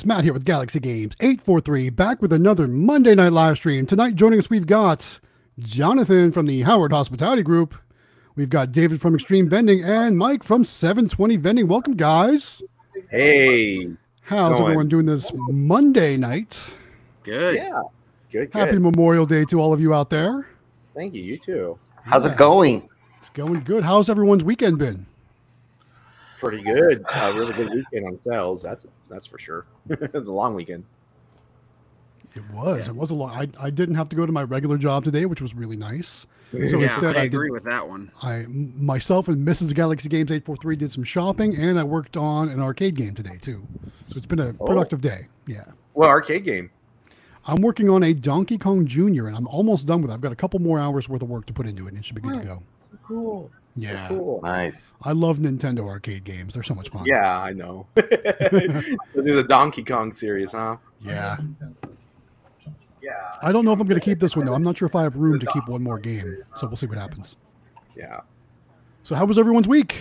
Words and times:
guys? 0.00 0.06
Matt 0.06 0.24
here 0.24 0.32
with 0.32 0.44
Galaxy 0.44 0.80
Games 0.80 1.14
843, 1.20 1.90
back 1.90 2.22
with 2.22 2.32
another 2.32 2.66
Monday 2.66 3.14
night 3.14 3.32
live 3.32 3.56
stream. 3.56 3.86
Tonight, 3.86 4.14
joining 4.14 4.38
us, 4.38 4.48
we've 4.48 4.66
got 4.66 5.20
Jonathan 5.58 6.32
from 6.32 6.46
the 6.46 6.62
Howard 6.62 6.92
Hospitality 6.92 7.42
Group. 7.42 7.74
We've 8.34 8.48
got 8.48 8.72
David 8.72 9.00
from 9.00 9.16
Xtreme 9.18 9.48
Vending 9.50 9.82
and 9.82 10.16
Mike 10.16 10.42
from 10.42 10.64
720 10.64 11.36
Vending. 11.36 11.68
Welcome, 11.68 11.96
guys. 11.96 12.62
Hey. 13.10 13.88
How's 14.22 14.52
Going. 14.52 14.62
everyone 14.62 14.88
doing 14.88 15.06
this 15.06 15.30
Monday 15.34 16.16
night? 16.16 16.62
Good. 17.22 17.56
Yeah. 17.56 17.82
Good. 18.30 18.50
Happy 18.54 18.72
Good. 18.72 18.82
Memorial 18.82 19.26
Day 19.26 19.44
to 19.46 19.60
all 19.60 19.72
of 19.74 19.80
you 19.80 19.92
out 19.92 20.08
there. 20.08 20.46
Thank 20.94 21.12
you. 21.14 21.22
You 21.22 21.36
too. 21.36 21.78
How's 22.04 22.24
Yeah. 22.24 22.32
it 22.32 22.38
going? 22.38 22.88
It's 23.18 23.30
going 23.30 23.60
good. 23.64 23.84
How's 23.84 24.08
everyone's 24.08 24.44
weekend 24.44 24.78
been? 24.78 25.06
Pretty 26.40 26.62
good. 26.62 27.04
Uh, 27.12 27.32
really 27.36 27.52
good 27.52 27.70
weekend 27.70 28.06
on 28.06 28.18
sales. 28.18 28.62
That's 28.62 28.86
that's 29.10 29.26
for 29.26 29.38
sure. 29.38 29.66
it's 29.90 30.28
a 30.28 30.32
long 30.32 30.54
weekend. 30.54 30.84
It 32.34 32.48
was. 32.50 32.88
It 32.88 32.94
was 32.94 33.10
a 33.10 33.14
long. 33.14 33.30
I, 33.30 33.48
I 33.66 33.70
didn't 33.70 33.96
have 33.96 34.08
to 34.10 34.16
go 34.16 34.24
to 34.24 34.32
my 34.32 34.42
regular 34.44 34.78
job 34.78 35.04
today, 35.04 35.26
which 35.26 35.42
was 35.42 35.54
really 35.54 35.76
nice. 35.76 36.26
So 36.52 36.78
yeah, 36.78 36.92
instead, 36.94 37.16
I 37.16 37.20
I, 37.20 37.24
agree 37.24 37.48
did, 37.48 37.52
with 37.52 37.64
that 37.64 37.88
one. 37.88 38.10
I 38.22 38.46
myself 38.48 39.28
and 39.28 39.46
Mrs. 39.46 39.74
Galaxy 39.74 40.08
Games 40.08 40.30
843 40.30 40.76
did 40.76 40.92
some 40.92 41.04
shopping, 41.04 41.56
and 41.56 41.78
I 41.78 41.84
worked 41.84 42.16
on 42.16 42.48
an 42.48 42.60
arcade 42.60 42.94
game 42.94 43.14
today 43.14 43.36
too. 43.40 43.66
So 44.08 44.16
it's 44.16 44.26
been 44.26 44.40
a 44.40 44.54
Oh. 44.60 44.66
productive 44.66 45.00
day. 45.00 45.26
Yeah. 45.46 45.64
Well, 45.94 46.08
arcade 46.08 46.44
game. 46.44 46.70
I'm 47.46 47.62
working 47.62 47.88
on 47.90 48.02
a 48.02 48.12
Donkey 48.14 48.58
Kong 48.58 48.86
Jr. 48.86 49.26
and 49.26 49.36
I'm 49.36 49.48
almost 49.48 49.86
done 49.86 50.02
with 50.02 50.10
it. 50.10 50.14
I've 50.14 50.20
got 50.20 50.32
a 50.32 50.36
couple 50.36 50.60
more 50.60 50.78
hours 50.78 51.08
worth 51.08 51.22
of 51.22 51.28
work 51.28 51.46
to 51.46 51.52
put 51.52 51.66
into 51.66 51.86
it, 51.86 51.90
and 51.90 51.98
it 51.98 52.04
should 52.04 52.14
be 52.16 52.22
good 52.22 52.40
to 52.40 52.46
go. 52.46 52.62
So 52.80 52.98
cool. 53.06 53.50
So 53.76 53.82
Yeah. 53.82 54.08
cool. 54.08 54.40
Nice. 54.42 54.92
I 55.02 55.12
love 55.12 55.38
Nintendo 55.38 55.86
arcade 55.88 56.24
games. 56.24 56.54
They're 56.54 56.62
so 56.62 56.74
much 56.74 56.88
fun. 56.90 57.04
Yeah, 57.06 57.40
I 57.40 57.52
know. 57.52 57.86
We'll 57.96 59.24
do 59.24 59.34
the 59.36 59.44
Donkey 59.48 59.84
Kong 59.84 60.12
series, 60.12 60.52
huh? 60.52 60.76
Yeah. 61.00 61.38
Yeah. 63.02 63.10
I 63.42 63.52
don't 63.52 63.64
know 63.64 63.72
if 63.72 63.80
I'm 63.80 63.86
going 63.86 63.98
to 64.00 64.04
keep 64.04 64.18
this 64.20 64.36
one 64.36 64.44
though. 64.46 64.54
I'm 64.54 64.62
not 64.62 64.76
sure 64.76 64.86
if 64.86 64.94
I 64.94 65.02
have 65.02 65.16
room 65.16 65.38
to 65.40 65.46
keep 65.46 65.66
one 65.68 65.82
more 65.82 65.98
game. 65.98 66.42
So 66.56 66.66
we'll 66.66 66.76
see 66.76 66.86
what 66.86 66.98
happens. 66.98 67.36
Yeah. 67.96 68.20
So 69.02 69.14
how 69.14 69.24
was 69.24 69.38
everyone's 69.38 69.68
week? 69.68 69.96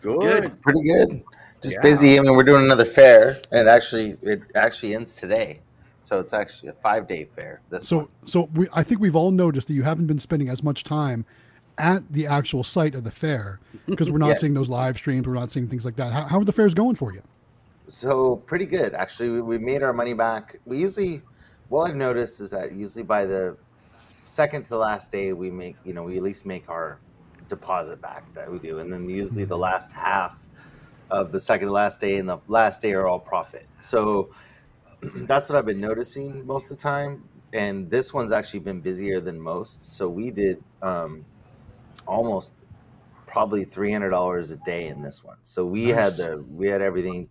Good. 0.00 0.20
good. 0.20 0.62
Pretty 0.62 0.82
good. 0.82 1.22
Just 1.62 1.76
Yeah. 1.76 1.80
busy. 1.82 2.18
I 2.18 2.22
mean, 2.22 2.36
we're 2.36 2.42
doing 2.44 2.64
another 2.64 2.84
fair, 2.84 3.36
and 3.50 3.68
actually, 3.68 4.16
it 4.22 4.42
actually 4.54 4.94
ends 4.94 5.14
today. 5.14 5.60
So 6.02 6.20
it's 6.20 6.32
actually 6.32 6.68
a 6.68 6.72
five 6.74 7.08
day 7.08 7.24
fair. 7.34 7.60
This 7.70 7.88
So 7.88 7.96
one. 7.98 8.08
so 8.26 8.48
we 8.54 8.68
I 8.72 8.82
think 8.82 9.00
we've 9.00 9.16
all 9.16 9.30
noticed 9.30 9.68
that 9.68 9.74
you 9.74 9.82
haven't 9.82 10.06
been 10.06 10.18
spending 10.20 10.48
as 10.48 10.62
much 10.62 10.84
time 10.84 11.24
at 11.78 12.10
the 12.12 12.26
actual 12.26 12.64
site 12.64 12.94
of 12.94 13.04
the 13.04 13.10
fair 13.10 13.60
because 13.86 14.10
we're 14.10 14.18
not 14.26 14.28
Yes. 14.28 14.40
seeing 14.40 14.54
those 14.54 14.68
live 14.68 14.96
streams. 14.96 15.26
We're 15.26 15.34
not 15.34 15.50
seeing 15.50 15.68
things 15.68 15.84
like 15.84 15.96
that. 15.96 16.12
How, 16.12 16.22
how 16.24 16.38
are 16.40 16.44
the 16.44 16.52
fairs 16.52 16.74
going 16.74 16.94
for 16.96 17.12
you? 17.12 17.22
So 17.88 18.36
pretty 18.46 18.66
good, 18.66 18.94
actually. 18.94 19.30
We, 19.30 19.40
we 19.42 19.58
made 19.58 19.82
our 19.82 19.92
money 19.92 20.14
back. 20.14 20.58
We 20.64 20.78
usually, 20.78 21.22
what 21.68 21.90
I've 21.90 21.96
noticed 21.96 22.40
is 22.40 22.50
that 22.50 22.72
usually 22.72 23.04
by 23.04 23.24
the 23.26 23.56
second 24.24 24.64
to 24.64 24.70
the 24.70 24.78
last 24.78 25.12
day, 25.12 25.32
we 25.32 25.50
make, 25.50 25.76
you 25.84 25.92
know, 25.94 26.02
we 26.02 26.16
at 26.16 26.22
least 26.22 26.46
make 26.46 26.68
our 26.68 26.98
deposit 27.48 28.00
back 28.02 28.24
that 28.34 28.50
we 28.50 28.58
do, 28.58 28.80
and 28.80 28.92
then 28.92 29.08
usually 29.08 29.44
the 29.44 29.56
last 29.56 29.92
half 29.92 30.36
of 31.10 31.30
the 31.30 31.38
second 31.38 31.68
to 31.68 31.72
last 31.72 32.00
day 32.00 32.16
and 32.16 32.28
the 32.28 32.38
last 32.48 32.82
day 32.82 32.92
are 32.92 33.06
all 33.06 33.20
profit. 33.20 33.66
So 33.78 34.30
that's 35.14 35.48
what 35.48 35.56
I've 35.56 35.66
been 35.66 35.80
noticing 35.80 36.44
most 36.44 36.70
of 36.72 36.76
the 36.78 36.82
time. 36.82 37.22
And 37.52 37.88
this 37.88 38.12
one's 38.12 38.32
actually 38.32 38.60
been 38.60 38.80
busier 38.80 39.20
than 39.20 39.40
most. 39.40 39.96
So 39.96 40.08
we 40.08 40.32
did 40.32 40.62
um, 40.82 41.24
almost 42.06 42.52
probably 43.26 43.64
three 43.64 43.92
hundred 43.92 44.10
dollars 44.10 44.50
a 44.50 44.56
day 44.58 44.88
in 44.88 45.02
this 45.02 45.22
one. 45.24 45.36
So 45.42 45.64
we 45.66 45.86
Nice. 45.92 45.94
had 45.94 46.12
the 46.30 46.44
we 46.48 46.68
had 46.68 46.80
everything 46.82 47.28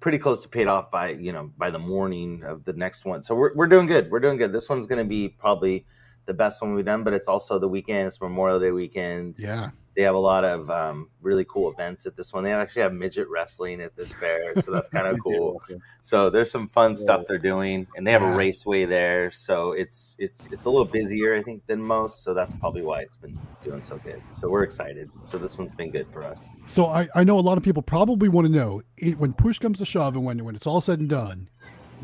pretty 0.00 0.18
close 0.18 0.42
to 0.42 0.48
paid 0.48 0.66
off 0.66 0.90
by 0.90 1.10
you 1.10 1.32
know 1.32 1.50
by 1.56 1.70
the 1.70 1.78
morning 1.78 2.42
of 2.44 2.64
the 2.64 2.72
next 2.74 3.04
one. 3.04 3.22
So 3.22 3.34
we're 3.34 3.54
we're 3.54 3.68
doing 3.68 3.86
good. 3.86 4.10
We're 4.10 4.20
doing 4.20 4.36
good. 4.36 4.52
This 4.52 4.68
one's 4.68 4.86
going 4.86 4.98
to 4.98 5.08
be 5.08 5.28
probably 5.28 5.86
the 6.26 6.34
best 6.34 6.60
one 6.62 6.74
we've 6.74 6.84
done, 6.84 7.04
but 7.04 7.12
it's 7.14 7.28
also 7.28 7.58
the 7.58 7.68
weekend. 7.68 8.06
It's 8.08 8.20
Memorial 8.20 8.60
Day 8.60 8.70
weekend. 8.70 9.36
Yeah. 9.38 9.70
They 9.96 10.02
have 10.02 10.14
a 10.16 10.18
lot 10.18 10.44
of 10.44 10.68
um, 10.70 11.08
really 11.22 11.44
cool 11.44 11.70
events 11.70 12.04
at 12.06 12.16
this 12.16 12.32
one. 12.32 12.42
They 12.42 12.52
actually 12.52 12.82
have 12.82 12.92
midget 12.92 13.28
wrestling 13.28 13.80
at 13.80 13.94
this 13.94 14.12
fair, 14.12 14.60
so 14.60 14.72
that's 14.72 14.88
kind 14.88 15.06
of 15.06 15.20
cool. 15.22 15.62
So 16.00 16.30
there's 16.30 16.50
some 16.50 16.66
fun 16.66 16.96
stuff 16.96 17.22
they're 17.28 17.38
doing, 17.38 17.86
and 17.96 18.04
they 18.06 18.10
have 18.10 18.22
Yeah. 18.22 18.34
a 18.34 18.36
raceway 18.36 18.86
there. 18.86 19.30
So 19.30 19.72
it's 19.72 20.16
it's 20.18 20.48
it's 20.50 20.64
a 20.64 20.70
little 20.70 20.84
busier, 20.84 21.34
I 21.36 21.42
think, 21.42 21.64
than 21.66 21.80
most. 21.80 22.24
So 22.24 22.34
that's 22.34 22.52
probably 22.54 22.82
why 22.82 23.02
it's 23.02 23.16
been 23.16 23.38
doing 23.62 23.80
so 23.80 23.98
good. 23.98 24.20
So 24.32 24.48
we're 24.48 24.64
excited. 24.64 25.10
So 25.26 25.38
this 25.38 25.56
one's 25.56 25.72
been 25.72 25.90
good 25.92 26.08
for 26.12 26.24
us. 26.24 26.44
So 26.66 26.86
I, 26.86 27.08
I 27.14 27.22
know 27.24 27.38
a 27.38 27.40
lot 27.40 27.56
of 27.56 27.62
people 27.62 27.82
probably 27.82 28.28
want 28.28 28.46
to 28.48 28.52
know 28.52 28.82
it, 28.96 29.18
when 29.18 29.32
push 29.32 29.58
comes 29.60 29.78
to 29.78 29.84
shove 29.84 30.16
and 30.16 30.24
when 30.24 30.44
when 30.44 30.56
it's 30.56 30.66
all 30.66 30.80
said 30.80 30.98
and 30.98 31.08
done, 31.08 31.48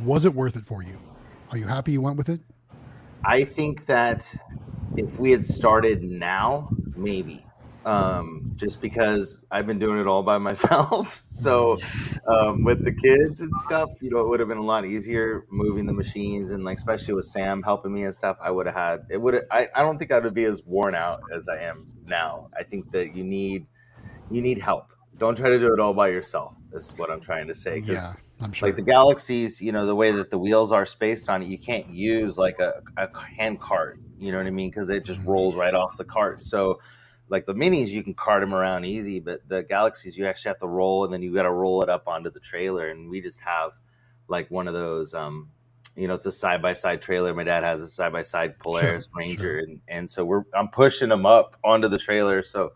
was 0.05 0.25
it 0.25 0.35
worth 0.35 0.57
it 0.57 0.65
for 0.65 0.83
you? 0.83 0.99
Are 1.51 1.59
you 1.59 1.67
happy 1.67 1.91
you 1.93 2.01
went 2.01 2.17
with 2.17 2.29
it? 2.29 2.41
I 3.25 3.45
think 3.45 3.87
that 3.87 4.33
if 4.97 5.19
we 5.19 5.31
had 5.33 5.45
started 5.45 6.03
now, 6.05 6.71
maybe. 6.97 7.45
Um, 7.85 8.53
just 8.57 8.83
because 8.83 9.45
I've 9.51 9.67
been 9.67 9.79
doing 9.79 9.99
it 9.99 10.07
all 10.07 10.23
by 10.23 10.37
myself. 10.51 11.19
so 11.21 11.79
um, 12.27 12.63
with 12.65 12.85
the 12.85 12.93
kids 12.93 13.41
and 13.41 13.51
stuff, 13.57 13.89
you 14.01 14.11
know, 14.11 14.21
it 14.21 14.29
would 14.29 14.41
have 14.41 14.49
been 14.49 14.59
a 14.59 14.65
lot 14.65 14.85
easier 14.85 15.47
moving 15.51 15.87
the 15.87 15.93
machines 15.93 16.51
and 16.51 16.65
like 16.65 16.79
especially 16.79 17.15
with 17.15 17.25
Sam 17.25 17.63
helping 17.63 17.95
me 17.95 18.05
and 18.05 18.15
stuff, 18.15 18.37
I 18.43 18.51
would 18.51 18.67
have 18.67 18.75
had 18.75 19.07
it 19.09 19.17
would 19.17 19.43
I, 19.51 19.69
I 19.75 19.81
don't 19.81 19.99
think 19.99 20.13
I 20.13 20.19
would 20.19 20.35
be 20.35 20.45
as 20.45 20.63
worn 20.65 20.95
out 20.95 21.23
as 21.35 21.49
I 21.49 21.59
am 21.63 21.87
now. 22.05 22.51
I 22.59 22.63
think 22.63 22.93
that 22.93 23.17
you 23.17 23.25
need 23.25 23.67
you 24.31 24.43
need 24.43 24.59
help. 24.59 24.93
Don't 25.17 25.37
try 25.37 25.49
to 25.49 25.59
do 25.59 25.73
it 25.73 25.81
all 25.81 25.95
by 25.95 26.09
yourself, 26.09 26.55
is 26.73 26.93
what 26.97 27.11
I'm 27.11 27.21
trying 27.21 27.47
to 27.49 27.55
say. 27.55 27.79
Yeah, 27.79 28.15
I'm 28.41 28.53
sure. 28.53 28.69
like 28.69 28.77
the 28.77 28.83
galaxies 28.83 29.61
you 29.61 29.73
know 29.73 29.87
the 29.87 29.95
way 29.95 30.11
that 30.13 30.31
the 30.31 30.39
wheels 30.39 30.73
are 30.73 30.87
spaced 30.87 31.29
on 31.29 31.43
it 31.43 31.49
you 31.49 31.59
can't 31.59 31.89
use 31.89 32.39
like 32.39 32.59
a, 32.59 32.83
a 32.97 33.09
hand 33.19 33.61
cart 33.61 34.01
you 34.19 34.33
know 34.33 34.39
what 34.39 34.47
i 34.47 34.51
mean 34.51 34.71
because 34.71 34.89
it 34.89 35.05
just 35.05 35.21
rolls 35.25 35.55
right 35.55 35.75
off 35.75 35.97
the 35.99 36.05
cart 36.05 36.43
so 36.43 36.81
like 37.31 37.47
the 37.47 37.55
minis 37.55 37.89
you 37.89 38.03
can 38.03 38.15
cart 38.15 38.41
them 38.41 38.53
around 38.55 38.85
easy 38.85 39.21
but 39.21 39.41
the 39.49 39.63
galaxies 39.63 40.19
you 40.19 40.27
actually 40.27 40.51
have 40.51 40.59
to 40.59 40.69
roll 40.69 41.05
and 41.05 41.13
then 41.13 41.23
you 41.23 41.33
got 41.33 41.45
to 41.45 41.53
roll 41.53 41.83
it 41.83 41.89
up 41.89 42.07
onto 42.07 42.31
the 42.31 42.41
trailer 42.41 42.89
and 42.89 43.09
we 43.09 43.21
just 43.21 43.41
have 43.41 43.71
like 44.29 44.51
one 44.51 44.69
of 44.69 44.75
those 44.75 45.15
um 45.15 45.49
you 45.97 46.07
know 46.07 46.15
it's 46.15 46.27
a 46.27 46.33
side 46.33 46.61
by 46.61 46.75
side 46.75 47.01
trailer 47.01 47.33
my 47.33 47.45
dad 47.45 47.65
has 47.65 47.81
a 47.81 47.89
side 47.89 48.13
by 48.13 48.23
side 48.23 48.59
polaris 48.59 49.07
Sure, 49.07 49.13
ranger 49.17 49.39
sure. 49.41 49.59
and 49.61 49.81
and 49.89 50.11
so 50.11 50.25
we're 50.25 50.45
i'm 50.55 50.69
pushing 50.69 51.09
them 51.09 51.25
up 51.25 51.57
onto 51.65 51.89
the 51.89 51.99
trailer 51.99 52.43
so 52.43 52.73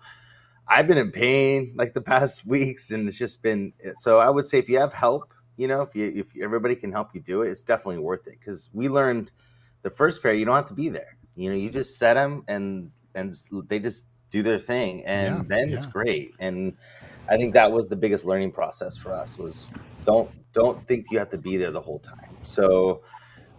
I've 0.67 0.87
been 0.87 0.99
in 0.99 1.11
pain 1.11 1.75
like 1.77 1.95
the 1.95 2.01
past 2.01 2.47
weeks, 2.47 2.91
and 2.91 3.07
it's 3.09 3.19
just 3.19 3.43
been 3.43 3.73
so. 3.97 4.19
I 4.19 4.31
would 4.31 4.47
say 4.47 4.59
if 4.59 4.69
you 4.69 4.79
have 4.79 4.93
help, 4.93 5.33
you 5.57 5.69
know, 5.69 5.83
if 5.83 5.95
you 5.95 6.13
if 6.17 6.43
everybody 6.43 6.75
can 6.75 6.91
help 6.91 7.15
you 7.15 7.21
do 7.21 7.43
it, 7.43 7.51
it's 7.51 7.61
definitely 7.63 7.99
worth 7.99 8.27
it. 8.27 8.39
Because 8.39 8.71
we 8.73 8.89
learned 8.89 9.31
the 9.83 9.91
first 9.91 10.23
fair, 10.23 10.33
you 10.33 10.45
don't 10.45 10.57
have 10.57 10.69
to 10.69 10.75
be 10.75 10.89
there. 10.89 11.19
You 11.37 11.51
know, 11.51 11.57
you 11.57 11.69
just 11.71 11.99
set 11.99 12.15
them, 12.15 12.45
and 12.49 12.91
and 13.15 13.35
they 13.69 13.79
just 13.79 14.07
do 14.35 14.43
their 14.43 14.59
thing, 14.59 15.05
and 15.07 15.35
Yeah, 15.37 15.43
then 15.49 15.73
it's 15.73 15.87
great. 15.87 16.35
And 16.41 16.77
I 17.31 17.37
think 17.39 17.55
that 17.55 17.73
was 17.73 17.89
the 17.89 17.97
biggest 17.97 18.25
learning 18.25 18.53
process 18.53 18.97
for 18.99 19.13
us 19.15 19.39
was 19.39 19.71
don't 20.07 20.31
don't 20.55 20.87
think 20.89 21.07
you 21.11 21.19
have 21.19 21.31
to 21.31 21.39
be 21.39 21.57
there 21.59 21.73
the 21.73 21.81
whole 21.83 22.01
time. 22.01 22.39
So 22.43 23.03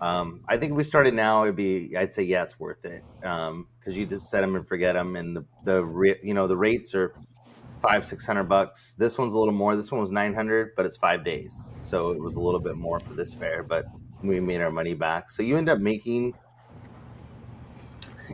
um, 0.02 0.44
I 0.50 0.58
think 0.58 0.72
if 0.72 0.78
we 0.78 0.84
started 0.84 1.14
now, 1.16 1.44
it'd 1.44 1.56
be 1.58 1.96
I'd 1.98 2.14
say 2.14 2.24
yeah, 2.24 2.44
it's 2.44 2.60
worth 2.60 2.86
it 2.86 3.06
because 3.22 3.98
you 3.98 4.08
just 4.08 4.30
set 4.30 4.42
them 4.42 4.56
and 4.56 4.68
forget 4.68 4.96
them, 4.96 5.16
and 5.16 5.38
the 5.38 5.46
the 5.64 5.86
re- 5.86 6.20
you 6.24 6.34
know 6.36 6.48
the 6.48 6.58
rates 6.58 6.96
are 6.96 7.16
five 7.82 8.06
six 8.06 8.26
hundred 8.26 8.46
bucks. 8.46 8.96
This 8.98 9.18
one's 9.18 9.34
a 9.34 9.40
little 9.40 9.54
more. 9.54 9.76
This 9.76 9.92
one 9.92 10.02
was 10.02 10.12
nine 10.12 10.34
hundred, 10.34 10.72
but 10.78 10.86
it's 10.86 10.98
five 10.98 11.24
days, 11.26 11.72
so 11.80 12.12
it 12.12 12.22
was 12.22 12.36
a 12.38 12.42
little 12.42 12.62
bit 12.62 12.78
more 12.78 13.00
for 13.02 13.14
this 13.16 13.34
fair. 13.34 13.64
But 13.64 13.86
we 14.24 14.40
made 14.40 14.62
our 14.62 14.72
money 14.72 14.96
back, 14.96 15.32
so 15.32 15.44
you 15.44 15.58
end 15.58 15.70
up 15.70 15.80
making 15.80 16.36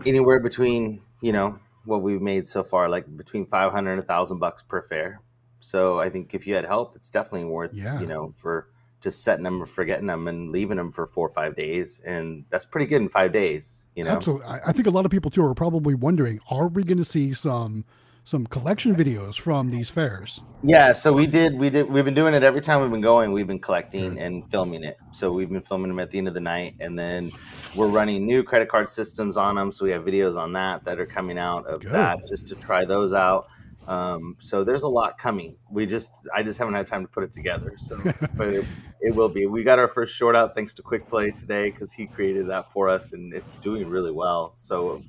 anywhere 0.06 0.40
between 0.40 1.04
you 1.22 1.32
know 1.32 1.60
what 1.86 2.02
we've 2.02 2.22
made 2.22 2.48
so 2.48 2.64
far, 2.64 2.90
like 2.90 3.06
between 3.18 3.46
five 3.46 3.72
hundred 3.72 3.94
and 3.94 4.02
a 4.02 4.06
thousand 4.06 4.40
bucks 4.40 4.62
per 4.64 4.82
fair. 4.82 5.22
So 5.60 6.00
I 6.00 6.10
think 6.10 6.34
if 6.34 6.48
you 6.48 6.56
had 6.56 6.66
help, 6.66 6.96
it's 6.96 7.10
definitely 7.10 7.46
worth 7.46 7.72
Yeah. 7.74 8.00
you 8.00 8.08
know 8.08 8.32
for 8.36 8.68
just 9.02 9.24
setting 9.24 9.44
them 9.44 9.62
or 9.62 9.66
forgetting 9.66 10.06
them 10.08 10.28
and 10.28 10.52
leaving 10.52 10.78
them 10.78 10.92
for 10.92 11.08
four 11.08 11.26
or 11.28 11.32
five 11.32 11.56
days, 11.56 12.00
and 12.06 12.46
that's 12.50 12.66
pretty 12.66 12.86
good 12.86 13.02
in 13.02 13.10
five 13.10 13.32
days. 13.34 13.84
You 13.96 14.04
know, 14.04 14.12
Absolutely. 14.12 14.46
I, 14.46 14.60
I 14.68 14.72
think 14.72 14.88
a 14.88 14.92
lot 14.92 15.06
of 15.06 15.12
people 15.12 15.32
too 15.32 15.44
are 15.44 15.54
probably 15.56 15.96
wondering: 15.96 16.40
Are 16.50 16.68
we 16.68 16.84
going 16.84 16.98
to 17.00 17.06
see 17.06 17.34
some 17.34 17.84
some 18.24 18.46
collection 18.46 18.96
videos 18.96 19.40
from 19.40 19.70
these 19.70 19.90
fairs. 19.90 20.42
Yeah, 20.64 20.94
so 20.94 21.12
we 21.12 21.26
did. 21.26 21.58
We 21.58 21.70
did. 21.70 21.90
We've 21.90 22.06
been 22.06 22.14
doing 22.14 22.34
it 22.34 22.44
every 22.44 22.62
time 22.62 22.82
we've 22.82 22.92
been 22.92 23.02
going. 23.02 23.32
We've 23.32 23.48
been 23.48 23.60
collecting 23.60 24.20
and 24.20 24.50
filming 24.52 24.84
it. 24.84 24.98
So 25.12 25.32
we've 25.32 25.50
been 25.50 25.64
filming 25.64 25.90
them 25.90 26.00
at 26.00 26.12
the 26.12 26.20
end 26.20 26.28
of 26.28 26.34
the 26.34 26.40
night, 26.42 26.76
and 26.80 26.98
then 26.98 27.32
we're 27.76 27.88
running 27.88 28.26
new 28.26 28.44
credit 28.44 28.70
card 28.70 28.90
systems 28.90 29.38
on 29.38 29.56
them. 29.56 29.72
So 29.72 29.86
we 29.86 29.92
have 29.92 30.04
videos 30.04 30.38
on 30.38 30.54
that 30.54 30.84
that 30.86 31.00
are 31.00 31.06
coming 31.06 31.40
out 31.40 31.66
of 31.66 31.82
Good. 31.82 31.92
that 31.94 32.28
just 32.28 32.48
to 32.50 32.56
try 32.56 32.86
those 32.86 33.14
out. 33.14 33.48
Um, 33.88 34.38
so 34.40 34.64
there's 34.64 34.84
a 34.84 34.88
lot 34.88 35.18
coming. 35.18 35.56
We 35.72 35.88
just, 35.88 36.12
I 36.36 36.44
just 36.44 36.60
haven't 36.60 36.76
had 36.76 36.86
time 36.86 37.04
to 37.04 37.08
put 37.08 37.24
it 37.24 37.34
together. 37.34 37.74
So, 37.78 37.98
but 38.36 38.50
it, 38.50 38.66
it 39.02 39.16
will 39.16 39.30
be. 39.30 39.48
We 39.48 39.64
got 39.64 39.80
our 39.80 39.88
first 39.88 40.16
short 40.16 40.36
out 40.36 40.54
thanks 40.54 40.74
to 40.76 40.84
Quick 40.84 41.10
Play 41.10 41.32
today 41.32 41.72
because 41.72 41.92
he 41.92 42.06
created 42.06 42.48
that 42.50 42.72
for 42.72 42.88
us, 42.88 43.14
and 43.14 43.34
it's 43.34 43.56
doing 43.56 43.90
really 43.90 44.12
well. 44.12 44.54
So 44.56 45.02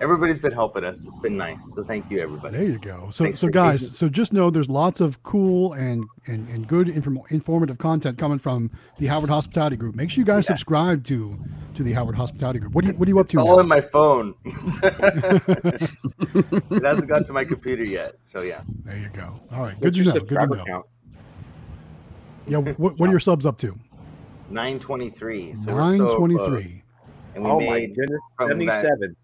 everybody's 0.00 0.40
been 0.40 0.52
helping 0.52 0.84
us. 0.84 1.04
It's 1.04 1.18
been 1.18 1.36
nice. 1.36 1.74
So 1.74 1.82
thank 1.84 2.10
you, 2.10 2.20
everybody. 2.20 2.56
There 2.56 2.66
you 2.66 2.78
go. 2.78 3.08
So, 3.12 3.24
Thanks 3.24 3.40
so 3.40 3.48
guys, 3.48 3.82
being- 3.82 3.92
so 3.92 4.08
just 4.08 4.32
know 4.32 4.50
there's 4.50 4.68
lots 4.68 5.00
of 5.00 5.22
cool 5.22 5.72
and 5.72 6.04
and, 6.26 6.48
and 6.48 6.66
good 6.66 6.88
inform- 6.88 7.20
informative 7.30 7.78
content 7.78 8.18
coming 8.18 8.38
from 8.38 8.70
the 8.98 9.06
Howard 9.06 9.30
Hospitality 9.30 9.76
Group. 9.76 9.94
Make 9.94 10.10
sure 10.10 10.22
you 10.22 10.26
guys 10.26 10.44
Yeah. 10.44 10.56
subscribe 10.56 11.04
to 11.04 11.38
to 11.74 11.82
the 11.82 11.92
Howard 11.92 12.16
Hospitality 12.16 12.58
Group. 12.58 12.74
What 12.74 12.84
are 12.84 12.88
you 12.88 12.94
What 12.94 13.06
are 13.06 13.10
you 13.10 13.18
up 13.18 13.28
to? 13.28 13.40
It's 13.40 13.48
all 13.48 13.56
now? 13.56 13.60
in 13.62 13.68
my 13.68 13.80
phone. 13.80 14.34
it 14.44 14.54
hasn't 16.84 17.08
got 17.08 17.26
to 17.26 17.32
my 17.32 17.44
computer 17.44 17.84
yet. 17.84 18.14
So 18.22 18.42
yeah. 18.42 18.62
There 18.84 18.96
you 18.96 19.08
go. 19.10 19.40
All 19.52 19.62
right, 19.62 19.74
What's 19.80 19.94
good 19.94 19.94
to 19.94 20.04
know. 20.04 20.12
Good 20.12 20.14
to 20.14 20.20
subscriber 20.20 20.56
know. 20.56 20.64
count? 20.64 20.86
Yeah, 22.48 22.58
what, 22.58 22.98
what 22.98 23.08
are 23.08 23.12
your 23.12 23.20
subs 23.20 23.44
up 23.46 23.58
to? 23.58 23.76
923. 24.50 25.54
So 25.56 25.64
we're 25.66 25.72
so 25.72 25.76
Nine 25.76 25.98
close. 25.98 26.14
twenty 26.16 26.36
three. 26.36 26.82
And 27.34 27.44
we 27.44 27.50
Oh 27.50 27.60
my 27.60 27.86
goodness, 27.86 28.20
seventy-seven. 28.40 29.16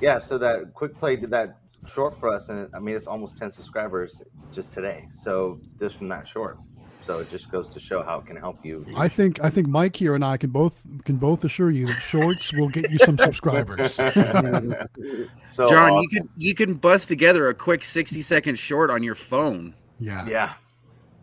Yeah, 0.00 0.18
so 0.18 0.38
that 0.38 0.74
quick 0.74 0.98
play 0.98 1.16
did 1.16 1.30
that 1.30 1.58
short 1.86 2.18
for 2.18 2.28
us 2.28 2.48
and 2.48 2.68
it 2.72 2.82
made 2.82 2.96
us 2.96 3.06
almost 3.06 3.36
10 3.36 3.50
subscribers 3.50 4.22
just 4.52 4.72
today. 4.72 5.06
So 5.10 5.60
just 5.78 5.96
from 5.96 6.08
that 6.08 6.26
short. 6.26 6.58
So 7.02 7.20
it 7.20 7.30
just 7.30 7.52
goes 7.52 7.68
to 7.68 7.78
show 7.78 8.02
how 8.02 8.18
it 8.18 8.26
can 8.26 8.36
help 8.36 8.64
you. 8.64 8.84
I 8.96 9.06
think 9.06 9.40
I 9.40 9.48
think 9.48 9.68
Mike 9.68 9.94
here 9.94 10.16
and 10.16 10.24
I 10.24 10.36
can 10.36 10.50
both 10.50 10.80
can 11.04 11.16
both 11.16 11.44
assure 11.44 11.70
you 11.70 11.86
that 11.86 12.00
shorts 12.00 12.52
will 12.52 12.68
get 12.68 12.90
you 12.90 12.98
some 12.98 13.16
subscribers. 13.16 13.94
so 15.42 15.68
John, 15.68 15.92
awesome. 15.92 16.02
you 16.02 16.08
can 16.08 16.28
you 16.36 16.54
can 16.54 16.74
bust 16.74 17.06
together 17.06 17.48
a 17.48 17.54
quick 17.54 17.84
sixty 17.84 18.22
second 18.22 18.58
short 18.58 18.90
on 18.90 19.04
your 19.04 19.14
phone. 19.14 19.72
Yeah. 20.00 20.26
Yeah, 20.26 20.54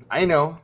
I 0.09 0.23
know. 0.23 0.57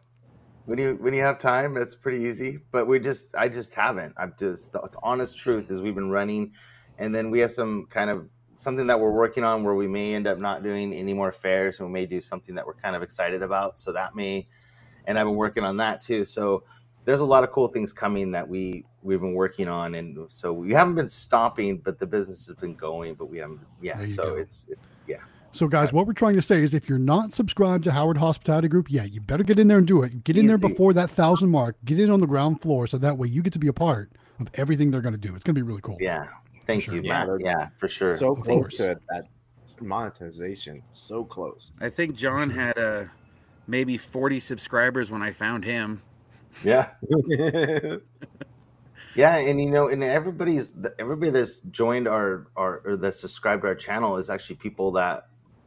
When 0.66 0.80
you 0.80 0.98
when 1.02 1.14
you 1.14 1.22
have 1.24 1.40
time, 1.40 1.76
it's 1.76 1.96
pretty 1.96 2.24
easy. 2.24 2.60
But 2.72 2.88
we 2.88 3.00
just, 3.00 3.36
I 3.36 3.50
just 3.50 3.74
haven't. 3.74 4.14
I've 4.18 4.38
just 4.38 4.72
the 4.72 4.88
honest 5.02 5.38
truth 5.38 5.70
is 5.72 5.82
we've 5.82 5.96
been 5.96 6.12
running, 6.12 6.54
and 7.00 7.16
then 7.16 7.32
we 7.32 7.40
have 7.40 7.52
some 7.52 7.88
kind 7.90 8.10
of 8.10 8.30
something 8.54 8.88
that 8.88 9.00
we're 9.00 9.12
working 9.12 9.44
on 9.44 9.64
where 9.64 9.74
we 9.74 9.88
may 9.88 10.14
end 10.14 10.28
up 10.28 10.38
not 10.38 10.64
doing 10.64 10.94
any 10.94 11.14
more 11.14 11.32
fairs, 11.32 11.80
and 11.80 11.88
we 11.88 11.94
may 11.94 12.06
do 12.06 12.20
something 12.22 12.54
that 12.56 12.68
we're 12.68 12.74
kind 12.74 12.96
of 12.96 13.02
excited 13.02 13.42
about. 13.42 13.78
So 13.80 13.94
that 13.94 14.16
may, 14.16 14.48
and 15.08 15.18
I've 15.18 15.26
been 15.26 15.36
working 15.36 15.64
on 15.64 15.78
that 15.78 16.02
too. 16.02 16.26
So 16.26 16.64
there's 17.06 17.22
a 17.22 17.26
lot 17.26 17.44
of 17.44 17.52
cool 17.52 17.70
things 17.70 17.94
coming 17.94 18.32
that 18.32 18.48
we 18.48 18.86
we've 19.02 19.22
been 19.22 19.34
working 19.34 19.70
on, 19.70 19.96
and 19.96 20.18
so 20.30 20.52
we 20.52 20.74
haven't 20.74 20.96
been 20.96 21.10
stopping, 21.10 21.78
but 21.78 21.98
the 22.00 22.06
business 22.06 22.46
has 22.48 22.56
been 22.58 22.76
going. 22.76 23.16
But 23.16 23.30
we 23.30 23.38
haven't, 23.38 23.62
yeah. 23.82 24.06
So 24.06 24.32
go. 24.32 24.36
it's 24.36 24.68
it's 24.70 24.90
yeah. 25.08 25.18
So, 25.52 25.68
guys, 25.68 25.92
what 25.92 26.06
we're 26.06 26.14
trying 26.14 26.36
to 26.36 26.44
say 26.44 26.62
is 26.62 26.76
if 26.76 26.88
you're 26.88 27.00
not 27.00 27.34
subscribed 27.34 27.84
to 27.86 27.92
Howard 27.92 28.18
Hospitality 28.18 28.68
Group, 28.68 28.86
yeah, 28.90 29.06
you 29.06 29.20
better 29.20 29.44
get 29.44 29.58
in 29.58 29.68
there 29.68 29.80
and 29.80 29.88
do 29.88 30.04
it. 30.04 30.24
Get 30.24 30.38
in 30.38 30.46
there 30.46 30.60
before 30.60 30.94
that 30.94 31.10
thousand 31.10 31.50
mark. 31.50 31.76
Get 31.86 32.00
in 32.00 32.12
on 32.12 32.20
the 32.20 32.28
ground 32.28 32.62
floor 32.62 32.86
so 32.86 33.00
that 33.00 33.18
way 33.18 33.30
you 33.30 33.42
get 33.42 33.54
to 33.54 33.60
be 33.60 33.68
a 33.68 33.74
part 33.74 34.12
of 34.40 34.48
everything 34.54 34.92
they're 34.92 35.02
going 35.02 35.16
to 35.16 35.20
do. 35.20 35.34
It's 35.34 35.44
going 35.44 35.56
to 35.56 35.60
be 35.60 35.64
really 35.64 35.82
cool. 35.82 35.98
Yeah. 36.00 36.26
Thank 36.70 36.84
Sure. 36.84 36.94
you, 36.96 37.02
Yeah, 37.02 37.26
Matt. 37.26 37.40
Yeah, 37.42 37.70
for 37.78 37.88
sure. 37.88 38.16
So 38.16 38.34
Of 38.34 38.42
close 38.42 38.60
course. 38.60 38.78
to 38.78 39.00
that 39.10 39.26
monetization. 39.82 40.84
So 40.92 41.24
close. 41.24 41.72
I 41.82 41.90
think 41.90 42.16
John 42.16 42.52
had 42.52 42.78
uh, 42.78 43.06
maybe 43.66 43.98
forty 43.98 44.40
subscribers 44.40 45.10
when 45.10 45.24
I 45.24 45.32
found 45.32 45.66
him. 45.66 46.04
Yeah, 46.64 46.90
yeah, 49.16 49.38
and 49.38 49.60
you 49.60 49.70
know, 49.72 49.88
and 49.88 50.04
everybody's 50.04 50.76
everybody 51.00 51.32
that's 51.32 51.60
joined 51.72 52.08
our 52.08 52.48
our 52.56 52.82
or 52.86 52.98
that's 52.98 53.20
subscribed 53.20 53.64
to 53.64 53.70
our 53.70 53.76
channel 53.76 54.18
is 54.18 54.30
actually 54.30 54.58
people 54.58 54.92
that 54.94 55.24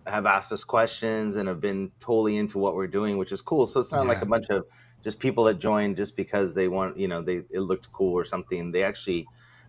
have 0.06 0.26
asked 0.26 0.52
us 0.52 0.62
questions 0.64 1.36
and 1.36 1.48
have 1.48 1.60
been 1.60 1.90
totally 2.00 2.36
into 2.36 2.58
what 2.58 2.74
we're 2.74 2.86
doing, 2.88 3.18
which 3.18 3.32
is 3.32 3.40
cool. 3.42 3.66
So 3.66 3.80
it's 3.80 3.92
not 3.92 4.06
like 4.06 4.22
a 4.22 4.26
bunch 4.26 4.46
of 4.50 4.64
just 5.02 5.18
people 5.18 5.44
that 5.44 5.58
joined 5.58 5.96
just 5.96 6.16
because 6.16 6.54
they 6.54 6.68
want, 6.68 6.96
you 6.96 7.08
know, 7.08 7.22
they 7.22 7.42
it 7.50 7.60
looked 7.60 7.90
cool 7.92 8.12
or 8.12 8.24
something. 8.24 8.70
They 8.72 8.84
actually 8.84 9.26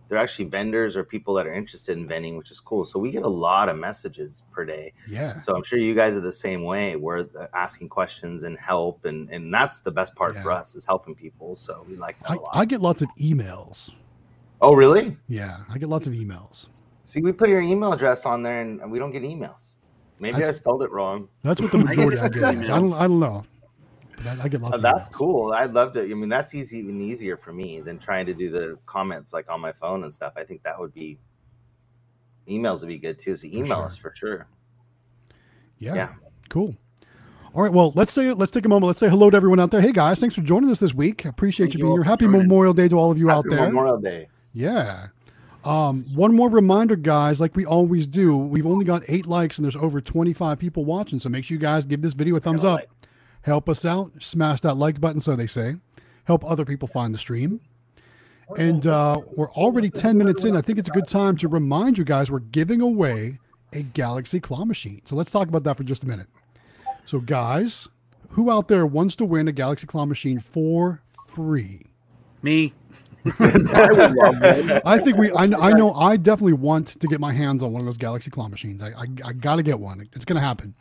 they're 0.08 0.18
actually 0.18 0.44
vendors 0.46 0.96
or 0.96 1.04
people 1.04 1.32
that 1.34 1.46
are 1.46 1.54
interested 1.54 1.96
in 1.96 2.06
vending, 2.06 2.36
which 2.36 2.50
is 2.50 2.60
cool. 2.60 2.84
So 2.84 2.98
we 2.98 3.10
get 3.10 3.22
a 3.22 3.28
lot 3.28 3.68
of 3.68 3.78
messages 3.78 4.42
per 4.52 4.64
day. 4.64 4.92
Yeah. 5.08 5.38
So 5.38 5.56
I'm 5.56 5.62
sure 5.62 5.78
you 5.78 5.94
guys 5.94 6.14
are 6.14 6.20
the 6.20 6.32
same 6.32 6.62
way. 6.62 6.96
We're 6.96 7.26
asking 7.54 7.88
questions 7.88 8.42
and 8.42 8.58
help, 8.58 9.04
and 9.06 9.30
and 9.30 9.52
that's 9.52 9.80
the 9.80 9.90
best 9.90 10.14
part 10.14 10.36
for 10.38 10.52
us 10.52 10.74
is 10.74 10.84
helping 10.84 11.14
people. 11.14 11.54
So 11.54 11.84
we 11.88 11.96
like 11.96 12.20
that 12.20 12.32
I, 12.32 12.34
a 12.34 12.38
lot. 12.40 12.50
I 12.54 12.64
get 12.64 12.80
lots 12.80 13.00
of 13.02 13.08
emails. 13.18 13.90
oh, 14.60 14.74
really? 14.74 15.16
Yeah, 15.28 15.58
I 15.70 15.78
get 15.78 15.88
lots 15.88 16.06
of 16.06 16.12
emails. 16.12 16.68
See, 17.06 17.20
we 17.20 17.32
put 17.32 17.48
your 17.48 17.60
email 17.60 17.92
address 17.92 18.24
on 18.26 18.42
there, 18.42 18.60
and 18.60 18.90
we 18.90 18.98
don't 18.98 19.10
get 19.12 19.22
emails. 19.22 19.68
Maybe 20.20 20.34
That's- 20.36 20.54
I 20.54 20.58
spelled 20.58 20.82
it 20.82 20.90
wrong. 20.90 21.28
That's 21.42 21.60
what 21.60 21.72
the 21.72 21.78
I 21.88 21.94
get 21.94 22.06
majority 22.06 22.18
I 22.18 22.28
get. 22.28 22.42
emails. 22.42 22.64
I 22.70 22.78
don't. 22.78 22.92
I 22.94 23.06
don't 23.08 23.20
know. 23.20 23.44
But 24.16 24.26
I, 24.26 24.44
I 24.44 24.48
get 24.48 24.60
lots 24.60 24.74
Uh, 24.74 24.76
of 24.76 24.82
that's 24.82 25.08
emails. 25.08 25.12
cool. 25.12 25.52
I 25.52 25.64
loved 25.66 25.96
it. 25.96 26.10
I 26.10 26.14
mean, 26.14 26.28
that's 26.28 26.54
easy, 26.54 26.78
even 26.78 27.00
easier 27.00 27.36
for 27.36 27.52
me 27.52 27.80
than 27.80 27.98
trying 27.98 28.26
to 28.26 28.34
do 28.34 28.50
the 28.50 28.78
comments 28.86 29.32
like 29.32 29.50
on 29.50 29.60
my 29.60 29.72
phone 29.72 30.02
and 30.04 30.12
stuff. 30.12 30.32
I 30.36 30.44
think 30.44 30.62
that 30.62 30.78
would 30.78 30.94
be 30.94 31.18
emails 32.48 32.80
would 32.80 32.88
be 32.88 32.98
good 32.98 33.18
too. 33.18 33.36
So 33.36 33.46
emails 33.48 33.98
sure. 33.98 34.10
for 34.10 34.16
sure. 34.16 34.46
Yeah. 35.78 35.94
Yeah. 35.94 36.08
Cool. 36.48 36.76
All 37.54 37.62
right. 37.62 37.72
Well, 37.72 37.92
let's 37.94 38.12
say 38.12 38.32
let's 38.32 38.50
take 38.50 38.64
a 38.64 38.68
moment. 38.68 38.88
Let's 38.88 39.00
say 39.00 39.08
hello 39.08 39.30
to 39.30 39.36
everyone 39.36 39.60
out 39.60 39.70
there. 39.70 39.80
Hey 39.80 39.92
guys, 39.92 40.18
thanks 40.18 40.34
for 40.34 40.42
joining 40.42 40.70
us 40.70 40.78
this 40.80 40.94
week. 40.94 41.24
I 41.26 41.28
appreciate 41.28 41.66
Thank 41.66 41.74
you 41.78 41.84
being 41.84 41.92
here. 41.92 42.02
Happy 42.02 42.24
joining. 42.26 42.42
Memorial 42.42 42.74
Day 42.74 42.88
to 42.88 42.96
all 42.96 43.10
of 43.10 43.18
you 43.18 43.30
out 43.30 43.44
there. 43.48 43.60
Memorial 43.66 43.98
Day. 43.98 44.28
Yeah. 44.52 45.08
Um, 45.64 46.04
one 46.14 46.34
more 46.36 46.50
reminder, 46.50 46.94
guys, 46.94 47.40
like 47.40 47.56
we 47.56 47.64
always 47.64 48.06
do, 48.06 48.36
we've 48.36 48.66
only 48.66 48.84
got 48.84 49.02
eight 49.08 49.24
likes 49.24 49.56
and 49.56 49.64
there's 49.64 49.76
over 49.76 49.98
25 50.02 50.58
people 50.58 50.84
watching. 50.84 51.18
So 51.20 51.30
make 51.30 51.44
sure 51.46 51.54
you 51.54 51.58
guys 51.60 51.86
give 51.86 52.02
this 52.02 52.12
video 52.12 52.36
a 52.36 52.40
thumbs 52.40 52.64
up. 52.64 52.80
like. 52.80 52.88
Help 53.44 53.68
us 53.68 53.84
out. 53.84 54.10
Smash 54.20 54.60
that 54.60 54.74
like 54.74 55.00
button, 55.00 55.20
so 55.20 55.36
they 55.36 55.46
say. 55.46 55.76
Help 56.24 56.44
other 56.44 56.64
people 56.64 56.88
find 56.88 57.14
the 57.14 57.18
stream. 57.18 57.60
And 58.58 58.86
uh, 58.86 59.20
we're 59.36 59.50
already 59.52 59.90
10 59.90 60.16
minutes 60.16 60.44
in. 60.44 60.56
I 60.56 60.62
think 60.62 60.78
it's 60.78 60.88
a 60.88 60.92
good 60.92 61.06
time 61.06 61.36
to 61.38 61.48
remind 61.48 61.98
you 61.98 62.04
guys 62.04 62.30
we're 62.30 62.38
giving 62.40 62.80
away 62.80 63.38
a 63.72 63.82
Galaxy 63.82 64.40
claw 64.40 64.64
machine. 64.64 65.02
So 65.04 65.14
let's 65.14 65.30
talk 65.30 65.48
about 65.48 65.64
that 65.64 65.76
for 65.76 65.84
just 65.84 66.04
a 66.04 66.06
minute. 66.06 66.26
So, 67.04 67.20
guys, 67.20 67.88
who 68.30 68.50
out 68.50 68.68
there 68.68 68.86
wants 68.86 69.14
to 69.16 69.26
win 69.26 69.46
a 69.46 69.52
Galaxy 69.52 69.86
claw 69.86 70.06
machine 70.06 70.40
for 70.40 71.02
free? 71.28 71.86
Me, 72.42 72.72
I 73.38 73.92
would 73.92 74.14
love 74.14 74.16
one. 74.40 74.82
I 74.86 74.98
think 74.98 75.16
we. 75.16 75.30
I, 75.32 75.44
I 75.44 75.72
know. 75.72 75.92
I 75.92 76.16
definitely 76.16 76.54
want 76.54 76.88
to 77.00 77.06
get 77.06 77.20
my 77.20 77.32
hands 77.32 77.62
on 77.62 77.72
one 77.72 77.80
of 77.80 77.86
those 77.86 77.96
Galaxy 77.96 78.30
claw 78.30 78.48
machines. 78.48 78.82
I, 78.82 78.88
I, 78.88 79.06
I 79.24 79.32
got 79.32 79.56
to 79.56 79.62
get 79.62 79.80
one. 79.80 80.08
It's 80.12 80.24
going 80.24 80.36
to 80.36 80.46
happen. 80.46 80.74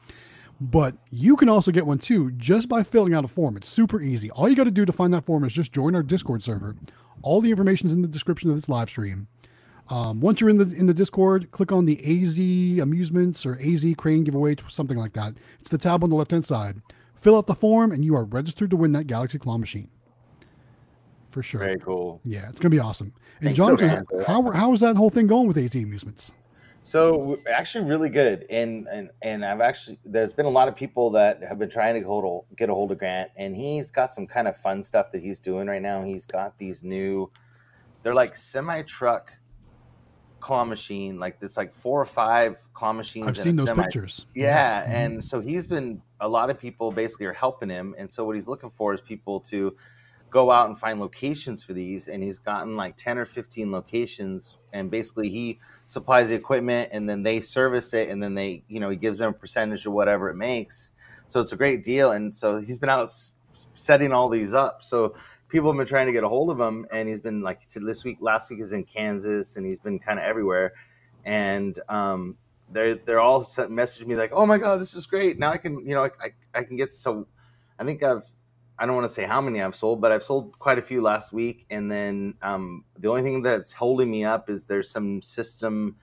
But 0.62 0.95
you 1.10 1.36
can 1.36 1.50
also 1.50 1.72
get 1.72 1.86
one 1.86 1.98
too, 1.98 2.31
just 2.31 2.69
by 2.69 2.83
filling 2.83 3.13
out 3.13 3.25
a 3.25 3.27
form. 3.27 3.57
It's 3.57 3.67
super 3.67 4.01
easy. 4.01 4.31
All 4.31 4.48
you 4.48 4.55
got 4.55 4.63
to 4.65 4.72
do 4.72 4.86
to 4.86 4.93
find 4.93 5.13
that 5.13 5.25
form 5.25 5.43
is 5.43 5.53
just 5.53 5.74
join 5.74 5.95
our 5.95 6.03
Discord 6.03 6.43
server. 6.43 6.75
All 7.22 7.41
the 7.41 7.51
information 7.51 7.88
is 7.88 7.93
in 7.93 8.01
the 8.01 8.07
description 8.07 8.50
of 8.50 8.55
this 8.55 8.69
live 8.69 8.89
stream. 8.89 9.27
Um, 9.89 10.22
once 10.22 10.39
you're 10.39 10.50
in 10.50 10.57
the 10.57 10.74
in 10.75 10.88
the 10.88 10.93
Discord, 10.93 11.51
click 11.51 11.72
on 11.72 11.86
the 11.86 12.00
AZ 12.00 12.38
Amusements 12.81 13.45
or 13.45 13.60
AZ 13.62 13.86
Crane 13.98 14.24
giveaway, 14.24 14.55
something 14.69 14.98
like 14.98 15.13
that. 15.13 15.33
It's 15.60 15.69
the 15.69 15.77
tab 15.77 16.03
on 16.03 16.10
the 16.10 16.15
left 16.15 16.31
hand 16.31 16.45
side. 16.45 16.81
Fill 17.15 17.38
out 17.38 17.48
the 17.48 17.55
form, 17.55 17.91
and 17.91 18.03
you 18.03 18.15
are 18.15 18.24
registered 18.24 18.69
to 18.69 18.77
win 18.77 18.93
that 18.93 19.07
Galaxy 19.07 19.39
claw 19.39 19.57
machine. 19.57 19.89
For 21.31 21.43
sure. 21.43 21.60
Very 21.60 21.79
cool. 21.79 22.22
Yeah, 22.24 22.48
it's 22.50 22.60
gonna 22.60 22.69
be 22.69 22.79
awesome. 22.79 23.13
And 23.41 23.55
Thanks 23.55 23.60
so 23.60 23.75
Jonathan, 23.75 24.24
how 24.25 24.51
how 24.51 24.72
is 24.72 24.79
that 24.79 24.95
whole 24.95 25.10
thing 25.10 25.27
going 25.27 25.48
with 25.48 25.57
AZ 25.57 25.75
Amusements? 25.75 26.31
So 26.85 27.39
actually, 27.49 27.85
really 27.85 28.09
good, 28.09 28.45
and 28.49 28.87
and 28.91 29.09
and 29.21 29.45
I've 29.45 29.61
actually 29.61 29.99
there's 30.03 30.33
been 30.33 30.45
a 30.45 30.49
lot 30.49 30.67
of 30.67 30.75
people 30.75 31.11
that 31.11 31.41
have 31.41 31.57
been 31.57 31.69
trying 31.69 31.99
to 31.99 32.05
hold 32.05 32.45
get 32.57 32.69
a 32.69 32.73
hold 32.73 32.91
of 32.91 32.99
Grant, 32.99 33.31
and 33.37 33.55
he's 33.55 33.89
got 33.89 34.11
some 34.11 34.27
kind 34.27 34.49
of 34.49 34.57
fun 34.57 34.83
stuff 34.83 35.11
that 35.13 35.21
he's 35.21 35.39
doing 35.39 35.67
right 35.67 35.81
now. 35.81 36.03
He's 36.03 36.25
got 36.25 36.57
these 36.57 36.83
new, 36.83 37.31
they're 38.01 38.13
like 38.13 38.35
semi 38.35 38.81
truck 38.81 39.31
claw 40.41 40.65
machine, 40.65 41.19
like 41.19 41.39
this 41.39 41.55
like 41.55 41.73
four 41.73 42.01
or 42.01 42.05
five 42.05 42.57
claw 42.73 42.91
machines. 42.91 43.27
I've 43.29 43.37
seen 43.37 43.55
those 43.55 43.67
semi- 43.67 43.83
pictures. 43.83 44.25
Yeah, 44.35 44.83
and 44.85 45.13
mm-hmm. 45.13 45.21
so 45.21 45.39
he's 45.39 45.65
been 45.65 46.01
a 46.19 46.27
lot 46.27 46.49
of 46.49 46.59
people 46.59 46.91
basically 46.91 47.27
are 47.27 47.33
helping 47.33 47.69
him, 47.69 47.95
and 47.97 48.11
so 48.11 48.25
what 48.25 48.35
he's 48.35 48.49
looking 48.49 48.69
for 48.69 48.93
is 48.93 48.99
people 48.99 49.39
to 49.39 49.73
go 50.29 50.51
out 50.51 50.67
and 50.67 50.77
find 50.77 50.99
locations 50.99 51.63
for 51.63 51.71
these, 51.71 52.09
and 52.09 52.21
he's 52.21 52.39
gotten 52.39 52.75
like 52.75 52.97
ten 52.97 53.17
or 53.17 53.23
fifteen 53.23 53.71
locations, 53.71 54.57
and 54.73 54.91
basically 54.91 55.29
he 55.29 55.61
supplies 55.87 56.29
the 56.29 56.35
equipment, 56.35 56.89
and 56.91 57.07
then 57.09 57.23
they 57.23 57.41
service 57.41 57.93
it, 57.93 58.09
and 58.09 58.21
then 58.21 58.35
they 58.35 58.63
you 58.67 58.79
know 58.79 58.89
he 58.89 58.95
gives 58.95 59.19
them 59.19 59.29
a 59.29 59.33
percentage 59.33 59.85
of 59.85 59.93
whatever 59.93 60.29
it 60.29 60.35
makes. 60.35 60.91
So 61.27 61.39
it's 61.39 61.51
a 61.51 61.57
great 61.57 61.83
deal, 61.83 62.11
and 62.11 62.33
so 62.33 62.59
he's 62.59 62.79
been 62.79 62.89
out 62.89 63.11
setting 63.75 64.11
all 64.11 64.29
these 64.29 64.53
up. 64.53 64.83
So 64.83 65.15
people 65.49 65.71
have 65.71 65.77
been 65.77 65.87
trying 65.87 66.07
to 66.07 66.13
get 66.13 66.23
a 66.23 66.29
hold 66.29 66.49
of 66.49 66.59
him, 66.59 66.85
and 66.91 67.07
he's 67.07 67.19
been 67.19 67.41
like 67.41 67.69
this 67.69 68.03
week, 68.03 68.17
last 68.19 68.49
week 68.49 68.59
is 68.59 68.73
in 68.73 68.83
Kansas, 68.83 69.57
and 69.57 69.65
he's 69.65 69.79
been 69.79 69.99
kind 69.99 70.19
of 70.19 70.25
everywhere, 70.25 70.73
and 71.25 71.79
um, 71.89 72.37
they're 72.71 72.95
they're 72.95 73.19
all 73.19 73.41
sent 73.41 73.71
messaging 73.71 74.07
me 74.07 74.15
like, 74.15 74.31
"Oh 74.33 74.45
my 74.45 74.57
god, 74.57 74.81
this 74.81 74.95
is 74.95 75.05
great! 75.05 75.39
Now 75.39 75.51
I 75.51 75.57
can 75.57 75.79
you 75.87 75.93
know 75.95 76.03
I, 76.05 76.09
I, 76.21 76.59
I 76.59 76.63
can 76.63 76.75
get 76.75 76.93
so." 76.93 77.27
I 77.79 77.85
think 77.85 78.03
I've 78.03 78.29
I 78.83 78.85
don't 78.85 78.95
want 78.95 79.07
to 79.07 79.13
say 79.13 79.23
how 79.23 79.39
many 79.39 79.61
I've 79.61 79.77
sold, 79.77 80.01
but 80.01 80.11
I've 80.11 80.23
sold 80.23 80.59
quite 80.59 80.77
a 80.77 80.81
few 80.81 80.99
last 81.01 81.31
week. 81.31 81.65
And 81.69 81.89
then 81.89 82.33
um, 82.41 82.83
the 82.99 83.07
only 83.07 83.21
thing 83.21 83.41
that's 83.41 83.71
holding 83.71 84.11
me 84.11 84.25
up 84.25 84.49
is 84.49 84.65
there's 84.65 84.89
some 84.89 85.21
system 85.21 85.95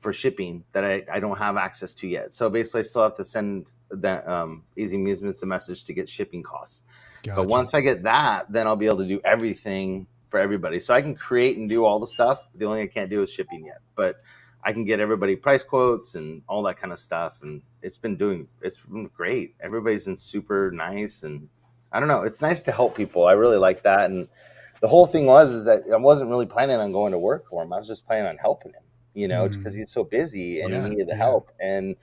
for 0.00 0.12
shipping 0.12 0.62
that 0.72 0.84
I, 0.84 1.04
I 1.10 1.20
don't 1.20 1.38
have 1.38 1.56
access 1.56 1.94
to 1.94 2.06
yet. 2.06 2.34
So 2.34 2.50
basically, 2.50 2.80
I 2.80 2.82
still 2.82 3.02
have 3.02 3.16
to 3.16 3.24
send 3.24 3.72
that 3.90 4.28
um, 4.28 4.62
AZ 4.78 4.92
Amusements 4.92 5.42
a 5.42 5.46
message 5.46 5.84
to 5.84 5.94
get 5.94 6.06
shipping 6.06 6.42
costs. 6.42 6.82
Gotcha. 7.22 7.36
But 7.40 7.48
once 7.48 7.72
I 7.72 7.80
get 7.80 8.02
that, 8.02 8.52
then 8.52 8.66
I'll 8.66 8.76
be 8.76 8.84
able 8.84 8.98
to 8.98 9.08
do 9.08 9.22
everything 9.24 10.06
for 10.28 10.38
everybody. 10.38 10.80
So 10.80 10.92
I 10.92 11.00
can 11.00 11.14
create 11.14 11.56
and 11.56 11.66
do 11.66 11.86
all 11.86 11.98
the 11.98 12.06
stuff. 12.06 12.46
The 12.54 12.66
only 12.66 12.80
thing 12.80 12.90
I 12.90 12.92
can't 12.92 13.10
do 13.10 13.22
is 13.22 13.32
shipping 13.32 13.64
yet. 13.64 13.80
But 13.96 14.16
I 14.62 14.74
can 14.74 14.84
get 14.84 15.00
everybody 15.00 15.34
price 15.34 15.62
quotes 15.62 16.14
and 16.14 16.42
all 16.46 16.62
that 16.64 16.78
kind 16.78 16.92
of 16.92 16.98
stuff. 16.98 17.38
And 17.40 17.62
it's 17.80 17.96
been 17.96 18.16
doing 18.16 18.48
it's 18.60 18.76
been 18.76 19.08
great. 19.16 19.54
Everybody's 19.60 20.04
been 20.04 20.14
super 20.14 20.70
nice 20.70 21.22
and 21.22 21.48
I 21.92 21.98
don't 21.98 22.08
know. 22.08 22.22
It's 22.22 22.42
nice 22.42 22.62
to 22.62 22.72
help 22.72 22.96
people. 22.96 23.26
I 23.26 23.32
really 23.32 23.56
like 23.56 23.82
that. 23.84 24.10
And 24.10 24.28
the 24.80 24.88
whole 24.88 25.06
thing 25.06 25.26
was 25.26 25.50
is 25.52 25.64
that 25.66 25.82
I 25.92 25.96
wasn't 25.96 26.30
really 26.30 26.46
planning 26.46 26.76
on 26.76 26.92
going 26.92 27.12
to 27.12 27.18
work 27.18 27.48
for 27.48 27.62
him. 27.62 27.72
I 27.72 27.78
was 27.78 27.88
just 27.88 28.06
planning 28.06 28.26
on 28.28 28.36
helping 28.36 28.72
him, 28.72 28.82
you 29.14 29.26
know, 29.28 29.48
Mm. 29.48 29.52
because 29.58 29.74
he's 29.74 29.90
so 29.90 30.04
busy 30.04 30.60
and 30.60 30.70
Yeah, 30.70 30.82
he 30.84 30.90
needed 30.90 31.06
the 31.08 31.12
yeah. 31.12 31.16
help. 31.16 31.50
And 31.60 31.96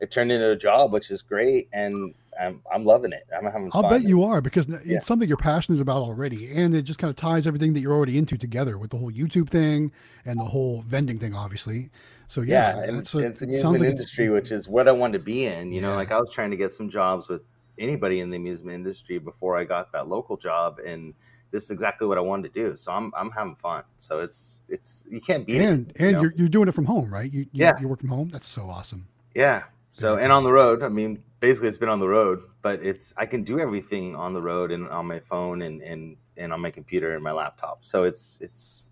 it 0.00 0.10
turned 0.10 0.30
into 0.32 0.50
a 0.50 0.56
job, 0.56 0.92
which 0.92 1.10
is 1.10 1.22
great. 1.22 1.68
And 1.72 2.14
I'm, 2.40 2.62
I'm 2.72 2.84
loving 2.86 3.12
it. 3.12 3.24
I'm 3.36 3.44
having 3.44 3.70
I'll 3.74 3.82
fun. 3.82 3.90
bet 3.90 4.02
you 4.08 4.22
are 4.24 4.40
because 4.40 4.66
it's 4.68 4.86
Yeah. 4.86 5.00
something 5.00 5.28
you're 5.28 5.36
passionate 5.36 5.80
about 5.80 6.02
already, 6.02 6.50
and 6.56 6.74
it 6.74 6.82
just 6.82 6.98
kind 6.98 7.10
of 7.10 7.16
ties 7.16 7.46
everything 7.46 7.74
that 7.74 7.80
you're 7.80 7.92
already 7.92 8.16
into 8.16 8.38
together 8.38 8.78
with 8.78 8.90
the 8.92 8.96
whole 8.96 9.10
YouTube 9.10 9.50
thing 9.50 9.92
and 10.24 10.38
the 10.40 10.44
whole 10.44 10.80
vending 10.82 11.18
thing, 11.18 11.34
obviously. 11.34 11.90
So 12.28 12.40
yeah, 12.42 12.76
yeah, 12.76 12.82
and 12.84 12.96
a- 12.96 13.00
it's 13.00 13.10
the 13.12 13.18
it 13.18 13.36
sounds 13.36 13.80
like 13.80 13.90
industry, 13.90 14.28
which 14.30 14.52
is 14.52 14.68
what 14.68 14.86
I 14.88 14.92
wanted 14.92 15.18
to 15.18 15.24
be 15.24 15.46
in. 15.46 15.72
You 15.72 15.80
know, 15.82 15.94
like 15.96 16.12
I 16.12 16.18
was 16.20 16.30
trying 16.30 16.50
to 16.52 16.56
get 16.56 16.72
some 16.72 16.88
jobs 16.88 17.28
with 17.28 17.42
anybody 17.80 18.20
in 18.20 18.30
the 18.30 18.36
amusement 18.36 18.74
industry 18.74 19.18
before 19.18 19.56
I 19.56 19.64
got 19.64 19.90
that 19.92 20.06
local 20.08 20.36
job, 20.36 20.78
and 20.86 21.14
this 21.50 21.64
is 21.64 21.70
exactly 21.72 22.06
what 22.06 22.18
I 22.18 22.20
wanted 22.20 22.54
to 22.54 22.60
do. 22.60 22.76
So 22.76 22.92
I'm 22.92 23.12
I'm 23.16 23.30
having 23.30 23.56
fun. 23.56 23.82
So 23.98 24.20
it's 24.20 24.60
it's 24.68 25.04
you 25.10 25.20
can't 25.20 25.46
beat 25.46 25.60
and 25.60 25.90
it. 25.90 26.00
you 26.00 26.06
and 26.06 26.14
know? 26.14 26.22
you're 26.22 26.32
you're 26.36 26.48
doing 26.48 26.68
it 26.68 26.72
from 26.72 26.84
home, 26.84 27.12
right? 27.12 27.32
You, 27.32 27.40
you 27.40 27.48
Yeah. 27.64 27.72
you 27.80 27.88
work 27.88 28.00
from 28.00 28.10
home. 28.10 28.28
That's 28.30 28.46
so 28.46 28.68
awesome. 28.70 29.08
Yeah. 29.34 29.64
So 29.92 30.16
and 30.16 30.30
on 30.30 30.44
the 30.44 30.52
road, 30.52 30.82
I 30.84 30.88
mean, 30.88 31.22
basically 31.40 31.68
it's 31.68 31.76
been 31.76 31.88
on 31.88 31.98
the 31.98 32.08
road, 32.08 32.42
but 32.62 32.80
it's 32.82 33.12
I 33.16 33.26
can 33.26 33.42
do 33.42 33.58
everything 33.58 34.14
on 34.14 34.32
the 34.34 34.40
road 34.42 34.70
and 34.70 34.88
on 34.90 35.06
my 35.06 35.18
phone 35.18 35.62
and 35.62 35.82
and 35.82 36.16
and 36.36 36.52
on 36.52 36.60
my 36.60 36.70
computer 36.70 37.14
and 37.14 37.24
my 37.24 37.32
laptop. 37.32 37.84
So 37.84 38.04
it's 38.04 38.38
it's 38.40 38.84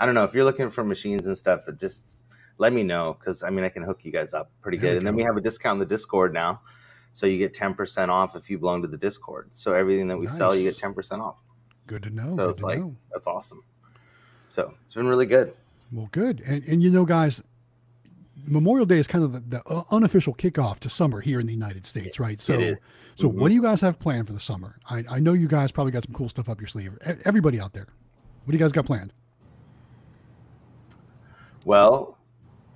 I 0.00 0.06
don't 0.06 0.14
know 0.14 0.24
if 0.24 0.32
you're 0.32 0.44
looking 0.44 0.70
for 0.70 0.84
machines 0.84 1.26
and 1.26 1.36
stuff, 1.36 1.62
just 1.78 2.04
let 2.56 2.72
me 2.72 2.82
know 2.82 3.16
because 3.18 3.42
I 3.42 3.50
mean 3.50 3.64
I 3.64 3.68
can 3.68 3.82
hook 3.82 4.00
you 4.02 4.12
guys 4.12 4.32
up 4.32 4.50
pretty 4.62 4.78
There 4.78 4.92
good. 4.92 4.98
And 4.98 5.06
then 5.06 5.14
we 5.14 5.22
have 5.24 5.36
a 5.36 5.40
discount 5.40 5.74
in 5.74 5.80
the 5.80 5.86
Discord 5.86 6.32
now, 6.32 6.62
so 7.12 7.26
you 7.26 7.38
get 7.38 7.54
ten 7.54 7.74
percent 7.74 8.10
off 8.10 8.36
if 8.36 8.48
you 8.48 8.58
belong 8.58 8.82
to 8.82 8.88
the 8.88 8.96
Discord. 8.96 9.48
So 9.50 9.74
everything 9.74 10.08
that 10.08 10.16
we 10.16 10.26
sell, 10.26 10.54
you 10.54 10.62
get 10.62 10.76
ten 10.76 10.94
percent 10.94 11.20
off. 11.20 11.42
Good 11.86 12.02
to 12.04 12.10
know. 12.10 12.30
So 12.30 12.36
good 12.36 12.50
it's 12.50 12.62
like 12.62 12.78
know. 12.78 12.96
that's 13.12 13.26
awesome. 13.26 13.62
So 14.48 14.74
it's 14.86 14.94
been 14.94 15.08
really 15.08 15.26
good. 15.26 15.54
Well, 15.92 16.08
good. 16.12 16.42
And 16.46 16.62
and 16.64 16.82
you 16.82 16.90
know, 16.90 17.04
guys, 17.04 17.42
Memorial 18.46 18.86
Day 18.86 18.98
is 18.98 19.06
kind 19.06 19.24
of 19.24 19.32
the, 19.32 19.40
the 19.40 19.62
uh, 19.68 19.84
unofficial 19.90 20.34
kickoff 20.34 20.78
to 20.80 20.90
summer 20.90 21.20
here 21.20 21.40
in 21.40 21.46
the 21.46 21.52
United 21.52 21.86
States, 21.86 22.20
right? 22.20 22.40
So 22.40 22.74
so 23.14 23.28
Mhm. 23.28 23.34
what 23.34 23.48
do 23.48 23.54
you 23.54 23.62
guys 23.62 23.80
have 23.80 23.98
planned 23.98 24.26
for 24.26 24.32
the 24.32 24.40
summer? 24.40 24.78
I, 24.88 25.04
I 25.10 25.18
know 25.18 25.32
you 25.32 25.48
guys 25.48 25.72
probably 25.72 25.92
got 25.92 26.04
some 26.04 26.14
cool 26.14 26.28
stuff 26.28 26.48
up 26.48 26.60
your 26.60 26.68
sleeve. 26.68 26.96
Everybody 27.24 27.58
out 27.58 27.72
there, 27.72 27.88
what 28.44 28.52
do 28.52 28.56
you 28.56 28.62
guys 28.62 28.70
got 28.70 28.86
planned? 28.86 29.12
Well, 31.64 32.17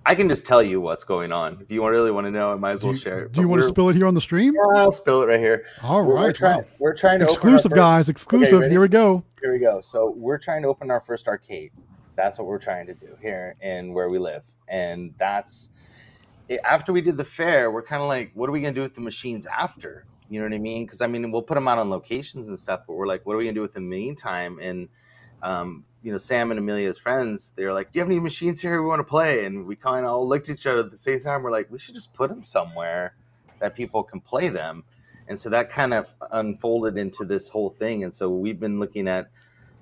I 0.05 0.15
can 0.15 0.29
just 0.29 0.45
tell 0.45 0.63
you 0.63 0.81
what's 0.81 1.05
going 1.05 1.31
on. 1.31 1.59
If 1.61 1.71
you 1.71 1.87
really 1.89 2.11
want 2.11 2.27
to 2.27 2.31
know, 2.31 2.53
I 2.53 2.57
might 2.57 2.73
as 2.73 2.81
Do 2.81 2.89
well 2.89 2.95
you, 2.97 3.01
share 3.01 3.21
it. 3.25 3.33
do 3.33 3.41
you 3.41 3.49
want 3.49 3.63
to 3.63 3.69
spill 3.69 3.89
it 3.89 3.97
here 3.97 4.07
on 4.07 4.15
the 4.15 4.21
stream? 4.21 4.55
Yeah, 4.55 4.81
I'll 4.81 4.91
spill 4.93 5.23
it 5.23 5.27
right 5.27 5.39
here. 5.39 5.65
All 5.83 6.05
We're- 6.05 6.15
right, 6.17 6.23
we're 6.25 6.33
trying, 6.33 6.59
wow. 6.59 6.65
we're 6.81 6.95
trying 6.97 7.19
to 7.21 7.25
exclusive 7.27 7.73
guys, 7.73 8.09
exclusive. 8.09 8.61
ready? 8.61 8.73
here 8.73 8.81
we 8.81 8.89
go. 8.89 9.23
Here 9.41 9.53
we 9.53 9.59
go. 9.61 9.81
So 9.81 10.13
we're 10.17 10.39
trying 10.39 10.63
to 10.63 10.69
open 10.69 10.91
our 10.91 11.01
first 11.01 11.29
arcade. 11.29 11.71
That's 12.17 12.39
what 12.39 12.47
we're 12.47 12.59
trying 12.59 12.87
to 12.87 12.95
do 12.95 13.17
here 13.21 13.55
in 13.63 13.93
where 13.95 14.09
we 14.09 14.19
live, 14.19 14.43
and 14.69 15.15
that's 15.19 15.71
after 16.65 16.93
we 16.93 17.01
did 17.01 17.17
the 17.17 17.25
fair. 17.25 17.71
We're 17.71 17.83
kind 17.83 18.03
of 18.03 18.09
like, 18.09 18.33
what 18.35 18.49
are 18.49 18.53
we 18.53 18.61
gonna 18.61 18.75
do 18.75 18.83
with 18.83 18.95
the 18.95 19.01
machines 19.01 19.47
after? 19.47 20.05
You 20.29 20.41
know 20.41 20.47
what 20.47 20.55
I 20.55 20.59
mean? 20.59 20.85
Because 20.85 21.01
I 21.01 21.07
mean, 21.07 21.31
we'll 21.31 21.43
put 21.43 21.55
them 21.55 21.69
out 21.69 21.79
on 21.79 21.91
locations 21.91 22.49
and 22.49 22.59
stuff, 22.59 22.81
but 22.87 22.95
we're 22.95 23.07
like, 23.07 23.25
what 23.25 23.35
are 23.35 23.37
we 23.39 23.45
gonna 23.45 23.55
do 23.55 23.63
with 23.63 23.73
them 23.73 23.85
in 23.85 23.91
the 23.91 23.97
meantime? 23.97 24.59
And 24.61 24.89
um, 25.43 25.85
you 26.03 26.11
know, 26.11 26.19
Sam 26.19 26.51
and 26.51 26.59
Emelia's 26.59 26.99
friends, 26.99 27.53
they're 27.57 27.73
like, 27.73 27.93
do 27.93 27.99
you 27.99 28.03
have 28.03 28.11
any 28.11 28.21
machines 28.21 28.61
here 28.61 28.83
we 28.83 28.89
want 28.89 29.01
to 29.01 29.05
play? 29.05 29.45
And 29.45 29.67
we 29.67 29.77
kind 29.77 30.05
of 30.05 30.13
all 30.13 30.29
looked 30.29 30.49
at 30.49 30.57
each 30.57 30.67
other 30.67 30.81
at 30.81 30.91
the 30.91 30.97
same 30.97 31.21
time. 31.21 31.43
We're 31.43 31.53
like, 31.53 31.71
we 31.71 31.79
should 31.79 31.95
just 31.95 32.13
put 32.13 32.29
them 32.29 32.43
somewhere 32.43 33.15
that 33.61 33.77
people 33.77 34.03
can 34.03 34.21
play 34.21 34.49
them. 34.49 34.85
And 35.29 35.39
so 35.39 35.49
that 35.51 35.71
kind 35.71 35.95
of 35.95 36.13
unfolded 36.33 36.99
into 36.99 37.25
this 37.25 37.49
whole 37.49 37.71
thing. 37.71 38.03
And 38.03 38.13
so 38.13 38.29
we've 38.29 38.59
been 38.59 38.81
looking 38.81 39.07
at 39.07 39.31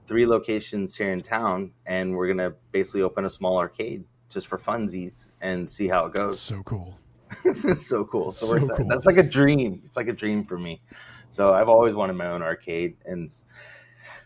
three 0.06 0.26
locations 0.26 0.96
here 0.96 1.12
in 1.12 1.20
town, 1.20 1.70
and 1.86 2.16
we're 2.16 2.26
gonna 2.26 2.52
basically 2.72 3.02
open 3.02 3.24
a 3.24 3.30
small 3.30 3.58
arcade 3.58 4.04
just 4.28 4.48
for 4.48 4.58
funsies 4.58 5.28
and 5.40 5.68
see 5.68 5.86
how 5.86 6.06
it 6.06 6.12
goes. 6.12 6.40
So 6.40 6.62
cool. 6.64 6.98
so 7.74 8.04
cool. 8.04 8.32
So, 8.32 8.48
we're 8.48 8.58
excited. 8.58 8.76
cool. 8.76 8.88
That's 8.88 9.06
like 9.06 9.18
a 9.18 9.22
dream. 9.22 9.80
It's 9.84 9.96
like 9.96 10.08
a 10.08 10.12
dream 10.12 10.44
for 10.44 10.58
me. 10.58 10.82
So 11.30 11.52
I've 11.52 11.68
always 11.68 11.94
wanted 11.94 12.14
my 12.14 12.26
own 12.26 12.42
arcade, 12.42 12.96
and 13.04 13.32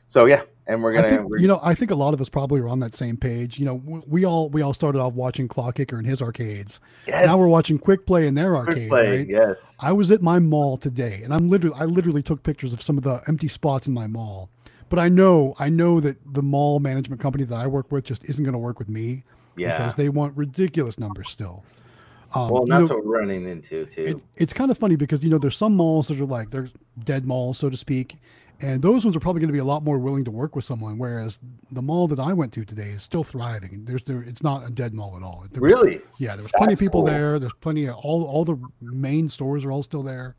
so 0.06 0.24
yeah, 0.24 0.44
and 0.66 0.82
we're 0.82 0.92
gonna. 0.94 1.08
think 1.08 1.28
we're, 1.28 1.38
you 1.38 1.48
know. 1.48 1.60
I 1.62 1.74
think 1.74 1.90
a 1.90 1.94
lot 1.94 2.14
of 2.14 2.20
us 2.20 2.28
probably 2.28 2.60
are 2.60 2.68
on 2.68 2.80
that 2.80 2.94
same 2.94 3.16
page. 3.16 3.58
You 3.58 3.66
know, 3.66 3.78
w- 3.78 4.02
we 4.06 4.24
all 4.24 4.48
we 4.48 4.62
all 4.62 4.74
started 4.74 5.00
off 5.00 5.14
watching 5.14 5.48
Claw 5.48 5.72
Kicker 5.72 5.98
in 5.98 6.04
his 6.04 6.22
arcades. 6.22 6.80
yes, 7.06 7.26
Now 7.26 7.38
we're 7.38 7.48
watching 7.48 7.78
Quick 7.78 8.06
Play 8.06 8.26
in 8.26 8.34
their 8.34 8.54
quick 8.54 8.68
arcade. 8.68 8.88
play. 8.88 9.18
Right? 9.18 9.28
Yes, 9.28 9.76
I 9.80 9.92
was 9.92 10.10
at 10.10 10.22
my 10.22 10.38
mall 10.38 10.76
today, 10.76 11.20
and 11.22 11.34
I'm 11.34 11.48
literally 11.48 11.76
I 11.78 11.84
literally 11.84 12.22
took 12.22 12.42
pictures 12.42 12.72
of 12.72 12.82
some 12.82 12.96
of 12.96 13.04
the 13.04 13.22
empty 13.28 13.48
spots 13.48 13.86
in 13.86 13.94
my 13.94 14.06
mall. 14.06 14.50
But 14.88 14.98
I 14.98 15.08
know 15.08 15.54
I 15.58 15.68
know 15.68 16.00
that 16.00 16.16
the 16.32 16.42
mall 16.42 16.80
management 16.80 17.20
company 17.20 17.44
that 17.44 17.56
I 17.56 17.66
work 17.66 17.90
with 17.92 18.04
just 18.04 18.24
isn't 18.24 18.44
going 18.44 18.52
to 18.52 18.58
work 18.58 18.78
with 18.78 18.88
me 18.88 19.24
yeah. 19.56 19.76
because 19.76 19.94
they 19.96 20.08
want 20.08 20.36
ridiculous 20.36 20.98
numbers 20.98 21.28
still. 21.28 21.64
Um, 22.34 22.48
well, 22.48 22.66
that's 22.66 22.88
know, 22.88 22.96
what 22.96 23.06
we're 23.06 23.20
running 23.20 23.48
into 23.48 23.86
too. 23.86 24.02
it, 24.02 24.16
it's 24.36 24.52
kind 24.52 24.70
of 24.70 24.78
funny 24.78 24.96
because 24.96 25.22
you 25.22 25.30
know 25.30 25.38
there's 25.38 25.56
some 25.56 25.76
malls 25.76 26.08
that 26.08 26.20
are 26.20 26.26
like 26.26 26.50
they're 26.50 26.70
dead 27.04 27.26
malls, 27.26 27.58
so 27.58 27.70
to 27.70 27.76
speak, 27.76 28.16
and 28.60 28.82
those 28.82 29.04
ones 29.04 29.16
are 29.16 29.20
probably 29.20 29.40
going 29.40 29.48
to 29.48 29.52
be 29.52 29.58
a 29.58 29.64
lot 29.64 29.82
more 29.82 29.98
willing 29.98 30.24
to 30.24 30.30
work 30.30 30.54
with 30.56 30.64
someone. 30.64 30.98
Whereas 30.98 31.38
the 31.70 31.82
mall 31.82 32.08
that 32.08 32.20
I 32.20 32.32
went 32.32 32.52
to 32.54 32.64
today 32.64 32.90
is 32.90 33.02
still 33.02 33.24
thriving. 33.24 33.84
There's 33.84 34.02
there, 34.04 34.22
it's 34.22 34.42
not 34.42 34.66
a 34.66 34.70
dead 34.70 34.94
mall 34.94 35.16
at 35.16 35.22
all. 35.22 35.44
There 35.50 35.60
really? 35.60 36.00
yeah, 36.18 36.34
there 36.36 36.42
was 36.42 36.52
plenty 36.56 36.72
of 36.74 36.78
people 36.78 37.00
cool. 37.02 37.10
there. 37.10 37.38
There's 37.38 37.52
plenty 37.60 37.86
of 37.86 37.96
all 37.96 38.24
all 38.24 38.44
the 38.44 38.56
main 38.80 39.28
stores 39.28 39.64
are 39.64 39.72
all 39.72 39.82
still 39.82 40.02
there. 40.02 40.36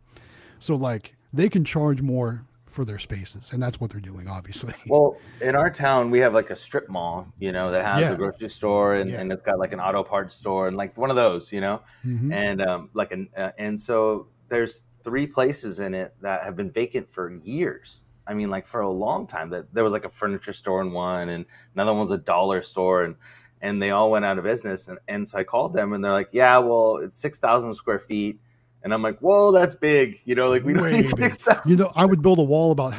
So 0.59 0.75
like 0.75 1.15
they 1.33 1.49
can 1.49 1.63
charge 1.65 2.01
more 2.01 2.45
for 2.65 2.83
their 2.83 2.99
spaces, 2.99 3.51
and 3.53 3.63
that's 3.63 3.79
what 3.79 3.89
they're 3.91 4.01
doing, 4.01 4.27
obviously. 4.27 4.73
Well, 4.87 5.15
in 5.39 5.55
our 5.55 5.69
town, 5.69 6.11
we 6.11 6.19
have 6.19 6.33
like 6.33 6.49
a 6.49 6.55
strip 6.57 6.89
mall, 6.89 7.25
you 7.39 7.53
know, 7.53 7.71
that 7.71 7.85
has 7.85 8.01
Yeah. 8.01 8.11
a 8.11 8.17
grocery 8.17 8.49
store 8.49 8.95
and, 8.95 9.09
Yeah. 9.09 9.21
and 9.21 9.31
it's 9.31 9.41
got 9.41 9.59
like 9.59 9.71
an 9.71 9.79
auto 9.79 10.03
parts 10.03 10.35
store 10.35 10.67
and 10.67 10.75
like 10.75 10.97
one 10.97 11.09
of 11.09 11.15
those, 11.15 11.53
you 11.53 11.61
know, 11.61 11.81
Mhm. 12.05 12.33
and 12.33 12.61
um, 12.61 12.89
like 12.93 13.11
an 13.13 13.29
uh, 13.37 13.51
and 13.57 13.79
so 13.79 14.27
there's 14.49 14.81
three 15.03 15.25
places 15.27 15.79
in 15.79 15.93
it 15.93 16.15
that 16.21 16.43
have 16.43 16.55
been 16.57 16.69
vacant 16.71 17.09
for 17.13 17.31
years. 17.43 18.01
I 18.27 18.33
mean, 18.33 18.49
like 18.49 18.67
for 18.67 18.81
a 18.81 18.89
long 18.89 19.27
time. 19.27 19.49
That 19.49 19.73
there 19.73 19.83
was 19.83 19.93
like 19.93 20.05
a 20.05 20.09
furniture 20.09 20.53
store 20.53 20.81
in 20.81 20.91
one, 20.91 21.29
and 21.29 21.45
another 21.73 21.91
one 21.91 22.01
was 22.01 22.11
a 22.11 22.17
dollar 22.17 22.61
store, 22.61 23.03
and 23.03 23.15
and 23.61 23.81
they 23.81 23.91
all 23.91 24.11
went 24.11 24.25
out 24.25 24.37
of 24.37 24.43
business. 24.43 24.87
And, 24.87 24.99
and 25.07 25.27
so 25.27 25.37
I 25.37 25.43
called 25.43 25.73
them, 25.73 25.93
and 25.93 26.03
they're 26.03 26.11
like, 26.11 26.29
"Yeah, 26.31 26.57
well, 26.59 26.97
it's 26.97 27.19
six 27.19 27.39
thousand 27.39 27.73
square 27.73 27.99
feet." 27.99 28.39
And 28.83 28.93
I'm 28.93 29.01
like, 29.01 29.19
"Whoa, 29.19 29.51
that's 29.51 29.75
big!" 29.75 30.21
You 30.25 30.35
know, 30.35 30.49
like 30.49 30.63
we 30.63 30.73
Way 30.73 31.01
need 31.01 31.09
six 31.09 31.37
thousand. 31.37 31.69
You 31.69 31.77
know, 31.77 31.91
I 31.95 32.05
would 32.05 32.21
build 32.21 32.39
a 32.39 32.43
wall 32.43 32.71
about 32.71 32.93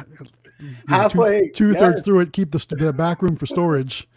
Halfway, 0.87 1.49
two, 1.49 1.73
two 1.73 1.79
thirds 1.79 2.01
through 2.01 2.21
it, 2.21 2.33
keep 2.33 2.51
the, 2.51 2.65
the 2.77 2.91
back 2.91 3.21
room 3.21 3.35
for 3.35 3.45
storage. 3.45 4.07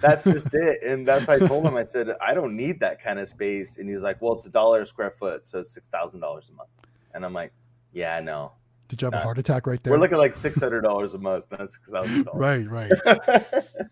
that's 0.00 0.24
just 0.24 0.48
it. 0.52 0.82
And 0.82 1.08
that's 1.08 1.26
why 1.26 1.36
I 1.36 1.38
told 1.38 1.64
him, 1.64 1.76
I 1.76 1.84
said, 1.84 2.10
I 2.20 2.34
don't 2.34 2.54
need 2.54 2.80
that 2.80 3.02
kind 3.02 3.18
of 3.18 3.28
space. 3.28 3.78
And 3.78 3.88
he's 3.88 4.02
like, 4.02 4.20
Well, 4.20 4.34
it's 4.34 4.46
a 4.46 4.50
dollar 4.50 4.82
a 4.82 4.86
square 4.86 5.10
foot, 5.10 5.46
so 5.46 5.60
it's 5.60 5.70
six 5.70 5.88
thousand 5.88 6.20
dollars 6.20 6.50
a 6.50 6.52
month. 6.52 6.68
And 7.14 7.24
I'm 7.24 7.32
like, 7.32 7.52
Yeah, 7.92 8.20
no. 8.20 8.52
Did 8.88 9.02
you 9.02 9.06
have 9.06 9.14
a 9.14 9.18
heart 9.22 9.38
attack 9.38 9.66
right 9.66 9.82
there? 9.82 9.92
We're 9.92 9.98
looking 9.98 10.18
like 10.18 10.34
six 10.34 10.60
hundred 10.60 10.82
dollars 10.82 11.14
a 11.14 11.18
month, 11.18 11.44
not 11.50 11.68
six 11.70 11.88
thousand 11.88 12.24
dollars. 12.24 12.66
right, 12.68 12.70
right. 12.70 13.24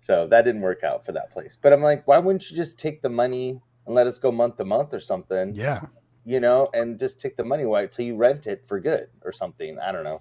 so 0.00 0.26
that 0.28 0.42
didn't 0.42 0.60
work 0.62 0.82
out 0.84 1.04
for 1.04 1.12
that 1.12 1.30
place. 1.30 1.56
But 1.60 1.72
I'm 1.72 1.82
like, 1.82 2.06
why 2.06 2.18
wouldn't 2.18 2.50
you 2.50 2.56
just 2.56 2.78
take 2.78 3.02
the 3.02 3.08
money 3.08 3.60
and 3.86 3.94
let 3.94 4.06
us 4.06 4.18
go 4.18 4.30
month 4.32 4.56
to 4.58 4.64
month 4.64 4.92
or 4.94 5.00
something? 5.00 5.54
Yeah. 5.54 5.82
You 6.24 6.40
know, 6.40 6.68
and 6.72 6.98
just 6.98 7.20
take 7.20 7.36
the 7.36 7.44
money 7.44 7.64
away 7.64 7.86
till 7.90 8.06
you 8.06 8.16
rent 8.16 8.46
it 8.46 8.64
for 8.66 8.80
good 8.80 9.08
or 9.22 9.32
something. 9.32 9.78
I 9.78 9.92
don't 9.92 10.04
know. 10.04 10.20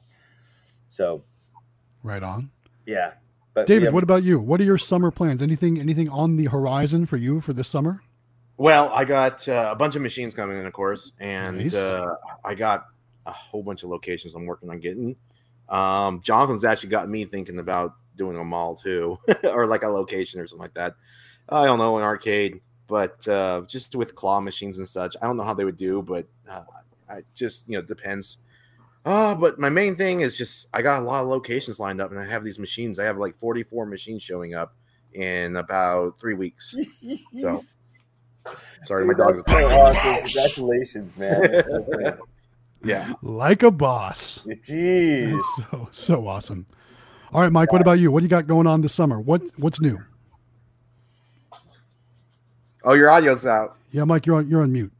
So 0.90 1.24
Right 2.04 2.24
on. 2.24 2.52
yeah. 2.86 3.14
But 3.54 3.68
David, 3.68 3.86
yeah, 3.86 3.90
what 3.92 4.02
about 4.04 4.24
you? 4.24 4.40
What 4.40 4.60
are 4.60 4.64
your 4.64 4.80
summer 4.80 5.12
plans? 5.12 5.42
Anything 5.44 5.80
anything 5.80 6.10
on 6.10 6.38
the 6.38 6.46
horizon 6.46 7.06
for 7.06 7.18
you 7.18 7.40
for 7.40 7.54
this 7.54 7.68
summer? 7.68 8.02
Well, 8.58 8.90
I 8.94 9.06
got 9.06 9.48
uh, 9.48 9.70
a 9.72 9.76
bunch 9.76 9.96
of 9.96 10.02
machines 10.02 10.34
coming 10.34 10.60
in, 10.60 10.66
of 10.66 10.74
course, 10.74 11.12
and 11.20 11.58
Nice. 11.60 11.76
uh, 11.76 12.16
I 12.44 12.56
got 12.56 12.86
a 13.26 13.32
whole 13.32 13.64
bunch 13.64 13.84
of 13.84 13.90
locations 13.90 14.36
I'm 14.36 14.46
working 14.46 14.70
on 14.70 14.80
getting. 14.80 15.16
Um, 15.70 16.22
Jonathan's 16.22 16.66
actually 16.66 16.90
got 16.90 17.10
me 17.10 17.26
thinking 17.26 17.60
about 17.60 17.96
doing 18.16 18.38
a 18.38 18.44
mall 18.44 18.76
too, 18.76 19.18
or 19.44 19.66
like 19.66 19.84
a 19.84 19.90
location 19.90 20.40
or 20.40 20.48
something 20.48 20.62
like 20.62 20.74
that. 20.76 20.96
I 21.50 21.66
don't 21.66 21.80
know, 21.80 21.98
an 21.98 22.04
arcade, 22.04 22.62
but 22.88 23.28
uh, 23.28 23.64
just 23.68 23.96
with 23.96 24.16
claw 24.16 24.40
machines 24.40 24.78
and 24.78 24.88
such, 24.88 25.16
I 25.22 25.26
don't 25.26 25.38
know 25.38 25.44
how 25.44 25.54
they 25.54 25.66
would 25.66 25.78
do, 25.78 26.02
but 26.02 26.28
uh, 26.50 26.64
I 27.10 27.24
just 27.36 27.68
you 27.68 27.78
know 27.78 27.82
depends. 27.82 28.38
Uh, 29.06 29.36
but 29.36 29.60
my 29.60 29.70
main 29.70 29.96
thing 29.96 30.22
is 30.22 30.38
just 30.38 30.70
I 30.74 30.82
got 30.82 31.02
a 31.02 31.06
lot 31.06 31.24
of 31.24 31.28
locations 31.28 31.80
lined 31.80 32.00
up, 32.02 32.12
and 32.12 32.20
I 32.20 32.26
have 32.26 32.44
these 32.44 32.60
machines. 32.60 33.00
I 33.00 33.04
have 33.06 33.18
like 33.18 33.38
44 33.38 33.86
machines 33.86 34.24
showing 34.24 34.54
up 34.54 34.76
in 35.14 35.58
about 35.58 36.20
three 36.20 36.34
weeks. 36.34 36.76
So 37.42 37.62
sorry, 38.84 39.06
my 39.06 39.14
Dude, 39.14 39.20
dog's 39.20 39.44
that's 39.46 39.70
so 39.70 39.80
awesome. 39.80 40.24
Congratulations, 40.24 41.18
man. 41.18 42.18
That's 42.84 42.92
so 42.92 43.06
great. 43.06 43.08
yeah. 43.08 43.14
Like 43.22 43.64
a 43.64 43.72
boss. 43.72 44.44
Jeez. 44.68 45.40
So 45.72 45.90
so 45.92 46.28
awesome. 46.28 46.66
All 47.34 47.42
right, 47.42 47.52
Mike. 47.52 47.72
What 47.72 47.82
about 47.82 48.00
you? 48.00 48.12
What 48.12 48.20
do 48.20 48.26
you 48.26 48.30
got 48.30 48.48
going 48.48 48.68
on 48.68 48.82
this 48.82 48.94
summer? 48.94 49.20
What 49.20 49.42
what's 49.58 49.82
new? 49.82 50.00
Oh, 52.84 52.94
your 52.94 53.10
audio's 53.10 53.46
out. 53.46 53.78
Yeah, 53.92 54.04
Mike, 54.04 54.26
you're 54.26 54.36
on 54.38 54.48
you're 54.48 54.62
on 54.62 54.72
mute. 54.72 54.92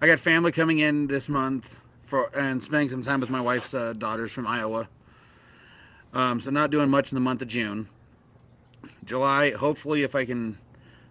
I 0.00 0.06
got 0.06 0.18
family 0.18 0.50
coming 0.50 0.80
in 0.80 1.06
this 1.06 1.28
month 1.28 1.78
for 2.02 2.28
and 2.36 2.60
spending 2.60 2.88
some 2.88 3.02
time 3.02 3.20
with 3.20 3.30
my 3.30 3.40
wife's 3.40 3.72
uh, 3.72 3.92
daughters 3.92 4.32
from 4.32 4.48
Iowa. 4.48 4.88
Um, 6.12 6.40
so 6.40 6.50
not 6.50 6.70
doing 6.70 6.90
much 6.90 7.12
in 7.12 7.14
the 7.14 7.20
month 7.20 7.40
of 7.40 7.46
June. 7.46 7.88
July, 9.04 9.52
hopefully, 9.52 10.02
if 10.02 10.16
I 10.16 10.24
can 10.24 10.58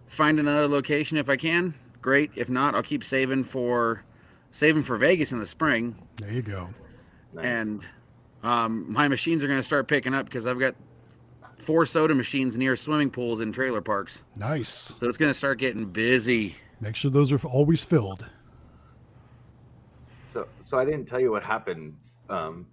find 0.07 0.41
another 0.41 0.67
location, 0.67 1.17
if 1.17 1.29
I 1.29 1.37
can, 1.37 1.73
great. 2.01 2.31
If 2.35 2.49
not, 2.49 2.75
I'll 2.75 2.83
keep 2.83 3.01
saving 3.01 3.45
for 3.45 4.03
saving 4.51 4.83
for 4.83 4.97
Vegas 4.97 5.31
in 5.31 5.39
the 5.39 5.45
spring. 5.45 5.95
There 6.17 6.31
you 6.31 6.41
go. 6.41 6.69
Nice. 7.33 7.45
And 7.45 7.85
um, 8.43 8.91
my 8.91 9.07
machines 9.07 9.43
are 9.43 9.47
going 9.47 9.59
to 9.59 9.63
start 9.63 9.87
picking 9.87 10.13
up 10.13 10.25
because 10.25 10.45
I've 10.45 10.59
got 10.59 10.75
four 11.57 11.85
soda 11.85 12.13
machines 12.13 12.57
near 12.57 12.75
swimming 12.75 13.09
pools 13.09 13.39
and 13.39 13.53
trailer 13.53 13.81
parks. 13.81 14.23
Nice. 14.35 14.93
So 14.99 15.07
it's 15.07 15.17
going 15.17 15.29
to 15.29 15.33
start 15.33 15.57
getting 15.59 15.85
busy. 15.85 16.55
Make 16.79 16.95
sure 16.95 17.11
those 17.11 17.31
are 17.31 17.37
always 17.45 17.83
filled. 17.83 18.27
So, 20.33 20.47
so 20.61 20.77
I 20.79 20.85
didn't 20.85 21.05
tell 21.05 21.19
you 21.19 21.31
what 21.31 21.43
happened, 21.43 21.95
um, 22.29 22.65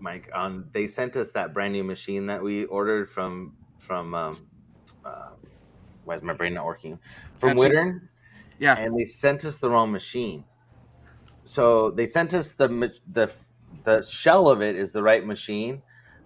Mike. 0.00 0.28
On 0.34 0.68
they 0.72 0.86
sent 0.86 1.16
us 1.16 1.30
that 1.30 1.54
brand 1.54 1.72
new 1.72 1.84
machine 1.84 2.26
that 2.26 2.42
we 2.42 2.64
ordered 2.64 3.08
from 3.08 3.54
from. 3.78 4.14
Um, 4.14 4.46
uh, 5.04 5.30
why 6.04 6.16
is 6.16 6.22
my 6.22 6.32
brain 6.32 6.54
not 6.54 6.66
working? 6.66 6.98
From 7.38 7.56
That's- 7.56 7.72
Wittern, 7.72 8.08
Yeah. 8.58 8.76
and 8.76 8.98
they 8.98 9.04
sent 9.04 9.44
us 9.44 9.58
the 9.58 9.70
wrong 9.70 9.92
machine. 9.92 10.44
So 11.44 11.90
they 11.90 12.06
sent 12.06 12.34
us 12.34 12.52
the 12.52 12.68
the 13.10 13.32
the 13.84 14.02
shell 14.02 14.48
of 14.48 14.62
it 14.62 14.76
is 14.76 14.92
the 14.92 15.02
right 15.02 15.24
machine, 15.24 15.82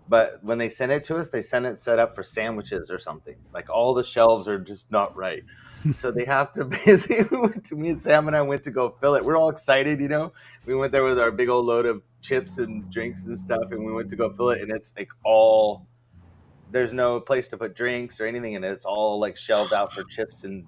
but 0.09 0.43
when 0.43 0.59
they 0.59 0.69
sent 0.69 0.93
it 0.93 1.05
to 1.05 1.17
us, 1.17 1.31
they 1.31 1.43
sent 1.43 1.67
it 1.67 1.81
set 1.81 1.99
up 1.99 2.15
for 2.15 2.23
sandwiches 2.23 2.91
or 2.91 2.99
something. 2.99 3.37
Like 3.53 3.71
all 3.71 3.95
the 3.95 4.05
shelves 4.05 4.47
are 4.47 4.59
just 4.59 4.91
not 4.91 5.17
right. 5.17 5.43
so 5.95 6.11
they 6.11 6.25
have 6.25 6.53
to 6.53 6.65
basically 6.87 7.23
we 7.31 7.39
went 7.39 7.65
to 7.67 7.77
me 7.77 7.91
and 7.91 8.01
Sam 8.01 8.27
and 8.27 8.37
I 8.37 8.43
went 8.43 8.65
to 8.65 8.71
go 8.71 8.97
fill 9.01 9.15
it. 9.15 9.25
We're 9.25 9.37
all 9.37 9.49
excited, 9.49 10.01
you 10.01 10.09
know. 10.09 10.33
We 10.67 10.75
went 10.75 10.93
there 10.93 11.05
with 11.05 11.19
our 11.19 11.31
big 11.31 11.49
old 11.49 11.67
load 11.67 11.87
of 11.87 12.03
chips 12.21 12.59
and 12.59 12.91
drinks 12.91 13.27
and 13.27 13.39
stuff, 13.39 13.71
and 13.71 13.85
we 13.85 13.93
went 13.93 14.11
to 14.11 14.17
go 14.17 14.31
fill 14.31 14.51
it, 14.51 14.61
and 14.61 14.71
it's 14.71 14.93
like 14.97 15.09
all 15.25 15.87
there's 16.73 16.93
no 16.93 17.21
place 17.21 17.49
to 17.49 17.57
put 17.57 17.75
drinks 17.75 18.21
or 18.21 18.27
anything, 18.27 18.57
and 18.57 18.65
it's 18.65 18.85
all 18.85 19.21
like 19.21 19.37
shelved 19.37 19.73
out 19.73 19.93
for 19.93 20.03
chips 20.05 20.45
and 20.45 20.67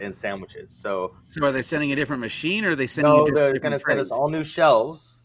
and 0.00 0.14
sandwiches. 0.14 0.70
So 0.70 1.14
So 1.26 1.44
are 1.44 1.52
they 1.52 1.62
sending 1.62 1.92
a 1.92 1.96
different 1.96 2.20
machine 2.20 2.64
or 2.64 2.70
are 2.70 2.76
they 2.76 2.86
sending 2.86 3.12
no, 3.12 3.20
you 3.20 3.26
just 3.26 3.36
they're 3.36 3.58
going 3.58 3.72
to 3.72 3.78
send 3.78 4.00
us 4.00 4.10
all 4.10 4.28
new 4.28 4.44
shelves, 4.44 5.16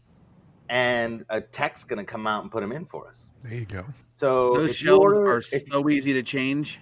and 0.68 1.24
a 1.28 1.40
tech's 1.40 1.84
going 1.84 1.98
to 1.98 2.04
come 2.04 2.26
out 2.26 2.42
and 2.42 2.50
put 2.50 2.60
them 2.60 2.72
in 2.72 2.84
for 2.84 3.08
us. 3.08 3.30
There 3.42 3.54
you 3.54 3.66
go. 3.66 3.84
So 4.12 4.54
Those 4.54 4.76
shelves 4.76 5.00
order- 5.18 5.30
are 5.32 5.38
if- 5.38 5.44
so 5.70 5.88
easy 5.88 6.12
to 6.14 6.22
change. 6.22 6.80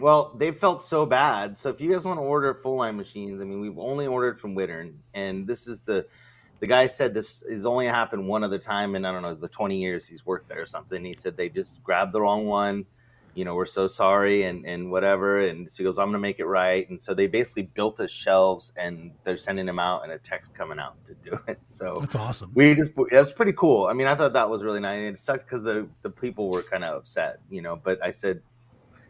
well, 0.00 0.34
they 0.36 0.52
felt 0.52 0.82
so 0.82 1.06
bad. 1.06 1.56
So 1.58 1.70
if 1.70 1.80
you 1.80 1.90
guys 1.90 2.04
want 2.04 2.18
to 2.18 2.22
order 2.22 2.52
full 2.54 2.76
line 2.76 2.96
machines, 2.96 3.40
I 3.40 3.44
mean, 3.44 3.60
we've 3.60 3.78
only 3.78 4.06
ordered 4.06 4.38
from 4.38 4.54
Wittern, 4.54 4.94
and 5.14 5.46
this 5.46 5.66
is 5.66 5.82
the 5.82 6.06
the 6.60 6.66
guy 6.66 6.86
said 6.86 7.12
this 7.12 7.44
has 7.50 7.66
only 7.66 7.86
happened 7.86 8.26
one 8.26 8.42
other 8.42 8.58
time 8.58 8.94
in 8.96 9.04
I 9.04 9.12
don't 9.12 9.20
know 9.22 9.34
the 9.34 9.48
twenty 9.48 9.78
years 9.78 10.06
he's 10.06 10.24
worked 10.24 10.48
there 10.48 10.62
or 10.62 10.66
something. 10.66 11.04
He 11.04 11.14
said 11.14 11.36
they 11.36 11.48
just 11.50 11.82
grabbed 11.82 12.12
the 12.12 12.20
wrong 12.20 12.46
one. 12.46 12.86
You 13.36 13.44
know, 13.44 13.54
we're 13.54 13.66
so 13.66 13.86
sorry 13.86 14.44
and 14.44 14.64
and 14.64 14.90
whatever. 14.90 15.40
And 15.40 15.70
so 15.70 15.76
he 15.78 15.84
goes, 15.84 15.98
I'm 15.98 16.08
gonna 16.08 16.18
make 16.18 16.38
it 16.38 16.46
right. 16.46 16.88
And 16.88 17.00
so 17.00 17.12
they 17.12 17.26
basically 17.26 17.64
built 17.74 18.00
us 18.00 18.10
shelves, 18.10 18.72
and 18.76 19.12
they're 19.24 19.36
sending 19.36 19.66
them 19.66 19.78
out, 19.78 20.02
and 20.04 20.12
a 20.12 20.18
text 20.18 20.54
coming 20.54 20.78
out 20.78 20.96
to 21.04 21.14
do 21.16 21.38
it. 21.46 21.60
So 21.66 21.98
That's 22.00 22.14
awesome. 22.14 22.50
we 22.54 22.74
just 22.74 22.92
it 23.10 23.18
was 23.18 23.32
pretty 23.32 23.52
cool. 23.52 23.86
I 23.86 23.92
mean, 23.92 24.06
I 24.06 24.14
thought 24.14 24.32
that 24.32 24.48
was 24.48 24.64
really 24.64 24.80
nice. 24.80 25.12
It 25.12 25.20
sucked 25.20 25.46
because 25.46 25.62
the 25.62 25.86
the 26.02 26.10
people 26.10 26.50
were 26.50 26.62
kind 26.62 26.82
of 26.82 26.96
upset, 26.96 27.38
you 27.50 27.60
know. 27.60 27.76
But 27.76 28.02
I 28.02 28.10
said, 28.10 28.40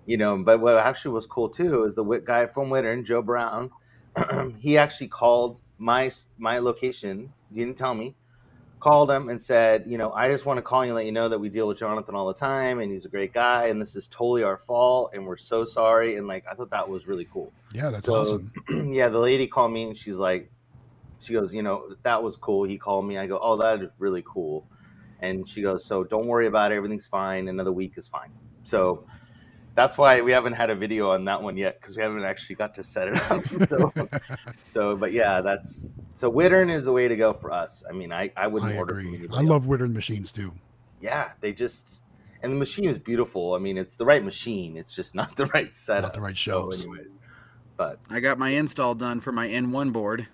you 0.06 0.16
know, 0.16 0.36
but 0.36 0.60
what 0.60 0.76
actually 0.76 1.12
was 1.12 1.26
cool 1.26 1.48
too 1.48 1.84
is 1.84 1.94
the 1.94 2.02
wit 2.02 2.24
guy 2.24 2.46
from 2.46 2.68
Wittern, 2.68 3.04
Joe 3.04 3.22
Brown. 3.22 3.70
he 4.58 4.76
actually 4.76 5.08
called 5.08 5.58
my 5.78 6.10
my 6.36 6.58
location. 6.58 7.32
He 7.52 7.60
didn't 7.60 7.78
tell 7.78 7.94
me. 7.94 8.16
Called 8.78 9.10
him 9.10 9.30
and 9.30 9.40
said, 9.40 9.84
you 9.86 9.96
know, 9.98 10.12
I 10.12 10.28
just 10.28 10.44
want 10.46 10.58
to 10.58 10.62
call 10.62 10.84
you 10.84 10.90
and 10.90 10.96
let 10.96 11.06
you 11.06 11.12
know 11.12 11.28
that 11.28 11.38
we 11.38 11.48
deal 11.48 11.66
with 11.66 11.78
Jonathan 11.78 12.14
all 12.14 12.26
the 12.28 12.34
time, 12.34 12.80
and 12.80 12.92
he's 12.92 13.04
a 13.06 13.08
great 13.08 13.32
guy, 13.32 13.66
and 13.68 13.80
this 13.80 13.96
is 13.96 14.06
totally 14.06 14.42
our 14.42 14.58
fault, 14.58 15.12
and 15.14 15.26
we're 15.26 15.38
so 15.38 15.64
sorry. 15.64 16.16
And 16.16 16.26
like, 16.28 16.44
I 16.50 16.54
thought 16.54 16.70
that 16.70 16.86
was 16.88 17.06
really 17.08 17.26
cool 17.32 17.52
Yeah, 17.72 17.88
that's 17.90 18.04
So- 18.04 18.14
awesome. 18.16 18.52
yeah, 18.92 19.08
the 19.08 19.18
lady 19.18 19.46
called 19.46 19.72
me 19.72 19.84
and 19.84 19.96
she's 19.96 20.18
like, 20.18 20.50
she 21.20 21.32
goes, 21.32 21.52
you 21.54 21.62
know, 21.62 21.88
that 22.02 22.22
was 22.22 22.36
cool. 22.36 22.64
He 22.64 22.76
called 22.76 23.06
me. 23.06 23.16
I 23.18 23.26
go, 23.26 23.38
oh, 23.42 23.56
that 23.56 23.80
is 23.82 23.88
really 23.98 24.22
cool. 24.26 24.68
And 25.20 25.48
she 25.48 25.62
goes, 25.62 25.84
so 25.84 26.04
don't 26.04 26.26
worry 26.26 26.46
about 26.46 26.70
it. 26.70 26.74
Everything's 26.76 27.06
fine. 27.06 27.48
Another 27.48 27.72
week 27.72 27.94
is 27.96 28.06
fine. 28.06 28.30
So 28.62 29.06
that's 29.74 29.96
why 29.96 30.20
we 30.20 30.30
haven't 30.30 30.52
had 30.52 30.68
a 30.68 30.74
video 30.74 31.10
on 31.10 31.24
that 31.24 31.42
one 31.42 31.56
yet 31.56 31.80
because 31.80 31.96
we 31.96 32.02
haven't 32.02 32.22
actually 32.24 32.56
got 32.56 32.74
to 32.74 32.84
set 32.84 33.08
it 33.08 33.16
up. 33.30 33.44
so, 33.68 33.92
so, 34.66 34.96
but 34.96 35.12
yeah, 35.12 35.40
that's 35.40 35.86
so 36.16 36.32
Wittern 36.32 36.70
is 36.72 36.86
the 36.86 36.92
way 36.92 37.08
to 37.08 37.16
go 37.16 37.32
for 37.34 37.52
us. 37.52 37.84
I 37.88 37.92
mean, 37.92 38.10
I, 38.10 38.32
I 38.36 38.46
wouldn't 38.46 38.72
I 38.72 38.76
order 38.76 38.94
from 38.94 39.00
agree. 39.00 39.18
anybody 39.18 39.34
I 39.34 39.40
else. 39.42 39.48
love 39.50 39.64
Wittern 39.64 39.92
machines 39.92 40.32
too. 40.32 40.52
Yeah, 41.00 41.30
they 41.40 41.52
just 41.52 42.00
and 42.42 42.52
the 42.52 42.56
machine 42.56 42.86
is 42.86 42.98
beautiful. 42.98 43.54
I 43.54 43.58
mean, 43.58 43.76
it's 43.76 43.94
the 43.94 44.04
right 44.06 44.24
machine. 44.24 44.76
It's 44.76 44.94
just 44.94 45.14
not 45.14 45.36
the 45.36 45.46
right 45.46 45.76
setup. 45.76 46.04
Not 46.04 46.14
the 46.14 46.20
right 46.22 46.36
So 46.36 46.70
anyway, 46.72 47.04
but 47.76 48.00
I 48.10 48.20
got 48.20 48.38
my 48.38 48.48
install 48.48 48.94
done 48.94 49.20
for 49.20 49.30
my 49.30 49.46
N1 49.46 49.92
board. 49.92 50.26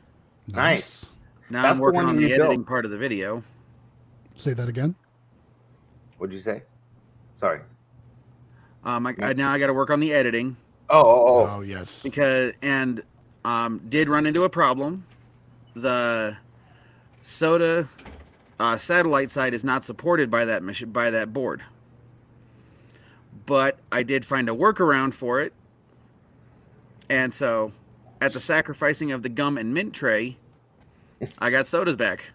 Nice. 0.47 1.13
Now 1.51 1.63
That's 1.63 1.77
I'm 1.77 1.81
working 1.83 1.97
one 1.97 2.07
on 2.11 2.17
the 2.17 2.33
editing 2.33 2.63
go. 2.63 2.69
part 2.69 2.85
of 2.85 2.91
the 2.93 2.99
video. 2.99 3.43
Say 4.37 4.55
that 4.55 4.69
again. 4.69 4.95
what'd 6.19 6.33
you 6.33 6.41
say? 6.41 6.63
Sorry. 7.37 7.61
Um, 8.85 9.07
I, 9.07 9.15
I, 9.21 9.33
now 9.33 9.53
I 9.53 9.59
got 9.59 9.67
to 9.67 9.75
work 9.75 9.91
on 9.91 10.01
the 10.01 10.13
editing 10.13 10.57
Oh, 10.91 11.01
oh, 11.01 11.27
oh. 11.27 11.51
Oh 11.57 11.61
yes. 11.61 12.03
because 12.03 12.53
and 12.63 13.03
um, 13.45 13.81
did 13.89 14.09
run 14.09 14.27
into 14.27 14.45
a 14.45 14.49
problem. 14.51 15.05
The 15.75 16.37
soda 17.23 17.89
uh, 18.61 18.77
satellite 18.77 19.31
side 19.31 19.55
is 19.55 19.65
not 19.65 19.85
supported 19.85 20.31
by 20.31 20.45
that 20.45 20.63
machine 20.63 20.91
by 20.91 21.11
that 21.11 21.33
board, 21.33 21.63
but 23.47 23.79
I 23.91 24.03
did 24.03 24.25
find 24.27 24.49
a 24.49 24.53
workaround 24.53 25.15
for 25.15 25.41
it, 25.41 25.53
and 27.09 27.33
so 27.33 27.73
at 28.21 28.33
the 28.33 28.41
sacrificing 28.41 29.13
of 29.13 29.23
the 29.23 29.29
gum 29.29 29.57
and 29.59 29.73
mint 29.73 29.95
tray, 29.95 30.37
I 31.39 31.51
got 31.51 31.67
sodas 31.67 31.97
back. 31.97 32.31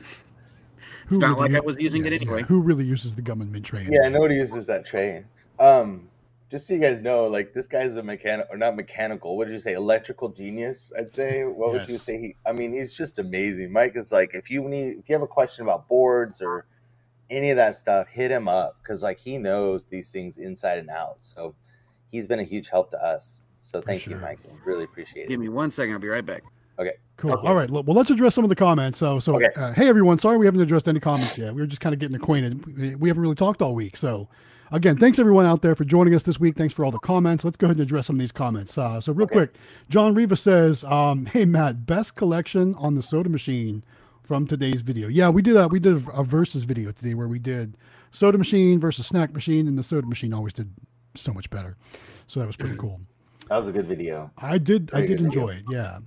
It's 0.00 1.16
Who 1.16 1.18
not 1.18 1.38
really- 1.38 1.52
like 1.54 1.62
I 1.62 1.64
was 1.64 1.78
using 1.78 2.02
yeah, 2.02 2.12
it 2.12 2.22
anyway. 2.22 2.40
yeah. 2.40 2.46
Who 2.46 2.60
really 2.60 2.84
uses 2.84 3.14
the 3.14 3.22
gum 3.22 3.40
and 3.40 3.50
mint 3.52 3.64
tray? 3.64 3.86
Yeah, 3.90 4.08
nobody 4.08 4.34
uses 4.36 4.66
that 4.66 4.84
tray. 4.86 5.24
Um, 5.58 6.08
just 6.50 6.66
so 6.66 6.74
you 6.74 6.80
guys 6.80 7.00
know, 7.00 7.26
like 7.26 7.52
this 7.52 7.66
guy's 7.66 7.96
a 7.96 8.02
mechanic 8.02 8.46
or 8.50 8.56
not 8.56 8.74
mechanical. 8.76 9.36
What 9.36 9.46
did 9.46 9.52
you 9.52 9.58
say? 9.58 9.74
Electrical 9.74 10.30
genius, 10.30 10.90
I'd 10.98 11.12
say. 11.12 11.44
What 11.44 11.72
would 11.72 11.88
you 11.88 11.96
say? 11.98 12.18
He, 12.18 12.36
I 12.46 12.52
mean, 12.52 12.72
he's 12.72 12.92
just 12.94 13.18
amazing. 13.18 13.70
Mike 13.72 13.92
is 13.96 14.12
like, 14.12 14.30
if 14.34 14.50
you 14.50 14.62
need, 14.68 14.98
if 14.98 15.08
you 15.08 15.14
have 15.14 15.22
a 15.22 15.26
question 15.26 15.62
about 15.62 15.86
boards 15.88 16.40
or 16.40 16.66
any 17.30 17.50
of 17.50 17.56
that 17.56 17.74
stuff, 17.74 18.08
hit 18.08 18.30
him 18.30 18.48
up 18.48 18.78
because 18.82 19.02
like 19.02 19.18
he 19.18 19.36
knows 19.36 19.84
these 19.84 20.10
things 20.10 20.38
inside 20.38 20.78
and 20.78 20.88
out. 20.88 21.16
So 21.20 21.54
he's 22.10 22.26
been 22.26 22.40
a 22.40 22.44
huge 22.44 22.70
help 22.70 22.90
to 22.92 23.04
us. 23.04 23.40
So 23.60 23.82
For 23.82 23.86
thank 23.88 24.06
you. 24.06 24.16
Mike. 24.16 24.38
Really 24.64 24.84
appreciate 24.84 25.24
it. 25.24 25.28
Give 25.28 25.40
me 25.40 25.50
one 25.50 25.70
second. 25.70 25.92
I'll 25.92 25.98
be 26.00 26.08
right 26.08 26.24
back. 26.24 26.42
Okay. 26.78 26.92
Cool. 27.18 27.32
Okay. 27.32 27.46
All 27.48 27.54
right. 27.54 27.68
Well, 27.68 27.82
let's 27.88 28.08
address 28.08 28.34
some 28.34 28.44
of 28.44 28.48
the 28.50 28.56
comments. 28.56 28.98
So, 28.98 29.18
so 29.18 29.34
Okay. 29.36 29.50
uh, 29.56 29.72
hey 29.72 29.88
everyone, 29.88 30.16
sorry 30.18 30.38
we 30.38 30.46
haven't 30.46 30.60
addressed 30.62 30.88
any 30.88 31.00
comments 31.00 31.36
yet. 31.36 31.52
We 31.52 31.60
were 31.60 31.66
just 31.66 31.80
kind 31.82 31.92
of 31.92 31.98
getting 31.98 32.16
acquainted. 32.16 32.64
We- 32.78 32.94
We 32.94 33.08
haven't 33.10 33.22
really 33.22 33.34
talked 33.34 33.60
all 33.60 33.74
week. 33.74 33.96
So, 33.98 34.28
again, 34.72 34.96
thanks 34.96 35.18
everyone 35.18 35.46
out 35.46 35.62
there 35.62 35.74
for 35.74 35.84
joining 35.84 36.14
us 36.14 36.22
this 36.22 36.38
week. 36.40 36.56
Thanks 36.56 36.74
for 36.74 36.84
all 36.84 36.90
the 36.90 36.98
comments. 36.98 37.44
Let's 37.44 37.56
go 37.56 37.66
ahead 37.66 37.76
and 37.76 37.82
address 37.82 38.06
some 38.06 38.16
of 38.16 38.20
these 38.20 38.32
comments. 38.32 38.76
Uh, 38.78 39.00
so, 39.00 39.12
real 39.12 39.24
Okay. 39.24 39.34
quick, 39.34 39.54
John 39.88 40.14
Riva 40.14 40.36
says, 40.36 40.84
um, 40.84 41.26
"Hey 41.26 41.44
Matt, 41.44 41.86
best 41.86 42.14
collection 42.16 42.74
on 42.76 42.94
the 42.94 43.02
soda 43.02 43.28
machine 43.28 43.82
from 44.22 44.46
today's 44.46 44.82
video." 44.82 45.08
Yeah, 45.08 45.28
we 45.30 45.42
did 45.42 45.56
a 45.56 45.68
we 45.68 45.80
did 45.80 46.06
a, 46.06 46.10
a 46.12 46.24
versus 46.24 46.64
video 46.64 46.92
today 46.92 47.14
where 47.14 47.28
we 47.28 47.38
did 47.38 47.76
soda 48.10 48.38
machine 48.38 48.78
versus 48.80 49.06
snack 49.06 49.32
machine, 49.32 49.66
and 49.68 49.78
the 49.78 49.82
soda 49.82 50.06
machine 50.06 50.32
always 50.34 50.52
did 50.52 50.70
so 51.14 51.32
much 51.32 51.50
better. 51.50 51.76
So 52.26 52.40
that 52.40 52.46
was 52.46 52.56
pretty 52.56 52.76
cool. 52.78 53.00
That 53.48 53.56
was 53.56 53.66
a 53.68 53.72
good 53.72 53.86
video. 53.86 54.30
I 54.36 54.58
did. 54.58 54.90
I 54.92 55.00
did 55.00 55.18
good 55.18 55.20
enjoy 55.26 55.48
it. 55.48 55.64
Yeah. 55.70 55.98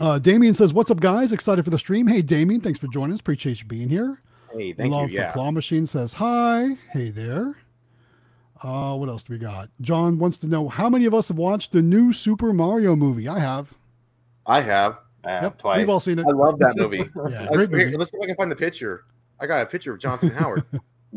Uh, 0.00 0.18
Damien 0.18 0.54
says, 0.54 0.72
"What's 0.72 0.90
up, 0.90 1.00
guys? 1.00 1.32
Excited 1.32 1.64
for 1.64 1.70
the 1.70 1.78
stream." 1.78 2.06
Hey, 2.06 2.22
Damien, 2.22 2.60
thanks 2.60 2.78
for 2.78 2.86
joining 2.88 3.14
us. 3.14 3.20
Appreciate 3.20 3.60
you 3.60 3.66
being 3.66 3.88
here. 3.88 4.20
Hey, 4.56 4.72
thank 4.74 4.92
Love 4.92 5.10
you. 5.10 5.16
for 5.16 5.22
Yeah. 5.22 5.32
Claw 5.32 5.50
Machine 5.50 5.86
says, 5.86 6.14
"Hi, 6.14 6.76
hey 6.92 7.08
there." 7.10 7.56
Uh, 8.62 8.94
what 8.96 9.08
else 9.08 9.22
do 9.24 9.32
we 9.32 9.38
got? 9.38 9.68
John 9.80 10.18
wants 10.18 10.38
to 10.38 10.46
know 10.46 10.68
how 10.68 10.88
many 10.88 11.04
of 11.04 11.14
us 11.14 11.28
have 11.28 11.36
watched 11.38 11.72
the 11.72 11.82
new 11.82 12.12
Super 12.12 12.52
Mario 12.52 12.94
movie. 12.94 13.26
I 13.28 13.38
have. 13.40 13.74
I 14.46 14.60
have. 14.60 14.98
I 15.24 15.30
have 15.30 15.42
Yep, 15.44 15.58
twice. 15.58 15.78
we've 15.78 15.88
all 15.88 16.00
seen 16.00 16.18
it. 16.18 16.26
I 16.26 16.30
love 16.30 16.58
that 16.60 16.76
movie. 16.76 17.08
Yeah, 17.30 17.48
I- 17.50 17.54
great 17.54 17.70
here, 17.70 17.96
let's 17.98 18.10
see 18.10 18.16
if 18.18 18.22
I 18.22 18.26
can 18.26 18.36
find 18.36 18.50
the 18.50 18.56
picture. 18.56 19.04
I 19.40 19.46
got 19.46 19.62
a 19.62 19.66
picture 19.66 19.92
of 19.92 20.00
Jonathan 20.00 20.30
Howard. 20.34 20.64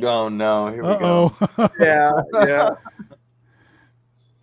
Oh 0.01 0.27
no, 0.29 0.67
here 0.71 0.83
we 0.83 0.89
Uh 0.89 0.97
go. 0.99 1.35
yeah, 1.79 2.11
yeah. 2.33 2.69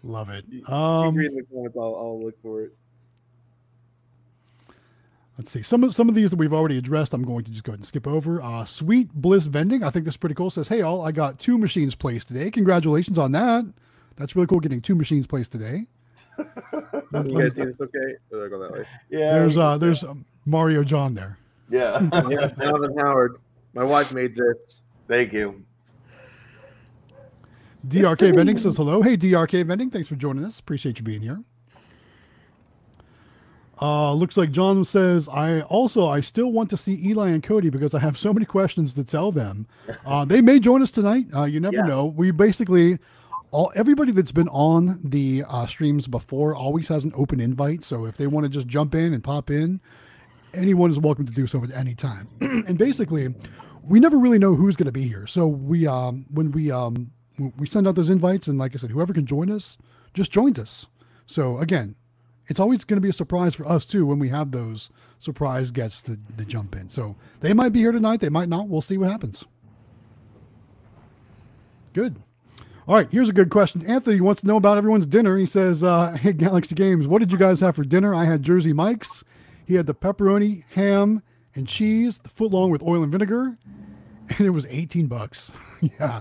Love 0.04 0.30
it. 0.30 0.44
Keep 0.50 0.68
Um, 0.70 1.14
reading 1.14 1.36
the 1.36 1.42
comments. 1.44 1.76
I'll, 1.76 1.94
I'll 1.96 2.24
look 2.24 2.40
for 2.42 2.62
it. 2.62 2.72
Let's 5.38 5.50
see. 5.50 5.62
Some 5.62 5.84
of 5.84 5.94
some 5.94 6.08
of 6.08 6.14
these 6.14 6.30
that 6.30 6.36
we've 6.36 6.52
already 6.52 6.78
addressed, 6.78 7.12
I'm 7.14 7.24
going 7.24 7.44
to 7.44 7.50
just 7.50 7.64
go 7.64 7.70
ahead 7.72 7.80
and 7.80 7.86
skip 7.86 8.06
over. 8.06 8.40
Uh, 8.42 8.64
Sweet 8.64 9.12
Bliss 9.12 9.46
Vending. 9.46 9.82
I 9.82 9.90
think 9.90 10.04
this 10.04 10.14
is 10.14 10.18
pretty 10.18 10.34
cool. 10.34 10.50
Says, 10.50 10.68
hey 10.68 10.82
all, 10.82 11.02
I 11.02 11.12
got 11.12 11.38
two 11.38 11.58
machines 11.58 11.94
placed 11.94 12.28
today. 12.28 12.50
Congratulations 12.50 13.18
on 13.18 13.32
that. 13.32 13.64
That's 14.16 14.36
really 14.36 14.46
cool 14.46 14.60
getting 14.60 14.80
two 14.82 14.94
machines 14.94 15.26
placed 15.26 15.52
today. 15.52 15.86
Let- 17.12 17.26
You 17.26 17.36
let 17.36 17.42
guys 17.42 17.54
see 17.54 17.64
this 17.64 17.80
okay? 17.80 18.14
Oh, 18.32 18.48
go 18.48 18.58
that 18.60 18.72
way. 18.72 18.84
Yeah. 19.10 19.32
there's 19.32 19.56
uh 19.58 19.76
there's 19.78 20.04
um, 20.04 20.24
Mario 20.46 20.84
John 20.84 21.14
there. 21.14 21.38
yeah. 21.70 21.98
Yeah, 22.30 22.48
Jonathan 22.58 22.96
Howard. 22.98 23.36
My 23.74 23.84
wife 23.84 24.12
made 24.12 24.34
this. 24.36 24.80
Thank 25.08 25.32
you. 25.32 25.64
DRK 27.88 28.34
Vending 28.36 28.58
says 28.58 28.76
hello. 28.76 29.02
Hey, 29.02 29.16
DRK 29.16 29.66
Vending, 29.66 29.90
thanks 29.90 30.06
for 30.08 30.14
joining 30.14 30.44
us. 30.44 30.60
Appreciate 30.60 30.98
you 30.98 31.04
being 31.04 31.22
here. 31.22 31.42
Uh, 33.80 34.12
looks 34.12 34.36
like 34.36 34.52
John 34.52 34.84
says, 34.84 35.28
I 35.28 35.62
also, 35.62 36.06
I 36.06 36.20
still 36.20 36.52
want 36.52 36.70
to 36.70 36.76
see 36.76 36.94
Eli 37.04 37.30
and 37.30 37.42
Cody 37.42 37.68
because 37.70 37.94
I 37.94 37.98
have 37.98 38.16
so 38.16 38.32
many 38.32 38.46
questions 38.46 38.92
to 38.94 39.04
tell 39.04 39.32
them. 39.32 39.66
Uh, 40.06 40.24
they 40.24 40.40
may 40.40 40.58
join 40.58 40.82
us 40.82 40.90
tonight. 40.90 41.26
Uh, 41.34 41.44
you 41.44 41.58
never 41.60 41.76
Yeah. 41.76 41.86
know. 41.86 42.06
We 42.06 42.30
basically, 42.32 42.98
all 43.50 43.72
everybody 43.74 44.10
that's 44.12 44.32
been 44.32 44.48
on 44.48 45.00
the 45.04 45.44
uh, 45.48 45.66
streams 45.66 46.06
before 46.08 46.54
always 46.54 46.88
has 46.88 47.04
an 47.04 47.12
open 47.14 47.40
invite. 47.40 47.84
So 47.84 48.04
if 48.06 48.16
they 48.16 48.26
want 48.26 48.44
to 48.44 48.50
just 48.50 48.66
jump 48.66 48.94
in 48.94 49.14
and 49.14 49.22
pop 49.22 49.48
in, 49.50 49.80
anyone 50.54 50.90
is 50.90 50.98
welcome 50.98 51.24
to 51.26 51.32
do 51.32 51.46
so 51.46 51.62
at 51.64 51.70
any 51.70 51.94
time. 51.94 52.28
and 52.40 52.76
basically, 52.78 53.34
we 53.84 54.00
never 54.00 54.18
really 54.18 54.38
know 54.38 54.54
who's 54.56 54.76
going 54.76 54.86
to 54.86 54.92
be 54.92 55.04
here. 55.06 55.26
So 55.26 55.46
we, 55.46 55.86
um, 55.86 56.26
when 56.30 56.50
we, 56.52 56.70
um, 56.70 57.12
we 57.56 57.66
send 57.66 57.86
out 57.88 57.94
those 57.94 58.10
invites, 58.10 58.48
and 58.48 58.58
like 58.58 58.74
I 58.74 58.78
said, 58.78 58.90
whoever 58.90 59.12
can 59.12 59.24
join 59.26 59.50
us, 59.50 59.78
just 60.14 60.30
joins 60.30 60.58
us. 60.58 60.86
So 61.26 61.58
again, 61.58 61.94
it's 62.52 62.60
always 62.60 62.84
going 62.84 62.98
to 62.98 63.00
be 63.00 63.08
a 63.08 63.14
surprise 63.14 63.54
for 63.54 63.66
us 63.66 63.86
too 63.86 64.04
when 64.04 64.18
we 64.18 64.28
have 64.28 64.50
those 64.50 64.90
surprise 65.18 65.70
guests 65.70 66.02
to, 66.02 66.18
to 66.36 66.44
jump 66.44 66.76
in. 66.76 66.90
So 66.90 67.16
they 67.40 67.54
might 67.54 67.70
be 67.70 67.78
here 67.78 67.92
tonight, 67.92 68.20
they 68.20 68.28
might 68.28 68.50
not. 68.50 68.68
We'll 68.68 68.82
see 68.82 68.98
what 68.98 69.10
happens. 69.10 69.46
Good. 71.94 72.16
All 72.86 72.96
right, 72.96 73.10
here's 73.10 73.30
a 73.30 73.32
good 73.32 73.48
question. 73.48 73.86
Anthony 73.86 74.20
wants 74.20 74.42
to 74.42 74.46
know 74.46 74.58
about 74.58 74.76
everyone's 74.76 75.06
dinner. 75.06 75.38
He 75.38 75.46
says, 75.46 75.82
uh, 75.82 76.12
"Hey, 76.20 76.34
Galaxy 76.34 76.74
Games, 76.74 77.06
what 77.06 77.20
did 77.20 77.32
you 77.32 77.38
guys 77.38 77.60
have 77.60 77.74
for 77.74 77.84
dinner? 77.84 78.14
I 78.14 78.26
had 78.26 78.42
Jersey 78.42 78.74
Mike's. 78.74 79.24
He 79.64 79.76
had 79.76 79.86
the 79.86 79.94
pepperoni, 79.94 80.64
ham, 80.74 81.22
and 81.54 81.66
cheese, 81.66 82.18
the 82.18 82.28
footlong 82.28 82.68
with 82.70 82.82
oil 82.82 83.02
and 83.02 83.10
vinegar, 83.10 83.56
and 84.28 84.40
it 84.40 84.50
was 84.50 84.66
18 84.68 85.06
bucks. 85.06 85.52
yeah, 85.80 86.20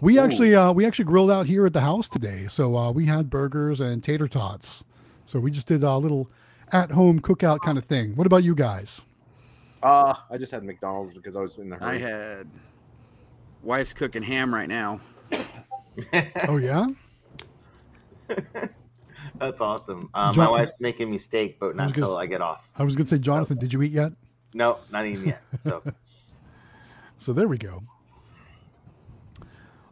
we 0.00 0.18
actually 0.18 0.54
uh, 0.54 0.72
we 0.72 0.86
actually 0.86 1.04
grilled 1.04 1.30
out 1.30 1.46
here 1.46 1.66
at 1.66 1.74
the 1.74 1.82
house 1.82 2.08
today, 2.08 2.46
so 2.48 2.78
uh, 2.78 2.90
we 2.92 3.04
had 3.04 3.28
burgers 3.28 3.78
and 3.78 4.02
tater 4.02 4.26
tots. 4.26 4.82
So 5.26 5.38
we 5.40 5.50
just 5.50 5.66
did 5.66 5.82
a 5.82 5.96
little 5.96 6.30
at-home 6.72 7.20
cookout 7.20 7.60
kind 7.60 7.76
of 7.78 7.84
thing. 7.84 8.14
What 8.16 8.26
about 8.26 8.44
you 8.44 8.54
guys? 8.54 9.02
Uh, 9.82 10.14
I 10.30 10.38
just 10.38 10.52
had 10.52 10.64
McDonald's 10.64 11.12
because 11.14 11.36
I 11.36 11.40
was 11.40 11.56
in 11.58 11.68
the 11.68 11.76
hurry. 11.76 11.96
I 11.96 11.98
hurry. 11.98 12.10
had 12.38 12.48
wife's 13.62 13.92
cooking 13.92 14.22
ham 14.22 14.54
right 14.54 14.68
now. 14.68 15.00
Oh 16.46 16.58
yeah, 16.58 16.88
That's 19.38 19.60
awesome. 19.60 20.10
Um, 20.14 20.34
John- 20.34 20.44
my 20.44 20.50
wife's 20.50 20.74
making 20.80 21.10
me 21.10 21.16
steak, 21.18 21.58
but 21.58 21.68
was 21.68 21.76
not 21.76 21.82
gonna 21.94 22.06
until 22.06 22.18
s- 22.18 22.22
I 22.22 22.26
get 22.26 22.40
off. 22.42 22.68
I 22.76 22.82
was 22.82 22.96
gonna 22.96 23.08
say, 23.08 23.18
Jonathan, 23.18 23.58
did 23.58 23.72
you 23.72 23.80
eat 23.82 23.92
yet? 23.92 24.12
No, 24.54 24.78
not 24.90 25.06
even 25.06 25.26
yet. 25.28 25.42
So 25.62 25.82
So 27.18 27.32
there 27.32 27.48
we 27.48 27.56
go. 27.56 27.82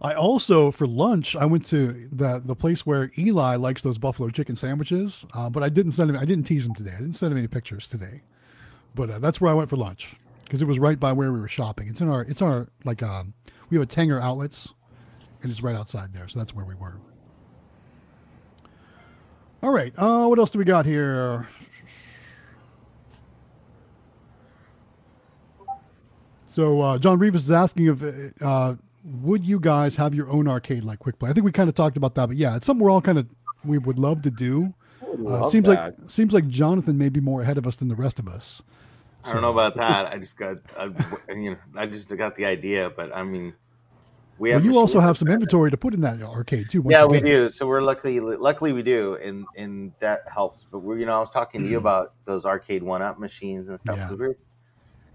I 0.05 0.13
also 0.13 0.71
for 0.71 0.87
lunch 0.87 1.35
I 1.35 1.47
went 1.47 1.65
to 1.69 2.09
the 2.13 2.39
the 2.45 2.55
place 2.55 2.85
where 2.85 3.11
Eli 3.17 3.57
likes 3.57 3.81
those 3.81 3.97
buffalo 3.97 4.29
chicken 4.29 4.55
sandwiches, 4.55 5.25
uh, 5.33 5.49
but 5.49 5.63
I 5.63 5.71
didn't 5.71 5.93
send 5.93 6.11
him. 6.11 6.17
I 6.19 6.27
didn't 6.27 6.45
tease 6.45 6.67
him 6.67 6.75
today. 6.75 6.93
I 6.95 6.99
didn't 6.99 7.15
send 7.15 7.33
him 7.33 7.39
any 7.39 7.49
pictures 7.49 7.89
today. 7.89 8.21
But 8.95 9.09
uh, 9.09 9.19
that's 9.19 9.41
where 9.41 9.51
I 9.51 9.55
went 9.55 9.71
for 9.71 9.77
lunch 9.77 10.17
because 10.45 10.61
it 10.61 10.67
was 10.67 10.79
right 10.79 11.01
by 11.01 11.13
where 11.15 11.33
we 11.33 11.41
were 11.41 11.49
shopping. 11.49 11.89
It's 11.89 12.03
in 12.03 12.11
our 12.11 12.21
it's 12.21 12.43
on 12.43 12.53
our 12.53 12.69
like 12.85 13.03
um 13.03 13.33
we 13.71 13.79
have 13.79 13.83
a 13.83 13.87
Tanger 13.87 14.21
outlets, 14.21 14.75
and 15.41 15.51
it's 15.51 15.63
right 15.63 15.75
outside 15.75 16.13
there. 16.13 16.29
So 16.29 16.39
that's 16.39 16.55
where 16.55 16.67
we 16.67 16.75
were. 16.75 16.99
All 19.63 19.73
right. 19.73 19.95
Uh, 19.97 20.27
what 20.27 20.39
else 20.39 20.51
do 20.51 20.59
we 20.59 20.67
got 20.67 20.85
here? 20.85 21.49
So 26.47 26.83
uh, 26.83 26.99
John 26.99 27.19
Reeves 27.19 27.47
is 27.47 27.51
asking 27.51 27.87
if 27.87 28.43
uh, 28.43 28.75
would 29.05 29.45
you 29.45 29.61
guys 29.61 29.97
have 29.97 30.15
your 30.15 30.31
own 30.31 30.49
arcade 30.49 30.83
like 30.85 30.99
Quick 30.99 31.19
Play? 31.19 31.31
I 31.31 31.33
think 31.33 31.45
we 31.45 31.53
kind 31.53 31.69
of 31.69 31.75
talked 31.75 31.97
about 31.97 32.15
that, 32.15 32.27
but 32.29 32.37
yeah, 32.37 32.57
it's 32.57 32.67
something 32.67 32.83
we're 32.85 32.91
all 32.91 33.03
kind 33.03 33.19
of 33.19 33.29
we 33.65 33.79
would 33.79 33.99
love 33.99 34.23
to 34.23 34.31
do. 34.31 34.75
Uh, 35.27 35.49
seems 35.49 35.67
that. 35.69 35.99
like 36.01 36.11
seems 36.11 36.33
like 36.33 36.49
Jonathan 36.49 36.99
may 36.99 37.09
be 37.09 37.21
more 37.21 37.43
ahead 37.43 37.59
of 37.59 37.67
us 37.67 37.77
than 37.77 37.89
the 37.89 37.95
rest 37.95 38.19
of 38.19 38.27
us. 38.29 38.63
I 39.25 39.33
don't 39.33 39.43
know 39.43 39.53
about 39.53 39.75
that. 39.77 40.07
I 40.07 40.19
just 40.25 40.37
got, 40.37 40.57
I, 40.79 40.85
you 41.33 41.51
know, 41.51 41.57
I 41.77 41.87
just 41.87 42.09
got 42.17 42.35
the 42.37 42.45
idea, 42.47 42.91
but 42.95 43.15
I 43.15 43.23
mean, 43.23 43.55
we 44.39 44.51
Well, 44.51 44.59
have. 44.59 44.65
you 44.65 44.77
also 44.79 45.01
have 45.01 45.17
some 45.17 45.29
that- 45.29 45.35
inventory 45.35 45.71
to 45.71 45.77
put 45.77 45.95
in 45.95 46.01
that 46.03 46.21
arcade 46.23 46.69
too. 46.71 46.85
Yeah, 46.89 47.05
we 47.05 47.19
get 47.21 47.27
it. 47.27 47.29
do. 47.45 47.51
So 47.51 47.67
we're 47.67 47.81
luckily, 47.83 48.21
luckily 48.21 48.73
we 48.73 48.83
do, 48.83 49.15
and 49.23 49.47
and 49.57 49.93
that 50.01 50.23
helps. 50.33 50.67
But 50.71 50.81
we're, 50.81 50.99
you 50.99 51.07
know, 51.07 51.15
I 51.15 51.21
was 51.21 51.31
talking 51.31 51.63
to 51.63 51.69
you 51.69 51.79
about 51.79 52.15
those 52.25 52.45
arcade 52.45 52.83
one-up 52.83 53.19
machines 53.19 53.69
and 53.69 53.79
stuff. 53.79 53.97
Yeah. 53.97 54.09
'cause 54.09 54.19
we're- 54.19 54.35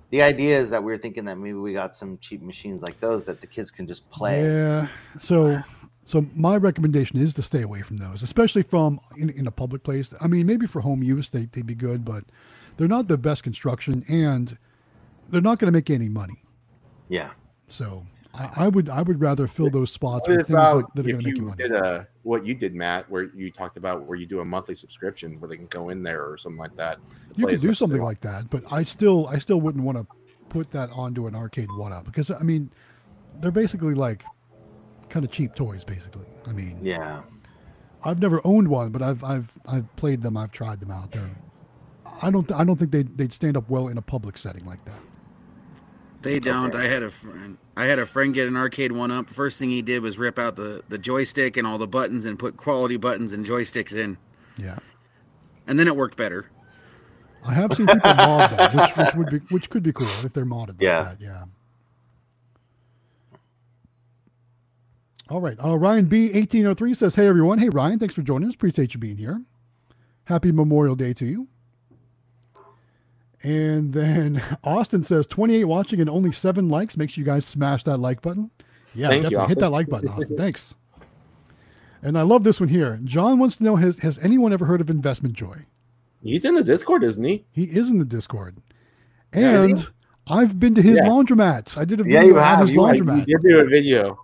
the 0.10 0.22
idea 0.22 0.60
is 0.60 0.70
that 0.72 0.84
we 0.84 0.92
are 0.92 0.98
thinking 0.98 1.26
that 1.26 1.38
maybe 1.38 1.54
we 1.54 1.74
got 1.74 1.96
some 1.96 2.18
cheap 2.18 2.42
machines 2.42 2.82
like 2.82 3.00
those 3.00 3.24
that 3.26 3.42
the 3.42 3.48
kids 3.48 3.70
can 3.70 3.86
just 3.86 4.10
play. 4.10 4.44
Yeah. 4.44 4.88
So 5.20 5.62
so 6.06 6.26
my 6.34 6.58
recommendation 6.58 7.20
is 7.20 7.34
to 7.36 7.44
stay 7.44 7.62
away 7.62 7.84
from 7.84 7.98
those, 7.98 8.24
especially 8.24 8.64
from 8.64 9.00
in, 9.18 9.30
in 9.30 9.46
a 9.46 9.52
public 9.52 9.84
place. 9.84 10.12
I 10.20 10.28
mean, 10.28 10.48
maybe 10.48 10.66
for 10.66 10.82
home 10.82 11.04
use 11.04 11.30
they 11.30 11.46
they'd 11.46 11.68
be 11.68 11.76
good, 11.76 12.04
but 12.04 12.24
they're 12.78 12.88
not 12.88 13.08
the 13.08 13.18
best 13.18 13.44
construction 13.44 14.04
and 14.10 14.58
they're 15.30 15.42
not 15.42 15.60
going 15.60 15.72
to 15.72 15.78
make 15.78 15.90
any 15.90 16.10
money. 16.10 16.44
Yeah. 17.08 17.32
So 17.68 18.06
I, 18.40 18.66
I 18.66 18.68
would 18.70 18.90
I 18.90 19.02
would 19.02 19.20
rather 19.20 19.48
fill 19.48 19.70
those 19.70 19.92
spots 19.92 20.28
What 20.28 20.38
with 20.38 20.48
things 20.48 20.58
like, 20.58 20.86
that 20.96 21.06
are 21.06 21.10
going 21.10 21.16
if 21.16 21.20
to 21.22 21.26
make 21.26 21.28
you 21.28 21.36
you 21.36 21.42
money. 21.50 21.58
did 21.64 21.72
a 21.74 22.08
what 22.24 22.46
you 22.46 22.56
did, 22.56 22.74
Matt, 22.76 23.10
where 23.10 23.24
you 23.36 23.52
talked 23.52 23.76
about 23.78 24.06
where 24.06 24.18
you 24.18 24.26
do 24.26 24.40
a 24.40 24.46
monthly 24.46 24.76
subscription 24.76 25.40
where 25.40 25.50
they 25.50 25.58
can 25.58 25.68
go 25.68 25.90
in 25.90 26.02
there 26.04 26.24
or 26.26 26.38
something 26.38 26.60
like 26.60 26.76
that. 26.78 27.00
you 27.36 27.46
could 27.46 27.60
do 27.60 27.68
much 27.68 27.74
as 27.74 27.80
they 27.80 27.86
something 27.86 28.02
like 28.02 28.22
that, 28.22 28.50
but 28.50 28.64
I 28.72 28.84
still 28.84 29.28
I 29.28 29.38
still 29.40 29.60
wouldn't 29.62 29.84
want 29.84 29.98
to 29.98 30.08
put 30.50 30.72
that 30.72 30.90
onto 30.92 31.28
an 31.28 31.36
arcade 31.36 31.70
one 31.72 31.92
up 31.94 32.06
because 32.06 32.32
I 32.32 32.40
mean 32.42 32.72
they're 33.42 33.52
basically 33.52 33.94
like 33.94 34.24
kind 35.10 35.26
of 35.26 35.32
cheap 35.32 35.54
toys 35.56 35.84
basically. 35.84 36.26
I 36.48 36.52
mean, 36.54 36.80
Yeah. 36.82 37.22
I've 38.04 38.20
never 38.22 38.40
owned 38.46 38.68
one, 38.70 38.92
but 38.92 39.02
I've 39.02 39.24
I've 39.24 39.52
I've 39.66 39.96
played 39.98 40.22
them. 40.22 40.38
I've 40.38 40.52
tried 40.52 40.80
them 40.80 40.92
out 40.92 41.12
there. 41.12 41.30
I 42.22 42.32
don't 42.32 42.48
th- 42.48 42.58
I 42.60 42.64
don't 42.64 42.78
think 42.78 42.92
they 42.92 43.04
they'd 43.04 43.34
stand 43.34 43.58
up 43.58 43.70
well 43.70 43.90
in 43.90 43.98
a 43.98 44.02
public 44.02 44.38
setting 44.38 44.66
like 44.66 44.84
that. 44.86 45.00
They 46.22 46.40
don't. 46.40 46.76
I 46.76 46.84
had 46.84 47.04
a 47.04 47.10
friend. 47.10 47.58
I 47.80 47.86
had 47.86 47.98
a 47.98 48.06
friend 48.06 48.34
get 48.34 48.48
an 48.48 48.58
arcade 48.58 48.92
one 48.92 49.10
up. 49.10 49.30
First 49.30 49.58
thing 49.58 49.70
he 49.70 49.82
did 49.82 50.02
was 50.04 50.18
rip 50.18 50.38
out 50.38 50.56
the, 50.58 50.84
the 50.90 50.98
joystick 50.98 51.56
and 51.56 51.66
all 51.66 51.78
the 51.78 51.88
buttons 51.88 52.26
and 52.26 52.38
put 52.38 52.58
quality 52.58 52.98
buttons 52.98 53.32
and 53.32 53.46
joysticks 53.46 53.96
in, 53.96 54.18
Yeah, 54.58 54.80
and 55.66 55.80
then 55.80 55.88
it 55.88 55.96
worked 55.96 56.18
better. 56.18 56.48
I 57.46 57.54
have 57.54 57.74
seen 57.74 57.88
people 57.88 58.14
mod 58.16 58.52
them, 58.52 58.76
which 58.78 58.92
which 58.98 59.16
would 59.16 59.30
be 59.30 59.38
which 59.54 59.70
could 59.70 59.82
be 59.84 59.94
cool 59.94 60.08
if 60.26 60.34
they're 60.34 60.46
modded 60.46 60.70
like 60.72 60.82
Yeah. 60.82 61.04
that. 61.04 61.22
Yeah. 61.22 61.44
All 65.30 65.40
right. 65.42 65.58
Uh, 65.64 65.78
Ryan 65.78 66.06
B 66.06 66.32
eighteen 66.34 66.66
oh 66.66 66.74
three 66.74 66.94
says, 66.94 67.16
"Hey 67.16 67.28
everyone, 67.28 67.60
hey 67.60 67.70
Ryan, 67.70 68.00
thanks 68.00 68.16
for 68.16 68.24
joining 68.24 68.50
us. 68.50 68.56
Appreciate 68.56 68.94
you 68.94 69.00
being 69.00 69.18
here. 69.18 69.42
Happy 70.26 70.52
Memorial 70.52 70.96
Day 70.96 71.14
to 71.14 71.26
you." 71.26 71.48
And 73.44 73.94
then 73.94 74.42
Austin 74.64 75.04
says, 75.04 75.26
28 75.28 75.64
watching 75.66 76.00
and 76.02 76.10
only 76.10 76.32
seven 76.32 76.70
likes. 76.70 76.98
Make 76.98 77.10
sure 77.10 77.22
you 77.22 77.26
guys 77.26 77.46
smash 77.46 77.84
that 77.84 77.98
like 77.98 78.22
button. 78.22 78.52
Yeah, 78.96 79.10
Thank 79.10 79.30
you, 79.30 79.40
hit 79.46 79.60
that 79.60 79.70
like 79.70 79.88
button, 79.88 80.10
Austin. 80.10 80.36
Thanks. 80.38 80.76
And 82.02 82.18
I 82.18 82.22
love 82.24 82.44
this 82.44 82.60
one 82.60 82.70
here. 82.70 83.00
John 83.04 83.40
wants 83.40 83.58
to 83.58 83.64
know 83.64 83.76
has, 83.76 84.00
has 84.00 84.18
anyone 84.20 84.52
ever 84.54 84.66
heard 84.66 84.82
of 84.82 84.90
Investment 84.90 85.36
Joy? 85.36 85.66
He's 86.24 86.44
in 86.46 86.56
the 86.56 86.64
Discord, 86.64 87.04
isn't 87.04 87.24
he? 87.24 87.46
He 87.52 87.64
is 87.66 87.90
in 87.90 88.00
the 88.00 88.06
Discord. 88.06 88.58
Yeah. 89.34 89.64
And 89.64 89.88
I've 90.28 90.60
been 90.60 90.76
to 90.76 90.82
his 90.82 90.98
Yeah. 90.98 91.10
laundromat. 91.10 91.78
I 91.78 91.86
did 91.86 92.02
a 92.02 92.04
Yeah, 92.04 92.22
video 92.22 92.34
you 92.36 92.40
on 92.40 92.44
have. 92.48 92.60
his 92.62 92.72
You- 92.72 92.80
laundromat. 92.80 93.28
you 93.28 93.38
did 93.38 93.48
do 93.48 93.60
a 93.60 93.66
video. 93.66 94.20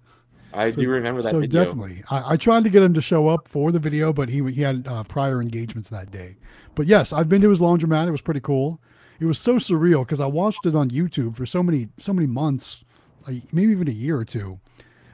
I 0.54 0.72
So- 0.72 0.82
do 0.82 0.90
remember 0.90 1.22
that 1.22 1.32
so 1.32 1.42
video. 1.42 1.64
definitely, 1.66 2.04
I, 2.10 2.34
I 2.34 2.38
tried 2.38 2.64
to 2.64 2.70
get 2.70 2.82
him 2.82 2.94
to 2.94 3.02
show 3.02 3.28
up 3.28 3.48
for 3.50 3.72
the 3.74 3.80
video, 3.80 4.14
but 4.14 4.30
he 4.30 4.42
he 4.52 4.62
had 4.62 4.88
uh, 4.88 5.04
prior 5.04 5.42
engagements 5.42 5.90
that 5.90 6.12
day. 6.12 6.38
But 6.76 6.88
yes, 6.88 7.12
I've 7.12 7.28
been 7.28 7.42
to 7.42 7.50
his 7.50 7.60
laundromat. 7.60 8.08
It 8.08 8.12
was 8.12 8.22
pretty 8.22 8.40
cool. 8.40 8.80
It 9.20 9.26
was 9.26 9.40
so 9.40 9.56
surreal 9.56 10.02
because 10.04 10.20
I 10.20 10.26
watched 10.26 10.66
it 10.66 10.76
on 10.76 10.90
YouTube 10.92 11.36
for 11.36 11.46
so 11.46 11.64
many 11.64 11.90
so 11.98 12.14
many 12.14 12.28
months, 12.28 12.84
like 13.28 13.54
maybe 13.54 13.72
even 13.72 13.88
a 13.88 13.92
year 13.92 14.18
or 14.18 14.26
two, 14.26 14.60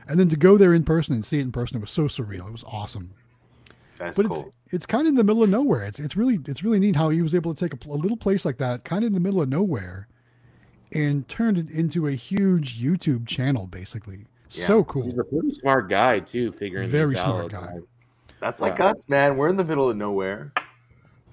and 0.07 0.19
then 0.19 0.29
to 0.29 0.37
go 0.37 0.57
there 0.57 0.73
in 0.73 0.83
person 0.83 1.13
and 1.13 1.25
see 1.25 1.37
it 1.39 1.43
in 1.43 1.51
person, 1.51 1.77
it 1.77 1.81
was 1.81 1.91
so 1.91 2.03
surreal. 2.03 2.47
It 2.47 2.51
was 2.51 2.63
awesome. 2.65 3.11
That's 3.97 4.17
But 4.17 4.27
cool. 4.27 4.53
it's 4.65 4.73
it's 4.73 4.85
kind 4.85 5.03
of 5.03 5.09
in 5.09 5.15
the 5.15 5.23
middle 5.23 5.43
of 5.43 5.49
nowhere. 5.49 5.83
It's 5.83 5.99
it's 5.99 6.15
really 6.17 6.39
it's 6.47 6.63
really 6.63 6.79
neat 6.79 6.95
how 6.95 7.09
he 7.09 7.21
was 7.21 7.35
able 7.35 7.53
to 7.53 7.59
take 7.69 7.85
a, 7.85 7.89
a 7.89 7.93
little 7.93 8.17
place 8.17 8.43
like 8.45 8.57
that, 8.57 8.83
kind 8.83 9.03
of 9.03 9.07
in 9.07 9.13
the 9.13 9.19
middle 9.19 9.41
of 9.41 9.49
nowhere, 9.49 10.07
and 10.91 11.27
turned 11.27 11.57
it 11.57 11.69
into 11.69 12.07
a 12.07 12.13
huge 12.13 12.81
YouTube 12.81 13.27
channel. 13.27 13.67
Basically, 13.67 14.25
so 14.47 14.83
cool. 14.85 15.03
He's 15.03 15.19
a 15.19 15.23
pretty 15.23 15.51
smart 15.51 15.89
guy 15.89 16.19
too, 16.19 16.51
figuring 16.51 16.89
Very 16.89 17.11
things 17.13 17.21
smart 17.23 17.53
out. 17.53 17.61
guy. 17.61 17.75
That's 18.39 18.59
like 18.59 18.79
Yeah. 18.79 18.87
us, 18.87 19.03
man. 19.07 19.37
We're 19.37 19.49
in 19.49 19.57
the 19.57 19.63
middle 19.63 19.87
of 19.89 19.95
nowhere. 19.97 20.51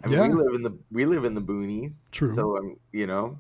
I 0.04 0.08
mean, 0.08 0.16
Yeah. 0.18 0.28
we 0.28 0.34
live 0.34 0.54
in 0.54 0.62
the 0.62 0.72
we 0.92 1.04
live 1.06 1.24
in 1.24 1.34
the 1.34 1.40
boonies. 1.42 2.10
True. 2.10 2.32
So 2.32 2.56
um, 2.58 2.76
you 2.92 3.06
know. 3.06 3.38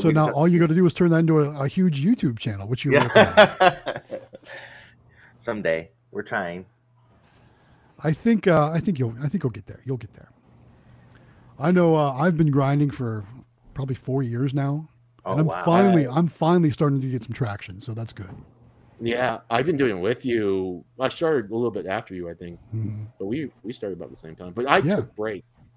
So 0.00 0.10
now 0.10 0.26
have- 0.26 0.34
all 0.34 0.46
you 0.46 0.58
got 0.60 0.68
to 0.68 0.74
do 0.74 0.84
is 0.86 0.92
turn 0.94 1.10
that 1.10 1.18
into 1.18 1.40
a, 1.40 1.62
a 1.64 1.68
huge 1.68 2.04
YouTube 2.04 2.38
channel, 2.38 2.68
which 2.68 2.84
you're 2.84 3.00
working 3.00 3.16
on. 3.22 3.26
yeah. 3.58 3.98
Someday 5.38 5.90
we're 6.10 6.22
trying. 6.22 6.66
I 8.02 8.12
think 8.12 8.46
uh, 8.46 8.70
I 8.70 8.80
think 8.80 8.98
you'll 8.98 9.14
I 9.22 9.28
think 9.28 9.42
you'll 9.42 9.50
get 9.50 9.66
there. 9.66 9.80
You'll 9.84 9.96
get 9.96 10.12
there. 10.14 10.28
I 11.58 11.70
know 11.72 11.96
uh, 11.96 12.12
I've 12.12 12.36
been 12.36 12.50
grinding 12.50 12.90
for 12.90 13.24
probably 13.74 13.96
four 13.96 14.22
years 14.22 14.54
now, 14.54 14.88
Oh 15.24 15.32
and 15.32 15.40
I'm 15.40 15.46
wow. 15.46 15.64
finally 15.64 16.06
I'm 16.06 16.28
finally 16.28 16.70
starting 16.70 17.00
to 17.00 17.08
get 17.08 17.22
some 17.24 17.32
traction. 17.32 17.80
So 17.80 17.92
that's 17.94 18.12
good. 18.12 18.30
Yeah, 19.00 19.40
I've 19.48 19.64
been 19.66 19.76
doing 19.76 19.98
it 19.98 20.00
with 20.00 20.24
you. 20.24 20.84
I 20.98 21.08
started 21.08 21.50
a 21.50 21.54
little 21.54 21.70
bit 21.70 21.86
after 21.86 22.14
you, 22.14 22.28
I 22.28 22.34
think, 22.34 22.58
Mhm. 22.74 23.06
but 23.18 23.26
we 23.26 23.50
we 23.62 23.72
started 23.72 23.96
about 23.98 24.10
the 24.10 24.16
same 24.16 24.34
time. 24.36 24.52
But 24.52 24.66
I 24.68 24.78
Yeah. 24.78 24.96
took 24.96 25.14
breaks. 25.16 25.67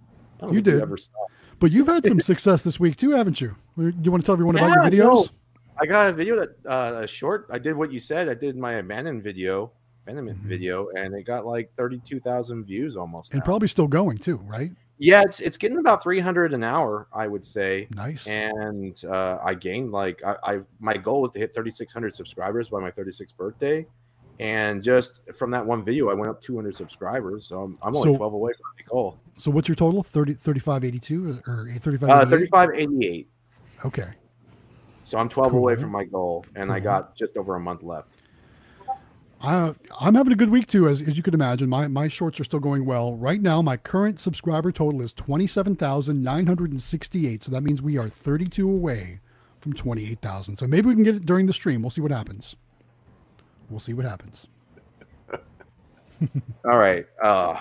You 0.49 0.61
did. 0.61 0.79
Stopped. 0.99 1.31
But 1.59 1.71
you've 1.71 1.87
had 1.87 2.05
some 2.05 2.19
success 2.31 2.61
this 2.63 2.79
week 2.79 2.95
too, 2.95 3.11
haven't 3.11 3.41
you? 3.41 3.55
Do 3.77 3.93
you 4.01 4.11
want 4.11 4.23
to 4.23 4.25
tell 4.25 4.33
everyone 4.33 4.57
about 4.57 4.69
your 4.69 4.83
videos? 5.05 5.15
no. 5.15 5.25
I 5.79 5.85
got 5.85 6.09
a 6.09 6.13
video 6.13 6.35
that 6.39 6.49
uh, 6.67 7.01
a 7.03 7.07
short. 7.07 7.47
I 7.49 7.57
did 7.57 7.75
what 7.75 7.91
you 7.91 7.99
said. 7.99 8.29
I 8.29 8.33
did 8.35 8.55
my 8.57 8.73
abandoned 8.73 9.23
video, 9.23 9.71
abandonment 10.03 10.43
Mhm. 10.43 10.47
video, 10.47 10.89
and 10.95 11.13
it 11.15 11.23
got 11.23 11.45
like 11.45 11.71
thirty-two 11.75 12.19
thousand 12.19 12.65
views 12.65 12.95
almost. 12.95 13.31
And 13.31 13.39
now. 13.39 13.45
probably 13.45 13.67
still 13.67 13.87
going 13.87 14.17
too, 14.17 14.37
right? 14.45 14.71
yeah, 14.99 15.21
it's 15.23 15.39
it's 15.39 15.57
getting 15.57 15.79
about 15.79 16.03
three 16.03 16.19
hundred 16.19 16.53
an 16.53 16.63
hour, 16.63 17.07
I 17.11 17.25
would 17.25 17.43
say. 17.45 17.87
Nice. 17.95 18.27
And 18.27 18.95
uh, 19.09 19.39
I 19.43 19.55
gained 19.55 19.91
like 19.91 20.23
I, 20.23 20.35
I 20.43 20.59
my 20.79 20.95
goal 20.97 21.21
was 21.21 21.31
to 21.31 21.39
hit 21.39 21.55
thirty 21.55 21.71
six 21.71 21.91
hundred 21.93 22.13
subscribers 22.13 22.69
by 22.69 22.79
my 22.79 22.91
thirty 22.91 23.11
sixth 23.11 23.35
birthday, 23.35 23.87
and 24.41 24.83
just 24.83 25.21
from 25.35 25.51
that 25.51 25.65
one 25.65 25.83
video, 25.83 26.09
I 26.09 26.13
went 26.13 26.29
up 26.29 26.41
two 26.41 26.55
hundred 26.55 26.75
subscribers. 26.75 27.45
So 27.45 27.61
I'm, 27.61 27.77
I'm 27.81 27.95
only 27.95 28.11
So- 28.11 28.17
twelve 28.17 28.33
away 28.33 28.51
from 28.53 28.65
my 28.77 28.83
goal. 28.89 29.19
so 29.37 29.49
what's 29.51 29.67
your 29.69 29.75
total? 29.75 30.03
30, 30.03 30.33
3582 30.33 31.41
or 31.47 31.67
35 31.79 32.09
Uh, 32.09 32.25
thirty 32.25 32.47
five 32.47 32.69
eighty 32.75 33.07
eight. 33.07 33.29
Okay. 33.85 34.09
So 35.03 35.17
I'm 35.17 35.29
twelve 35.29 35.53
away 35.53 35.75
from 35.75 35.91
my 35.91 36.03
goal, 36.03 36.45
and 36.55 36.71
I 36.71 36.79
got 36.79 37.15
just 37.15 37.35
over 37.37 37.55
a 37.55 37.59
month 37.59 37.81
left. 37.83 38.09
I, 39.43 39.73
I'm 39.99 40.13
having 40.13 40.33
a 40.33 40.35
good 40.35 40.51
week 40.51 40.67
too, 40.67 40.87
as, 40.87 41.01
as 41.01 41.17
you 41.17 41.23
can 41.23 41.33
imagine. 41.33 41.67
My, 41.67 41.87
my 41.87 42.07
shorts 42.07 42.39
are 42.39 42.43
still 42.43 42.59
going 42.59 42.85
well. 42.85 43.15
Right 43.15 43.41
now, 43.41 43.59
my 43.63 43.75
current 43.75 44.19
subscriber 44.19 44.71
total 44.71 45.01
is 45.01 45.13
27,968. 45.13 47.43
So 47.43 47.51
that 47.51 47.63
means 47.63 47.81
we 47.81 47.97
are 47.97 48.07
32 48.07 48.69
away 48.69 49.19
from 49.59 49.73
28,000. 49.73 50.57
So 50.57 50.67
maybe 50.67 50.85
we 50.87 50.93
can 50.93 51.01
get 51.03 51.15
it 51.15 51.25
during 51.25 51.47
the 51.47 51.53
stream. 51.53 51.81
We'll 51.81 51.89
see 51.89 52.01
what 52.01 52.11
happens. 52.11 52.55
We'll 53.71 53.79
see 53.79 53.93
what 53.93 54.05
happens. 54.05 54.47
All 56.65 56.77
right. 56.77 57.05
Uh, 57.23 57.59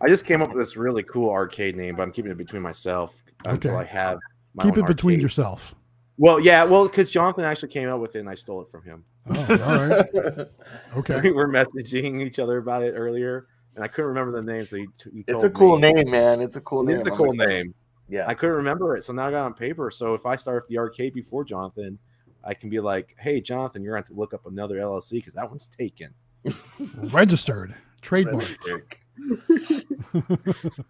I 0.00 0.08
just 0.08 0.24
came 0.26 0.42
up 0.42 0.48
with 0.48 0.58
this 0.58 0.76
really 0.76 1.02
cool 1.04 1.30
arcade 1.30 1.76
name, 1.76 1.96
but 1.96 2.02
I'm 2.02 2.12
keeping 2.12 2.32
it 2.32 2.38
between 2.38 2.62
myself 2.62 3.14
until 3.44 3.72
Okay. 3.76 3.80
I 3.80 3.84
have 3.84 4.18
my 4.54 4.64
Keep 4.64 4.78
own 4.78 4.84
it 4.84 4.86
between 4.88 5.14
arcade. 5.14 5.22
yourself. 5.22 5.74
Well, 6.18 6.40
yeah, 6.40 6.64
well, 6.64 6.86
because 6.88 7.10
Jonathan 7.10 7.44
actually 7.44 7.68
came 7.70 7.88
up 7.88 8.00
with 8.00 8.16
it, 8.16 8.20
and 8.20 8.28
I 8.28 8.34
stole 8.34 8.62
it 8.62 8.70
from 8.70 8.82
him. 8.84 9.04
Oh, 9.28 9.40
all 9.64 9.88
right. 9.88 10.48
Okay. 10.96 11.20
we 11.20 11.32
were 11.32 11.48
messaging 11.48 12.22
each 12.22 12.38
other 12.38 12.58
about 12.58 12.82
it 12.82 12.92
earlier, 12.92 13.46
and 13.74 13.84
I 13.84 13.88
couldn't 13.88 14.08
remember 14.08 14.32
the 14.32 14.42
name, 14.42 14.64
so 14.66 14.76
he, 14.76 14.86
he 15.12 15.22
told 15.24 15.24
It's 15.28 15.44
a 15.44 15.50
cool 15.50 15.78
me. 15.78 15.92
name, 15.92 16.10
man. 16.10 16.40
It's 16.40 16.56
a 16.56 16.60
cool 16.60 16.82
name. 16.84 16.98
It's 16.98 17.08
a 17.08 17.12
I'm 17.12 17.16
cool 17.16 17.32
name. 17.32 17.74
Yeah. 18.08 18.26
I 18.28 18.34
couldn't 18.34 18.54
remember 18.56 18.96
it, 18.96 19.02
so 19.04 19.12
now 19.12 19.26
I 19.26 19.30
got 19.30 19.42
it 19.42 19.46
on 19.46 19.54
paper. 19.54 19.90
So 19.90 20.14
if 20.14 20.24
I 20.26 20.36
start 20.36 20.62
with 20.62 20.68
the 20.68 20.78
arcade 20.78 21.14
before 21.14 21.42
Jonathan, 21.44 21.98
I 22.46 22.54
can 22.54 22.68
be 22.70 22.80
like, 22.80 23.14
"Hey, 23.18 23.40
Jonathan, 23.40 23.82
you're 23.82 23.94
going 23.94 24.02
to 24.04 24.08
have 24.08 24.14
to 24.14 24.20
look 24.20 24.34
up 24.34 24.46
another 24.46 24.76
LLC 24.76 25.12
because 25.12 25.34
that 25.34 25.48
one's 25.48 25.66
taken." 25.66 26.12
Registered. 26.96 27.74
Trademarked. 28.02 28.82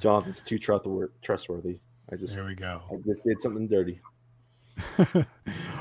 Jonathan's 0.00 0.42
too 0.42 0.58
trustworthy. 0.58 1.12
Trustworthy. 1.22 1.80
I 2.12 2.16
just, 2.16 2.34
There 2.34 2.44
we 2.44 2.54
go. 2.54 2.80
I 2.90 2.96
just 3.06 3.24
did 3.24 3.40
something 3.40 3.68
dirty. 3.68 4.00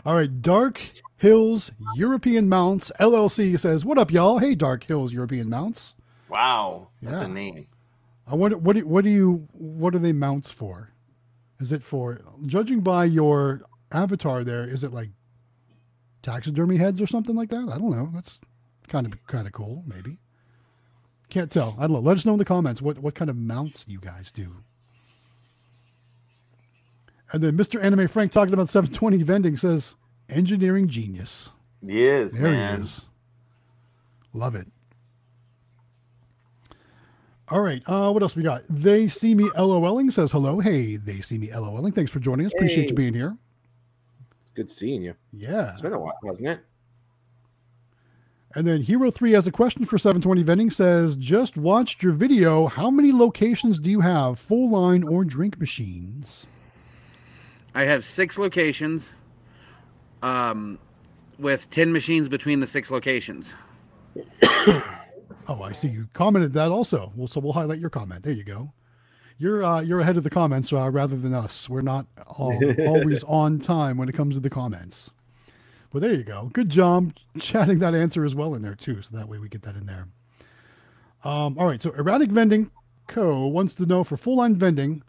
All 0.05 0.15
right, 0.15 0.41
Dark 0.41 0.81
Hills 1.17 1.71
European 1.95 2.49
Mounts 2.49 2.91
LLC 2.99 3.57
says, 3.59 3.85
"What 3.85 3.97
up, 3.97 4.11
y'all? 4.11 4.39
Hey, 4.39 4.55
Dark 4.55 4.83
Hills 4.83 5.13
European 5.13 5.49
Mounts. 5.49 5.95
Wow. 6.29 6.89
That's 7.01 7.19
Yeah. 7.21 7.25
a 7.25 7.29
name. 7.29 7.67
I 8.27 8.35
wonder 8.35 8.57
what 8.57 8.75
do, 8.75 8.85
what 8.85 9.03
do 9.03 9.09
you 9.09 9.47
what 9.53 9.95
are 9.95 9.99
they 9.99 10.13
mounts 10.13 10.51
for? 10.51 10.91
Is 11.59 11.71
it 11.71 11.81
for 11.83 12.21
judging 12.45 12.81
by 12.81 13.05
your 13.05 13.61
avatar 13.91 14.43
there? 14.43 14.63
Is 14.65 14.83
it 14.83 14.93
like 14.93 15.09
taxidermy 16.21 16.77
heads 16.77 17.01
or 17.01 17.07
something 17.07 17.35
like 17.35 17.49
that? 17.49 17.69
I 17.71 17.77
don't 17.77 17.91
know. 17.91 18.09
That's 18.13 18.39
kind 18.87 19.05
of 19.05 19.25
kind 19.27 19.47
of 19.47 19.53
cool. 19.53 19.83
Maybe 19.87 20.19
can't 21.29 21.51
tell. 21.51 21.75
I 21.77 21.83
don't 21.83 21.93
know. 21.93 21.99
Let 21.99 22.17
us 22.17 22.25
know 22.25 22.33
in 22.33 22.39
the 22.39 22.45
comments 22.45 22.81
what 22.81 22.99
what 22.99 23.15
kind 23.15 23.29
of 23.29 23.35
mounts 23.37 23.85
you 23.87 23.99
guys 23.99 24.31
do." 24.31 24.55
And 27.31 27.43
then 27.43 27.55
Mr. 27.55 27.81
Anime 27.83 28.07
Frank 28.07 28.31
talking 28.31 28.53
about 28.53 28.69
720 28.69 29.21
vending 29.23 29.55
says, 29.57 29.95
"Engineering 30.29 30.87
genius." 30.87 31.51
He 31.85 32.03
is, 32.03 32.33
There 32.33 32.41
man. 32.43 32.77
he 32.77 32.83
is. 32.83 33.01
Love 34.33 34.55
it. 34.55 34.67
All 37.47 37.61
right. 37.61 37.81
Uh, 37.87 38.11
what 38.11 38.21
else 38.21 38.35
we 38.35 38.43
got? 38.43 38.63
They 38.69 39.07
see 39.07 39.33
me 39.33 39.45
LOLing 39.55 40.11
says 40.11 40.31
hello. 40.31 40.59
Hey, 40.59 40.97
they 40.97 41.21
see 41.21 41.37
me 41.37 41.47
LOLing. 41.47 41.95
Thanks 41.95 42.11
for 42.11 42.19
joining 42.19 42.45
us. 42.45 42.53
Appreciate 42.53 42.83
Hey. 42.83 42.89
you 42.89 42.95
being 42.95 43.13
here. 43.13 43.37
Good 44.59 44.69
seeing 44.69 45.01
you. 45.03 45.15
Yeah. 45.31 45.71
It's 45.71 45.79
been 45.79 45.93
a 45.93 45.99
while, 45.99 46.19
hasn't 46.25 46.49
it? 46.49 46.59
And 48.53 48.67
then 48.67 48.81
Hero 48.81 49.09
3 49.09 49.31
has 49.31 49.47
a 49.47 49.53
question 49.53 49.85
for 49.85 49.97
720 49.97 50.43
Vending 50.43 50.69
says, 50.69 51.15
just 51.15 51.55
watched 51.55 52.03
your 52.03 52.11
video. 52.11 52.67
How 52.67 52.89
many 52.89 53.13
locations 53.13 53.79
do 53.79 53.89
you 53.89 54.01
have, 54.01 54.37
full 54.37 54.69
line 54.69 55.03
or 55.03 55.23
drink 55.23 55.61
machines? 55.61 56.45
I 57.73 57.85
have 57.85 58.03
six 58.03 58.37
locations, 58.37 59.15
um, 60.21 60.77
with 61.37 61.69
ten 61.69 61.93
machines 61.93 62.27
between 62.27 62.59
the 62.59 62.67
six 62.67 62.91
locations. 62.91 63.55
Oh, 65.47 65.63
I 65.63 65.71
see 65.71 65.87
you 65.87 66.07
commented 66.13 66.53
that 66.53 66.71
also. 66.71 67.11
Well, 67.15 67.25
so 67.25 67.39
we'll 67.39 67.53
highlight 67.53 67.79
your 67.79 67.89
comment. 67.89 68.23
There 68.23 68.31
you 68.31 68.43
go. 68.43 68.71
You're 69.39 69.63
uh, 69.63 69.81
you're 69.81 70.01
ahead 70.01 70.17
of 70.17 70.23
the 70.23 70.29
comments 70.29 70.71
uh, 70.71 70.91
rather 70.91 71.15
than 71.15 71.33
us. 71.33 71.69
We're 71.69 71.81
not 71.81 72.05
all, 72.27 72.59
always 72.87 73.23
on 73.23 73.59
time 73.59 73.97
when 73.97 74.09
it 74.09 74.11
comes 74.11 74.35
to 74.35 74.41
the 74.41 74.49
comments. 74.49 75.11
But 75.91 76.01
there 76.01 76.11
you 76.11 76.23
go. 76.23 76.51
Good 76.53 76.69
job 76.69 77.13
chatting 77.39 77.79
that 77.79 77.95
answer 77.95 78.25
as 78.25 78.35
well 78.35 78.53
in 78.53 78.61
there 78.61 78.75
too, 78.75 79.01
so 79.01 79.15
that 79.15 79.27
way 79.27 79.39
we 79.39 79.47
get 79.47 79.63
that 79.63 79.75
in 79.75 79.85
there. 79.85 80.07
Um, 81.23 81.57
all 81.57 81.65
right. 81.65 81.81
So 81.81 81.91
Erratic 81.91 82.29
Vending 82.29 82.69
Co. 83.07 83.47
wants 83.47 83.73
to 83.75 83.85
know 83.85 84.03
for 84.03 84.17
full 84.17 84.35
line 84.35 84.55
vending, 84.55 85.03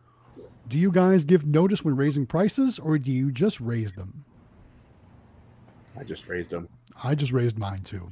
do 0.68 0.78
you 0.78 0.90
guys 0.92 1.24
give 1.24 1.44
notice 1.44 1.84
when 1.84 1.96
raising 1.96 2.24
prices, 2.24 2.78
or 2.78 2.98
do 2.98 3.10
you 3.10 3.32
just 3.32 3.60
raise 3.60 3.92
them? 3.92 4.24
I 5.98 6.04
just 6.04 6.28
raised 6.28 6.50
them. 6.50 6.68
I 7.02 7.14
just 7.14 7.32
raised 7.32 7.58
mine 7.58 7.80
too. 7.80 8.08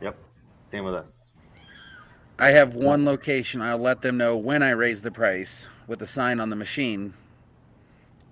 Yep. 0.00 0.18
Same 0.66 0.84
with 0.84 0.94
us. 0.94 1.23
I 2.38 2.50
have 2.50 2.74
one 2.74 3.04
location. 3.04 3.62
I'll 3.62 3.78
let 3.78 4.00
them 4.02 4.16
know 4.16 4.36
when 4.36 4.62
I 4.62 4.70
raise 4.70 5.02
the 5.02 5.10
price 5.10 5.68
with 5.86 6.02
a 6.02 6.06
sign 6.06 6.40
on 6.40 6.50
the 6.50 6.56
machine 6.56 7.14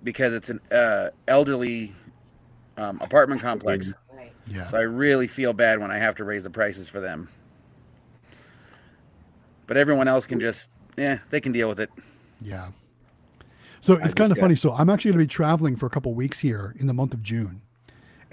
because 0.03 0.33
it's 0.33 0.49
an 0.49 0.59
uh, 0.71 1.09
elderly 1.27 1.93
um, 2.77 2.99
apartment 3.01 3.41
complex. 3.41 3.93
Yeah. 4.47 4.67
So 4.67 4.77
I 4.77 4.81
really 4.81 5.27
feel 5.27 5.53
bad 5.53 5.79
when 5.79 5.89
I 5.89 5.97
have 5.99 6.15
to 6.15 6.25
raise 6.25 6.43
the 6.43 6.49
prices 6.49 6.89
for 6.89 6.99
them. 6.99 7.29
But 9.67 9.77
everyone 9.77 10.09
else 10.09 10.25
can 10.25 10.39
just, 10.41 10.69
yeah, 10.97 11.19
they 11.29 11.39
can 11.39 11.53
deal 11.53 11.69
with 11.69 11.79
it. 11.79 11.89
Yeah. 12.41 12.71
So 13.79 13.93
it's 13.95 14.03
just 14.05 14.15
kind 14.17 14.31
of 14.31 14.37
got- 14.37 14.43
funny. 14.43 14.55
So 14.55 14.73
I'm 14.73 14.89
actually 14.89 15.11
going 15.11 15.19
to 15.19 15.25
be 15.25 15.33
traveling 15.33 15.75
for 15.77 15.85
a 15.85 15.89
couple 15.89 16.13
weeks 16.13 16.39
here 16.39 16.75
in 16.77 16.87
the 16.87 16.93
month 16.93 17.13
of 17.13 17.23
June. 17.23 17.61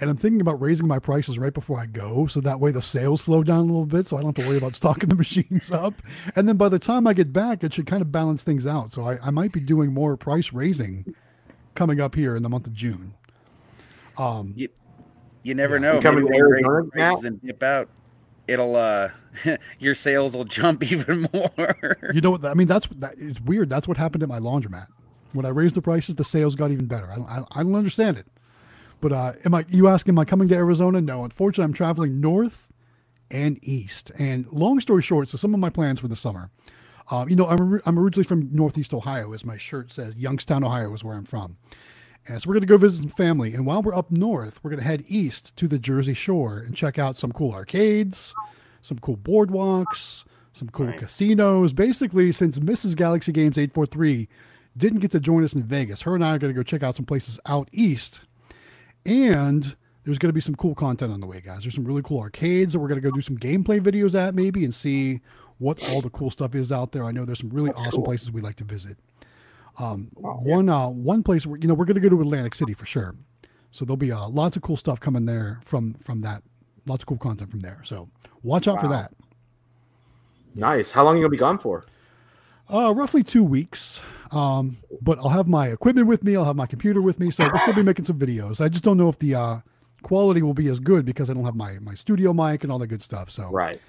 And 0.01 0.09
I'm 0.09 0.17
thinking 0.17 0.41
about 0.41 0.59
raising 0.59 0.87
my 0.87 0.99
prices 0.99 1.37
right 1.37 1.53
before 1.53 1.79
I 1.79 1.85
go. 1.85 2.25
So 2.27 2.41
that 2.41 2.59
way 2.59 2.71
the 2.71 2.81
sales 2.81 3.21
slow 3.21 3.43
down 3.43 3.59
a 3.59 3.63
little 3.63 3.85
bit. 3.85 4.07
So 4.07 4.17
I 4.17 4.21
don't 4.21 4.29
have 4.29 4.35
to 4.35 4.41
worry 4.41 4.57
about 4.57 4.75
stocking 4.77 5.09
the 5.09 5.15
machines 5.15 5.71
up. 5.71 6.01
And 6.35 6.49
then 6.49 6.57
by 6.57 6.69
the 6.69 6.79
time 6.79 7.05
I 7.07 7.13
get 7.13 7.31
back, 7.31 7.63
it 7.63 7.73
should 7.73 7.85
kind 7.87 8.01
of 8.01 8.11
balance 8.11 8.43
things 8.43 8.65
out. 8.67 8.91
So 8.91 9.03
I, 9.07 9.19
I 9.23 9.29
might 9.29 9.51
be 9.51 9.59
doing 9.59 9.93
more 9.93 10.17
price 10.17 10.51
raising 10.51 11.15
coming 11.75 12.01
up 12.01 12.15
here 12.15 12.35
in 12.35 12.43
the 12.43 12.49
month 12.49 12.67
of 12.67 12.73
June. 12.73 13.13
Um, 14.17 14.53
You, 14.57 14.69
you 15.43 15.53
never 15.55 15.75
Yeah. 15.75 15.91
know. 15.91 15.95
You 15.97 16.01
coming 16.01 16.25
Maybe 16.25 16.37
to 16.37 16.43
raise 16.45 16.63
Arizona, 16.63 16.83
the 16.83 16.91
prices 16.91 17.23
and 17.25 17.41
dip 17.41 17.63
out, 17.63 17.89
it'll 18.47 18.75
uh, 18.75 19.09
your 19.79 19.95
sales 19.95 20.35
will 20.35 20.45
jump 20.45 20.83
even 20.91 21.27
more. 21.33 21.97
you 22.13 22.21
know 22.21 22.31
what? 22.31 22.43
I 22.45 22.55
mean, 22.55 22.67
that's 22.67 22.87
that, 22.97 23.13
it's 23.19 23.39
weird. 23.39 23.69
That's 23.69 23.87
what 23.87 23.97
happened 23.97 24.23
at 24.23 24.29
my 24.29 24.39
laundromat. 24.39 24.87
When 25.33 25.45
I 25.45 25.49
raised 25.49 25.75
the 25.75 25.81
prices, 25.81 26.15
the 26.15 26.23
sales 26.25 26.55
got 26.55 26.71
even 26.71 26.87
better. 26.87 27.09
I, 27.09 27.17
I, 27.39 27.43
I 27.51 27.63
don't 27.63 27.75
understand 27.75 28.17
it. 28.17 28.25
But 29.01 29.11
uh, 29.11 29.33
am 29.45 29.53
I? 29.53 29.65
You 29.67 29.87
ask, 29.87 30.07
am 30.07 30.19
I 30.19 30.25
coming 30.25 30.47
to 30.49 30.55
Arizona? 30.55 31.01
No, 31.01 31.23
unfortunately, 31.23 31.65
I'm 31.65 31.73
traveling 31.73 32.21
north 32.21 32.71
and 33.29 33.59
east. 33.63 34.11
And 34.17 34.45
long 34.51 34.79
story 34.79 35.01
short, 35.01 35.29
so 35.29 35.37
some 35.37 35.53
of 35.53 35.59
my 35.59 35.69
plans 35.69 35.99
for 35.99 36.07
the 36.07 36.15
summer. 36.15 36.49
Um, 37.09 37.27
you 37.29 37.35
know, 37.35 37.47
I'm, 37.47 37.81
I'm 37.85 37.99
originally 37.99 38.23
from 38.25 38.49
Northeast 38.53 38.93
Ohio, 38.93 39.33
as 39.33 39.43
my 39.43 39.57
shirt 39.57 39.91
says. 39.91 40.15
Youngstown, 40.15 40.63
Ohio 40.63 40.93
is 40.93 41.03
where 41.03 41.15
I'm 41.17 41.25
from. 41.25 41.57
And 42.27 42.41
so 42.41 42.47
we're 42.47 42.53
going 42.53 42.61
to 42.61 42.67
go 42.67 42.77
visit 42.77 42.99
some 43.01 43.09
family. 43.09 43.53
And 43.53 43.65
while 43.65 43.81
we're 43.81 43.95
up 43.95 44.11
north, 44.11 44.59
we're 44.63 44.69
going 44.69 44.81
to 44.81 44.87
head 44.87 45.03
east 45.07 45.55
to 45.57 45.67
the 45.67 45.79
Jersey 45.79 46.13
Shore 46.13 46.59
and 46.59 46.75
check 46.75 46.99
out 46.99 47.17
some 47.17 47.31
cool 47.31 47.51
arcades, 47.51 48.33
some 48.81 48.99
cool 48.99 49.17
boardwalks, 49.17 50.23
some 50.53 50.69
cool 50.69 50.85
Nice. 50.87 50.99
casinos. 50.99 51.73
Basically, 51.73 52.31
since 52.31 52.59
Mrs. 52.59 52.95
Galaxy 52.95 53.31
Games 53.31 53.57
843 53.57 54.27
didn't 54.77 54.99
get 54.99 55.11
to 55.11 55.19
join 55.19 55.43
us 55.43 55.53
in 55.53 55.63
Vegas, 55.63 56.01
her 56.03 56.15
and 56.15 56.23
I 56.23 56.35
are 56.35 56.39
going 56.39 56.53
to 56.53 56.57
go 56.57 56.63
check 56.63 56.83
out 56.83 56.95
some 56.95 57.05
places 57.05 57.39
out 57.45 57.67
east. 57.71 58.21
And 59.05 59.75
there's 60.03 60.17
going 60.17 60.29
to 60.29 60.33
be 60.33 60.41
some 60.41 60.55
cool 60.55 60.75
content 60.75 61.11
on 61.13 61.19
the 61.19 61.27
way, 61.27 61.41
guys. 61.41 61.63
There's 61.63 61.75
some 61.75 61.85
really 61.85 62.01
cool 62.01 62.19
arcades 62.19 62.73
that 62.73 62.79
we're 62.79 62.87
going 62.87 63.01
to 63.01 63.07
go 63.07 63.13
do 63.13 63.21
some 63.21 63.37
gameplay 63.37 63.79
videos 63.79 64.15
at 64.15 64.35
maybe 64.35 64.63
and 64.63 64.73
see 64.73 65.21
what 65.59 65.81
all 65.89 66.01
the 66.01 66.09
cool 66.09 66.31
stuff 66.31 66.55
is 66.55 66.71
out 66.71 66.91
there. 66.91 67.03
I 67.03 67.11
know 67.11 67.23
there's 67.25 67.39
some 67.39 67.49
really 67.49 67.69
That's 67.69 67.81
awesome 67.81 67.91
cool. 67.97 68.05
places 68.05 68.31
we 68.31 68.41
like 68.41 68.55
to 68.57 68.63
visit. 68.63 68.97
Um, 69.77 70.09
yeah. 70.19 70.29
one 70.29 70.69
uh, 70.69 70.89
one 70.89 71.23
place 71.23 71.45
where 71.45 71.57
you 71.59 71.67
know 71.67 71.73
we're 71.73 71.85
going 71.85 71.95
to 71.95 72.01
go 72.01 72.09
to 72.09 72.21
Atlantic 72.21 72.55
City 72.55 72.73
for 72.73 72.85
sure. 72.85 73.15
So 73.71 73.85
there'll 73.85 73.97
be 73.97 74.11
uh, 74.11 74.27
lots 74.27 74.57
of 74.57 74.63
cool 74.63 74.75
stuff 74.75 74.99
coming 74.99 75.25
there 75.25 75.59
from 75.63 75.93
from 75.95 76.21
that. 76.21 76.43
Lots 76.85 77.03
of 77.03 77.07
cool 77.07 77.17
content 77.17 77.51
from 77.51 77.61
there. 77.61 77.81
So 77.83 78.09
watch 78.43 78.67
out 78.67 78.81
for 78.81 78.87
that. 78.89 79.13
Nice. 80.55 80.91
How 80.91 81.03
long 81.03 81.13
are 81.13 81.17
you 81.17 81.23
gonna 81.23 81.31
be 81.31 81.37
gone 81.37 81.57
for? 81.57 81.85
Uh, 82.71 82.93
roughly 82.93 83.23
two 83.23 83.43
weeks. 83.43 84.01
Um, 84.31 84.77
but 85.01 85.19
I'll 85.19 85.29
have 85.29 85.47
my 85.47 85.67
equipment 85.67 86.07
with 86.07 86.23
me. 86.23 86.35
I'll 86.35 86.45
have 86.45 86.55
my 86.55 86.65
computer 86.65 87.01
with 87.01 87.19
me. 87.19 87.31
So 87.31 87.43
we'll 87.51 87.61
still 87.61 87.75
be 87.75 87.83
making 87.83 88.05
some 88.05 88.17
videos. 88.17 88.61
I 88.61 88.69
just 88.69 88.83
don't 88.83 88.97
know 88.97 89.09
if 89.09 89.19
the 89.19 89.35
uh, 89.35 89.59
quality 90.03 90.41
will 90.41 90.53
be 90.53 90.67
as 90.67 90.79
good 90.79 91.05
because 91.05 91.29
I 91.29 91.33
don't 91.33 91.45
have 91.45 91.55
my 91.55 91.79
my 91.79 91.95
studio 91.95 92.33
mic 92.33 92.63
and 92.63 92.71
all 92.71 92.79
that 92.79 92.87
good 92.87 93.01
stuff. 93.01 93.29
So 93.29 93.49
Right. 93.49 93.79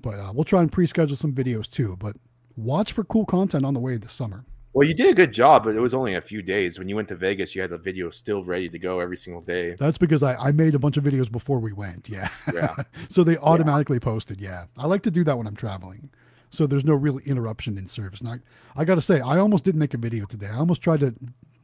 But 0.00 0.18
uh, 0.18 0.32
we'll 0.34 0.44
try 0.44 0.60
and 0.60 0.70
pre-schedule 0.70 1.16
some 1.16 1.32
videos 1.32 1.70
too. 1.70 1.96
But 1.98 2.16
watch 2.56 2.92
for 2.92 3.04
cool 3.04 3.24
content 3.24 3.64
on 3.64 3.72
the 3.72 3.80
way 3.80 3.96
this 3.96 4.12
summer. 4.12 4.44
Well, 4.74 4.88
you 4.88 4.94
did 4.94 5.10
a 5.10 5.14
good 5.14 5.32
job, 5.32 5.64
but 5.64 5.76
it 5.76 5.80
was 5.80 5.92
only 5.92 6.14
a 6.14 6.20
few 6.22 6.40
days. 6.40 6.78
When 6.78 6.88
you 6.88 6.96
went 6.96 7.08
to 7.08 7.14
Vegas, 7.14 7.54
you 7.54 7.60
had 7.60 7.70
the 7.70 7.78
video 7.78 8.08
still 8.08 8.42
ready 8.42 8.70
to 8.70 8.78
go 8.78 9.00
every 9.00 9.18
single 9.18 9.42
day. 9.42 9.76
That's 9.78 9.98
because 9.98 10.22
I, 10.22 10.34
I 10.34 10.50
made 10.50 10.74
a 10.74 10.78
bunch 10.78 10.96
of 10.96 11.04
videos 11.04 11.30
before 11.30 11.58
we 11.58 11.74
went. 11.74 12.08
Yeah. 12.08 12.30
Yeah. 12.52 12.74
so 13.08 13.22
they 13.22 13.36
automatically 13.36 14.00
posted. 14.00 14.40
Yeah. 14.40 14.64
I 14.78 14.86
like 14.86 15.02
to 15.02 15.10
do 15.10 15.24
that 15.24 15.36
when 15.36 15.46
I'm 15.46 15.54
traveling. 15.54 16.10
So 16.52 16.66
there's 16.66 16.84
no 16.84 16.92
real 16.92 17.16
interruption 17.18 17.78
in 17.78 17.88
service. 17.88 18.20
And 18.20 18.28
I, 18.28 18.38
I 18.76 18.84
got 18.84 18.96
to 18.96 19.00
say, 19.00 19.20
I 19.22 19.38
almost 19.38 19.64
didn't 19.64 19.78
make 19.78 19.94
a 19.94 19.98
video 19.98 20.26
today. 20.26 20.48
I 20.48 20.56
almost 20.58 20.82
tried 20.82 21.00
to 21.00 21.14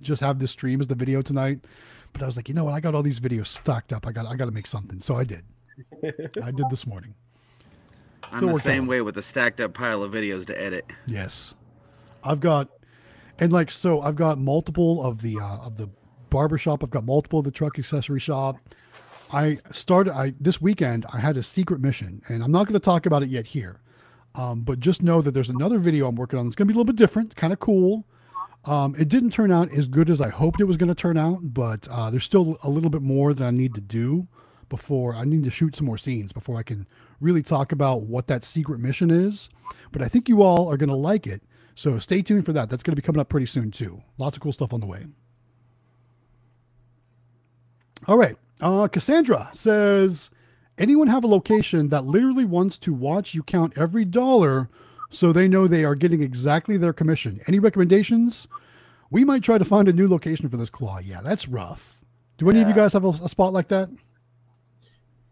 just 0.00 0.22
have 0.22 0.38
this 0.38 0.50
stream 0.50 0.80
as 0.80 0.86
the 0.86 0.94
video 0.94 1.20
tonight. 1.20 1.60
But 2.14 2.22
I 2.22 2.26
was 2.26 2.38
like, 2.38 2.48
you 2.48 2.54
know 2.54 2.64
what? 2.64 2.72
I 2.72 2.80
got 2.80 2.94
all 2.94 3.02
these 3.02 3.20
videos 3.20 3.48
stocked 3.48 3.92
up. 3.92 4.06
I 4.06 4.12
got 4.12 4.24
I 4.24 4.34
got 4.34 4.46
to 4.46 4.50
make 4.50 4.66
something. 4.66 4.98
So 5.00 5.16
I 5.16 5.24
did. 5.24 5.44
I 6.42 6.50
did 6.52 6.70
this 6.70 6.86
morning. 6.86 7.14
I'm 8.32 8.40
So 8.40 8.46
the 8.54 8.58
same 8.60 8.74
coming. 8.76 8.86
way 8.88 9.00
with 9.02 9.18
a 9.18 9.22
stacked 9.22 9.60
up 9.60 9.74
pile 9.74 10.02
of 10.02 10.12
videos 10.12 10.46
to 10.46 10.60
edit. 10.60 10.86
Yes, 11.06 11.54
I've 12.24 12.40
got, 12.40 12.68
and 13.38 13.52
like 13.52 13.70
so, 13.70 14.00
I've 14.00 14.16
got 14.16 14.38
multiple 14.38 15.04
of 15.04 15.20
the 15.20 15.38
uh, 15.38 15.58
of 15.58 15.76
the 15.76 15.90
barber 16.30 16.56
shop. 16.56 16.82
I've 16.82 16.90
got 16.90 17.04
multiple 17.04 17.38
of 17.40 17.44
the 17.44 17.50
truck 17.50 17.78
accessory 17.78 18.20
shop. 18.20 18.56
I 19.32 19.58
started. 19.70 20.14
I 20.16 20.32
this 20.40 20.62
weekend 20.62 21.04
I 21.12 21.18
had 21.18 21.36
a 21.36 21.42
secret 21.42 21.80
mission, 21.80 22.22
and 22.28 22.42
I'm 22.42 22.50
not 22.52 22.64
going 22.66 22.74
to 22.80 22.80
talk 22.84 23.04
about 23.04 23.22
it 23.22 23.28
yet 23.28 23.48
here. 23.48 23.80
Um, 24.34 24.60
but 24.60 24.80
just 24.80 25.02
know 25.02 25.20
that 25.22 25.32
there's 25.32 25.50
another 25.50 25.78
video 25.78 26.06
I'm 26.08 26.14
working 26.14 26.38
on. 26.38 26.46
It's 26.46 26.54
going 26.54 26.68
to 26.68 26.72
be 26.72 26.76
a 26.76 26.78
little 26.78 26.92
bit 26.92 26.96
different, 26.96 27.34
kind 27.34 27.52
of 27.52 27.58
cool. 27.58 28.06
Um, 28.64 28.94
it 28.98 29.08
didn't 29.08 29.30
turn 29.30 29.50
out 29.50 29.72
as 29.72 29.88
good 29.88 30.10
as 30.10 30.20
I 30.20 30.28
hoped 30.28 30.60
it 30.60 30.64
was 30.64 30.76
going 30.76 30.88
to 30.88 30.94
turn 30.94 31.16
out, 31.16 31.38
but 31.42 31.88
uh, 31.90 32.10
there's 32.10 32.24
still 32.24 32.58
a 32.62 32.68
little 32.68 32.90
bit 32.90 33.02
more 33.02 33.32
that 33.32 33.44
I 33.44 33.50
need 33.50 33.74
to 33.74 33.80
do 33.80 34.28
before 34.68 35.14
I 35.14 35.24
need 35.24 35.44
to 35.44 35.50
shoot 35.50 35.74
some 35.74 35.86
more 35.86 35.98
scenes 35.98 36.32
before 36.32 36.58
I 36.58 36.62
can 36.62 36.86
really 37.20 37.42
talk 37.42 37.72
about 37.72 38.02
what 38.02 38.26
that 38.26 38.44
secret 38.44 38.80
mission 38.80 39.10
is. 39.10 39.48
But 39.90 40.02
I 40.02 40.08
think 40.08 40.28
you 40.28 40.42
all 40.42 40.70
are 40.70 40.76
going 40.76 40.90
to 40.90 40.96
like 40.96 41.26
it. 41.26 41.42
So 41.74 41.98
stay 41.98 42.22
tuned 42.22 42.44
for 42.44 42.52
that. 42.52 42.68
That's 42.68 42.82
going 42.82 42.92
to 42.92 43.00
be 43.00 43.06
coming 43.06 43.20
up 43.20 43.28
pretty 43.28 43.46
soon, 43.46 43.70
too. 43.70 44.02
Lots 44.18 44.36
of 44.36 44.42
cool 44.42 44.52
stuff 44.52 44.72
on 44.72 44.80
the 44.80 44.86
way. 44.86 45.06
All 48.06 48.18
right. 48.18 48.36
Uh, 48.60 48.88
Cassandra 48.88 49.48
says 49.52 50.30
anyone 50.78 51.08
have 51.08 51.24
a 51.24 51.28
location 51.28 51.88
that 51.88 52.04
literally 52.04 52.44
wants 52.44 52.78
to 52.78 52.92
watch 52.94 53.34
you 53.34 53.42
count 53.42 53.76
every 53.76 54.04
dollar 54.04 54.68
so 55.10 55.32
they 55.32 55.48
know 55.48 55.66
they 55.66 55.84
are 55.84 55.94
getting 55.94 56.22
exactly 56.22 56.76
their 56.76 56.92
commission? 56.92 57.40
Any 57.46 57.58
recommendations? 57.58 58.48
We 59.10 59.24
might 59.24 59.42
try 59.42 59.58
to 59.58 59.64
find 59.64 59.88
a 59.88 59.92
new 59.92 60.06
location 60.08 60.48
for 60.48 60.56
this 60.56 60.70
claw. 60.70 60.98
Yeah, 60.98 61.20
that's 61.22 61.48
rough. 61.48 61.98
Do 62.36 62.48
any 62.50 62.60
of 62.60 62.68
you 62.68 62.74
guys 62.74 62.92
have 62.92 63.04
a, 63.04 63.08
a 63.08 63.28
spot 63.28 63.52
like 63.52 63.68
that? 63.68 63.88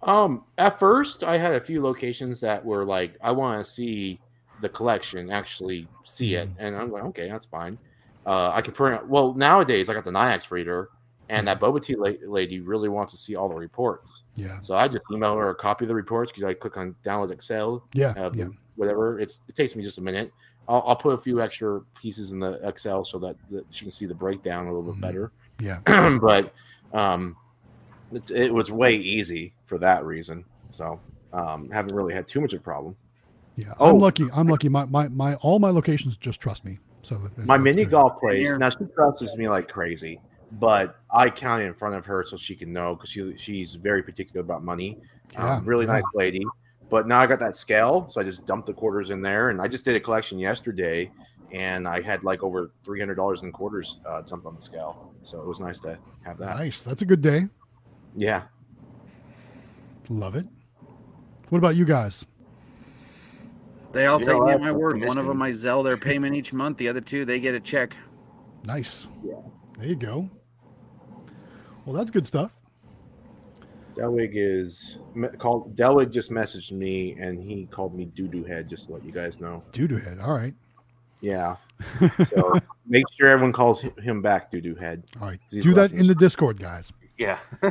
Um, 0.02 0.44
at 0.59 0.78
first, 0.78 1.24
I 1.24 1.37
had 1.38 1.54
a 1.54 1.61
few 1.61 1.82
locations 1.82 2.40
that 2.40 2.64
were 2.64 2.85
like, 2.85 3.14
I 3.22 3.32
want 3.32 3.64
to 3.64 3.70
see 3.70 4.20
the 4.61 4.68
collection, 4.68 5.30
actually 5.30 5.87
see 6.04 6.35
it, 6.35 6.48
and 6.59 6.76
I'm 6.76 6.90
like, 6.90 7.04
okay, 7.04 7.28
that's 7.28 7.46
fine. 7.46 7.78
Uh, 8.24 8.50
I 8.52 8.61
can 8.62 8.72
print. 8.72 8.94
out- 9.00 9.09
Well, 9.09 9.35
nowadays 9.35 9.88
I 9.88 9.94
got 9.94 10.04
the 10.04 10.11
Nayax 10.11 10.50
reader, 10.50 10.90
and 11.28 11.46
that 11.48 11.60
Boba 11.60 11.82
Tea 11.82 11.96
la- 11.96 12.12
lady 12.30 12.60
really 12.60 12.88
wants 12.88 13.12
to 13.12 13.18
see 13.18 13.34
all 13.36 13.48
the 13.48 13.54
reports. 13.54 14.22
Yeah. 14.36 14.60
So 14.60 14.76
I 14.76 14.88
just 14.88 15.04
email 15.12 15.36
her 15.36 15.50
a 15.50 15.54
copy 15.54 15.84
of 15.84 15.88
the 15.88 15.94
reports 15.94 16.30
because 16.32 16.44
I 16.48 16.54
click 16.54 16.76
on 16.76 16.94
download 17.02 17.30
Excel, 17.32 17.84
Yeah. 17.94 18.10
uh, 18.16 18.30
yeah. 18.34 18.46
whatever. 18.76 19.18
It's 19.18 19.40
it 19.48 19.54
takes 19.54 19.74
me 19.74 19.82
just 19.82 19.98
a 19.98 20.02
minute. 20.02 20.32
I'll, 20.68 20.82
I'll 20.86 20.96
put 20.96 21.10
a 21.10 21.18
few 21.18 21.40
extra 21.40 21.80
pieces 22.00 22.32
in 22.32 22.40
the 22.40 22.60
Excel 22.66 23.04
so 23.04 23.18
that, 23.20 23.36
that 23.50 23.64
she 23.70 23.84
can 23.84 23.92
see 23.92 24.06
the 24.06 24.14
breakdown 24.14 24.66
a 24.66 24.72
little 24.74 24.92
bit 24.92 24.98
Mhm. 24.98 25.00
better. 25.00 25.32
Yeah. 25.60 26.18
but 26.20 26.52
um, 26.92 27.36
it, 28.12 28.30
it 28.30 28.54
was 28.54 28.70
way 28.70 28.94
easy 28.94 29.54
for 29.66 29.78
that 29.78 30.04
reason. 30.04 30.44
So 30.72 31.00
um, 31.32 31.70
haven't 31.70 31.94
really 31.94 32.14
had 32.14 32.26
too 32.28 32.40
much 32.40 32.52
of 32.52 32.60
a 32.60 32.62
problem. 32.62 32.96
Yeah. 33.56 33.72
Oh. 33.80 33.90
I'm 33.90 33.98
lucky. 33.98 34.26
I'm 34.34 34.46
lucky. 34.48 34.68
My, 34.68 34.84
my, 34.86 35.08
my, 35.08 35.34
all 35.36 35.58
my 35.58 35.70
locations 35.70 36.16
just 36.16 36.40
trust 36.40 36.64
me. 36.64 36.78
So 37.02 37.20
My 37.44 37.56
mini 37.56 37.84
good. 37.84 37.92
golf 37.92 38.18
place 38.18 38.50
now 38.58 38.68
she 38.68 38.78
trusts 38.92 39.36
me 39.36 39.48
like 39.48 39.68
crazy, 39.68 40.20
but 40.52 41.00
I 41.11 41.30
count 41.30 41.62
it 41.62 41.66
in 41.66 41.74
front 41.74 41.94
of 41.94 42.04
her 42.06 42.24
so 42.24 42.37
she 42.37 42.54
can 42.54 42.72
know 42.72 42.94
because 42.94 43.11
she 43.11 43.37
she's 43.37 43.74
very 43.74 44.02
particular 44.02 44.40
about 44.40 44.62
money. 44.62 44.98
Yeah, 45.32 45.56
um, 45.56 45.64
really 45.64 45.87
yeah. 45.87 45.92
nice 45.92 46.04
lady. 46.14 46.44
But 46.88 47.09
now 47.09 47.18
I 47.18 47.26
got 47.26 47.40
that 47.40 47.56
scale, 47.56 48.09
so 48.09 48.20
I 48.20 48.24
just 48.24 48.46
dumped 48.46 48.66
the 48.66 48.72
quarters 48.72 49.11
in 49.11 49.20
there, 49.20 49.50
and 49.50 49.61
I 49.61 49.66
just 49.66 49.85
did 49.85 49.96
a 49.96 50.00
collection 50.00 50.38
yesterday, 50.38 51.11
and 51.52 51.88
I 51.88 52.00
had 52.00 52.22
like 52.22 52.42
over 52.42 52.70
three 52.85 53.00
hundred 53.00 53.16
dollars 53.16 53.42
in 53.42 53.50
quarters 53.50 53.98
uh, 54.06 54.22
dumped 54.22 54.46
on 54.46 54.54
the 54.54 54.62
scale. 54.62 55.12
So 55.22 55.40
it 55.40 55.46
was 55.46 55.59
nice 55.59 55.80
to 55.80 55.98
have 56.24 56.38
that. 56.38 56.59
Nice. 56.59 56.82
That's 56.82 57.02
a 57.02 57.06
good 57.06 57.22
day. 57.22 57.48
Yeah. 58.14 58.44
Love 60.09 60.37
it. 60.37 60.46
What 61.48 61.59
about 61.59 61.74
you 61.74 61.85
guys? 61.85 62.24
They 63.92 64.06
all 64.06 64.20
You 64.20 64.26
take 64.26 64.42
me 64.42 64.52
at 64.52 64.61
my 64.61 64.72
word. 64.72 65.04
One 65.04 65.18
of 65.18 65.26
them 65.26 65.40
I 65.42 65.50
Zelle 65.50 65.82
their 65.82 65.96
payment 65.96 66.37
each 66.37 66.52
month. 66.52 66.76
The 66.78 66.88
other 66.88 67.00
two 67.00 67.24
they 67.24 67.40
get 67.40 67.54
a 67.54 67.61
check. 67.61 67.96
Nice. 68.64 69.09
Yeah. 69.24 69.35
There 69.78 69.88
you 69.88 69.96
go. 69.96 70.30
Well, 71.87 71.94
that's 71.94 72.11
good 72.11 72.27
stuff. 72.27 72.53
Delwig 73.94 74.33
is 74.35 74.99
called. 75.38 75.75
Delwig 75.75 76.11
just 76.11 76.31
messaged 76.31 76.72
me, 76.72 77.12
and 77.18 77.42
he 77.42 77.66
called 77.66 77.94
me 77.94 78.05
doo 78.05 78.29
doo 78.29 78.44
head. 78.44 78.68
Just 78.68 78.88
to 78.88 78.92
let 78.94 79.05
you 79.05 79.12
guys 79.12 79.40
know. 79.40 79.62
Doo 79.72 79.88
doo 79.88 79.96
head. 79.96 80.18
All 80.18 80.35
right. 80.35 80.55
Yeah. 81.22 81.57
So 82.25 82.53
make 82.87 83.05
sure 83.16 83.29
everyone 83.29 83.53
calls 83.53 83.83
him 84.03 84.22
back 84.22 84.51
doo 84.51 84.61
doo 84.61 84.75
head. 84.75 85.05
All 85.20 85.29
right. 85.29 85.40
Do 85.51 85.75
that 85.75 85.92
in 85.92 86.07
the 86.07 86.14
Discord, 86.14 86.59
guys. 86.59 86.92
Yeah. 87.18 87.38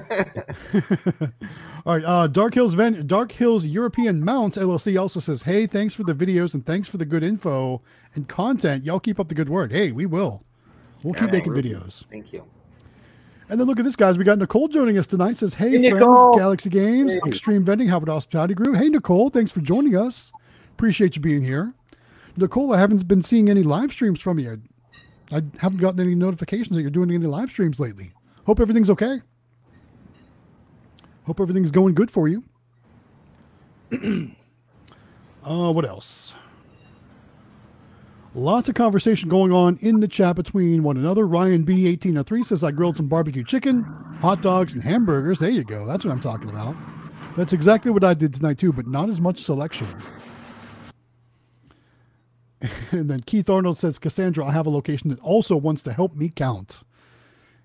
All 1.85 1.95
right. 1.97 2.03
Uh, 2.03 2.27
Dark 2.27 2.53
Hills 2.55 2.73
Ven- 2.73 3.05
Dark 3.07 3.31
Hills 3.31 3.65
European 3.65 4.23
Mounts 4.23 4.57
LLC 4.57 4.99
also 4.99 5.19
says, 5.19 5.43
"Hey, 5.43 5.67
thanks 5.67 5.93
for 5.93 6.03
the 6.03 6.13
videos 6.15 6.53
and 6.53 6.65
thanks 6.65 6.87
for 6.87 6.97
the 6.97 7.05
good 7.05 7.23
info 7.23 7.81
and 8.15 8.27
content. 8.27 8.83
Y'all 8.83 8.99
keep 8.99 9.19
up 9.19 9.27
the 9.27 9.35
good 9.35 9.49
work. 9.49 9.71
Hey, 9.71 9.91
we 9.91 10.05
will. 10.05 10.43
We'll 11.03 11.13
keep 11.13 11.31
making 11.31 11.51
Absolutely. 11.55 11.71
videos." 11.71 12.05
Thank 12.09 12.33
you. 12.33 12.43
And 13.49 13.59
then 13.59 13.67
look 13.67 13.77
at 13.77 13.85
this, 13.85 13.95
guys. 13.95 14.17
We 14.17 14.23
got 14.23 14.39
Nicole 14.39 14.67
joining 14.67 14.97
us 14.97 15.05
tonight. 15.07 15.37
Says, 15.37 15.53
"Hey, 15.55 15.69
Hey, 15.69 15.89
friends, 15.91 15.99
Nicole. 15.99 16.35
Galaxy 16.37 16.69
Games, 16.69 17.13
Hey. 17.13 17.19
Xtreme 17.21 17.63
Vending, 17.63 17.89
Howard 17.89 18.09
Hospitality 18.09 18.53
Group. 18.55 18.75
Hey, 18.75 18.89
Nicole, 18.89 19.29
thanks 19.29 19.51
for 19.51 19.61
joining 19.61 19.95
us. 19.95 20.31
Appreciate 20.71 21.15
you 21.15 21.21
being 21.21 21.43
here. 21.43 21.73
Nicole, 22.35 22.73
I 22.73 22.79
haven't 22.79 23.07
been 23.07 23.21
seeing 23.21 23.49
any 23.49 23.61
live 23.63 23.91
streams 23.91 24.19
from 24.19 24.39
you. 24.39 24.61
I 25.31 25.43
haven't 25.59 25.79
gotten 25.79 25.99
any 25.99 26.15
notifications 26.15 26.75
that 26.75 26.81
you're 26.81 26.91
doing 26.91 27.11
any 27.11 27.25
live 27.25 27.49
streams 27.49 27.79
lately. 27.79 28.11
Hope 28.45 28.59
everything's 28.59 28.89
okay. 28.89 29.21
Hope 31.25 31.39
everything's 31.39 31.71
going 31.71 31.93
good 31.95 32.11
for 32.11 32.27
you. 32.27 32.43
uh, 35.43 35.71
what 35.71 35.85
else? 35.85 36.33
Lots 38.35 38.67
of 38.67 38.75
conversation 38.75 39.29
going 39.29 39.53
on 39.53 39.77
in 39.77 40.01
the 40.01 40.09
chat 40.09 40.35
between 40.35 40.83
one 40.83 40.97
another. 40.97 41.25
Ryan 41.25 41.65
B1803 41.65 42.43
says, 42.45 42.65
I 42.65 42.71
grilled 42.71 42.97
some 42.97 43.07
barbecue 43.07 43.45
chicken, 43.45 43.83
hot 44.19 44.41
dogs, 44.41 44.73
and 44.73 44.83
hamburgers. 44.83 45.39
There 45.39 45.49
you 45.49 45.63
go. 45.63 45.85
That's 45.85 46.03
what 46.03 46.11
I'm 46.11 46.19
talking 46.19 46.49
about. 46.49 46.75
That's 47.37 47.53
exactly 47.53 47.91
what 47.91 48.03
I 48.03 48.13
did 48.13 48.33
tonight, 48.33 48.57
too, 48.57 48.73
but 48.73 48.87
not 48.87 49.09
as 49.09 49.21
much 49.21 49.39
selection. 49.39 49.87
and 52.91 53.09
then 53.09 53.21
Keith 53.21 53.49
Arnold 53.49 53.77
says, 53.77 53.97
Cassandra, 53.99 54.45
I 54.45 54.51
have 54.51 54.65
a 54.65 54.69
location 54.69 55.09
that 55.11 55.19
also 55.21 55.55
wants 55.55 55.81
to 55.83 55.93
help 55.93 56.13
me 56.13 56.27
count. 56.27 56.83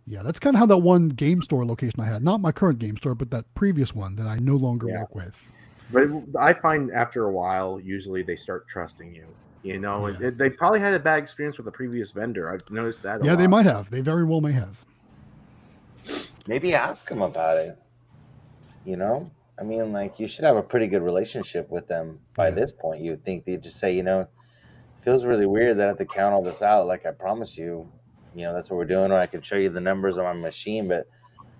Yeah, 0.06 0.22
that's 0.22 0.38
kind 0.38 0.54
of 0.54 0.60
how 0.60 0.66
that 0.66 0.78
one 0.78 1.08
game 1.08 1.42
store 1.42 1.66
location 1.66 2.00
I 2.00 2.06
had, 2.06 2.22
not 2.22 2.40
my 2.40 2.52
current 2.52 2.78
game 2.78 2.96
store, 2.96 3.16
but 3.16 3.32
that 3.32 3.52
previous 3.54 3.92
one 3.92 4.14
that 4.16 4.28
I 4.28 4.36
no 4.36 4.54
longer 4.54 4.88
Yeah. 4.88 5.00
work 5.00 5.16
with. 5.16 5.50
But 5.92 6.08
I 6.38 6.52
find 6.52 6.92
after 6.92 7.24
a 7.24 7.32
while, 7.32 7.80
usually 7.80 8.22
they 8.22 8.36
start 8.36 8.68
trusting 8.68 9.12
you. 9.12 9.24
You 9.62 9.78
know, 9.78 10.06
Yeah. 10.08 10.28
It- 10.28 10.38
they 10.38 10.48
probably 10.50 10.80
had 10.80 10.94
a 10.94 10.98
bad 10.98 11.18
experience 11.18 11.58
with 11.58 11.66
a 11.68 11.72
previous 11.72 12.12
vendor. 12.12 12.50
I've 12.50 12.68
noticed 12.70 13.02
that. 13.02 13.20
a 13.20 13.24
Yeah, 13.24 13.34
they 13.34 13.46
might 13.46 13.66
have. 13.66 13.90
They 13.90 14.00
very 14.00 14.24
well 14.24 14.40
may 14.40 14.52
have. 14.52 14.84
Maybe 16.46 16.74
ask 16.74 17.08
them 17.08 17.22
about 17.22 17.58
it. 17.58 17.78
You 18.84 18.96
know, 18.96 19.30
I 19.58 19.62
mean, 19.62 19.92
like 19.92 20.18
you 20.18 20.26
should 20.26 20.44
have 20.44 20.56
a 20.56 20.62
pretty 20.62 20.86
good 20.86 21.02
relationship 21.02 21.70
with 21.70 21.86
them 21.86 22.18
by 22.34 22.48
Yeah. 22.48 22.54
this 22.54 22.72
point. 22.72 23.02
You 23.02 23.10
would 23.12 23.24
think 23.24 23.44
they'd 23.44 23.62
just 23.62 23.78
say, 23.78 23.94
you 23.94 24.02
know, 24.02 24.26
feels 25.02 25.24
really 25.26 25.46
weird 25.46 25.76
that 25.76 25.84
I 25.84 25.88
have 25.88 25.98
to 25.98 26.06
count 26.06 26.32
all 26.32 26.42
this 26.42 26.62
out. 26.62 26.86
Like 26.86 27.04
I 27.04 27.10
promise 27.10 27.58
you, 27.58 27.86
you 28.34 28.46
know, 28.46 28.54
that's 28.54 28.70
what 28.70 28.76
we're 28.78 28.84
doing, 28.86 29.12
or 29.12 29.18
I 29.18 29.26
can 29.26 29.42
show 29.42 29.56
you 29.56 29.68
the 29.68 29.80
numbers 29.80 30.16
on 30.16 30.24
my 30.24 30.32
machine, 30.32 30.88
but 30.88 31.06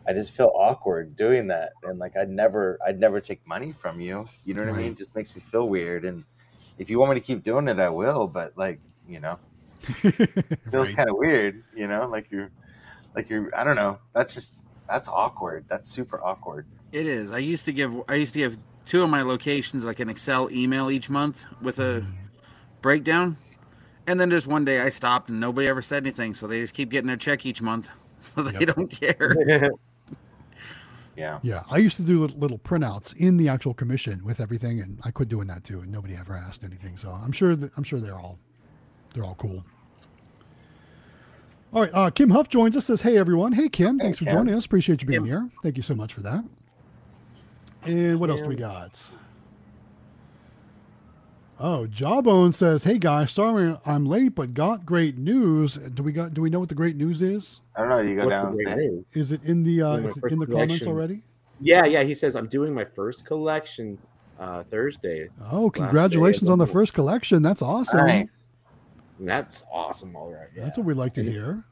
I 0.09 0.15
just 0.15 0.33
feel 0.33 0.51
awkward 0.55 1.15
doing 1.17 1.47
that. 1.49 1.73
And 1.83 1.99
like 1.99 2.17
I'd 2.17 2.31
never, 2.31 2.79
I'd 2.87 2.99
never 2.99 3.21
take 3.21 3.47
money 3.47 3.73
from 3.73 4.01
you. 4.01 4.27
You 4.47 4.55
know 4.55 4.63
what 4.65 4.71
I 4.75 4.77
mean? 4.79 4.93
It 4.93 4.99
just 4.99 5.15
makes 5.15 5.35
me 5.37 5.43
feel 5.43 5.69
weird. 5.69 6.07
And 6.07 6.25
if 6.81 6.89
you 6.89 6.99
want 6.99 7.11
me 7.13 7.21
to 7.21 7.25
keep 7.25 7.45
doing 7.45 7.69
it, 7.69 7.79
I 7.79 7.91
will. 7.91 8.27
But 8.27 8.57
like, 8.57 8.81
you 9.07 9.21
know, 9.21 9.39
feels 10.01 10.17
Right. 10.73 10.97
kind 10.97 11.11
of 11.11 11.17
weird, 11.17 11.63
you 11.77 11.87
know, 11.87 12.09
like 12.09 12.27
you're, 12.31 12.51
like 13.15 13.29
you're, 13.29 13.55
I 13.55 13.65
don't 13.65 13.77
know. 13.77 13.99
That's 14.15 14.33
just, 14.33 14.65
that's 14.89 15.07
awkward. 15.07 15.67
That's 15.69 15.89
super 15.89 16.25
awkward. 16.25 16.67
It 16.91 17.07
is. 17.07 17.31
I 17.33 17.39
used 17.39 17.67
to 17.67 17.73
give 17.73 17.95
I 18.09 18.15
used 18.15 18.33
to 18.33 18.39
give 18.41 18.59
two 18.87 19.03
of 19.03 19.11
my 19.11 19.23
locations 19.23 19.85
like 19.85 20.01
an 20.01 20.09
Excel 20.09 20.51
email 20.51 20.91
each 20.91 21.09
month 21.11 21.45
with 21.61 21.79
a 21.79 22.01
mm-hmm. 22.01 22.11
breakdown. 22.83 23.37
And 24.07 24.19
then 24.19 24.31
just 24.31 24.47
one 24.49 24.65
day 24.65 24.81
I 24.81 24.89
stopped 24.89 25.29
and 25.29 25.39
nobody 25.39 25.69
ever 25.69 25.83
said 25.83 26.03
anything, 26.03 26.35
so 26.35 26.47
they 26.49 26.61
just 26.61 26.75
keep 26.75 26.91
getting 26.91 27.07
their 27.07 27.17
check 27.17 27.47
each 27.47 27.63
month. 27.63 27.91
So 28.23 28.43
they 28.43 28.67
Yep. 28.67 28.77
don't 28.77 28.91
care. 28.91 29.71
Yeah. 31.21 31.39
Yeah, 31.43 31.63
I 31.71 31.77
used 31.77 31.97
to 31.97 32.03
do 32.03 32.25
little, 32.27 32.59
printouts 32.59 33.15
in 33.15 33.37
the 33.37 33.49
actual 33.49 33.75
commission 33.75 34.25
with 34.25 34.41
everything, 34.41 34.81
and 34.81 34.99
I 35.05 35.11
quit 35.11 35.29
doing 35.29 35.47
that 35.49 35.65
too, 35.65 35.81
and 35.81 35.93
nobody 35.93 36.17
ever 36.17 36.35
asked 36.35 36.65
anything. 36.65 36.97
So 36.97 37.11
I'm 37.11 37.33
sure 37.33 37.55
that 37.55 37.71
I'm 37.77 37.85
sure 37.85 38.01
they're 38.01 38.19
all 38.19 38.39
they're 39.15 39.25
all 39.25 39.35
cool. 39.37 39.65
All 41.73 41.83
right, 41.83 41.91
uh, 41.93 42.11
Kim 42.11 42.31
Huff 42.31 42.49
joins 42.49 42.77
us. 42.77 42.87
Says, 42.87 43.03
"Hey 43.03 43.17
everyone, 43.17 43.53
hey 43.53 43.69
Kim, 43.69 43.99
thanks 43.99 44.19
for 44.19 44.25
joining 44.25 44.55
us. 44.55 44.65
Appreciate 44.65 45.03
you 45.03 45.07
being 45.07 45.21
Kim. 45.21 45.27
here. 45.27 45.51
Thank 45.63 45.77
you 45.77 45.83
so 45.83 45.95
much 45.95 46.13
for 46.15 46.23
that." 46.23 46.45
And 47.85 48.19
what 48.19 48.31
else 48.31 48.41
do 48.41 48.49
we 48.49 48.57
got? 48.57 49.01
Oh, 51.63 51.87
Jawbone 51.87 52.55
says, 52.55 52.85
"Hey 52.85 52.97
guys, 52.97 53.31
sorry 53.33 53.77
I'm 53.85 54.07
late, 54.07 54.35
but 54.35 54.55
got 54.55 54.87
great 54.87 55.19
news. 55.19 55.75
Do 55.75 56.03
we 56.03 56.11
got? 56.11 56.33
Do 56.33 56.41
we 56.41 56.49
know 56.49 56.59
what 56.59 56.71
the 56.71 56.75
great 56.75 56.97
news 56.97 57.21
is? 57.21 57.61
I 57.77 57.81
don't 57.81 57.91
know. 57.91 57.99
You 58.01 58.17
go 58.17 58.25
What's 58.25 58.41
the 58.41 58.47
great 58.47 58.65
downstairs. 58.67 58.93
news? 58.93 59.05
Is 59.13 59.33
it 59.33 59.45
in 59.45 59.63
the 59.63 59.83
uh, 59.83 59.97
Doing 59.97 60.09
is 60.09 60.17
it 60.17 60.33
in 60.33 60.39
the 60.39 60.47
comments 60.47 60.87
already? 60.87 61.23
Yeah, 61.61 61.85
yeah. 61.85 62.03
He 62.03 62.15
says 62.15 62.35
I'm 62.35 62.47
doing 62.49 62.73
my 62.73 62.87
first 62.87 63.27
collection 63.27 63.99
uh, 64.39 64.63
Thursday. 64.65 65.29
Oh, 65.53 65.69
congratulations 65.69 66.49
of 66.49 66.55
on 66.55 66.59
the 66.59 66.65
the- 66.65 66.73
first 66.73 66.95
collection. 66.95 67.43
That's 67.43 67.61
awesome. 67.61 68.07
Nice. 68.07 68.47
That's 69.21 69.65
awesome. 69.71 70.17
All 70.17 70.33
right. 70.33 70.49
Yeah. 70.57 70.65
That's 70.65 70.79
what 70.79 70.87
we 70.87 70.95
like 70.95 71.13
to 71.15 71.23
hear. 71.23 71.65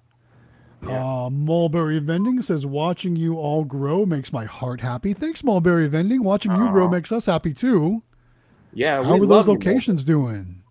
Yeah. 0.87 1.25
Uh, 1.25 1.31
Mulberry 1.31 1.99
Vending 1.99 2.43
says, 2.43 2.67
watching 2.67 3.17
you 3.17 3.37
all 3.39 3.65
grow 3.65 4.05
makes 4.05 4.33
my 4.35 4.45
heart 4.45 4.83
happy. 4.83 5.15
Thanks, 5.15 5.43
Mulberry 5.43 5.89
Vending. 5.89 6.23
Watching 6.23 6.53
you 6.55 6.69
grow 6.69 6.89
makes 6.89 7.11
us 7.11 7.25
happy 7.27 7.55
too. 7.55 8.03
Yeah. 8.73 9.03
How 9.03 9.15
are 9.15 9.19
those 9.19 9.29
love 9.29 9.47
you, 9.47 9.53
locations 9.53 10.05
doing? 10.05 10.63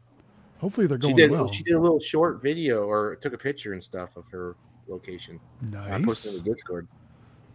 Hopefully 0.59 0.87
they're 0.87 0.97
going 0.97 1.15
She 1.15 1.21
did. 1.21 1.31
well. 1.31 1.51
She 1.51 1.63
did 1.63 1.73
a 1.75 1.79
little 1.79 1.99
short 1.99 2.41
video 2.41 2.83
or 2.85 3.15
took 3.17 3.33
a 3.33 3.37
picture 3.37 3.73
and 3.73 3.83
stuff 3.83 4.15
of 4.17 4.25
her 4.31 4.55
location. 4.87 5.39
I 5.77 6.01
posted 6.01 6.31
in 6.31 6.37
Nice. 6.37 6.37
the 6.37 6.41
Discord. 6.51 6.87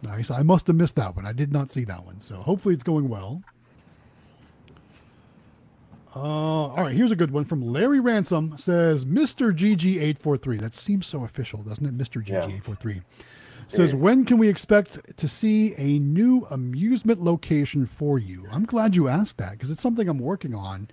Nice. 0.03 0.31
I 0.31 0.41
must 0.43 0.67
have 0.67 0.75
missed 0.75 0.95
that 0.95 1.15
one. 1.15 1.25
I 1.25 1.33
did 1.33 1.51
not 1.51 1.69
see 1.71 1.83
that 1.85 2.05
one. 2.05 2.21
So 2.21 2.35
hopefully 2.37 2.73
it's 2.75 2.83
going 2.83 3.09
well. 3.09 3.41
Uh, 6.15 6.19
all 6.19 6.75
right, 6.83 6.95
here's 6.95 7.11
a 7.11 7.15
good 7.15 7.31
one 7.31 7.43
from 7.43 7.61
Larry 7.61 7.99
Ransom. 7.99 8.55
Says 8.57 9.03
Mr. 9.03 9.51
GG843. 9.55 10.59
That 10.59 10.75
seems 10.75 11.07
so 11.07 11.23
official, 11.23 11.63
doesn't 11.63 11.85
it? 11.85 11.97
Mr. 11.97 12.23
GG 12.23 12.29
Yeah. 12.29 12.59
GG843. 13.67 13.71
Says, 13.71 13.95
when 13.95 14.25
can 14.25 14.37
we 14.37 14.47
expect 14.49 15.17
to 15.17 15.27
see 15.27 15.73
a 15.77 15.99
new 15.99 16.45
amusement 16.49 17.21
location 17.21 17.85
for 17.85 18.19
you? 18.19 18.45
I'm 18.51 18.65
glad 18.65 18.95
you 18.95 19.07
asked 19.07 19.37
that 19.37 19.51
because 19.53 19.71
it's 19.71 19.81
something 19.81 20.07
I'm 20.07 20.19
working 20.19 20.53
on. 20.55 20.89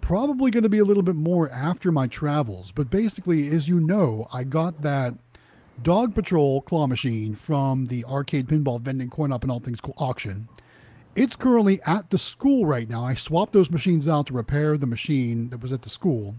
Probably 0.00 0.50
going 0.50 0.64
to 0.64 0.68
be 0.68 0.78
a 0.78 0.84
little 0.84 1.02
bit 1.02 1.16
more 1.16 1.50
after 1.50 1.90
my 1.90 2.06
travels. 2.06 2.72
But 2.72 2.90
basically, 2.90 3.48
as 3.48 3.68
you 3.68 3.80
know, 3.80 4.26
I 4.32 4.44
got 4.44 4.82
that 4.82 5.14
Dog 5.82 6.14
Patrol 6.14 6.60
claw 6.60 6.86
machine 6.86 7.34
from 7.34 7.86
the 7.86 8.04
arcade 8.04 8.46
pinball 8.46 8.80
vending 8.80 9.10
coin 9.10 9.32
up 9.32 9.42
and 9.42 9.50
all 9.50 9.60
things 9.60 9.80
cool 9.80 9.94
auction. 9.98 10.48
It's 11.16 11.36
currently 11.36 11.80
at 11.86 12.10
the 12.10 12.18
school 12.18 12.66
right 12.66 12.88
now. 12.88 13.04
I 13.04 13.14
swapped 13.14 13.52
those 13.52 13.70
machines 13.70 14.08
out 14.08 14.26
to 14.26 14.34
repair 14.34 14.76
the 14.76 14.86
machine 14.86 15.50
that 15.50 15.62
was 15.62 15.72
at 15.72 15.82
the 15.82 15.88
school. 15.88 16.36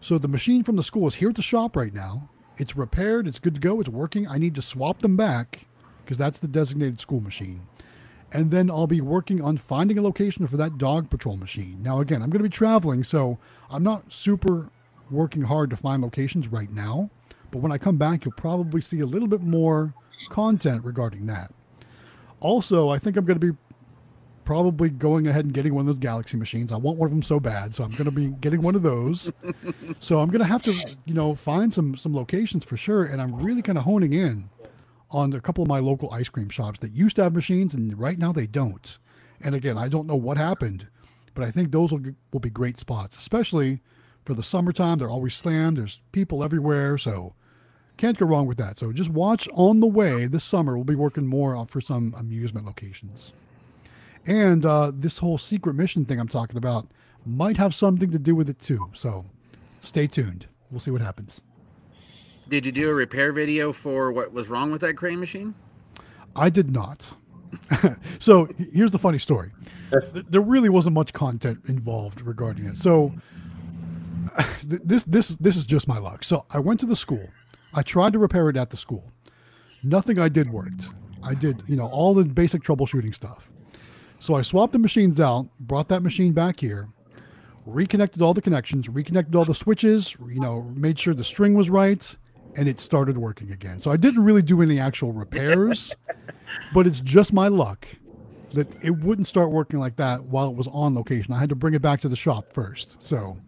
So 0.00 0.18
the 0.18 0.28
machine 0.28 0.64
from 0.64 0.76
the 0.76 0.82
school 0.82 1.06
is 1.06 1.16
here 1.16 1.28
at 1.30 1.36
the 1.36 1.42
shop 1.42 1.76
right 1.76 1.92
now. 1.92 2.30
It's 2.60 2.76
repaired, 2.76 3.26
it's 3.26 3.38
good 3.38 3.54
to 3.54 3.60
go, 3.60 3.80
it's 3.80 3.88
working. 3.88 4.28
I 4.28 4.36
need 4.36 4.54
to 4.54 4.60
swap 4.60 4.98
them 4.98 5.16
back 5.16 5.66
because 6.04 6.18
that's 6.18 6.38
the 6.38 6.46
designated 6.46 7.00
school 7.00 7.22
machine. 7.22 7.66
And 8.30 8.50
then 8.50 8.70
I'll 8.70 8.86
be 8.86 9.00
working 9.00 9.40
on 9.40 9.56
finding 9.56 9.96
a 9.96 10.02
location 10.02 10.46
for 10.46 10.58
that 10.58 10.76
dog 10.76 11.08
patrol 11.08 11.38
machine. 11.38 11.78
Now, 11.82 12.00
again, 12.00 12.20
I'm 12.20 12.28
going 12.28 12.42
to 12.42 12.50
be 12.50 12.52
traveling, 12.52 13.02
so 13.02 13.38
I'm 13.70 13.82
not 13.82 14.12
super 14.12 14.68
working 15.10 15.44
hard 15.44 15.70
to 15.70 15.76
find 15.78 16.02
locations 16.02 16.48
right 16.48 16.70
now. 16.70 17.08
But 17.50 17.60
when 17.60 17.72
I 17.72 17.78
come 17.78 17.96
back, 17.96 18.26
you'll 18.26 18.34
probably 18.34 18.82
see 18.82 19.00
a 19.00 19.06
little 19.06 19.26
bit 19.26 19.40
more 19.40 19.94
content 20.28 20.84
regarding 20.84 21.24
that. 21.26 21.54
Also, 22.40 22.90
I 22.90 22.98
think 22.98 23.16
I'm 23.16 23.24
going 23.24 23.40
to 23.40 23.52
be 23.52 23.58
probably 24.44 24.90
going 24.90 25.26
ahead 25.26 25.44
and 25.44 25.54
getting 25.54 25.74
one 25.74 25.82
of 25.82 25.86
those 25.86 26.00
Galaxy 26.00 26.36
machines. 26.36 26.72
I 26.72 26.76
want 26.76 26.98
one 26.98 27.06
of 27.06 27.10
them 27.12 27.22
so 27.22 27.40
bad, 27.40 27.74
so 27.74 27.84
I'm 27.84 27.90
going 27.90 28.04
to 28.04 28.10
be 28.10 28.28
getting 28.28 28.62
one 28.62 28.74
of 28.74 28.82
those. 28.82 29.32
so 30.00 30.20
I'm 30.20 30.28
going 30.28 30.40
to 30.40 30.46
have 30.46 30.62
to, 30.64 30.72
you 31.04 31.14
know, 31.14 31.34
find 31.34 31.72
some 31.72 31.96
some 31.96 32.14
locations 32.14 32.64
for 32.64 32.76
sure. 32.76 33.04
And 33.04 33.20
I'm 33.20 33.34
really 33.36 33.62
kind 33.62 33.78
of 33.78 33.84
honing 33.84 34.12
in 34.12 34.50
on 35.10 35.32
a 35.32 35.40
couple 35.40 35.62
of 35.62 35.68
my 35.68 35.78
local 35.78 36.10
ice 36.12 36.28
cream 36.28 36.48
shops 36.48 36.78
that 36.80 36.92
used 36.92 37.16
to 37.16 37.22
have 37.22 37.34
machines, 37.34 37.74
and 37.74 37.98
right 37.98 38.18
now 38.18 38.32
they 38.32 38.46
don't. 38.46 38.98
And 39.42 39.54
again, 39.54 39.78
I 39.78 39.88
don't 39.88 40.06
know 40.06 40.16
what 40.16 40.36
happened, 40.36 40.88
but 41.34 41.44
I 41.44 41.50
think 41.50 41.70
those 41.70 41.92
will 41.92 42.02
will 42.32 42.40
be 42.40 42.50
great 42.50 42.78
spots, 42.78 43.16
especially 43.16 43.80
for 44.24 44.34
the 44.34 44.42
summertime. 44.42 44.98
They're 44.98 45.08
always 45.08 45.34
slammed. 45.34 45.76
There's 45.76 46.00
people 46.12 46.44
everywhere, 46.44 46.98
so 46.98 47.34
can't 47.96 48.18
go 48.18 48.26
wrong 48.26 48.46
with 48.46 48.58
that. 48.58 48.78
So 48.78 48.92
just 48.92 49.10
watch 49.10 49.48
on 49.52 49.80
the 49.80 49.86
way 49.86 50.26
this 50.26 50.44
summer. 50.44 50.74
We'll 50.74 50.84
be 50.84 50.94
working 50.94 51.26
more 51.26 51.64
for 51.66 51.80
some 51.80 52.14
amusement 52.16 52.66
locations. 52.66 53.32
And 54.26 54.64
uh, 54.66 54.92
this 54.94 55.18
whole 55.18 55.38
secret 55.38 55.74
mission 55.74 56.04
thing 56.04 56.20
I'm 56.20 56.28
talking 56.28 56.56
about 56.56 56.88
might 57.24 57.56
have 57.56 57.74
something 57.74 58.10
to 58.10 58.18
do 58.18 58.34
with 58.34 58.48
it 58.48 58.58
too. 58.58 58.90
So 58.94 59.26
stay 59.80 60.06
tuned. 60.06 60.46
We'll 60.70 60.80
see 60.80 60.90
what 60.90 61.00
happens. 61.00 61.40
Did 62.48 62.66
you 62.66 62.72
do 62.72 62.90
a 62.90 62.94
repair 62.94 63.32
video 63.32 63.72
for 63.72 64.12
what 64.12 64.32
was 64.32 64.48
wrong 64.48 64.72
with 64.72 64.80
that 64.80 64.94
crane 64.94 65.20
machine? 65.20 65.54
I 66.34 66.50
did 66.50 66.70
not. 66.70 67.14
so 68.18 68.48
here's 68.72 68.90
the 68.90 68.98
funny 68.98 69.18
story. 69.18 69.50
There 70.12 70.40
really 70.40 70.68
wasn't 70.68 70.94
much 70.94 71.12
content 71.12 71.60
involved 71.66 72.20
regarding 72.20 72.66
it. 72.66 72.76
So 72.76 73.12
this 74.64 75.02
this 75.04 75.28
this 75.30 75.56
is 75.56 75.66
just 75.66 75.88
my 75.88 75.98
luck. 75.98 76.24
So 76.24 76.46
I 76.50 76.58
went 76.60 76.80
to 76.80 76.86
the 76.86 76.96
school. 76.96 77.28
I 77.72 77.82
tried 77.82 78.12
to 78.12 78.18
repair 78.18 78.48
it 78.48 78.56
at 78.56 78.70
the 78.70 78.76
school. 78.76 79.12
Nothing 79.82 80.18
I 80.18 80.28
did 80.28 80.50
worked. 80.50 80.88
I 81.22 81.34
did, 81.34 81.62
you 81.66 81.76
know, 81.76 81.86
all 81.86 82.14
the 82.14 82.24
basic 82.24 82.62
troubleshooting 82.62 83.14
stuff. 83.14 83.49
So 84.20 84.34
I 84.34 84.42
swapped 84.42 84.74
the 84.74 84.78
machines 84.78 85.18
out, 85.18 85.48
brought 85.58 85.88
that 85.88 86.02
machine 86.02 86.32
back 86.32 86.60
here, 86.60 86.90
reconnected 87.64 88.20
all 88.20 88.34
the 88.34 88.42
connections, 88.42 88.86
reconnected 88.86 89.34
all 89.34 89.46
the 89.46 89.54
switches, 89.54 90.14
you 90.28 90.40
know, 90.40 90.70
made 90.76 90.98
sure 90.98 91.14
the 91.14 91.24
string 91.24 91.54
was 91.54 91.70
right, 91.70 92.16
and 92.54 92.68
it 92.68 92.80
started 92.80 93.16
working 93.16 93.50
again. 93.50 93.80
So 93.80 93.90
I 93.90 93.96
didn't 93.96 94.22
really 94.22 94.42
do 94.42 94.60
any 94.60 94.78
actual 94.78 95.12
repairs, 95.12 95.94
but 96.74 96.86
it's 96.86 97.00
just 97.00 97.32
my 97.32 97.48
luck 97.48 97.88
that 98.50 98.68
it 98.84 98.90
wouldn't 98.90 99.26
start 99.26 99.50
working 99.50 99.78
like 99.78 99.96
that 99.96 100.24
while 100.24 100.48
it 100.48 100.54
was 100.54 100.68
on 100.68 100.94
location. 100.94 101.32
I 101.32 101.38
had 101.38 101.48
to 101.48 101.54
bring 101.54 101.72
it 101.72 101.80
back 101.80 102.00
to 102.02 102.08
the 102.08 102.16
shop 102.16 102.52
first. 102.52 103.02
So 103.02 103.38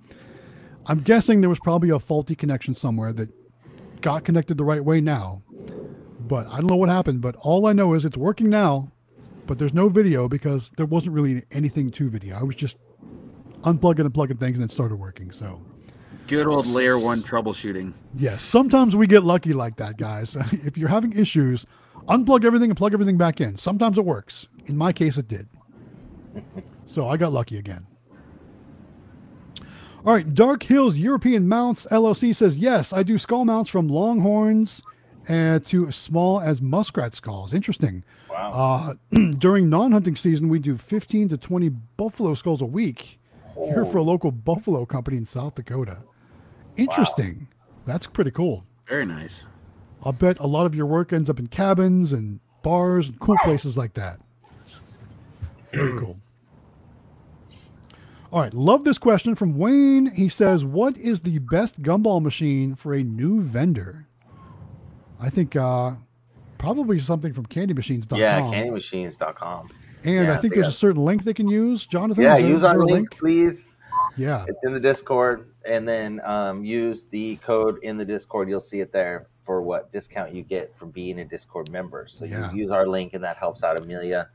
I'm 0.86 1.00
guessing 1.00 1.40
there 1.40 1.50
was 1.50 1.58
probably 1.58 1.90
a 1.90 1.98
faulty 1.98 2.34
connection 2.34 2.74
somewhere 2.74 3.12
that 3.12 3.28
got 4.00 4.24
connected 4.24 4.56
the 4.56 4.64
right 4.64 4.84
way 4.84 5.02
now. 5.02 5.42
But 6.20 6.46
I 6.46 6.60
don't 6.60 6.68
know 6.68 6.76
what 6.76 6.88
happened, 6.88 7.20
but 7.20 7.36
all 7.40 7.66
I 7.66 7.72
know 7.72 7.94
is 7.94 8.04
it's 8.04 8.16
working 8.16 8.48
now, 8.48 8.91
but 9.52 9.58
there's 9.58 9.74
no 9.74 9.90
video 9.90 10.28
because 10.30 10.70
there 10.78 10.86
wasn't 10.86 11.12
really 11.12 11.44
anything 11.50 11.90
to 11.90 12.08
video. 12.08 12.38
I 12.38 12.42
was 12.42 12.56
just 12.56 12.78
unplugging 13.64 14.00
and 14.00 14.14
plugging 14.14 14.38
things 14.38 14.56
and 14.56 14.64
it 14.64 14.72
started 14.72 14.96
working. 14.96 15.30
So 15.30 15.60
Good 16.26 16.46
old 16.46 16.66
layer 16.68 16.98
one 16.98 17.18
troubleshooting. 17.18 17.92
Yes, 18.14 18.42
sometimes 18.42 18.96
we 18.96 19.06
get 19.06 19.24
lucky 19.24 19.52
like 19.52 19.76
that, 19.76 19.98
guys. 19.98 20.38
if 20.52 20.78
you're 20.78 20.88
having 20.88 21.12
issues, 21.12 21.66
unplug 22.08 22.46
everything 22.46 22.70
and 22.70 22.78
plug 22.78 22.94
everything 22.94 23.18
back 23.18 23.42
in. 23.42 23.58
Sometimes 23.58 23.98
it 23.98 24.06
works. 24.06 24.48
In 24.64 24.78
my 24.78 24.90
case, 24.90 25.18
it 25.18 25.28
did. 25.28 25.50
So 26.86 27.06
I 27.06 27.18
got 27.18 27.34
lucky 27.34 27.58
again. 27.58 27.86
All 30.06 30.14
right, 30.14 30.32
Dark 30.32 30.62
Hills 30.62 30.96
European 30.96 31.46
Mounts 31.46 31.86
LLC 31.90 32.34
says, 32.34 32.56
Yes, 32.56 32.94
I 32.94 33.02
do 33.02 33.18
skull 33.18 33.44
mounts 33.44 33.68
from 33.68 33.86
Longhorns 33.86 34.82
and 35.28 35.62
to 35.66 35.88
as 35.88 35.96
small 35.96 36.40
as 36.40 36.62
muskrat 36.62 37.14
skulls. 37.14 37.52
Interesting. 37.52 38.02
Wow. 38.32 38.94
Uh, 39.12 39.18
during 39.38 39.68
non-hunting 39.68 40.16
season, 40.16 40.48
we 40.48 40.58
do 40.58 40.76
15 40.76 41.28
to 41.30 41.36
20 41.36 41.68
buffalo 41.96 42.34
skulls 42.34 42.62
a 42.62 42.66
week 42.66 43.18
here 43.54 43.84
for 43.84 43.98
a 43.98 44.02
local 44.02 44.30
buffalo 44.30 44.86
company 44.86 45.18
in 45.18 45.26
South 45.26 45.54
Dakota. 45.54 45.98
Interesting. 46.76 47.48
That's 47.84 48.06
pretty 48.06 48.30
cool. 48.30 48.64
Very 48.88 49.04
nice. 49.04 49.46
I'll 50.02 50.12
bet 50.12 50.38
a 50.38 50.46
lot 50.46 50.66
of 50.66 50.74
your 50.74 50.86
work 50.86 51.12
ends 51.12 51.28
up 51.28 51.38
in 51.38 51.48
cabins 51.48 52.12
and 52.12 52.40
bars 52.62 53.08
and 53.08 53.20
cool 53.20 53.36
places 53.44 53.76
like 53.76 53.94
that. 53.94 54.20
Very 55.72 55.92
cool. 56.00 56.18
All 58.32 58.40
right, 58.40 58.54
love 58.54 58.84
this 58.84 58.96
question 58.96 59.34
from 59.34 59.58
Wayne. 59.58 60.06
He 60.14 60.30
says, 60.30 60.64
"What 60.64 60.96
is 60.96 61.20
the 61.20 61.38
best 61.38 61.82
gumball 61.82 62.22
machine 62.22 62.74
for 62.74 62.94
a 62.94 63.02
new 63.02 63.42
vendor?" 63.42 64.06
I 65.20 65.28
think 65.28 65.54
uh, 65.54 65.96
probably 66.62 66.98
something 67.00 67.32
from 67.32 67.44
CandyMachines.com. 67.46 68.18
yeah, 68.18 68.40
candymachines.com. 68.40 69.70
and 70.04 70.14
yeah, 70.26 70.32
I 70.32 70.36
think 70.36 70.54
there's 70.54 70.68
a 70.68 70.72
certain 70.72 71.04
link 71.04 71.24
they 71.24 71.34
can 71.34 71.48
use. 71.48 71.84
Jonathan, 71.86 72.22
Yeah, 72.24 72.36
use 72.36 72.62
our 72.62 72.78
a 72.78 72.84
link, 72.84 73.10
please. 73.10 73.76
Yeah, 74.16 74.44
It's 74.46 74.62
in 74.64 74.72
the 74.72 74.80
Discord, 74.80 75.48
and 75.68 75.86
then 75.88 76.20
um, 76.24 76.64
use 76.64 77.06
the 77.06 77.36
code 77.36 77.78
in 77.82 77.96
the 77.96 78.04
Discord. 78.04 78.48
You'll 78.48 78.60
see 78.60 78.80
it 78.80 78.92
there 78.92 79.26
for 79.44 79.60
what 79.62 79.90
discount 79.90 80.34
you 80.34 80.42
get 80.42 80.76
from 80.76 80.90
being 80.90 81.18
a 81.20 81.24
Discord 81.24 81.70
member. 81.70 82.06
So 82.08 82.24
Yeah. 82.24 82.52
you 82.52 82.58
use 82.62 82.70
our 82.70 82.86
link, 82.86 83.14
and 83.14 83.24
that 83.24 83.36
helps 83.38 83.62
out 83.64 83.76
Emelia 83.78 84.28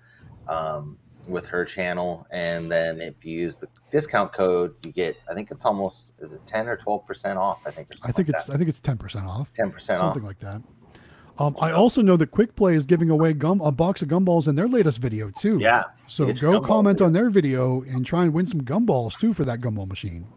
um, 0.47 0.97
with 1.27 1.45
her 1.45 1.63
channel. 1.63 2.25
And 2.31 2.69
then 2.71 2.99
if 3.01 3.23
you 3.23 3.39
use 3.39 3.57
the 3.59 3.67
discount 3.91 4.33
code, 4.33 4.73
you 4.85 4.91
get 4.91 5.15
I 5.29 5.33
think 5.33 5.51
it's 5.51 5.63
almost 5.65 6.13
is 6.19 6.33
it 6.33 6.41
ten 6.45 6.67
or 6.67 6.75
twelve 6.77 7.05
percent 7.05 7.37
off? 7.37 7.59
I 7.65 7.71
think. 7.71 7.89
I 8.03 8.11
think 8.11 8.29
it's 8.29 8.49
I 8.49 8.57
think 8.57 8.69
it's 8.69 8.79
ten 8.81 8.97
percent 8.97 9.27
off. 9.27 9.53
ten 9.53 9.71
percent 9.71 10.01
off. 10.01 10.13
something 10.13 10.23
like 10.27 10.39
that. 10.39 10.61
Um, 11.39 11.55
I 11.61 11.71
also 11.71 12.01
know 12.01 12.17
that 12.17 12.31
Quick 12.31 12.55
Play 12.55 12.73
is 12.73 12.85
giving 12.85 13.09
away 13.09 13.33
gum 13.33 13.61
a 13.61 13.71
box 13.71 14.01
of 14.01 14.07
gumballs 14.07 14.47
in 14.47 14.55
their 14.55 14.67
latest 14.67 14.97
video 14.97 15.29
too. 15.29 15.59
Yeah. 15.59 15.83
So 16.07 16.33
go 16.33 16.59
comment 16.59 16.99
yeah. 16.99 17.07
on 17.07 17.13
their 17.13 17.29
video 17.29 17.81
and 17.83 18.05
try 18.05 18.23
and 18.23 18.33
win 18.33 18.47
some 18.47 18.61
gumballs 18.61 19.19
too 19.19 19.33
for 19.33 19.45
that 19.45 19.59
gumball 19.59 19.87
machine, 19.87 20.27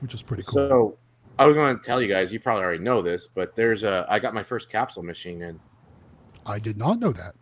which 0.00 0.12
is 0.12 0.22
pretty 0.22 0.42
cool. 0.42 0.68
So 0.68 0.98
I 1.38 1.46
was 1.46 1.54
going 1.54 1.76
to 1.76 1.82
tell 1.82 2.02
you 2.02 2.08
guys. 2.08 2.32
You 2.32 2.40
probably 2.40 2.64
already 2.64 2.82
know 2.82 3.00
this, 3.00 3.26
but 3.26 3.56
there's 3.56 3.84
a. 3.84 4.06
I 4.08 4.18
got 4.18 4.34
my 4.34 4.42
first 4.42 4.70
capsule 4.70 5.02
machine 5.02 5.40
in. 5.42 5.58
I 6.44 6.58
did 6.58 6.76
not 6.76 6.98
know 6.98 7.12
that. 7.12 7.34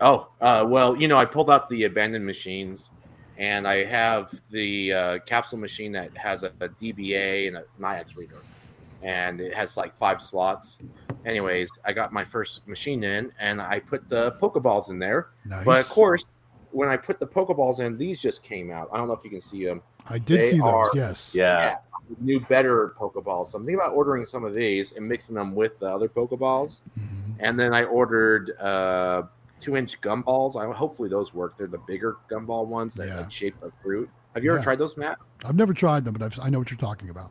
Oh, 0.00 0.28
uh, 0.40 0.64
well, 0.66 0.96
you 0.96 1.06
know, 1.06 1.16
I 1.16 1.24
pulled 1.24 1.50
out 1.50 1.68
the 1.68 1.84
abandoned 1.84 2.26
machines, 2.26 2.90
and 3.36 3.68
I 3.68 3.84
have 3.84 4.40
the 4.50 4.92
uh, 4.92 5.18
capsule 5.20 5.58
machine 5.58 5.92
that 5.92 6.16
has 6.16 6.42
a, 6.42 6.52
a 6.60 6.68
DBA 6.68 7.48
and 7.48 7.56
a 7.56 7.64
Nayax 7.80 8.16
reader, 8.16 8.38
and 9.02 9.40
it 9.40 9.54
has 9.54 9.76
like 9.76 9.96
five 9.96 10.22
slots. 10.22 10.78
Anyways, 11.24 11.70
I 11.84 11.92
got 11.92 12.12
my 12.12 12.24
first 12.24 12.66
machine 12.66 13.04
in, 13.04 13.32
and 13.38 13.60
I 13.60 13.78
put 13.80 14.08
the 14.08 14.32
Pokeballs 14.32 14.90
in 14.90 14.98
there. 14.98 15.28
Nice. 15.44 15.64
But 15.64 15.80
of 15.80 15.88
course, 15.88 16.24
when 16.72 16.88
I 16.88 16.96
put 16.96 17.20
the 17.20 17.26
Pokeballs 17.26 17.80
in, 17.80 17.96
these 17.96 18.18
just 18.20 18.42
came 18.42 18.70
out. 18.70 18.88
I 18.92 18.96
don't 18.96 19.06
know 19.08 19.14
if 19.14 19.22
you 19.24 19.30
can 19.30 19.40
see 19.40 19.64
them. 19.64 19.82
I 20.08 20.18
did 20.18 20.40
they 20.42 20.50
see 20.52 20.58
those. 20.58 20.66
are- 20.66 20.90
yes. 20.94 21.34
Yeah. 21.34 21.76
New, 22.20 22.40
better 22.40 22.94
Pokeballs. 22.98 23.48
So 23.48 23.58
I'm 23.58 23.62
thinking 23.64 23.76
about 23.76 23.92
ordering 23.94 24.26
some 24.26 24.44
of 24.44 24.52
these 24.54 24.92
and 24.92 25.08
mixing 25.08 25.34
them 25.36 25.54
with 25.54 25.78
the 25.78 25.86
other 25.86 26.08
Pokeballs. 26.08 26.80
Mhm. 26.98 27.36
And 27.38 27.58
then 27.58 27.72
I 27.72 27.84
ordered 27.84 28.50
uh, 28.58 29.22
two 29.60 29.76
inch 29.76 30.00
gumballs. 30.00 30.56
I 30.56 30.70
hopefully 30.74 31.08
those 31.08 31.32
work. 31.32 31.56
They're 31.56 31.68
the 31.68 31.78
bigger 31.78 32.16
gumball 32.30 32.66
ones 32.66 32.94
that 32.96 33.06
Yeah. 33.08 33.20
like 33.20 33.30
shape 33.30 33.62
of 33.62 33.72
fruit. 33.82 34.10
Have 34.34 34.42
you 34.42 34.52
ever 34.52 34.62
tried 34.62 34.78
those, 34.78 34.96
Matt? 34.96 35.18
I've 35.44 35.54
never 35.54 35.72
tried 35.72 36.04
them, 36.04 36.14
but 36.14 36.22
I've, 36.22 36.38
I 36.40 36.50
know 36.50 36.58
what 36.58 36.70
you're 36.70 36.78
talking 36.78 37.08
about. 37.10 37.30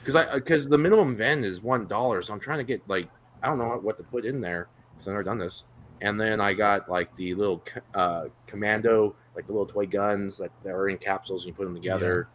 Because 0.00 0.16
I 0.16 0.34
because 0.34 0.68
the 0.68 0.78
minimum 0.78 1.16
vend 1.16 1.44
is 1.44 1.60
one 1.62 1.86
dollar, 1.86 2.22
so 2.22 2.32
I'm 2.34 2.40
trying 2.40 2.58
to 2.58 2.64
get 2.64 2.82
like 2.88 3.08
I 3.42 3.48
don't 3.48 3.58
know 3.58 3.68
what 3.82 3.96
to 3.98 4.04
put 4.04 4.24
in 4.24 4.40
there 4.40 4.68
because 4.94 5.08
I've 5.08 5.12
never 5.14 5.22
done 5.24 5.38
this. 5.38 5.64
And 6.00 6.20
then 6.20 6.40
I 6.40 6.52
got 6.52 6.88
like 6.88 7.14
the 7.16 7.34
little 7.34 7.62
uh, 7.94 8.24
commando, 8.46 9.14
like 9.36 9.46
the 9.46 9.52
little 9.52 9.66
toy 9.66 9.86
guns 9.86 10.38
that, 10.38 10.50
that 10.64 10.70
are 10.74 10.88
in 10.88 10.98
capsules. 10.98 11.42
And 11.44 11.48
you 11.48 11.54
put 11.54 11.64
them 11.64 11.74
together. 11.74 12.28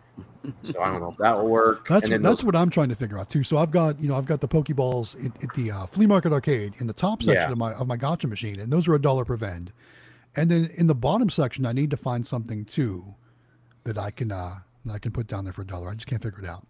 so 0.63 0.81
I 0.81 0.87
don't 0.87 0.99
know 1.01 1.11
if 1.11 1.17
that 1.17 1.37
will 1.37 1.49
work. 1.49 1.87
That's 1.87 2.09
and 2.09 2.23
that's 2.25 2.37
those- 2.37 2.45
what 2.45 2.55
I'm 2.55 2.69
trying 2.69 2.89
to 2.89 2.95
figure 2.95 3.19
out 3.19 3.29
too. 3.29 3.43
So 3.43 3.57
I've 3.57 3.71
got 3.71 4.01
you 4.01 4.07
know 4.07 4.15
I've 4.15 4.25
got 4.25 4.41
the 4.41 4.47
Pokeballs 4.47 5.15
at, 5.23 5.43
at 5.43 5.53
the 5.53 5.69
uh, 5.71 5.85
flea 5.85 6.07
market 6.07 6.31
arcade 6.33 6.73
in 6.79 6.87
the 6.87 6.93
top 6.93 7.21
section 7.21 7.41
Yeah. 7.41 7.51
of 7.51 7.57
my 7.57 7.73
of 7.73 7.87
my 7.87 7.97
gotcha 7.97 8.27
machine, 8.27 8.59
and 8.59 8.71
those 8.71 8.87
are 8.87 8.95
a 8.95 9.01
dollar 9.01 9.25
per 9.25 9.35
vend. 9.35 9.71
And 10.35 10.49
then 10.51 10.69
in 10.75 10.87
the 10.87 10.95
bottom 10.95 11.29
section, 11.29 11.65
I 11.65 11.71
need 11.73 11.89
to 11.91 11.97
find 11.97 12.25
something 12.25 12.63
too 12.65 13.15
that 13.83 13.97
I 13.97 14.09
can 14.11 14.31
uh, 14.31 14.55
that 14.85 14.93
I 14.93 14.99
can 14.99 15.11
put 15.11 15.27
down 15.27 15.43
there 15.43 15.53
for 15.53 15.61
a 15.63 15.67
dollar. 15.67 15.89
I 15.89 15.93
just 15.93 16.07
can't 16.07 16.21
figure 16.23 16.39
it 16.39 16.47
out. 16.49 16.65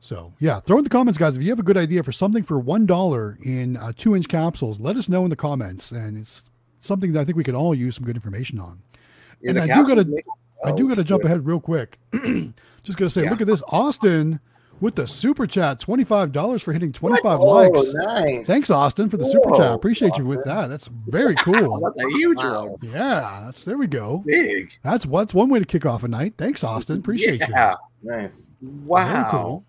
So 0.00 0.32
yeah, 0.38 0.60
throw 0.60 0.78
in 0.78 0.84
the 0.84 0.90
comments, 0.90 1.18
guys. 1.18 1.36
If 1.36 1.42
you 1.42 1.50
have 1.50 1.58
a 1.58 1.62
good 1.64 1.76
idea 1.76 2.02
for 2.02 2.12
something 2.12 2.42
for 2.42 2.58
one 2.58 2.86
dollar 2.86 3.38
in 3.42 3.76
uh, 3.76 3.92
two 3.96 4.16
inch 4.16 4.28
capsules, 4.28 4.80
let 4.80 4.96
us 4.96 5.08
know 5.08 5.24
in 5.24 5.30
the 5.30 5.36
comments. 5.36 5.90
And 5.90 6.16
it's 6.16 6.42
something 6.80 7.12
that 7.12 7.20
I 7.20 7.24
think 7.24 7.36
we 7.36 7.44
could 7.44 7.54
all 7.54 7.74
use 7.74 7.96
some 7.96 8.04
good 8.04 8.16
information 8.16 8.58
on. 8.58 8.82
in 9.42 9.56
and 9.56 9.70
I 9.70 9.76
do 9.76 9.86
gotta- 9.86 10.22
I 10.64 10.72
do 10.72 10.84
oh, 10.84 10.88
got 10.88 10.96
to 10.96 11.04
jump 11.04 11.24
ahead 11.24 11.46
real 11.46 11.60
quick. 11.60 11.98
Just 12.82 12.98
gonna 12.98 13.08
say, 13.10 13.24
Yeah. 13.24 13.30
look 13.30 13.40
at 13.40 13.46
this, 13.46 13.62
Austin 13.68 14.40
with 14.80 14.94
the 14.94 15.06
super 15.06 15.46
chat, 15.46 15.78
twenty 15.80 16.04
five 16.04 16.32
dollars 16.32 16.62
for 16.62 16.72
hitting 16.72 16.92
twenty 16.92 17.20
five 17.22 17.40
likes. 17.40 17.92
nice. 17.94 18.46
Thanks, 18.46 18.70
Austin, 18.70 19.08
for 19.10 19.16
the 19.18 19.24
super 19.26 19.50
chat. 19.50 19.58
Whoa, 19.70 19.74
Appreciate 19.74 20.16
you 20.16 20.24
with 20.26 20.44
that. 20.44 20.68
That's 20.68 20.88
very 20.88 21.34
cool. 21.36 21.80
That's 21.96 22.02
a 22.02 22.16
huge 22.16 22.38
one. 22.38 22.74
yeah, 22.82 23.42
that's 23.44 23.64
there 23.64 23.76
we 23.76 23.86
go. 23.86 24.22
Big. 24.26 24.78
That's 24.82 25.04
what's 25.04 25.34
one 25.34 25.48
way 25.50 25.58
to 25.58 25.64
kick 25.66 25.84
off 25.84 26.02
a 26.04 26.08
night. 26.08 26.34
Thanks, 26.38 26.64
Austin. 26.64 26.98
Appreciate 26.98 27.40
you. 27.40 27.46
yeah. 27.50 27.74
Nice. 28.02 28.46
Wow. 28.62 29.64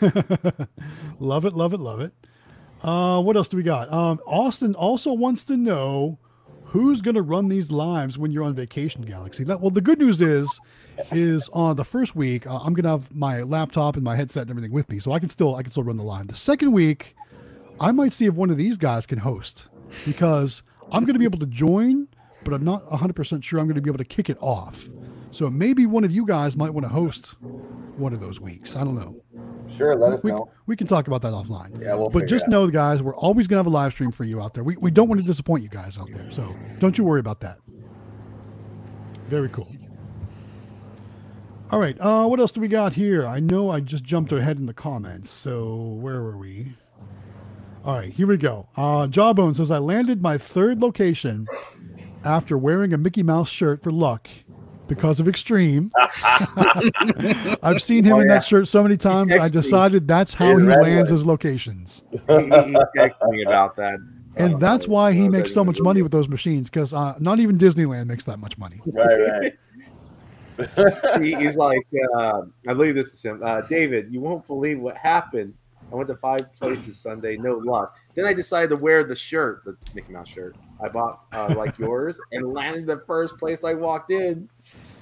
love 1.18 1.44
it, 1.44 1.54
love 1.54 1.74
it, 1.74 1.80
love 1.80 2.00
it. 2.00 2.12
Uh, 2.82 3.22
what 3.22 3.36
else 3.36 3.48
do 3.48 3.56
we 3.56 3.62
got? 3.62 3.92
Um, 3.92 4.20
Austin 4.26 4.74
also 4.74 5.12
wants 5.12 5.44
to 5.44 5.56
know 5.56 6.18
who's 6.64 7.00
going 7.00 7.14
to 7.14 7.22
run 7.22 7.48
these 7.48 7.70
lives 7.70 8.18
when 8.18 8.32
you're 8.32 8.42
on 8.42 8.54
vacation, 8.54 9.02
Galaxy. 9.02 9.44
Well, 9.44 9.70
the 9.70 9.80
good 9.80 9.98
news 9.98 10.20
is, 10.20 10.60
is 11.10 11.48
on 11.52 11.76
the 11.76 11.84
first 11.84 12.16
week 12.16 12.46
uh, 12.46 12.56
I'm 12.56 12.74
going 12.74 12.84
to 12.84 12.90
have 12.90 13.14
my 13.14 13.42
laptop 13.42 13.94
and 13.94 14.04
my 14.04 14.16
headset 14.16 14.42
and 14.42 14.50
everything 14.50 14.72
with 14.72 14.88
me, 14.90 14.98
so 14.98 15.12
I 15.12 15.18
can 15.18 15.28
still 15.28 15.54
I 15.56 15.62
can 15.62 15.70
still 15.70 15.84
run 15.84 15.96
the 15.96 16.02
live. 16.02 16.28
The 16.28 16.34
second 16.34 16.72
week, 16.72 17.14
I 17.80 17.92
might 17.92 18.12
see 18.12 18.26
if 18.26 18.34
one 18.34 18.50
of 18.50 18.56
these 18.56 18.78
guys 18.78 19.06
can 19.06 19.18
host 19.18 19.68
because 20.04 20.62
I'm 20.90 21.04
going 21.04 21.14
to 21.14 21.18
be 21.18 21.24
able 21.24 21.38
to 21.40 21.46
join, 21.46 22.08
but 22.44 22.54
I'm 22.54 22.64
not 22.64 22.88
100% 22.88 23.42
sure 23.44 23.60
I'm 23.60 23.66
going 23.66 23.76
to 23.76 23.82
be 23.82 23.90
able 23.90 23.98
to 23.98 24.04
kick 24.04 24.28
it 24.28 24.38
off. 24.40 24.88
So 25.30 25.48
maybe 25.48 25.86
one 25.86 26.04
of 26.04 26.10
you 26.10 26.26
guys 26.26 26.56
might 26.56 26.70
want 26.70 26.84
to 26.84 26.92
host 26.92 27.34
one 27.96 28.12
of 28.12 28.20
those 28.20 28.40
weeks. 28.40 28.76
I 28.76 28.84
don't 28.84 28.94
know. 28.94 29.22
Sure, 29.76 29.96
let 29.96 30.12
us 30.12 30.22
We, 30.22 30.30
know. 30.30 30.50
we 30.66 30.76
can 30.76 30.86
talk 30.86 31.06
about 31.06 31.22
that 31.22 31.32
offline. 31.32 31.80
Yeah, 31.82 31.94
we'll 31.94 32.10
but 32.10 32.26
just 32.26 32.46
know, 32.48 32.68
guys, 32.68 33.02
we're 33.02 33.16
always 33.16 33.46
going 33.48 33.56
to 33.56 33.60
have 33.60 33.66
a 33.66 33.70
live 33.70 33.92
stream 33.92 34.10
for 34.12 34.24
you 34.24 34.40
out 34.40 34.54
there. 34.54 34.64
We, 34.64 34.76
we 34.76 34.90
don't 34.90 35.08
want 35.08 35.20
to 35.20 35.26
disappoint 35.26 35.62
you 35.62 35.68
guys 35.68 35.98
out 35.98 36.08
there. 36.12 36.30
So 36.30 36.54
don't 36.78 36.96
you 36.98 37.04
worry 37.04 37.20
about 37.20 37.40
that. 37.40 37.58
Very 39.28 39.48
cool. 39.48 39.68
All 41.70 41.78
right. 41.80 41.96
Uh, 41.98 42.26
what 42.26 42.38
else 42.38 42.52
do 42.52 42.60
we 42.60 42.68
got 42.68 42.92
here? 42.92 43.26
I 43.26 43.40
know 43.40 43.70
I 43.70 43.80
just 43.80 44.04
jumped 44.04 44.30
ahead 44.32 44.58
in 44.58 44.66
the 44.66 44.74
comments. 44.74 45.30
So 45.30 45.74
where 46.00 46.20
were 46.22 46.36
we? 46.36 46.74
All 47.84 47.96
right, 47.96 48.12
here 48.12 48.28
we 48.28 48.36
go. 48.36 48.68
Uh, 48.76 49.08
Jawbone 49.08 49.56
says 49.56 49.72
I 49.72 49.78
landed 49.78 50.22
my 50.22 50.38
third 50.38 50.80
location 50.80 51.48
after 52.24 52.56
wearing 52.56 52.92
a 52.92 52.98
Mickey 52.98 53.24
Mouse 53.24 53.48
shirt 53.48 53.82
for 53.82 53.90
luck 53.90 54.28
because 54.94 55.20
of 55.20 55.26
Xtreme. 55.26 55.90
I've 57.62 57.82
seen 57.82 58.04
him 58.04 58.14
Oh, 58.14 58.20
in 58.20 58.28
yeah. 58.28 58.34
that 58.34 58.44
shirt 58.44 58.68
so 58.68 58.82
many 58.82 58.96
times. 58.96 59.32
I 59.32 59.48
decided 59.48 60.06
that's 60.06 60.34
how 60.34 60.48
he 60.56 60.64
Redwood. 60.64 60.82
lands 60.86 61.10
his 61.10 61.24
locations, 61.26 62.02
he, 62.10 62.18
he 62.18 62.24
he 62.26 62.76
texted 62.96 63.28
me 63.30 63.42
about 63.44 63.76
that. 63.76 63.98
and 64.36 64.60
that's 64.60 64.86
why 64.88 65.12
he 65.12 65.28
makes 65.28 65.52
so 65.52 65.64
much 65.64 65.80
money 65.80 66.02
with 66.02 66.12
those 66.12 66.28
machines. 66.28 66.68
Because 66.68 66.92
uh, 66.92 67.14
not 67.20 67.38
even 67.40 67.58
Disneyland 67.58 68.06
makes 68.06 68.24
that 68.24 68.38
much 68.38 68.58
money. 68.58 68.80
Right, 68.86 69.28
right. 69.30 69.52
he, 71.22 71.34
he's 71.34 71.56
like, 71.56 71.86
uh, 72.18 72.42
I 72.68 72.74
believe 72.74 72.94
this 72.94 73.14
is 73.14 73.22
him. 73.22 73.40
Uh, 73.42 73.62
David, 73.62 74.12
you 74.12 74.20
won't 74.20 74.46
believe 74.46 74.78
what 74.78 74.96
happened. 74.98 75.54
I 75.90 75.94
went 75.94 76.08
to 76.08 76.16
five 76.16 76.52
places 76.58 76.98
Sunday, 76.98 77.36
no 77.36 77.54
luck. 77.56 77.96
Then 78.14 78.24
I 78.24 78.32
decided 78.32 78.68
to 78.70 78.76
wear 78.76 79.04
the 79.04 79.16
shirt, 79.16 79.62
the 79.64 79.76
Mickey 79.94 80.12
Mouse 80.12 80.28
shirt 80.28 80.56
I 80.82 80.88
bought, 80.88 81.24
uh, 81.32 81.54
like 81.56 81.78
yours, 81.78 82.20
and 82.32 82.52
landed 82.52 82.86
the 82.86 83.02
first 83.06 83.38
place 83.38 83.64
I 83.64 83.74
walked 83.74 84.10
in. 84.10 84.48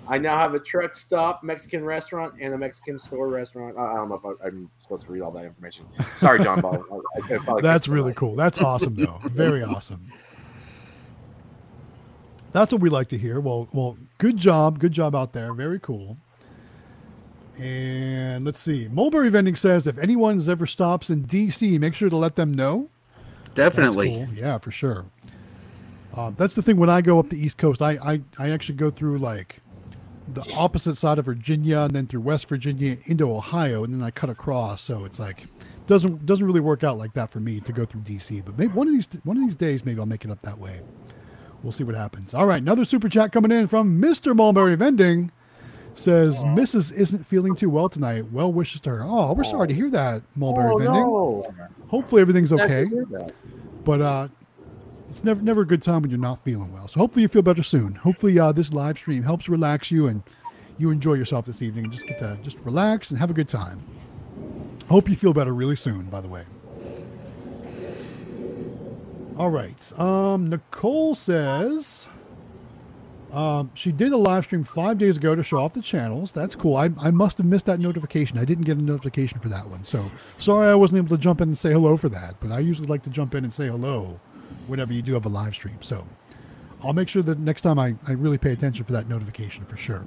I 0.09 0.19
now 0.19 0.37
have 0.39 0.55
a 0.55 0.59
truck 0.59 0.95
stop, 0.95 1.43
Mexican 1.43 1.85
restaurant, 1.85 2.35
and 2.41 2.55
a 2.55 2.59
Mexican 2.59 2.99
store 2.99 3.29
restaurant. 3.29 3.77
Uh, 3.77 3.83
I 3.83 3.95
don't 3.95 4.09
know 4.09 4.17
if 4.17 4.41
I, 4.43 4.47
I'm 4.47 4.71
supposed 4.79 5.07
to 5.07 5.13
read 5.13 5.23
all 5.23 5.31
that 5.33 5.45
information. 5.45 5.87
Sorry, 6.17 6.43
Jawbone. 6.43 6.85
I, 7.31 7.39
I 7.53 7.61
That's 7.61 7.87
really 7.87 8.13
cool. 8.15 8.35
That's 8.35 8.59
awesome, 8.59 8.95
though. 8.97 9.21
Very 9.25 9.63
awesome. 9.63 10.11
That's 12.53 12.73
what 12.73 12.81
we 12.81 12.91
like 12.91 13.09
to 13.09 13.19
hear. 13.19 13.39
Well, 13.39 13.69
well, 13.73 13.97
good 14.19 14.37
job, 14.37 14.81
good 14.81 14.93
job 14.93 15.15
out 15.15 15.33
there. 15.33 15.53
Very 15.55 15.79
cool. 15.79 16.17
And 17.59 18.45
let's 18.45 18.59
see. 18.59 18.89
Mulberry 18.89 19.29
Vending 19.29 19.55
says 19.55 19.87
if 19.87 19.99
anyone's 19.99 20.49
ever 20.49 20.67
stops 20.67 21.11
in 21.11 21.25
DC, 21.25 21.79
make 21.79 21.95
sure 21.95 22.09
to 22.09 22.17
let 22.17 22.37
them 22.37 22.53
know. 22.53 22.89
Definitely. 23.55 24.09
cool. 24.09 24.29
Yeah, 24.35 24.59
for 24.59 24.71
sure. 24.71 25.07
Uh, 26.15 26.31
that's 26.37 26.55
the 26.55 26.63
thing. 26.63 26.77
When 26.77 26.91
I 26.91 27.01
go 27.01 27.19
up 27.19 27.29
the 27.29 27.39
East 27.39 27.57
Coast, 27.59 27.81
I, 27.83 27.93
I 28.03 28.21
I 28.39 28.51
actually 28.51 28.75
go 28.77 28.91
through 28.91 29.19
like 29.19 29.61
the 30.33 30.43
opposite 30.57 30.97
side 30.97 31.19
of 31.19 31.25
Virginia 31.25 31.81
and 31.81 31.91
then 31.93 32.07
through 32.07 32.21
West 32.21 32.49
Virginia 32.49 32.97
into 33.07 33.31
Ohio, 33.33 33.85
and 33.85 33.95
then 33.95 34.03
I 34.03 34.11
cut 34.11 34.31
across. 34.31 34.83
So 34.83 35.05
it's 35.05 35.19
like 35.19 35.47
doesn't 35.87 36.27
doesn't 36.27 36.45
really 36.47 36.61
work 36.61 36.83
out 36.85 36.99
like 36.99 37.13
that 37.15 37.31
for 37.31 37.41
me 37.41 37.61
to 37.61 37.73
go 37.73 37.85
through 37.85 38.03
DC. 38.03 38.45
But 38.45 38.59
maybe 38.59 38.73
one 38.73 38.87
of 38.89 38.93
these 38.95 39.09
one 39.25 39.37
of 39.37 39.43
these 39.45 39.55
days, 39.57 39.85
maybe 39.85 40.01
I'll 40.01 40.07
make 40.07 40.25
it 40.25 40.31
up 40.31 40.41
that 40.41 40.59
way. 40.59 40.81
We'll 41.63 41.73
see 41.73 41.85
what 41.85 41.95
happens. 41.95 42.33
All 42.35 42.47
right, 42.47 42.59
another 42.59 42.85
super 42.85 43.09
chat 43.09 43.33
coming 43.33 43.53
in 43.53 43.67
from 43.69 44.01
Mr. 44.01 44.35
Mulberry 44.35 44.77
Vending 44.77 45.31
says 45.95 46.39
Mrs. 46.39 46.91
isn't 46.93 47.27
feeling 47.27 47.55
too 47.55 47.69
well 47.69 47.89
tonight. 47.89 48.33
Well 48.33 48.51
wishes 48.53 48.81
to 48.83 48.91
her. 48.91 49.03
Oh, 49.05 49.33
we're 49.35 49.45
sorry 49.45 49.69
to 49.69 49.75
hear 49.75 49.91
that, 49.91 50.23
Mulberry 50.37 50.73
Oh, 50.73 50.79
Vending. 50.79 50.95
no. 51.03 51.55
Hopefully 51.89 52.23
everything's 52.23 52.53
okay. 52.53 52.87
But 53.85 54.01
uh, 54.01 54.29
it's 55.11 55.25
never 55.25 55.43
never 55.43 55.63
a 55.63 55.67
good 55.67 55.83
time 55.83 56.03
when 56.03 56.11
you're 56.11 56.21
not 56.21 56.43
feeling 56.45 56.73
well. 56.73 56.89
So 56.89 57.01
hopefully 57.01 57.23
you 57.23 57.29
feel 57.29 57.43
better 57.43 57.63
soon. 57.63 57.97
Hopefully 57.97 58.39
uh, 58.39 58.53
this 58.53 58.73
live 58.73 58.97
stream 58.97 59.25
helps 59.25 59.49
relax 59.49 59.91
you 59.91 60.07
and 60.07 60.23
you 60.79 60.91
enjoy 60.91 61.15
yourself 61.15 61.45
this 61.45 61.61
evening 61.61 61.85
and 61.85 61.93
just 61.93 62.07
get 62.07 62.19
to 62.21 62.39
just 62.43 62.59
relax 62.61 63.11
and 63.11 63.19
have 63.19 63.31
a 63.31 63.35
good 63.35 63.49
time. 63.49 63.83
Hope 64.89 65.09
you 65.09 65.17
feel 65.17 65.33
better 65.33 65.53
really 65.53 65.77
soon. 65.77 66.05
By 66.05 66.21
the 66.21 66.29
way. 66.29 66.45
All 69.37 69.51
right. 69.51 69.99
Um, 69.99 70.49
Nicole 70.49 71.15
says. 71.15 72.07
Um, 73.33 73.71
she 73.75 73.93
did 73.93 74.13
a 74.13 74.17
live 74.17 74.45
stream 74.45 74.65
five 74.65 74.99
days 74.99 75.17
ago 75.17 75.37
to 75.37 75.43
show 75.45 75.59
off 75.59 75.73
the 75.73 75.83
channels. 75.83 76.33
That's 76.33 76.57
cool. 76.57 76.77
I, 76.77 76.91
I 76.99 77.13
must 77.13 77.39
have 77.39 77.47
missed 77.47 77.67
that 77.67 77.79
notification. 77.79 78.39
I 78.39 78.45
didn't 78.45 78.65
get 78.65 78.77
a 78.77 78.83
notification 78.83 79.39
for 79.39 79.49
that 79.51 79.69
one. 79.69 79.85
So 79.85 80.11
sorry 80.39 80.69
I 80.69 80.75
wasn't 80.75 80.99
able 80.99 81.17
to 81.17 81.23
jump 81.23 81.41
in 81.41 81.49
and 81.51 81.57
say 81.57 81.73
hello 81.73 81.97
for 81.97 82.09
that. 82.09 82.37
But 82.41 82.51
I 82.51 82.59
usually 82.59 82.89
like 82.89 83.05
to 83.05 83.11
jump 83.11 83.37
in 83.37 83.45
and 83.45 83.55
say 83.55 83.69
hello 83.69 84.19
whenever 84.71 84.93
you 84.93 85.03
do 85.03 85.15
have 85.15 85.27
a 85.27 85.29
live 85.29 85.55
stream. 85.55 85.79
So 85.83 86.07
I'll 86.83 86.93
make 86.95 87.09
sure 87.09 87.23
that 87.25 87.39
next 87.39 87.61
time 87.63 87.79
I, 87.79 87.95
I 88.07 88.13
really 88.13 88.39
pay 88.39 88.53
attention 88.53 88.85
for 88.85 88.93
that 88.93 89.09
notification 89.09 89.65
for 89.67 89.77
sure. 89.77 90.05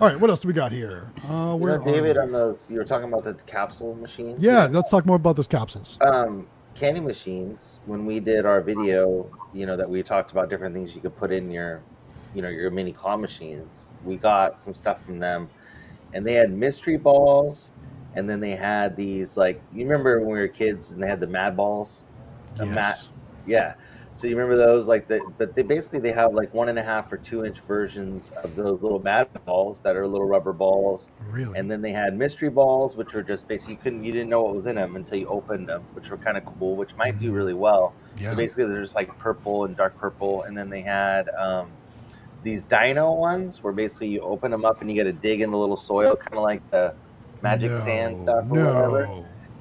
All 0.00 0.08
right, 0.08 0.18
what 0.18 0.28
else 0.28 0.40
do 0.40 0.48
we 0.48 0.54
got 0.54 0.72
here? 0.72 1.08
Uh, 1.28 1.52
You 1.52 1.56
where 1.56 1.78
know, 1.78 1.84
are 1.84 1.92
David, 1.92 2.18
on 2.18 2.32
those, 2.32 2.66
you 2.68 2.76
were 2.78 2.84
talking 2.84 3.08
about 3.08 3.22
the 3.22 3.34
capsule 3.44 3.94
machine. 3.94 4.36
Yeah, 4.40 4.66
let's 4.70 4.90
talk 4.90 5.06
more 5.06 5.16
about 5.16 5.36
those 5.36 5.46
capsules. 5.46 5.98
um, 6.00 6.46
candy 6.74 7.00
machines 7.00 7.78
when 7.86 8.04
we 8.04 8.18
did 8.18 8.44
our 8.44 8.60
video 8.60 9.30
you 9.52 9.64
know 9.64 9.76
that 9.76 9.88
we 9.88 10.02
talked 10.02 10.32
about 10.32 10.50
different 10.50 10.74
things 10.74 10.92
you 10.92 11.00
could 11.00 11.16
put 11.16 11.30
in 11.30 11.48
your 11.48 11.80
you 12.34 12.42
know 12.42 12.48
your 12.48 12.68
mini 12.68 12.90
claw 12.90 13.16
machines 13.16 13.92
we 14.04 14.16
got 14.16 14.58
some 14.58 14.74
stuff 14.74 15.04
from 15.04 15.20
them 15.20 15.48
and 16.14 16.26
they 16.26 16.32
had 16.34 16.50
mystery 16.50 16.96
balls 16.96 17.70
and 18.14 18.28
then 18.28 18.40
they 18.40 18.52
had 18.56 18.96
these 18.96 19.36
like 19.36 19.60
you 19.72 19.84
remember 19.84 20.20
when 20.20 20.28
we 20.30 20.38
were 20.38 20.48
kids 20.48 20.92
and 20.92 21.02
they 21.02 21.06
had 21.08 21.20
the 21.20 21.26
mad 21.26 21.56
balls 21.56 22.04
the 22.56 22.64
Yes. 22.66 22.74
mat 22.74 23.08
yeah 23.46 23.74
so 24.14 24.26
you 24.28 24.36
remember 24.36 24.56
those 24.56 24.86
like 24.86 25.08
the 25.08 25.20
but 25.38 25.54
they 25.56 25.62
basically 25.62 25.98
they 26.00 26.12
have 26.12 26.32
like 26.34 26.52
one 26.54 26.68
and 26.68 26.78
a 26.78 26.82
half 26.82 27.12
or 27.12 27.16
two 27.16 27.44
inch 27.44 27.60
versions 27.60 28.32
of 28.44 28.54
those 28.54 28.80
little 28.80 29.00
mad 29.00 29.28
balls 29.44 29.80
that 29.80 29.96
are 29.96 30.06
little 30.06 30.26
rubber 30.26 30.52
balls 30.52 31.08
Really? 31.30 31.58
and 31.58 31.68
then 31.68 31.82
they 31.82 31.90
had 31.90 32.16
mystery 32.16 32.48
balls, 32.48 32.96
which 32.96 33.12
were 33.12 33.22
just 33.22 33.48
basically 33.48 33.74
you 33.74 33.80
couldn't 33.80 34.04
you 34.04 34.12
didn't 34.12 34.28
know 34.28 34.42
what 34.42 34.54
was 34.54 34.66
in 34.66 34.76
them 34.76 34.94
until 34.94 35.18
you 35.18 35.26
opened 35.26 35.68
them, 35.68 35.82
which 35.94 36.08
were 36.10 36.16
kind 36.16 36.36
of 36.36 36.44
cool, 36.44 36.76
which 36.76 36.94
might 36.96 37.18
do 37.18 37.32
Mhm. 37.32 37.34
really 37.34 37.54
well. 37.54 37.92
yeah. 38.18 38.30
So 38.30 38.36
basically, 38.36 38.66
they're 38.66 38.82
just 38.82 38.94
like 38.94 39.16
purple 39.18 39.64
and 39.64 39.76
dark 39.76 39.96
purple, 39.98 40.42
and 40.44 40.56
then 40.56 40.70
they 40.70 40.80
had 40.80 41.28
um, 41.30 41.72
these 42.44 42.62
dino 42.62 43.12
ones 43.12 43.62
where 43.64 43.72
basically 43.72 44.08
you 44.08 44.20
open 44.20 44.50
them 44.52 44.64
up 44.64 44.80
and 44.80 44.88
you 44.90 44.96
got 44.96 45.04
to 45.10 45.12
dig 45.12 45.40
in 45.40 45.50
the 45.50 45.58
little 45.58 45.76
soil, 45.76 46.14
kind 46.14 46.34
of 46.34 46.42
like 46.42 46.68
the 46.70 46.94
magic 47.44 47.76
sand 47.76 48.18
stuff 48.18 48.44
or 48.50 48.56
No. 48.56 48.74
whatever. 48.74 49.08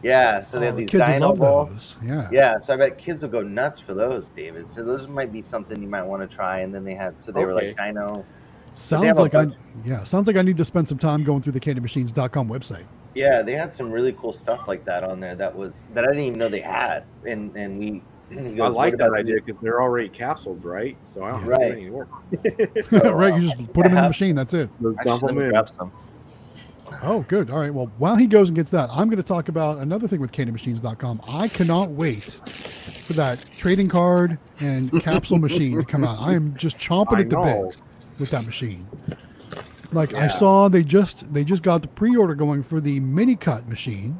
Yeah, 0.01 0.41
so 0.41 0.59
they 0.59 0.65
Oh, 0.65 0.67
have 0.67 0.75
the 0.75 0.81
these 0.81 0.91
kids 0.91 1.07
dino 1.07 1.27
love 1.27 1.37
balls. 1.39 1.69
those. 1.69 1.95
Yeah. 2.03 2.29
Yeah, 2.31 2.59
so 2.59 2.73
I 2.73 2.77
bet 2.77 2.97
kids 2.97 3.21
will 3.21 3.29
go 3.29 3.41
nuts 3.41 3.79
for 3.79 3.93
those, 3.93 4.29
David. 4.31 4.67
So 4.69 4.83
those 4.83 5.07
might 5.07 5.31
be 5.31 5.41
something 5.41 5.81
you 5.81 5.87
might 5.87 6.03
want 6.03 6.29
to 6.29 6.35
try. 6.35 6.59
And 6.59 6.73
then 6.73 6.83
they 6.83 6.93
had 6.95 7.19
so 7.19 7.31
they 7.31 7.45
were 7.45 7.53
like 7.53 7.75
Okay. 7.75 7.85
dino. 7.85 8.25
Sounds 8.73 9.05
have 9.05 9.17
a 9.17 9.21
like 9.21 9.35
I 9.35 9.45
yeah, 9.85 10.03
sounds 10.03 10.27
like 10.27 10.35
I 10.35 10.41
need 10.41 10.57
to 10.57 10.65
spend 10.65 10.89
some 10.89 10.97
time 10.97 11.23
going 11.23 11.41
through 11.41 11.53
the 11.53 11.59
candymachines.com 11.59 12.49
website. 12.49 12.85
Yeah, 13.13 13.43
they 13.43 13.53
had 13.53 13.75
some 13.75 13.91
really 13.91 14.13
cool 14.13 14.33
stuff 14.33 14.67
like 14.67 14.83
that 14.85 15.03
on 15.03 15.19
there. 15.19 15.35
That 15.35 15.55
was 15.55 15.83
that 15.93 16.03
I 16.03 16.07
didn't 16.07 16.23
even 16.23 16.39
know 16.39 16.49
they 16.49 16.61
had, 16.61 17.03
and 17.25 17.55
and 17.55 17.77
we. 17.79 18.01
he 18.29 18.59
I 18.61 18.67
like 18.67 18.97
that 18.97 19.11
idea 19.13 19.35
because 19.45 19.61
they're 19.61 19.81
already 19.81 20.09
capsuled, 20.09 20.63
right? 20.65 20.97
So 21.03 21.23
I 21.23 21.31
don't 21.31 21.41
have 21.41 21.49
Right. 21.49 21.59
to 21.59 21.65
do 21.67 21.71
any 21.71 21.89
work. 21.91 22.09
right, 22.91 23.33
you 23.35 23.41
uh, 23.41 23.55
just 23.55 23.73
put 23.73 23.83
them 23.83 23.93
in 23.93 24.01
the 24.01 24.07
machine, 24.07 24.35
that's 24.35 24.53
it. 24.53 24.69
Just 24.81 24.97
Actually, 24.99 25.03
dump 25.03 25.21
them 25.23 25.37
in. 25.41 25.51
grab 25.51 25.69
some. 25.69 25.91
Oh, 27.01 27.25
good. 27.27 27.49
All 27.49 27.59
right. 27.59 27.73
Well, 27.73 27.91
while 27.97 28.15
he 28.15 28.27
goes 28.27 28.49
and 28.49 28.55
gets 28.55 28.71
that, 28.71 28.89
I'm 28.91 29.07
going 29.07 29.17
to 29.17 29.23
talk 29.23 29.49
about 29.49 29.79
another 29.79 30.07
thing 30.07 30.19
with 30.21 30.31
candymachines.com. 30.31 31.21
I 31.27 31.47
cannot 31.47 31.91
wait 31.91 32.23
for 32.23 33.13
that 33.13 33.43
trading 33.57 33.89
card 33.89 34.37
and 34.59 34.91
capsule 35.03 35.39
machine 35.39 35.79
to 35.79 35.85
come 35.85 36.03
out. 36.03 36.19
I 36.19 36.33
am 36.33 36.55
just 36.55 36.77
chomping 36.77 37.17
I 37.17 37.21
at 37.21 37.29
the 37.29 37.35
know. 37.35 37.67
bit 37.69 37.81
with 38.19 38.29
that 38.31 38.45
machine. 38.45 38.87
Like 39.91 40.13
I 40.13 40.27
saw 40.27 40.69
they 40.69 40.83
just 40.83 41.31
they 41.33 41.43
just 41.43 41.61
got 41.61 41.83
the 41.83 41.87
pre-order 41.87 42.33
going 42.33 42.63
for 42.63 42.81
the 42.81 42.99
mini 42.99 43.35
cut 43.35 43.67
machine. 43.67 44.17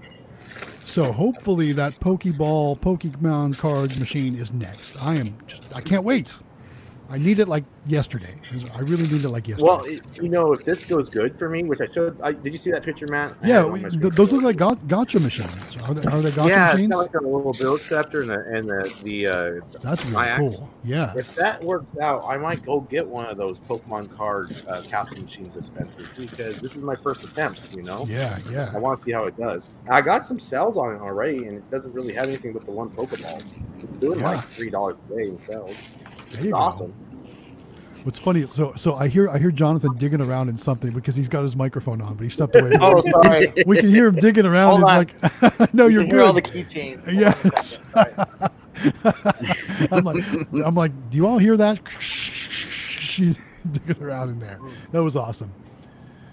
So 0.85 1.11
hopefully 1.11 1.71
that 1.73 1.93
Pokeball 1.93 2.79
Pokemon 2.79 3.57
card 3.57 3.97
machine 3.99 4.35
is 4.35 4.53
next. 4.53 5.01
I 5.01 5.15
am 5.15 5.35
just 5.47 5.75
I 5.75 5.81
can't 5.81 6.03
wait. 6.03 6.39
I 7.09 7.17
need 7.17 7.39
it 7.39 7.47
like 7.47 7.63
yesterday. 7.85 8.33
I 8.73 8.79
really 8.79 9.03
need 9.03 9.23
it 9.23 9.29
like 9.29 9.47
yesterday. 9.47 9.67
Well, 9.67 9.83
it, 9.83 10.01
you 10.21 10.29
know, 10.29 10.53
if 10.53 10.63
this 10.63 10.83
goes 10.83 11.09
good 11.09 11.37
for 11.37 11.49
me, 11.49 11.63
which 11.63 11.79
I 11.81 11.85
showed, 11.91 12.19
I, 12.21 12.31
did 12.31 12.51
you 12.53 12.57
see 12.57 12.71
that 12.71 12.83
picture, 12.83 13.05
Matt? 13.07 13.35
I 13.43 13.47
yeah, 13.47 13.53
had 13.55 13.61
it 13.61 13.65
on 13.67 13.71
we- 13.73 13.89
th- 13.89 14.13
those 14.13 14.31
look 14.31 14.41
like 14.43 14.57
got- 14.57 14.87
gotcha 14.87 15.19
machines. 15.19 15.77
Are 15.83 15.93
they, 15.93 16.09
are 16.09 16.21
they 16.21 16.31
gotcha 16.31 16.49
yeah, 16.49 16.65
it's 16.67 16.75
machines? 16.75 16.93
of 16.93 16.99
like 17.01 17.13
a 17.13 17.19
little 17.21 17.53
bill 17.53 17.75
acceptor 17.75 18.21
and 18.21 18.29
the 18.29 18.39
and 18.45 18.67
the, 18.67 18.99
the 19.03 19.27
uh, 19.27 19.79
That's 19.81 20.03
really 20.05 20.25
Nayax. 20.25 20.57
cool. 20.57 20.69
Yeah. 20.83 21.13
if 21.15 21.35
that 21.35 21.63
works 21.63 21.85
out, 22.01 22.23
I 22.27 22.37
might 22.37 22.65
go 22.65 22.81
get 22.81 23.05
one 23.07 23.25
of 23.27 23.37
those 23.37 23.59
Pokemon 23.59 24.15
card 24.15 24.51
uh, 24.69 24.81
capsule 24.89 25.21
machine 25.23 25.51
dispensers 25.53 26.13
because 26.17 26.59
this 26.61 26.75
is 26.75 26.83
my 26.83 26.95
first 26.95 27.23
attempt. 27.25 27.75
You 27.75 27.83
know, 27.83 28.05
Yeah, 28.07 28.37
yeah. 28.49 28.71
I 28.73 28.79
want 28.79 28.99
to 28.99 29.05
see 29.05 29.11
how 29.11 29.25
it 29.25 29.37
does. 29.37 29.69
I 29.89 30.01
got 30.01 30.25
some 30.25 30.39
sales 30.39 30.77
on 30.77 30.95
it 30.95 30.99
already, 31.01 31.45
and 31.45 31.57
it 31.57 31.69
doesn't 31.69 31.91
really 31.93 32.13
have 32.13 32.27
anything 32.27 32.53
but 32.53 32.65
the 32.65 32.71
one 32.71 32.89
Pokeballs. 32.89 33.57
It's 33.75 33.83
doing 33.99 34.19
Yeah. 34.19 34.29
like 34.31 34.43
three 34.45 34.69
dollars 34.69 34.95
a 35.11 35.15
day 35.17 35.27
in 35.27 35.37
sales. 35.39 35.75
There 36.33 36.41
you 36.41 36.47
It's 36.49 36.51
go. 36.51 36.57
awesome. 36.57 36.93
What's 38.03 38.19
funny? 38.19 38.41
So, 38.47 38.73
so 38.75 38.95
I 38.95 39.07
hear 39.07 39.29
I 39.29 39.39
hear 39.39 39.49
Jonathan 39.49 39.95
digging 39.97 40.19
around 40.19 40.49
in 40.49 40.57
something 40.57 40.91
because 40.91 41.15
he's 41.15 41.29
got 41.29 41.43
his 41.43 41.55
microphone 41.55 42.01
on, 42.01 42.15
but 42.15 42.23
he 42.25 42.29
stepped 42.29 42.53
away. 42.55 42.73
Oh, 42.81 42.99
sorry. 42.99 43.47
we 43.65 43.77
can 43.77 43.89
hear 43.89 44.07
him 44.07 44.15
digging 44.15 44.45
around. 44.45 44.81
Hold 44.81 44.89
and 44.89 45.41
like, 45.41 45.73
no, 45.73 45.87
You 45.87 46.01
you're 46.01 46.01
can 46.03 46.11
hear 46.11 46.23
all 46.25 46.33
the 46.33 46.41
good. 46.41 46.67
keychains. 46.67 47.13
Yes. 47.13 47.79
Hold 47.93 48.05
on 48.05 48.19
a 48.19 48.23
second, 48.83 49.07
sorry. 49.15 49.87
I'm 49.91 50.03
like, 50.03 50.65
I'm 50.65 50.75
like, 50.75 50.91
do 51.11 51.17
you 51.17 51.25
all 51.27 51.37
hear 51.37 51.55
that? 51.55 51.79
She's 51.99 53.39
digging 53.71 54.03
around 54.03 54.29
in 54.29 54.39
there. 54.39 54.59
That 54.91 55.01
was 55.03 55.15
awesome. 55.15 55.51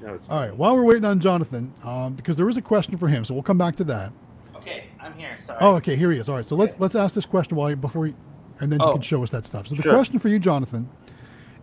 No, 0.02 0.14
it's 0.14 0.28
All 0.28 0.40
right. 0.40 0.56
While 0.56 0.74
we're 0.76 0.84
waiting 0.84 1.04
on 1.04 1.20
Jonathan, 1.20 1.72
um, 1.84 2.14
because 2.14 2.34
there 2.36 2.48
is 2.48 2.56
a 2.56 2.62
question 2.62 2.96
for 2.96 3.06
him, 3.06 3.24
so 3.24 3.34
we'll 3.34 3.42
come 3.42 3.58
back 3.58 3.76
to 3.76 3.84
that. 3.84 4.12
Okay, 4.56 4.86
I'm 4.98 5.12
here. 5.14 5.36
Sorry. 5.38 5.58
Oh, 5.60 5.74
okay. 5.76 5.94
Here 5.94 6.10
he 6.10 6.18
is. 6.18 6.28
All 6.28 6.36
right. 6.36 6.46
So 6.46 6.56
let's 6.56 6.72
Okay. 6.72 6.80
let's 6.82 6.94
ask 6.94 7.14
this 7.14 7.26
question 7.26 7.56
while 7.56 7.70
you, 7.70 7.76
before 7.76 8.06
you, 8.08 8.14
and 8.60 8.70
then 8.70 8.80
you 8.80 8.86
Oh. 8.86 8.92
can 8.92 9.00
show 9.02 9.22
us 9.22 9.30
that 9.30 9.46
stuff. 9.46 9.66
So 9.68 9.74
the 9.74 9.82
Sure. 9.82 9.94
question 9.94 10.18
for 10.18 10.28
you, 10.28 10.38
Jonathan, 10.38 10.88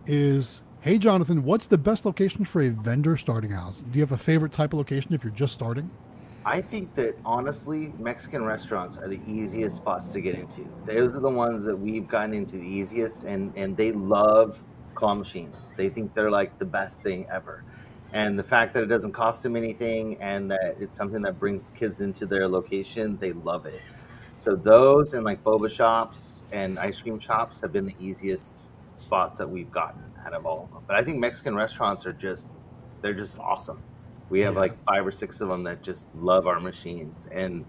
is: 0.06 0.60
Hey, 0.80 0.98
Jonathan, 0.98 1.44
what's 1.44 1.66
the 1.66 1.78
best 1.78 2.04
location 2.06 2.44
for 2.44 2.62
a 2.62 2.68
vendor 2.68 3.16
starting 3.16 3.52
out? 3.52 3.74
Do 3.90 3.98
you 3.98 4.02
have 4.02 4.12
a 4.12 4.16
favorite 4.18 4.52
type 4.52 4.72
of 4.72 4.78
location 4.78 5.12
if 5.12 5.24
you're 5.24 5.32
just 5.32 5.52
starting? 5.54 5.90
I 6.44 6.60
think 6.60 6.94
that 6.94 7.14
honestly, 7.24 7.92
Mexican 7.98 8.44
restaurants 8.44 8.96
are 8.96 9.08
the 9.08 9.20
easiest 9.26 9.76
spots 9.76 10.12
to 10.12 10.20
get 10.20 10.34
into. 10.34 10.66
Those 10.86 11.12
are 11.12 11.20
the 11.20 11.28
ones 11.28 11.64
that 11.64 11.76
we've 11.76 12.08
gotten 12.08 12.32
into 12.32 12.56
the 12.56 12.66
easiest, 12.66 13.24
and 13.24 13.52
and 13.56 13.76
they 13.76 13.92
love 13.92 14.62
claw 14.94 15.14
machines. 15.14 15.74
They 15.76 15.88
think 15.88 16.14
they're 16.14 16.30
like 16.30 16.58
the 16.58 16.64
best 16.64 17.02
thing 17.02 17.26
ever. 17.30 17.64
And 18.14 18.38
the 18.38 18.44
fact 18.44 18.72
that 18.74 18.82
it 18.82 18.86
doesn't 18.86 19.12
cost 19.12 19.42
them 19.42 19.56
anything, 19.56 20.16
and 20.22 20.50
that 20.50 20.76
it's 20.80 20.96
something 20.96 21.20
that 21.22 21.38
brings 21.38 21.70
kids 21.70 22.00
into 22.00 22.24
their 22.24 22.48
location, 22.48 23.18
they 23.18 23.32
love 23.32 23.66
it. 23.66 23.82
So 24.38 24.56
those 24.56 25.12
and 25.12 25.24
like 25.24 25.42
boba 25.44 25.70
shops 25.70 26.37
and 26.52 26.78
ice 26.78 27.00
cream 27.00 27.18
shops 27.18 27.60
have 27.60 27.72
been 27.72 27.86
the 27.86 27.94
easiest 28.00 28.68
spots 28.94 29.38
that 29.38 29.48
we've 29.48 29.70
gotten 29.70 30.02
out 30.24 30.32
of 30.34 30.46
all 30.46 30.64
of 30.64 30.70
them. 30.72 30.82
But 30.86 30.96
I 30.96 31.02
think 31.04 31.18
Mexican 31.18 31.54
restaurants 31.54 32.04
are 32.06 32.12
just 32.12 32.50
they're 33.02 33.14
just 33.14 33.38
awesome. 33.38 33.80
We 34.30 34.40
have 34.40 34.54
Yeah. 34.54 34.60
like 34.60 34.84
five 34.84 35.06
or 35.06 35.12
six 35.12 35.40
of 35.40 35.48
them 35.48 35.62
that 35.64 35.82
just 35.82 36.08
love 36.16 36.46
our 36.46 36.58
machines 36.60 37.26
and 37.32 37.64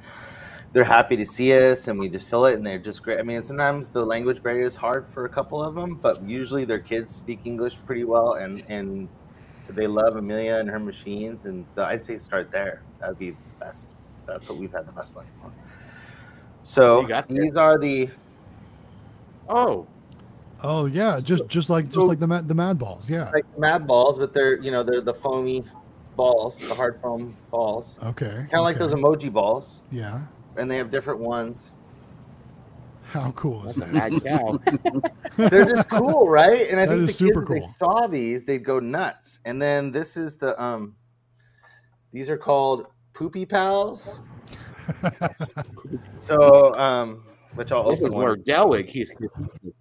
they're 0.74 0.84
happy 0.84 1.16
to 1.18 1.26
see 1.26 1.52
us 1.54 1.88
and 1.88 2.00
we 2.00 2.10
just 2.10 2.30
fill 2.30 2.46
it 2.46 2.56
and 2.56 2.66
they're 2.66 2.78
just 2.80 3.02
great. 3.04 3.20
I 3.20 3.24
mean, 3.24 3.42
sometimes 3.42 3.90
the 3.90 4.04
language 4.06 4.42
barrier 4.44 4.66
is 4.66 4.76
hard 4.76 5.08
for 5.08 5.26
a 5.26 5.30
couple 5.30 5.64
of 5.64 5.74
them, 5.76 5.96
but 5.96 6.22
usually 6.24 6.66
their 6.66 6.80
kids 6.80 7.14
speak 7.16 7.40
English 7.46 7.78
pretty 7.86 8.04
well 8.04 8.34
and, 8.34 8.64
and 8.70 9.08
they 9.70 9.88
love 9.88 10.16
Emelia 10.16 10.58
and 10.60 10.70
her 10.70 10.80
machines. 10.80 11.46
And 11.46 11.66
the, 11.76 11.86
I'd 11.86 12.04
say 12.04 12.18
start 12.18 12.52
there. 12.52 12.82
That'd 13.00 13.18
be 13.18 13.32
the 13.32 13.38
best. 13.60 13.92
That's 14.28 14.48
what 14.50 14.58
we've 14.60 14.72
had 14.72 14.86
the 14.88 14.92
best 14.92 15.16
luck 15.16 15.26
on. 15.44 15.52
So 16.64 17.02
You 17.02 17.08
got 17.08 17.28
that. 17.28 17.34
these 17.34 17.56
are 17.56 17.78
the 17.80 18.10
oh, 19.50 19.88
Oh 20.62 20.88
yeah, 20.88 21.20
just 21.24 21.48
just 21.48 21.70
like 21.70 21.86
just 21.86 21.96
So- 21.96 22.06
like 22.06 22.20
the 22.20 22.28
mad, 22.28 22.48
the 22.48 22.54
mad 22.56 22.78
balls. 22.78 23.10
Yeah. 23.10 23.30
like 23.32 23.46
mad 23.58 23.88
balls, 23.88 24.18
but 24.18 24.34
they're 24.34 24.60
you 24.60 24.72
know 24.72 24.84
they're 24.84 25.00
the 25.02 25.14
foamy 25.14 25.64
balls, 26.18 26.58
the 26.68 26.76
hard 26.76 27.00
foam 27.02 27.34
balls, 27.50 27.98
Okay. 28.04 28.28
kind 28.30 28.56
of 28.56 28.64
like 28.64 28.78
those 28.78 28.94
emoji 28.94 29.32
balls, 29.32 29.82
Yeah. 29.90 30.24
and 30.58 30.70
they 30.70 30.76
have 30.76 30.92
different 30.92 31.22
ones. 31.22 31.72
How 33.04 33.32
cool 33.32 33.66
is 33.68 33.76
that's 33.78 34.20
that? 34.22 35.12
They're 35.38 35.66
just 35.66 35.90
cool, 35.90 36.28
right? 36.30 36.68
And 36.70 36.80
I 36.80 36.86
That 36.86 36.92
think 36.98 37.06
the 37.06 37.10
is 37.10 37.18
kids, 37.18 37.30
super 37.30 37.56
if 37.56 37.62
they 37.64 37.68
saw 37.68 38.06
these, 38.06 38.44
they'd 38.44 38.64
go 38.64 38.80
nuts. 38.80 39.40
And 39.46 39.60
then 39.60 39.92
this 39.92 40.16
is 40.16 40.36
the 40.36 40.62
um, 40.62 40.96
these 42.12 42.30
are 42.30 42.38
called 42.38 42.86
Poopy 43.14 43.46
Pals. 43.48 44.20
so, 46.16 46.74
um, 46.76 47.24
which 47.56 47.72
I'll 47.72 47.90
This 47.90 48.00
is 48.00 48.06
open 48.06 48.18
where 48.18 48.30
one. 48.30 48.42
Delwig, 48.42 48.88
he's 48.88 49.10
the 49.20 49.30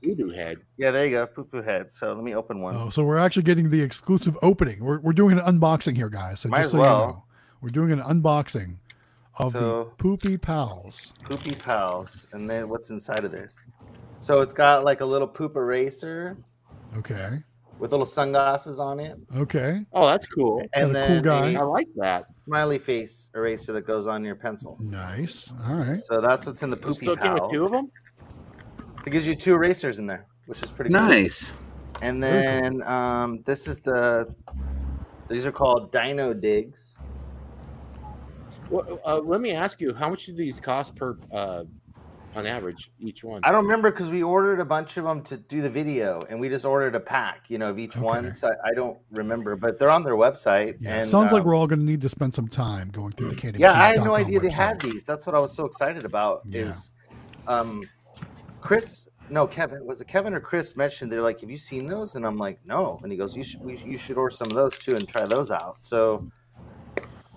voodoo 0.03 0.31
head. 0.31 0.59
Yeah, 0.77 0.91
there 0.91 1.05
you 1.07 1.11
go, 1.13 1.27
poo 1.27 1.45
poo 1.45 1.63
head. 1.63 1.93
So 1.93 2.13
let 2.13 2.23
me 2.25 2.35
open 2.35 2.61
one. 2.61 2.77
Oh, 2.77 2.91
so 2.91 3.05
we're 3.05 3.19
actually 3.19 3.43
getting 3.45 3.71
the 3.71 3.81
exclusive 3.81 4.37
opening. 4.43 4.83
We're, 4.85 5.01
we're 5.01 5.13
doing 5.13 5.39
an 5.39 5.45
unboxing 5.45 5.97
here, 5.97 6.09
guys. 6.09 6.41
So 6.41 6.49
Might 6.49 6.59
just 6.59 6.71
so 6.73 6.79
well. 6.79 7.01
you 7.01 7.07
know, 7.09 7.25
we're 7.61 7.69
doing 7.69 7.93
an 7.93 8.01
unboxing 8.01 8.77
of 9.37 9.53
the 9.53 9.85
Poopy 9.99 10.37
Pals. 10.39 11.13
Poopy 11.25 11.53
Pals, 11.53 12.27
and 12.33 12.49
then 12.49 12.69
what's 12.69 12.91
inside 12.91 13.25
of 13.25 13.33
there? 13.33 13.51
So 14.21 14.41
it's 14.41 14.53
got 14.55 14.85
like 14.85 15.01
a 15.01 15.05
little 15.05 15.29
poop 15.29 15.55
eraser 15.57 16.37
Okay. 16.97 17.39
with 17.79 17.91
little 17.93 18.07
sunglasses 18.07 18.81
on 18.81 18.99
it, 18.99 19.17
Okay. 19.37 19.85
Oh, 19.93 20.07
that's 20.09 20.27
cool. 20.27 20.61
and 20.75 20.91
a 20.97 21.07
cool 21.07 21.15
then 21.15 21.23
guy. 21.23 21.53
I 21.55 21.61
a 21.61 21.65
like 21.65 21.87
that. 21.97 22.27
Smiley 22.49 22.79
face 22.79 23.29
eraser 23.35 23.73
that 23.75 23.87
goes 23.87 24.07
on 24.07 24.25
your 24.25 24.35
pencil. 24.35 24.79
Nice. 24.81 25.53
All 25.67 25.77
right. 25.77 26.03
So 26.03 26.21
that's 26.21 26.47
what's 26.47 26.63
in 26.63 26.71
the 26.71 26.77
poopy 26.77 27.05
Still 27.05 27.17
came 27.17 27.35
with 27.35 27.43
pal. 27.43 27.51
two 27.51 27.65
of 27.67 27.73
them. 27.73 27.91
It 29.07 29.11
gives 29.11 29.27
you 29.27 29.35
two 29.37 29.55
erasers 29.55 29.99
in 29.99 30.07
there, 30.07 30.27
which 30.47 30.63
is 30.63 30.71
pretty 30.71 30.91
cool. 30.93 31.03
Nice. 31.03 31.53
And 32.01 32.21
Very 32.21 32.43
then 32.43 32.83
um, 32.83 33.43
this 33.45 33.69
is 33.69 33.81
the. 33.81 34.35
These 35.29 35.45
are 35.45 35.53
called 35.53 35.93
Dino 35.93 36.33
Digs. 36.33 36.97
Well, 38.71 38.99
uh, 39.05 39.19
let 39.19 39.41
me 39.43 39.53
ask 39.53 39.81
you, 39.81 39.93
how 39.95 40.09
much 40.09 40.27
do 40.27 40.35
these 40.35 40.59
cost 40.59 40.97
per, 40.97 41.19
uh, 41.33 41.65
on 42.39 42.47
average, 42.47 42.91
each 43.01 43.25
one? 43.25 43.41
I 43.45 43.53
don't 43.53 43.65
remember 43.65 43.91
because 43.91 44.11
we 44.11 44.23
ordered 44.23 44.61
a 44.61 44.65
bunch 44.65 44.97
of 44.97 45.05
them 45.05 45.23
to 45.25 45.37
do 45.37 45.61
the 45.61 45.71
video, 45.71 46.21
and 46.29 46.39
we 46.41 46.49
just 46.49 46.65
ordered 46.65 46.95
a 46.95 47.01
pack, 47.01 47.45
you 47.49 47.59
know, 47.59 47.71
of 47.71 47.79
each 47.79 47.97
Okay. 47.97 48.05
one. 48.05 48.33
So 48.33 48.49
I, 48.49 48.71
I 48.71 48.75
don't 48.75 48.99
remember, 49.11 49.57
but 49.57 49.79
they're 49.79 49.91
on 49.91 50.05
their 50.05 50.15
website. 50.15 50.77
Yeah. 50.81 51.01
and, 51.01 51.09
Sounds 51.09 51.33
like 51.33 51.43
um, 51.43 51.49
we're 51.49 51.57
all 51.57 51.67
going 51.67 51.81
to 51.81 51.85
need 51.85 52.01
to 52.03 52.09
spend 52.09 52.33
some 52.35 52.49
time 52.49 52.91
going 52.91 53.13
through 53.13 53.31
the 53.31 53.37
candy. 53.37 53.59
Yeah, 53.59 53.73
I 53.73 53.89
had 53.89 53.97
no 53.99 54.13
Machines.com 54.13 54.27
idea 54.27 54.41
they 54.41 54.51
had 54.51 54.81
these. 54.81 55.05
That's 55.05 55.27
what 55.27 55.35
I 55.35 55.39
was 55.39 55.55
so 55.55 55.65
excited 55.65 56.05
about. 56.05 56.43
Yeah. 56.47 56.63
Is 56.63 56.93
um, 57.47 57.83
Chris? 58.61 59.09
No, 59.31 59.47
Kevin. 59.47 59.85
Was 59.85 60.01
it 60.01 60.09
Kevin 60.09 60.33
or 60.33 60.41
Chris 60.41 60.77
mentioned? 60.77 61.13
They're 61.13 61.21
like, 61.21 61.41
"Have 61.43 61.51
you 61.51 61.59
seen 61.59 61.85
those?" 61.87 62.15
And 62.15 62.25
I'm 62.25 62.39
like, 62.39 62.59
"No." 62.65 62.99
And 63.03 63.13
he 63.13 63.19
goes, 63.19 63.37
"You 63.37 63.43
should. 63.43 63.61
We, 63.61 63.77
you 63.79 63.99
should 63.99 64.17
order 64.17 64.35
some 64.35 64.47
of 64.47 64.55
those 64.55 64.79
too 64.79 64.93
and 64.95 65.07
try 65.07 65.27
those 65.27 65.51
out." 65.51 65.77
So 65.81 66.31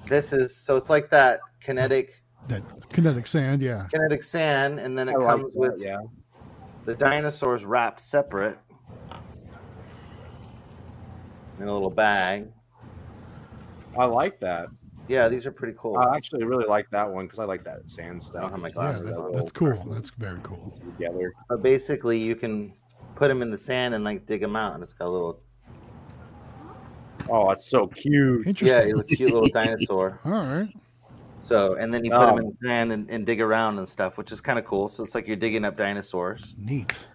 this 0.07 0.31
is 0.31 0.55
so 0.55 0.75
it's 0.75 0.89
like 0.89 1.09
that 1.09 1.41
kinetic 1.59 2.20
That 2.47 2.63
kinetic 2.89 3.27
sand. 3.27 3.61
Yeah. 3.61 3.87
kinetic 3.91 4.23
sand, 4.23 4.79
and 4.79 4.97
then 4.97 5.07
it 5.09 5.15
I 5.15 5.19
comes 5.19 5.53
that, 5.53 5.59
with 5.59 5.79
yeah. 5.79 5.97
the 6.85 6.95
dinosaurs 6.95 7.63
wrapped 7.63 8.01
separate 8.01 8.57
in 11.59 11.67
a 11.67 11.73
little 11.73 11.89
bag. 11.89 12.47
I 13.97 14.05
like 14.05 14.39
that. 14.39 14.67
Yeah, 15.07 15.27
these 15.27 15.45
are 15.45 15.51
pretty 15.51 15.75
cool. 15.77 15.97
I 15.97 16.15
actually 16.15 16.45
really 16.45 16.65
like 16.65 16.89
that 16.91 17.09
one 17.09 17.25
because 17.25 17.39
I 17.39 17.43
like 17.45 17.63
that 17.65 17.89
sand 17.89 18.15
I 18.21 18.23
stuff. 18.23 18.51
have 18.51 18.59
my 18.59 18.69
Yeah. 18.69 18.73
glasses 18.73 19.15
that- 19.15 19.33
that's 19.33 19.51
cool. 19.51 19.73
That's 19.89 20.09
very 20.11 20.39
cool. 20.43 20.71
Together. 20.97 21.33
But 21.49 21.61
basically, 21.61 22.17
you 22.17 22.35
can 22.35 22.73
put 23.15 23.27
them 23.27 23.41
in 23.41 23.51
the 23.51 23.57
sand 23.57 23.93
and 23.93 24.03
like 24.03 24.25
dig 24.25 24.41
them 24.41 24.55
out, 24.55 24.73
and 24.73 24.81
it's 24.83 24.93
got 24.93 25.07
a 25.07 25.09
little 25.11 25.39
Oh, 27.29 27.49
it's 27.51 27.65
so 27.69 27.87
cute. 27.87 28.41
yeah, 28.45 28.49
Interesting. 28.49 28.87
he's 28.87 28.99
a 28.99 29.03
cute 29.03 29.31
little 29.31 29.49
dinosaur. 29.49 30.19
All 30.25 30.31
right. 30.31 30.69
So, 31.41 31.73
and 31.73 31.91
then 31.93 32.05
you 32.05 32.11
put 32.11 32.27
them 32.27 32.37
in 32.37 32.45
Oh. 32.45 32.49
the 32.51 32.67
sand 32.67 32.91
and, 32.93 33.09
and 33.09 33.25
dig 33.25 33.41
around 33.41 33.79
and 33.79 33.87
stuff, 33.89 34.17
which 34.17 34.31
is 34.31 34.39
kind 34.39 34.57
of 34.59 34.65
cool. 34.65 34.87
So 34.87 35.03
it's 35.03 35.15
like 35.15 35.27
you're 35.27 35.35
digging 35.35 35.65
up 35.65 35.75
dinosaurs. 35.75 36.55
Neat. 36.57 37.07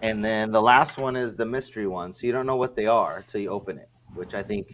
And 0.00 0.24
then 0.24 0.52
the 0.52 0.62
last 0.62 0.96
one 0.96 1.16
is 1.16 1.34
the 1.34 1.44
mystery 1.44 1.86
one. 1.88 2.12
So 2.12 2.26
you 2.26 2.32
don't 2.32 2.46
know 2.46 2.56
what 2.56 2.76
they 2.76 2.86
are 2.86 3.24
till 3.26 3.40
you 3.40 3.50
open 3.50 3.78
it, 3.78 3.88
which 4.14 4.32
I 4.34 4.42
think. 4.44 4.72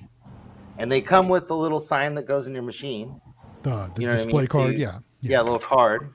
And 0.79 0.93
they 0.93 1.01
come 1.01 1.29
with 1.29 1.49
the 1.49 1.57
little 1.57 1.81
sign 1.81 2.15
that 2.17 2.27
goes 2.27 2.47
in 2.47 2.53
your 2.55 2.63
machine. 2.63 3.21
The, 3.63 3.91
the 3.95 4.03
You 4.03 4.07
know 4.09 4.13
what 4.15 4.21
I 4.21 4.25
display 4.25 4.43
mean? 4.43 4.49
card. 4.49 4.75
So- 4.75 4.79
yeah. 4.79 4.99
Yeah, 5.23 5.41
a 5.41 5.45
little 5.45 5.59
card. 5.59 6.13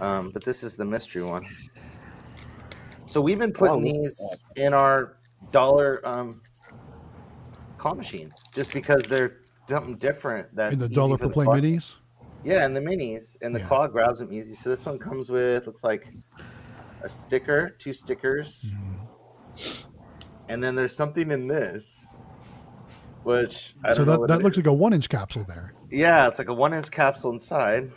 Um, 0.00 0.30
but 0.30 0.44
this 0.44 0.62
is 0.62 0.76
the 0.76 0.84
mystery 0.84 1.22
one. 1.22 1.44
So 3.06 3.20
we've 3.20 3.38
been 3.38 3.52
putting 3.52 3.86
at 3.88 3.94
these 3.94 4.20
in 4.56 4.72
our 4.72 5.16
dollar 5.52 6.00
um, 6.06 6.40
claw 7.76 7.94
machines 7.94 8.48
just 8.54 8.72
because 8.72 9.02
they're 9.02 9.39
something 9.70 9.96
different. 9.96 10.54
That's 10.54 10.72
In 10.74 10.78
the 10.78 10.88
dollar 10.88 11.16
for 11.16 11.24
per 11.24 11.28
the 11.28 11.32
play 11.34 11.46
minis. 11.46 11.94
Yeah, 12.44 12.64
and 12.64 12.74
the 12.76 12.80
minis, 12.80 13.36
and 13.42 13.54
the 13.54 13.60
Yeah. 13.60 13.66
claw 13.66 13.86
grabs 13.86 14.20
them 14.20 14.32
easy. 14.32 14.54
So 14.54 14.68
this 14.70 14.84
one 14.86 14.98
comes 14.98 15.30
with 15.30 15.66
looks 15.66 15.84
like 15.84 16.12
a 17.02 17.08
sticker, 17.08 17.70
two 17.78 17.92
stickers, 17.92 18.72
Mm-hmm. 18.74 19.84
and 20.48 20.62
then 20.62 20.74
there's 20.74 20.94
something 20.94 21.30
in 21.30 21.46
this, 21.48 22.06
which 23.24 23.74
I 23.84 23.88
don't 23.88 23.96
So 23.96 24.04
that, 24.04 24.28
that 24.28 24.42
looks 24.42 24.56
is. 24.58 24.64
like 24.64 24.70
a 24.70 24.74
one 24.74 24.92
inch 24.92 25.08
capsule 25.08 25.44
there. 25.48 25.74
yeah, 25.90 26.26
it's 26.28 26.38
like 26.38 26.48
a 26.48 26.54
one 26.54 26.72
inch 26.74 26.90
capsule 26.90 27.32
inside. 27.32 27.90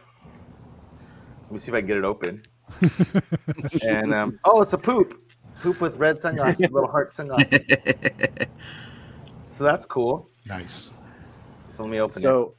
Let 1.43 1.51
me 1.51 1.59
see 1.59 1.71
if 1.71 1.75
I 1.75 1.79
can 1.81 1.87
get 1.87 1.97
it 1.97 2.05
open. 2.05 2.41
and 3.83 4.13
um, 4.13 4.39
oh, 4.45 4.61
it's 4.61 4.73
a 4.73 4.77
poop, 4.77 5.21
poop 5.61 5.79
with 5.81 5.97
red 5.97 6.21
sunglasses, 6.21 6.69
little 6.71 6.89
heart 6.89 7.13
sunglasses. 7.13 7.63
so 9.49 9.63
that's 9.63 9.85
cool. 9.85 10.27
Nice. 10.47 10.91
So 11.73 11.83
let 11.83 11.91
me 11.91 11.99
open 11.99 12.17
it. 12.17 12.21
So 12.21 12.53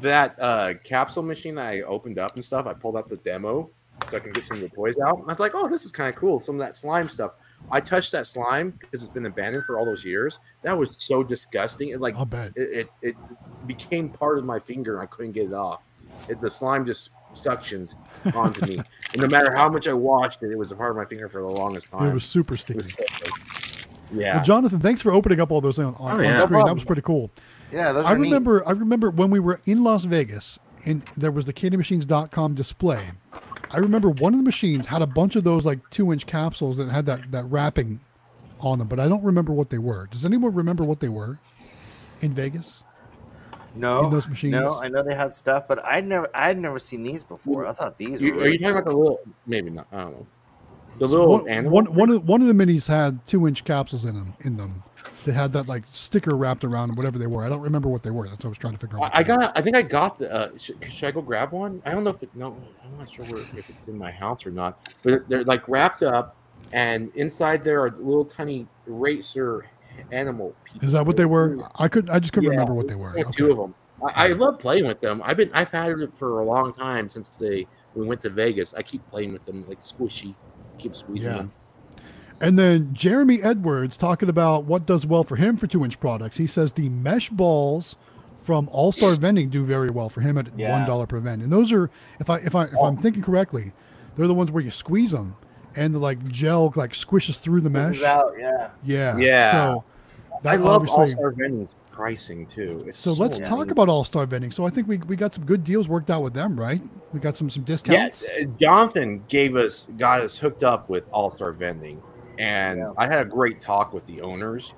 that 0.00 0.36
uh, 0.40 0.74
capsule 0.84 1.22
machine 1.22 1.54
that 1.56 1.66
I 1.68 1.80
opened 1.82 2.18
up 2.18 2.36
and 2.36 2.44
stuff, 2.44 2.66
I 2.66 2.72
pulled 2.74 2.96
out 2.96 3.08
the 3.08 3.16
demo 3.18 3.70
so 4.10 4.16
I 4.16 4.20
can 4.20 4.32
get 4.32 4.44
some 4.44 4.58
of 4.58 4.62
the 4.62 4.68
toys 4.68 4.96
out. 5.04 5.18
And 5.18 5.24
I 5.24 5.32
was 5.32 5.40
like, 5.40 5.52
oh, 5.54 5.68
this 5.68 5.84
is 5.84 5.92
kind 5.92 6.08
of 6.08 6.16
cool. 6.16 6.38
Some 6.38 6.56
of 6.56 6.60
that 6.60 6.76
slime 6.76 7.08
stuff. 7.08 7.32
I 7.70 7.80
touched 7.80 8.12
that 8.12 8.26
slime 8.26 8.70
because 8.78 9.02
it's 9.02 9.12
been 9.12 9.26
abandoned 9.26 9.64
for 9.64 9.78
all 9.78 9.84
those 9.84 10.04
years. 10.04 10.40
That 10.62 10.76
was 10.76 10.96
so 10.98 11.22
disgusting. 11.22 11.88
It 11.88 12.00
like 12.00 12.14
I'll 12.14 12.26
bet. 12.26 12.52
it, 12.54 12.70
it, 12.70 12.90
it 13.02 13.16
became 13.66 14.08
part 14.10 14.38
of 14.38 14.44
my 14.44 14.58
finger 14.60 14.94
and 14.94 15.02
I 15.02 15.06
couldn't 15.06 15.32
get 15.32 15.46
it 15.46 15.54
off. 15.54 15.82
It, 16.28 16.40
the 16.40 16.50
slime 16.50 16.86
just 16.86 17.10
suctioned 17.34 17.94
onto 18.34 18.66
me. 18.66 18.78
And 19.12 19.22
no 19.22 19.28
matter 19.28 19.54
how 19.54 19.68
much 19.68 19.88
I 19.88 19.92
washed 19.94 20.42
it, 20.42 20.50
it 20.50 20.58
was 20.58 20.70
a 20.72 20.76
part 20.76 20.90
of 20.90 20.96
my 20.96 21.06
finger 21.06 21.28
for 21.28 21.40
the 21.40 21.48
longest 21.48 21.88
time. 21.88 22.10
It 22.10 22.14
was 22.14 22.24
super 22.24 22.56
sticky. 22.56 22.76
was 22.78 22.92
so 22.92 23.04
yeah. 24.12 24.36
Well, 24.36 24.44
Jonathan, 24.44 24.80
thanks 24.80 25.02
for 25.02 25.12
opening 25.12 25.40
up 25.40 25.50
all 25.50 25.60
those 25.60 25.78
on, 25.78 25.94
on, 25.96 26.20
Oh, 26.20 26.22
yeah. 26.22 26.32
on 26.32 26.38
No 26.38 26.44
screen. 26.46 26.64
That 26.64 26.74
was 26.74 26.84
pretty 26.84 27.02
cool. 27.02 27.30
Yeah, 27.76 27.92
those 27.92 28.04
I 28.04 28.12
are 28.12 28.18
neat. 28.18 28.24
remember 28.24 28.66
I 28.66 28.72
remember 28.72 29.10
when 29.10 29.30
we 29.30 29.38
were 29.38 29.60
in 29.66 29.84
Las 29.84 30.04
Vegas 30.04 30.58
and 30.84 31.02
there 31.16 31.30
was 31.30 31.44
the 31.44 31.52
candymachines.com 31.52 32.54
display. 32.54 33.10
I 33.70 33.78
remember 33.78 34.10
one 34.10 34.32
of 34.32 34.38
the 34.38 34.44
machines 34.44 34.86
had 34.86 35.02
a 35.02 35.06
bunch 35.06 35.36
of 35.36 35.44
those 35.44 35.64
like 35.66 35.88
two 35.90 36.12
inch 36.12 36.26
capsules 36.26 36.76
that 36.78 36.88
had 36.90 37.06
that, 37.06 37.30
that 37.32 37.44
wrapping 37.46 38.00
on 38.60 38.78
them, 38.78 38.88
but 38.88 38.98
I 39.00 39.08
don't 39.08 39.22
remember 39.24 39.52
what 39.52 39.70
they 39.70 39.78
were. 39.78 40.06
Does 40.10 40.24
anyone 40.24 40.54
remember 40.54 40.84
what 40.84 41.00
they 41.00 41.08
were 41.08 41.38
in 42.20 42.32
Vegas? 42.32 42.84
No, 43.74 44.04
in 44.04 44.10
those 44.10 44.26
machines? 44.28 44.52
No, 44.52 44.80
I 44.80 44.88
know 44.88 45.02
they 45.02 45.14
had 45.14 45.34
stuff, 45.34 45.64
but 45.68 45.84
I'd 45.84 46.06
never, 46.06 46.28
I'd 46.34 46.58
never 46.58 46.78
seen 46.78 47.02
these 47.02 47.22
before. 47.24 47.66
I 47.66 47.72
thought 47.72 47.98
these 47.98 48.20
You- 48.20 48.34
were. 48.34 48.40
are 48.40 48.44
really 48.44 48.52
you 48.52 48.58
talking 48.60 48.72
cool. 48.74 48.78
about 48.82 48.90
the 48.90 48.96
little? 48.96 49.20
Maybe 49.46 49.70
not. 49.70 49.86
I 49.92 49.96
don't 49.98 50.12
know. 50.12 50.26
The 50.98 51.06
little 51.08 51.28
one, 51.28 51.48
animal. 51.48 51.72
one, 51.72 51.94
one, 51.94 52.10
of, 52.10 52.26
one 52.26 52.40
of 52.40 52.46
the 52.46 52.54
minis 52.54 52.86
had 52.88 53.26
two 53.26 53.46
inch 53.46 53.64
capsules 53.64 54.06
in 54.06 54.14
them 54.14 54.32
in 54.40 54.56
them 54.56 54.82
that 55.26 55.34
had 55.34 55.52
that 55.52 55.68
like 55.68 55.84
sticker 55.92 56.34
wrapped 56.34 56.64
around 56.64 56.96
whatever 56.96 57.18
they 57.18 57.26
were. 57.26 57.44
I 57.44 57.48
don't 57.48 57.60
remember 57.60 57.88
what 57.88 58.02
they 58.02 58.10
were. 58.10 58.28
That's 58.28 58.38
what 58.38 58.46
I 58.46 58.48
was 58.48 58.58
trying 58.58 58.72
to 58.72 58.78
figure 58.78 58.98
out. 58.98 59.10
I 59.12 59.22
got. 59.22 59.56
I 59.56 59.60
think 59.60 59.76
I 59.76 59.82
got 59.82 60.18
the. 60.18 60.32
Uh, 60.32 60.58
should, 60.58 60.76
should 60.90 61.06
I 61.08 61.10
go 61.10 61.20
grab 61.20 61.52
one? 61.52 61.82
I 61.84 61.90
don't 61.90 62.02
know 62.04 62.10
if 62.10 62.22
it. 62.22 62.30
No, 62.34 62.56
I'm 62.84 62.96
not 62.96 63.10
sure 63.10 63.24
where, 63.26 63.42
if 63.56 63.68
it's 63.68 63.86
in 63.86 63.98
my 63.98 64.10
house 64.10 64.46
or 64.46 64.50
not. 64.50 64.78
But 65.02 65.28
they're, 65.28 65.44
like 65.44 65.68
wrapped 65.68 66.02
up, 66.02 66.36
and 66.72 67.10
inside 67.14 67.62
there 67.62 67.84
are 67.84 67.90
little 67.90 68.24
tiny 68.24 68.66
eraser 68.86 69.66
animal. 70.10 70.54
Pieces. 70.64 70.88
Is 70.88 70.92
that 70.92 71.04
what 71.04 71.16
they 71.16 71.26
were? 71.26 71.68
I 71.76 71.88
could. 71.88 72.08
I 72.08 72.18
just 72.18 72.32
couldn't 72.32 72.44
Yeah, 72.44 72.58
remember 72.58 72.74
what 72.74 72.88
they 72.88 72.94
were. 72.94 73.12
There 73.12 73.24
were 73.24 73.28
Okay. 73.28 73.36
Two 73.36 73.50
of 73.50 73.58
them. 73.58 73.74
I, 74.14 74.26
I 74.26 74.28
love 74.28 74.58
playing 74.58 74.86
with 74.86 75.00
them. 75.00 75.20
I've 75.24 75.36
been. 75.36 75.50
I've 75.52 75.70
had 75.70 75.90
it 75.90 76.16
for 76.16 76.40
a 76.40 76.44
long 76.44 76.72
time 76.72 77.08
since 77.08 77.30
they 77.30 77.66
we 77.94 78.06
went 78.06 78.20
to 78.22 78.30
Vegas. 78.30 78.74
I 78.74 78.82
keep 78.82 79.08
playing 79.10 79.32
with 79.32 79.44
them 79.44 79.66
like 79.66 79.80
squishy. 79.80 80.34
Keep 80.78 80.94
squeezing 80.94 81.32
Yeah. 81.32 81.38
them. 81.38 81.52
And 82.40 82.58
then 82.58 82.90
Jeremy 82.92 83.42
Edwards 83.42 83.96
talking 83.96 84.28
about 84.28 84.64
what 84.64 84.86
does 84.86 85.06
well 85.06 85.24
for 85.24 85.36
him 85.36 85.56
for 85.56 85.66
two 85.66 85.84
inch 85.84 85.98
products. 86.00 86.36
He 86.36 86.46
says 86.46 86.72
the 86.72 86.88
mesh 86.88 87.30
balls 87.30 87.96
from 88.44 88.68
All 88.70 88.92
Star 88.92 89.14
Vending 89.16 89.48
do 89.48 89.64
very 89.64 89.90
well 89.90 90.08
for 90.08 90.20
him 90.20 90.36
at 90.38 90.54
Yeah. 90.56 90.70
one 90.72 90.86
dollar 90.86 91.06
per 91.06 91.18
vend. 91.18 91.42
And 91.42 91.50
those 91.50 91.72
are, 91.72 91.90
if 92.20 92.28
I 92.30 92.38
if 92.38 92.54
I 92.54 92.64
if 92.64 92.80
I'm 92.82 92.96
thinking 92.96 93.22
correctly, 93.22 93.72
they're 94.16 94.26
the 94.26 94.34
ones 94.34 94.50
where 94.50 94.62
you 94.62 94.70
squeeze 94.70 95.12
them 95.12 95.36
and 95.74 95.94
the 95.94 95.98
like 95.98 96.28
gel 96.28 96.72
like 96.76 96.92
squishes 96.92 97.36
through 97.36 97.62
the 97.62 97.70
mesh. 97.70 98.02
out, 98.02 98.32
yeah. 98.38 98.68
Yeah. 98.84 99.18
Yeah. 99.18 99.50
So 99.50 99.84
that 100.42 100.54
I 100.54 100.56
love 100.56 100.86
All. 100.88 101.08
Star 101.08 101.32
Vending's 101.36 101.72
pricing 101.90 102.46
too. 102.46 102.84
It's 102.86 102.98
So 102.98 103.14
let's 103.14 103.38
Yeah. 103.38 103.48
talk 103.48 103.70
about 103.70 103.88
All 103.88 104.04
Star 104.04 104.26
Vending. 104.26 104.50
So 104.50 104.66
I 104.66 104.70
think 104.70 104.86
we, 104.86 104.98
we 104.98 105.16
got 105.16 105.34
some 105.34 105.44
good 105.46 105.64
deals 105.64 105.88
worked 105.88 106.10
out 106.10 106.22
with 106.22 106.34
them, 106.34 106.60
right? 106.60 106.82
We 107.12 107.20
got 107.20 107.36
some 107.36 107.48
some 107.50 107.62
Yeah, 107.62 107.74
discounts. 107.74 108.24
uh, 108.24 108.44
Jonathan 108.60 109.24
gave 109.28 109.56
us 109.56 109.86
got 109.96 110.20
us 110.20 110.36
hooked 110.36 110.62
up 110.62 110.88
with 110.90 111.04
All 111.10 111.30
Star 111.30 111.52
Vending, 111.52 112.00
and 112.38 112.78
Yeah. 112.78 112.92
I 112.96 113.06
had 113.06 113.26
a 113.26 113.28
great 113.28 113.60
talk 113.60 113.92
with 113.92 114.06
the 114.06 114.20
owners. 114.20 114.74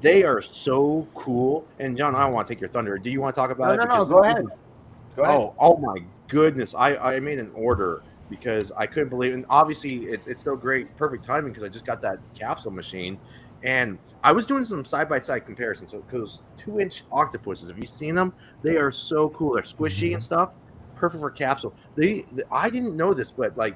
They 0.00 0.24
are 0.24 0.40
so 0.40 1.06
cool. 1.14 1.66
And 1.78 1.96
John, 1.96 2.14
I 2.14 2.20
don't 2.24 2.32
want 2.32 2.46
to 2.46 2.54
take 2.54 2.60
your 2.60 2.70
thunder. 2.70 2.96
Do 2.98 3.10
you 3.10 3.20
want 3.20 3.34
to 3.34 3.40
talk 3.40 3.50
about 3.50 3.76
No, 3.76 3.82
it? 3.82 3.86
no, 3.88 3.96
no. 3.98 4.04
Go 4.06 4.22
ahead. 4.24 4.46
Go 5.16 5.22
ahead. 5.24 5.36
Oh, 5.36 5.54
oh 5.58 5.76
my 5.76 5.96
goodness! 6.28 6.74
I 6.74 6.96
I 6.96 7.20
made 7.20 7.38
an 7.38 7.50
order 7.54 8.02
because 8.30 8.72
I 8.76 8.86
couldn't 8.86 9.08
believe, 9.10 9.34
and 9.34 9.44
obviously 9.50 10.06
it's 10.06 10.26
it's 10.26 10.42
so 10.42 10.56
great, 10.56 10.96
perfect 10.96 11.24
timing 11.24 11.50
because 11.52 11.64
I 11.64 11.68
just 11.68 11.84
got 11.84 12.00
that 12.02 12.18
capsule 12.34 12.70
machine, 12.70 13.18
And 13.62 13.98
I 14.24 14.32
was 14.32 14.46
doing 14.46 14.64
some 14.64 14.84
side 14.84 15.08
by 15.08 15.20
side 15.20 15.44
comparisons. 15.46 15.90
So 15.90 16.02
those 16.10 16.42
two 16.56 16.80
inch 16.80 17.04
octopuses, 17.12 17.68
have 17.68 17.78
you 17.78 17.86
seen 17.86 18.14
them? 18.14 18.32
They 18.62 18.76
are 18.76 18.92
so 18.92 19.28
cool. 19.30 19.54
They're 19.54 19.62
squishy 19.64 20.06
mm-hmm. 20.06 20.14
and 20.14 20.22
stuff. 20.22 20.50
Perfect 20.94 21.20
for 21.20 21.30
capsule. 21.30 21.74
They, 21.96 22.24
I 22.50 22.70
didn't 22.70 22.96
know 22.96 23.12
this, 23.14 23.30
but 23.32 23.56
like 23.56 23.74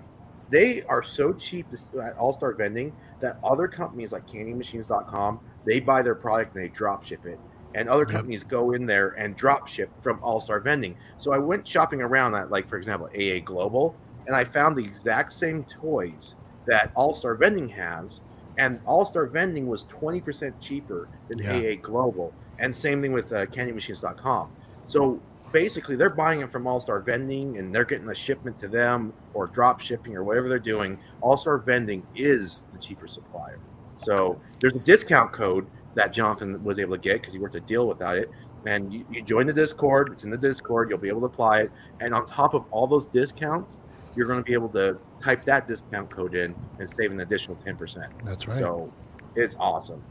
they 0.54 0.82
are 0.84 1.02
so 1.02 1.32
cheap 1.32 1.66
at 2.00 2.16
All 2.16 2.32
Star 2.32 2.54
Vending 2.54 2.92
that 3.20 3.38
other 3.42 3.66
companies 3.68 4.12
like 4.12 4.26
CandyMachines.com 4.26 5.40
they 5.66 5.80
buy 5.80 6.02
their 6.02 6.14
product 6.14 6.54
and 6.54 6.62
they 6.64 6.68
drop 6.68 7.02
ship 7.04 7.24
it, 7.26 7.40
and 7.74 7.88
other 7.88 8.04
Yep. 8.04 8.10
companies 8.12 8.42
go 8.44 8.72
in 8.72 8.86
there 8.86 9.08
and 9.18 9.34
drop 9.36 9.66
ship 9.66 9.90
from 10.00 10.20
All 10.22 10.40
Star 10.40 10.60
Vending. 10.60 10.96
So 11.16 11.32
I 11.32 11.38
went 11.38 11.66
shopping 11.66 12.00
around 12.02 12.34
at 12.34 12.50
like 12.50 12.68
for 12.68 12.76
example 12.76 13.08
AA 13.16 13.40
Global, 13.44 13.98
and 14.26 14.36
I 14.36 14.44
found 14.44 14.76
the 14.76 14.84
exact 14.84 15.32
same 15.32 15.64
toys 15.64 16.36
that 16.66 16.92
All 16.94 17.14
Star 17.14 17.34
Vending 17.34 17.68
has, 17.70 18.20
and 18.58 18.80
All 18.84 19.04
Star 19.06 19.26
Vending 19.26 19.66
was 19.66 19.86
twenty 19.86 20.20
percent 20.20 20.60
cheaper 20.60 21.08
than 21.28 21.38
Yeah. 21.40 21.72
AA 21.72 21.76
Global, 21.82 22.36
and 22.58 22.74
same 22.74 23.02
thing 23.02 23.12
with 23.12 23.32
uh, 23.32 23.46
CandyMachines.com. 23.46 24.52
So 24.84 25.24
basically 25.54 25.94
they're 25.94 26.10
buying 26.10 26.40
it 26.40 26.50
from 26.50 26.66
All 26.66 26.80
Star 26.80 27.00
Vending 27.00 27.56
and 27.58 27.72
they're 27.74 27.84
getting 27.84 28.10
a 28.10 28.14
shipment 28.14 28.58
to 28.58 28.68
them 28.68 29.14
or 29.32 29.46
drop 29.46 29.80
shipping 29.80 30.14
or 30.16 30.24
whatever 30.24 30.48
they're 30.48 30.58
doing. 30.58 30.98
All 31.22 31.36
Star 31.38 31.58
Vending 31.58 32.02
is 32.14 32.64
the 32.72 32.78
cheaper 32.78 33.06
supplier. 33.06 33.60
So 33.96 34.38
there's 34.60 34.74
a 34.74 34.80
discount 34.80 35.32
code 35.32 35.68
that 35.94 36.12
Jonathan 36.12 36.62
was 36.64 36.80
able 36.80 36.96
to 36.96 37.00
get 37.00 37.20
because 37.20 37.32
he 37.32 37.38
worked 37.38 37.54
a 37.54 37.60
deal 37.60 37.86
without 37.86 38.18
it. 38.18 38.28
And 38.66 38.92
you, 38.92 39.04
you 39.08 39.22
join 39.22 39.46
the 39.46 39.52
Discord, 39.52 40.10
it's 40.12 40.24
in 40.24 40.30
the 40.30 40.36
Discord, 40.36 40.90
you'll 40.90 40.98
be 40.98 41.08
able 41.08 41.20
to 41.20 41.26
apply 41.26 41.60
it. 41.60 41.70
And 42.00 42.12
on 42.12 42.26
top 42.26 42.54
of 42.54 42.64
all 42.72 42.88
those 42.88 43.06
discounts, 43.06 43.78
you're 44.16 44.26
going 44.26 44.40
to 44.40 44.44
be 44.44 44.54
able 44.54 44.70
to 44.70 44.98
type 45.22 45.44
that 45.44 45.66
discount 45.66 46.10
code 46.10 46.34
in 46.34 46.54
and 46.80 46.90
save 46.90 47.12
an 47.12 47.20
additional 47.20 47.56
10%. 47.64 48.08
That's 48.24 48.48
right. 48.48 48.58
So 48.58 48.92
it's 49.36 49.54
awesome. 49.60 50.02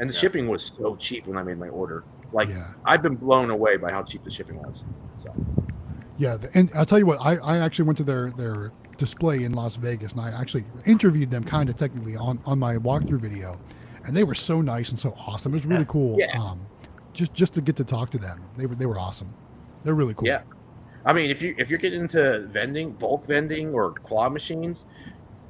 And 0.00 0.08
the 0.08 0.14
Yeah. 0.14 0.20
shipping 0.20 0.48
was 0.48 0.72
so 0.76 0.96
cheap 0.96 1.28
when 1.28 1.38
I 1.38 1.44
made 1.44 1.58
my 1.58 1.68
order. 1.68 2.02
Like, 2.32 2.48
yeah. 2.48 2.68
I've 2.84 3.02
been 3.02 3.16
blown 3.16 3.50
away 3.50 3.76
by 3.76 3.90
how 3.90 4.02
cheap 4.02 4.24
the 4.24 4.30
shipping 4.30 4.58
was. 4.58 4.84
So 5.16 5.32
Yeah, 6.18 6.36
the- 6.36 6.50
and 6.56 6.70
I'll 6.74 6.86
tell 6.86 6.98
you 6.98 7.06
what, 7.06 7.18
I, 7.20 7.36
I 7.36 7.58
actually 7.58 7.86
went 7.86 7.98
to 7.98 8.04
their 8.04 8.30
their 8.32 8.72
display 8.96 9.44
in 9.44 9.52
Las 9.52 9.76
Vegas, 9.76 10.12
and 10.12 10.20
I 10.20 10.30
actually 10.38 10.64
interviewed 10.84 11.30
them 11.30 11.44
kind 11.44 11.68
of 11.70 11.76
technically 11.76 12.16
on 12.16 12.40
on 12.44 12.58
my 12.58 12.76
walkthrough 12.76 13.20
video, 13.20 13.60
and 14.04 14.16
they 14.16 14.24
were 14.24 14.34
so 14.34 14.60
nice 14.60 14.90
and 14.90 14.98
so 14.98 15.14
awesome. 15.26 15.52
It 15.52 15.56
was 15.56 15.66
really 15.66 15.86
cool. 15.88 16.16
Yeah. 16.18 16.38
Um, 16.40 16.60
just 17.12 17.32
just 17.34 17.54
to 17.54 17.60
get 17.60 17.76
to 17.76 17.84
talk 17.84 18.10
to 18.10 18.18
them, 18.18 18.42
they 18.56 18.66
were 18.66 18.74
they 18.74 18.86
were 18.86 18.98
awesome. 18.98 19.32
They're 19.84 19.94
really 19.94 20.14
cool. 20.14 20.26
Yeah. 20.28 20.42
I 21.06 21.12
mean, 21.12 21.30
if 21.30 21.40
you 21.40 21.54
if 21.58 21.70
you're 21.70 21.78
getting 21.78 22.00
into 22.02 22.46
vending, 22.48 22.90
bulk 22.92 23.24
vending, 23.24 23.72
or 23.72 23.92
claw 23.92 24.28
machines, 24.28 24.84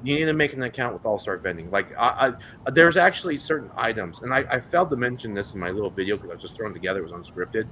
you 0.05 0.15
need 0.17 0.27
to 0.27 0.33
make 0.33 0.53
an 0.53 0.63
account 0.63 0.95
with 0.95 1.05
All 1.05 1.19
Star 1.19 1.37
Vending. 1.39 1.71
Like, 1.71 1.93
I, 1.99 2.35
I 2.67 2.71
there's 2.71 2.97
actually 2.97 3.37
certain 3.37 3.71
items, 3.77 4.21
and 4.23 4.33
I, 4.33 4.39
I 4.51 4.61
failed 4.61 4.91
to 4.91 4.97
mention 4.97 5.35
this 5.35 5.55
in 5.55 5.61
my 5.61 5.71
little 5.71 5.91
video 5.91 6.17
because 6.17 6.31
I 6.31 6.35
was 6.35 6.43
just 6.43 6.57
throwing 6.57 6.75
together. 6.75 7.01
It 7.01 7.11
was 7.11 7.13
unscripted. 7.13 7.67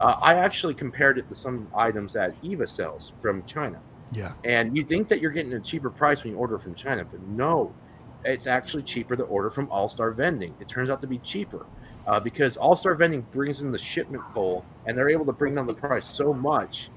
Uh, 0.00 0.18
I 0.22 0.34
actually 0.34 0.74
compared 0.74 1.18
it 1.18 1.28
to 1.28 1.34
some 1.34 1.68
items 1.74 2.14
that 2.14 2.34
Eva 2.42 2.66
sells 2.66 3.12
from 3.20 3.44
China, 3.44 3.80
Yeah. 4.12 4.32
and 4.44 4.76
you 4.76 4.84
think 4.84 5.08
that 5.08 5.20
you're 5.20 5.30
getting 5.32 5.52
a 5.52 5.60
cheaper 5.60 5.90
price 5.90 6.24
when 6.24 6.32
you 6.32 6.38
order 6.38 6.58
from 6.58 6.74
China, 6.74 7.04
but 7.04 7.20
no, 7.22 7.74
it's 8.24 8.46
actually 8.46 8.82
cheaper 8.82 9.14
to 9.16 9.24
order 9.24 9.50
from 9.50 9.70
All 9.70 9.88
Star 9.88 10.10
Vending. 10.12 10.54
It 10.60 10.68
turns 10.68 10.90
out 10.90 11.00
to 11.02 11.06
be 11.06 11.18
cheaper. 11.18 11.66
Uh, 12.06 12.20
because 12.20 12.56
All 12.56 12.76
Star 12.76 12.94
Vending 12.94 13.26
brings 13.32 13.62
in 13.62 13.72
the 13.72 13.78
shipment 13.78 14.22
full, 14.32 14.64
and 14.86 14.96
they're 14.96 15.08
able 15.08 15.26
to 15.26 15.32
bring 15.32 15.56
down 15.56 15.66
the 15.66 15.74
price 15.74 16.08
so 16.08 16.32
much 16.32 16.88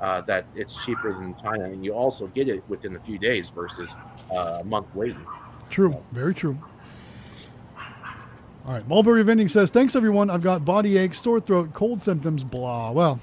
uh, 0.00 0.20
that 0.22 0.46
it's 0.54 0.74
cheaper 0.84 1.12
than 1.12 1.34
China, 1.42 1.64
and 1.64 1.84
you 1.84 1.92
also 1.92 2.26
get 2.28 2.48
it 2.48 2.62
within 2.68 2.96
a 2.96 3.00
few 3.00 3.18
days 3.18 3.48
versus 3.50 3.90
uh, 4.32 4.58
a 4.60 4.64
month 4.64 4.86
waiting. 4.94 5.24
True. 5.70 6.02
Very 6.12 6.34
true. 6.34 6.58
All 8.66 8.74
right. 8.74 8.86
Mulberry 8.86 9.22
Vending 9.22 9.48
says, 9.48 9.70
Thanks, 9.70 9.96
everyone. 9.96 10.30
I've 10.30 10.42
got 10.42 10.64
body 10.64 10.96
aches, 10.98 11.20
sore 11.20 11.40
throat, 11.40 11.72
cold 11.74 12.02
symptoms, 12.02 12.44
blah. 12.44 12.90
Well, 12.90 13.18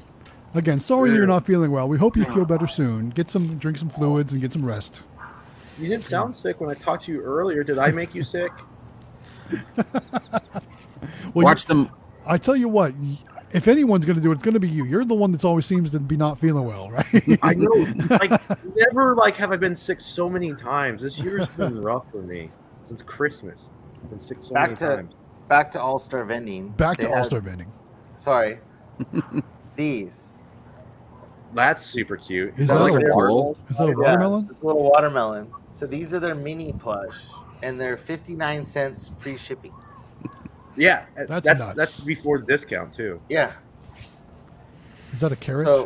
again, 0.54 0.80
sorry 0.80 1.12
you're 1.14 1.28
not 1.28 1.46
feeling 1.46 1.72
well. 1.72 1.88
We 1.88 1.98
hope 1.98 2.18
you 2.18 2.26
feel 2.26 2.46
better 2.46 2.68
soon. 2.68 3.10
Get 3.10 3.30
some, 3.30 3.58
drink 3.58 3.78
some 3.78 3.90
fluids, 3.90 4.32
and 4.32 4.42
get 4.42 4.54
some 4.54 4.66
rest. 4.66 5.04
You 5.80 5.88
didn't 5.90 6.04
sound 6.04 6.36
sick 6.36 6.62
when 6.62 6.70
I 6.70 6.74
talked 6.74 7.04
to 7.06 7.12
you 7.12 7.22
earlier. 7.22 7.64
Did 7.64 7.78
I 7.80 7.92
make 7.92 8.16
you 8.16 8.24
sick? 8.24 8.52
Well, 11.34 11.44
Watch 11.44 11.66
them. 11.66 11.90
I 12.26 12.38
tell 12.38 12.56
you 12.56 12.70
what, 12.70 12.96
y- 12.96 13.18
if 13.56 13.68
anyone's 13.68 14.06
going 14.06 14.16
to 14.18 14.22
do 14.22 14.32
it, 14.32 14.36
it's 14.36 14.44
going 14.44 14.54
to 14.54 14.60
be 14.60 14.68
you. 14.70 14.86
You're 14.86 15.06
the 15.06 15.16
one 15.16 15.32
that's 15.32 15.44
always 15.46 15.66
seems 15.66 15.92
to 15.92 16.00
be 16.00 16.18
not 16.18 16.40
feeling 16.40 16.66
well, 16.66 16.90
right? 16.92 17.06
I 17.42 17.54
know. 17.54 17.70
Like 18.10 18.32
never 18.76 19.16
like 19.16 19.36
have 19.38 19.52
I 19.52 19.58
been 19.58 19.76
sick 19.76 20.00
so 20.02 20.30
many 20.30 20.54
times. 20.54 21.02
This 21.02 21.18
year's 21.20 21.48
been 21.50 21.82
rough 21.82 22.10
for 22.12 22.22
me 22.22 22.50
since 22.84 23.02
Christmas. 23.02 23.70
I've 24.04 24.10
been 24.10 24.22
sick 24.22 24.38
so 24.42 24.54
Back 24.54 24.68
many 24.70 24.76
to- 24.78 24.96
times. 24.98 25.14
Back 25.48 25.72
to 25.72 25.82
All 25.82 26.00
Star 26.00 26.24
Vending. 26.26 26.70
Back 26.70 26.98
to 26.98 27.04
They 27.04 27.10
had- 27.10 27.18
All 27.20 27.24
Star 27.24 27.40
Vending. 27.40 27.72
Sorry. 28.18 28.60
These. 29.76 30.38
That's 31.54 31.86
super 31.86 32.18
cute. 32.18 32.54
Is 32.58 32.68
that 32.68 32.76
that 32.76 32.80
like 32.82 32.94
a- 32.94 33.06
a 33.06 33.16
watermelon? 33.16 33.56
Is 33.70 33.78
that 33.78 33.84
a 33.84 33.88
Yes, 33.88 33.98
watermelon? 33.98 34.48
it's 34.52 34.62
a 34.64 34.66
little 34.66 34.84
watermelon. 34.84 35.48
So 35.72 35.86
these 35.86 36.14
are 36.14 36.20
their 36.20 36.36
mini 36.36 36.74
plush, 36.74 37.16
and 37.64 37.80
they're 37.80 37.98
59 37.98 38.66
cents 38.66 39.12
free 39.20 39.38
shipping. 39.38 39.74
Yeah, 40.78 41.06
That's 41.16 41.46
that's 41.46 41.74
that's, 41.74 42.00
before 42.02 42.40
the 42.40 42.46
discount 42.46 42.94
too. 42.94 43.22
Yeah. 43.30 43.54
Is 45.14 45.22
that 45.22 45.32
a 45.32 45.36
carrot? 45.36 45.68
So 45.68 45.86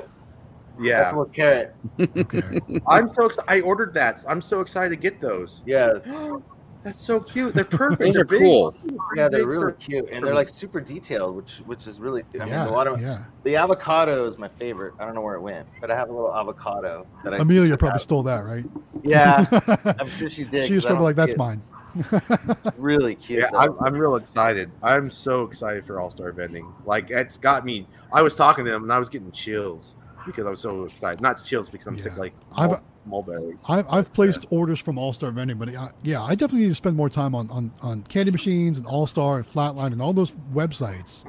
that's 0.77 0.81
Yeah, 0.81 1.09
a 1.09 1.11
little 1.11 1.25
carrot. 1.25 1.75
okay. 1.99 2.59
I'm 2.87 3.09
so 3.09 3.25
excited. 3.25 3.49
I 3.49 3.61
ordered 3.61 3.93
that. 3.93 4.23
I'm 4.27 4.41
so 4.41 4.61
excited 4.61 4.89
to 4.89 4.95
get 4.95 5.21
those. 5.21 5.61
Yeah. 5.65 5.99
That's 6.81 6.97
so 6.97 7.19
cute. 7.19 7.53
They're 7.53 7.65
perfect. 7.65 7.99
Those 7.99 8.13
They're 8.13 8.21
are 8.21 8.25
big. 8.25 8.39
cool. 8.39 8.73
Yeah, 9.13 9.27
they're 9.27 9.41
big 9.41 9.47
really 9.49 9.73
cute, 9.73 10.07
and 10.13 10.25
they're 10.25 10.33
like 10.33 10.47
super 10.47 10.79
detailed, 10.79 11.35
which 11.35 11.57
which 11.65 11.85
is 11.87 11.99
really. 11.99 12.23
I 12.35 12.37
mean, 12.45 12.47
yeah, 12.47 12.65
the 12.67 12.71
water, 12.71 12.95
yeah. 12.97 13.25
the 13.43 13.57
avocado 13.57 14.25
is 14.25 14.37
my 14.37 14.47
favorite. 14.47 14.93
I 14.97 15.03
don't 15.03 15.13
know 15.13 15.19
where 15.19 15.35
it 15.35 15.41
went, 15.41 15.67
but 15.81 15.91
I 15.91 15.95
have 15.97 16.07
a 16.09 16.13
little 16.13 16.33
avocado 16.33 17.05
that 17.25 17.33
I. 17.33 17.37
Emelia 17.37 17.77
probably 17.77 17.95
out. 17.95 18.01
stole 18.01 18.23
that, 18.23 18.45
right? 18.45 18.63
Yeah, 19.03 19.45
I'm 19.99 20.09
sure 20.11 20.29
she 20.29 20.45
did. 20.45 20.63
she 20.67 20.73
was 20.73 20.85
'cause 20.85 20.91
I 20.91 20.95
probably 20.95 21.03
like, 21.07 21.15
"That's 21.17 21.33
see 21.33 21.37
mine." 21.37 21.61
It. 21.95 22.73
Really 22.77 23.15
cute. 23.15 23.41
Yeah. 23.41 23.57
I'm, 23.57 23.75
I'm 23.79 23.93
real 23.93 24.15
excited. 24.15 24.71
I'm 24.83 25.09
so 25.11 25.43
excited 25.43 25.85
for 25.85 25.99
All 25.99 26.09
Star 26.11 26.31
Vending. 26.31 26.71
Like 26.85 27.09
it's 27.11 27.37
got 27.37 27.65
me. 27.65 27.87
I 28.11 28.21
was 28.21 28.35
talking 28.35 28.65
to 28.65 28.71
them 28.71 28.83
and 28.83 28.91
I 28.93 28.99
was 28.99 29.09
getting 29.09 29.31
chills 29.31 29.95
because 30.25 30.45
I 30.45 30.49
was 30.49 30.59
so 30.61 30.83
excited. 30.85 31.21
Not 31.21 31.43
chills 31.43 31.69
because 31.69 31.87
I'm 31.87 31.99
sick 31.99 32.17
like 32.17 32.33
I've- 32.55 32.73
mul- 32.73 32.83
mulberry. 33.05 33.57
I've, 33.67 33.87
I've 33.89 34.13
placed 34.13 34.45
orders 34.49 34.79
from 34.79 34.97
All 34.97 35.13
Star 35.13 35.31
Vending, 35.31 35.57
but 35.57 35.75
I, 35.75 35.89
yeah, 36.03 36.21
I 36.21 36.35
definitely 36.35 36.61
need 36.63 36.69
to 36.69 36.75
spend 36.75 36.95
more 36.95 37.09
time 37.09 37.33
on, 37.33 37.49
on, 37.49 37.71
on 37.81 38.03
Candy 38.03 38.31
Machines 38.31 38.77
and 38.77 38.85
All 38.85 39.07
Star 39.07 39.37
and 39.37 39.47
Flatline 39.47 39.93
and 39.93 40.01
all 40.01 40.13
those 40.13 40.33
websites, 40.53 41.23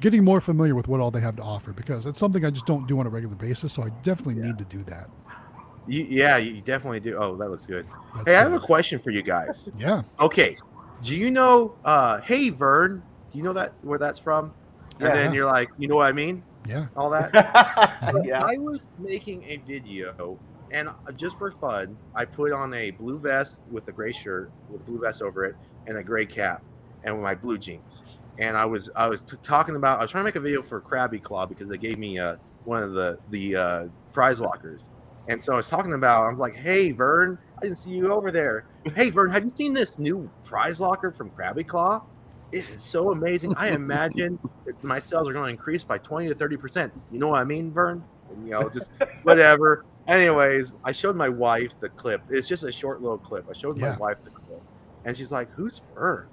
getting 0.00 0.24
more 0.24 0.40
familiar 0.40 0.74
with 0.74 0.88
what 0.88 1.00
all 1.00 1.10
they 1.10 1.20
have 1.20 1.36
to 1.36 1.42
offer 1.42 1.72
because 1.72 2.04
it's 2.06 2.18
something 2.18 2.44
I 2.44 2.50
just 2.50 2.66
don't 2.66 2.86
do 2.86 2.98
on 3.00 3.06
a 3.06 3.10
regular 3.10 3.36
basis. 3.36 3.72
So 3.72 3.82
I 3.82 3.88
definitely 4.02 4.42
need 4.42 4.58
to 4.58 4.64
do 4.64 4.82
that. 4.84 5.08
You, 5.86 6.06
yeah, 6.08 6.36
you 6.36 6.60
definitely 6.60 7.00
do. 7.00 7.16
Oh, 7.16 7.36
that 7.36 7.50
looks 7.50 7.66
good. 7.66 7.86
That's 8.14 8.28
Hey, 8.28 8.36
I 8.36 8.40
have 8.40 8.52
a 8.52 8.60
question 8.60 9.00
for 9.00 9.10
you 9.10 9.22
guys. 9.22 9.68
Yeah. 9.76 10.02
Okay, 10.20 10.56
do 11.02 11.16
you 11.16 11.30
know? 11.30 11.74
uh 11.84 12.20
Hey, 12.20 12.50
Vern, 12.50 13.02
do 13.32 13.38
you 13.38 13.44
know 13.44 13.52
that 13.54 13.74
where 13.82 13.98
that's 13.98 14.18
from? 14.18 14.52
And 15.00 15.08
Yeah. 15.08 15.14
then 15.14 15.34
you're 15.34 15.46
like, 15.46 15.70
you 15.78 15.88
know 15.88 15.96
what 15.96 16.06
I 16.06 16.12
mean? 16.12 16.42
Yeah. 16.66 16.86
All 16.96 17.10
that. 17.10 17.30
yeah. 18.24 18.42
I 18.44 18.56
was 18.58 18.86
making 18.98 19.42
a 19.44 19.56
video, 19.66 20.38
and 20.70 20.88
uh, 20.88 20.92
just 21.16 21.36
for 21.38 21.50
fun, 21.52 21.96
I 22.14 22.24
put 22.24 22.52
on 22.52 22.72
a 22.74 22.92
blue 22.92 23.18
vest 23.18 23.62
with 23.70 23.88
a 23.88 23.92
gray 23.92 24.12
shirt 24.12 24.52
with 24.68 24.80
a 24.82 24.84
blue 24.84 25.00
vest 25.00 25.22
over 25.22 25.44
it 25.44 25.56
and 25.88 25.96
a 25.98 26.02
gray 26.04 26.26
cap, 26.26 26.62
and 27.02 27.14
with 27.16 27.24
my 27.24 27.34
blue 27.34 27.58
jeans. 27.58 28.04
And 28.38 28.56
I 28.56 28.64
was 28.64 28.88
I 28.94 29.08
was 29.08 29.22
t- 29.22 29.36
talking 29.42 29.74
about 29.74 29.98
I 29.98 30.02
was 30.02 30.10
trying 30.12 30.22
to 30.22 30.26
make 30.26 30.36
a 30.36 30.40
video 30.40 30.62
for 30.62 30.80
Krabby 30.80 31.20
Claw 31.20 31.46
because 31.46 31.68
they 31.68 31.76
gave 31.78 31.98
me 31.98 32.18
uh, 32.20 32.36
one 32.64 32.82
of 32.82 32.92
the 32.94 33.18
the 33.30 33.56
uh, 33.56 33.86
prize 34.12 34.38
lockers, 34.38 34.88
and 35.28 35.42
so 35.42 35.52
I 35.52 35.56
was 35.56 35.68
talking 35.68 35.92
about 35.94 36.28
I'm 36.28 36.38
like, 36.38 36.56
hey 36.56 36.92
Vern, 36.92 37.38
I 37.58 37.62
didn't 37.62 37.78
see 37.78 37.90
you 37.90 38.12
over 38.12 38.30
there. 38.30 38.66
Hey 38.96 39.10
Vern, 39.10 39.30
have 39.30 39.44
you 39.44 39.50
seen 39.50 39.74
this 39.74 39.98
new 39.98 40.30
prize 40.44 40.80
locker 40.80 41.12
from 41.12 41.30
Krabby 41.30 41.66
Claw? 41.66 42.02
It 42.50 42.68
is 42.68 42.82
so 42.82 43.12
amazing. 43.12 43.54
I 43.56 43.70
imagine 43.70 44.38
that 44.66 44.82
my 44.84 44.98
sales 44.98 45.28
are 45.28 45.32
going 45.32 45.46
to 45.46 45.50
increase 45.50 45.84
by 45.84 45.98
20 45.98 46.28
to 46.28 46.34
30 46.34 46.56
percent. 46.58 46.92
You 47.10 47.18
know 47.18 47.28
what 47.28 47.40
I 47.40 47.44
mean, 47.44 47.70
Vern? 47.72 48.04
And, 48.30 48.44
you 48.46 48.52
know, 48.52 48.68
just 48.68 48.90
whatever. 49.22 49.84
Anyways, 50.06 50.72
I 50.84 50.92
showed 50.92 51.16
my 51.16 51.28
wife 51.28 51.72
the 51.80 51.88
clip. 51.88 52.22
It's 52.28 52.48
just 52.48 52.62
a 52.64 52.72
short 52.72 53.00
little 53.00 53.18
clip. 53.18 53.46
I 53.48 53.54
showed 53.54 53.78
Yeah. 53.78 53.92
my 53.92 53.96
wife 53.96 54.16
the 54.24 54.30
clip, 54.30 54.60
and 55.04 55.16
she's 55.16 55.30
like, 55.32 55.48
"Who's 55.52 55.80
Vern?" 55.94 56.26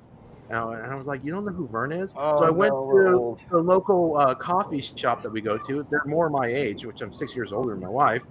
And 0.50 0.58
I, 0.58 0.74
and 0.80 0.92
I 0.92 0.96
was 0.96 1.06
like, 1.06 1.24
"You 1.24 1.32
don't 1.32 1.46
know 1.46 1.52
who 1.54 1.68
Vern 1.68 1.92
is?" 1.92 2.12
Oh, 2.18 2.36
so 2.36 2.46
I 2.46 2.50
went 2.50 2.74
no, 2.74 2.92
to 3.06 3.14
old. 3.16 3.44
the 3.50 3.60
local 3.60 4.18
uh, 4.18 4.34
coffee 4.36 4.82
shop 4.82 5.22
that 5.22 5.30
we 5.30 5.40
go 5.40 5.58
to. 5.58 5.86
They're 5.90 6.02
more 6.06 6.30
my 6.30 6.48
age, 6.48 6.84
which 6.86 7.02
I'm 7.02 7.14
six 7.14 7.36
years 7.36 7.54
older 7.54 7.72
than 7.72 7.82
my 7.82 7.90
wife, 7.90 8.24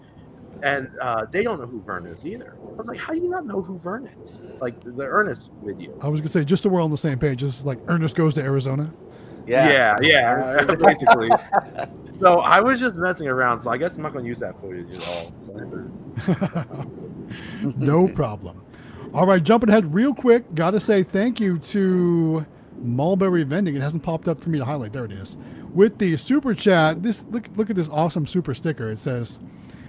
and 0.63 0.91
uh, 1.01 1.27
they 1.31 1.43
don't 1.43 1.61
know 1.61 1.67
who 1.67 1.81
Vern 1.83 2.07
is 2.07 2.25
either. 2.25 2.57
I 2.61 2.75
was 2.75 2.87
like, 2.87 2.99
"How 2.99 3.13
do 3.13 3.19
you 3.19 3.31
not 3.31 3.47
know 3.47 3.63
who 3.63 3.79
Vern 3.79 4.11
is?" 4.23 4.41
Like 4.61 4.81
the 4.83 5.05
Ernest 5.05 5.51
video. 5.63 5.99
I 6.01 6.09
was 6.09 6.21
gonna 6.21 6.31
say 6.31 6.45
just 6.45 6.63
so 6.63 6.69
we're 6.69 6.81
all 6.81 6.87
on 6.87 6.91
the 6.91 6.99
same 6.99 7.19
page. 7.19 7.43
This 7.43 7.59
is 7.59 7.65
like 7.65 7.79
Ernest 7.89 8.15
goes 8.15 8.35
to 8.35 8.43
Arizona. 8.43 8.93
Yeah. 9.49 9.71
yeah, 9.71 9.97
yeah, 10.03 10.65
basically. 10.79 11.31
so 12.19 12.41
I 12.41 12.61
was 12.61 12.79
just 12.79 12.97
messing 12.97 13.29
around. 13.29 13.63
So 13.63 13.71
I 13.71 13.79
guess 13.79 13.97
I'm 13.97 14.03
not 14.03 14.13
going 14.13 14.25
to 14.25 14.29
use 14.29 14.41
that 14.41 14.61
footage 14.61 14.93
at 14.93 15.09
all. 15.09 15.33
So, 15.47 15.55
no 17.79 18.09
problem. 18.09 18.63
All 19.15 19.27
right, 19.27 19.43
jumping 19.43 19.71
ahead 19.71 19.95
real 19.95 20.13
quick. 20.13 20.55
Got 20.55 20.73
to 20.73 20.81
say 20.81 21.03
thank 21.03 21.41
you 21.41 21.59
to 21.61 22.45
Mulberry 22.77 23.43
Vending. 23.43 23.75
It 23.75 23.81
hasn't 23.81 24.03
popped 24.03 24.29
up 24.29 24.39
for 24.39 24.51
me 24.51 24.59
to 24.59 24.67
highlight. 24.67 24.93
There 24.93 25.07
it 25.07 25.13
is. 25.13 25.39
With 25.73 25.97
the 25.99 26.19
super 26.19 26.53
chat, 26.55 27.03
this 27.03 27.25
look 27.31 27.49
look 27.57 27.71
at 27.71 27.77
this 27.77 27.89
awesome 27.89 28.27
super 28.27 28.53
sticker. 28.53 28.91
It 28.91 28.99
says 28.99 29.39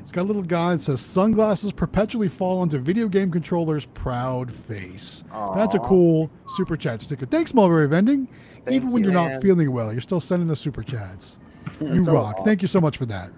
it's 0.10 0.16
got 0.16 0.24
a 0.24 0.24
little 0.24 0.42
guy 0.42 0.74
that 0.74 0.82
says 0.82 1.02
sunglasses 1.02 1.72
perpetually 1.72 2.30
fall 2.30 2.62
onto 2.62 2.80
video 2.80 3.08
game 3.08 3.30
controllers 3.30 3.86
proud 3.86 4.52
face. 4.52 5.24
That's 5.56 5.76
a 5.76 5.80
cool 5.80 6.32
super 6.48 6.76
chat 6.76 7.04
sticker. 7.04 7.28
Thanks, 7.28 7.54
Mulberry 7.54 7.88
Vending. 7.88 8.28
Thank 8.66 8.72
Even 8.72 8.92
when 8.92 9.04
you, 9.04 9.12
you're 9.12 9.22
not 9.22 9.40
feeling 9.40 9.72
well, 9.72 9.92
you're 9.92 10.02
still 10.02 10.20
sending 10.20 10.48
the 10.48 10.56
super 10.56 10.82
chats. 10.82 11.38
You 11.80 12.04
so 12.04 12.14
rock. 12.14 12.38
awesome. 12.38 12.46
Thank 12.46 12.64
you 12.64 12.68
so 12.68 12.82
much 12.82 12.98
for 12.98 13.06
that. 13.06 13.30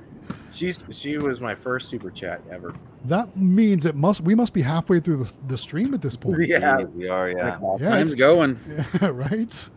She's 0.53 0.81
she 0.91 1.17
was 1.17 1.41
my 1.41 1.55
first 1.55 1.89
super 1.89 2.09
chat 2.09 2.41
ever. 2.49 2.73
That 3.03 3.35
means 3.35 3.85
it 3.85 3.95
must 3.95 4.21
we 4.21 4.33
must 4.33 4.53
be 4.53 4.61
halfway 4.61 5.01
through 5.01 5.17
the, 5.25 5.31
the 5.49 5.57
stream 5.57 5.93
at 5.93 6.01
this 6.01 6.15
point. 6.15 6.47
Yeah. 6.47 6.83
we 6.83 7.09
are. 7.09 7.29
Yeah. 7.31 7.59
Yeah, 7.81 7.89
Time's 7.89 8.13
it's- 8.13 8.15
going. 8.15 8.57
Yeah, 9.01 9.09
right. 9.09 9.69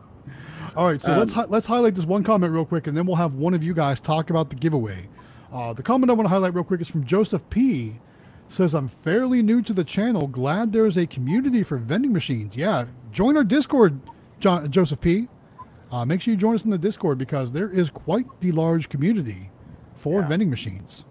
All 0.76 0.86
right, 0.86 1.02
so 1.02 1.12
Um, 1.12 1.18
let's 1.18 1.34
let's 1.50 1.66
highlight 1.66 1.96
this 1.96 2.04
one 2.04 2.22
comment 2.22 2.52
real 2.52 2.64
quick, 2.64 2.86
and 2.86 2.96
then 2.96 3.04
we'll 3.04 3.16
have 3.16 3.34
one 3.34 3.52
of 3.52 3.64
you 3.64 3.74
guys 3.74 3.98
talk 3.98 4.30
about 4.30 4.50
the 4.50 4.56
giveaway. 4.56 5.08
Uh, 5.54 5.72
the 5.72 5.82
comment 5.84 6.10
I 6.10 6.14
want 6.14 6.24
to 6.26 6.30
highlight 6.30 6.52
real 6.52 6.64
quick 6.64 6.80
is 6.80 6.88
from 6.88 7.04
Joseph 7.04 7.48
P. 7.48 7.94
Says 8.48 8.74
I'm 8.74 8.88
fairly 8.88 9.40
new 9.40 9.62
to 9.62 9.72
the 9.72 9.84
channel. 9.84 10.26
Glad 10.26 10.72
there's 10.72 10.98
a 10.98 11.06
community 11.06 11.62
for 11.62 11.78
vending 11.78 12.12
machines. 12.12 12.56
Yeah, 12.56 12.86
join 13.12 13.36
our 13.36 13.44
Discord, 13.44 14.00
John, 14.40 14.70
Joseph 14.70 15.00
P. 15.00 15.28
Uh, 15.92 16.04
make 16.04 16.20
sure 16.20 16.32
you 16.32 16.36
join 16.38 16.54
us 16.56 16.64
in 16.64 16.70
the 16.70 16.76
Discord 16.78 17.18
because 17.18 17.52
there 17.52 17.70
is 17.70 17.88
quite 17.88 18.26
the 18.40 18.50
large 18.52 18.88
community 18.88 19.50
for 19.94 20.20
Yeah. 20.22 20.28
vending 20.28 20.50
machines. 20.50 21.04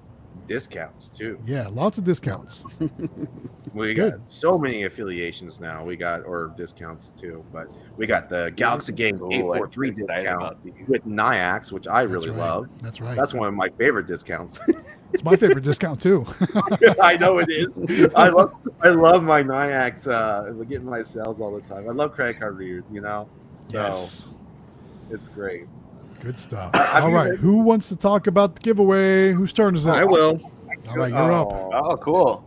Discounts 0.45 1.09
too. 1.09 1.39
Yeah, 1.45 1.67
lots 1.67 1.97
of 1.97 2.03
discounts. 2.03 2.63
We 3.73 3.95
Good. 3.95 4.11
got 4.11 4.31
so 4.31 4.57
many 4.57 4.83
affiliations 4.83 5.59
now. 5.59 5.83
We 5.83 5.95
got 5.95 6.25
or 6.25 6.53
discounts 6.55 7.11
too, 7.19 7.43
but 7.51 7.67
we 7.97 8.05
got 8.05 8.29
the 8.29 8.51
Galaxy 8.55 8.93
Game 8.93 9.19
Ooh, 9.21 9.31
eight 9.31 9.41
four 9.41 9.65
I'm 9.65 9.71
three 9.71 9.89
excited 9.89 10.25
discount 10.25 10.87
with 10.87 11.05
Nayax, 11.05 11.71
which 11.71 11.87
I 11.87 12.03
really 12.03 12.29
right. 12.29 12.37
love. 12.37 12.69
That's 12.81 13.01
right. 13.01 13.15
That's 13.15 13.33
one 13.33 13.47
of 13.47 13.55
my 13.55 13.69
favorite 13.69 14.05
discounts. 14.05 14.59
it's 15.13 15.23
my 15.23 15.35
favorite 15.35 15.63
discount 15.63 16.01
too. 16.01 16.23
I 17.01 17.17
know 17.17 17.39
it 17.39 17.49
is. 17.49 18.11
I 18.15 18.29
love 18.29 18.53
I 18.81 18.89
love 18.89 19.23
my 19.23 19.41
Nayax. 19.41 20.07
Uh, 20.07 20.53
we're 20.53 20.65
getting 20.65 20.85
my 20.85 21.01
sales 21.01 21.41
all 21.41 21.59
the 21.59 21.67
time. 21.67 21.89
I 21.89 21.93
love 21.93 22.13
credit 22.13 22.39
card 22.39 22.57
readers. 22.57 22.83
You 22.91 23.01
know, 23.01 23.27
so 23.69 23.81
yes. 23.81 24.27
it's 25.09 25.29
great. 25.29 25.65
Good 26.23 26.39
stuff. 26.39 26.71
I- 26.73 27.01
All 27.01 27.07
I've 27.07 27.13
right. 27.13 27.31
been- 27.31 27.39
Who 27.39 27.57
wants 27.57 27.89
to 27.89 27.95
talk 27.95 28.27
about 28.27 28.55
the 28.55 28.61
giveaway? 28.61 29.33
Whose 29.33 29.51
turn 29.53 29.75
is 29.75 29.85
it? 29.85 29.91
I 29.91 30.05
will. 30.05 30.39
All 30.89 30.95
right, 30.97 31.11
you're 31.11 31.31
up. 31.31 31.47
Oh, 31.51 31.69
Oh, 31.73 31.97
cool. 31.97 32.43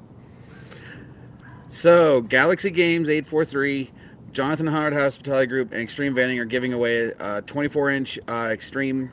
So, 1.68 2.22
Galaxy 2.22 2.70
Games 2.70 3.09
843, 3.09 3.91
Jonathan 4.33 4.66
Howard 4.68 4.93
Hospitality 4.95 5.47
Group, 5.47 5.72
and 5.72 5.87
Xtreme 5.87 6.14
Vending 6.14 6.39
are 6.39 6.45
giving 6.45 6.72
away 6.72 7.12
a 7.18 7.43
24 7.43 7.91
inch 7.91 8.18
uh, 8.29 8.49
Extreme 8.51 9.11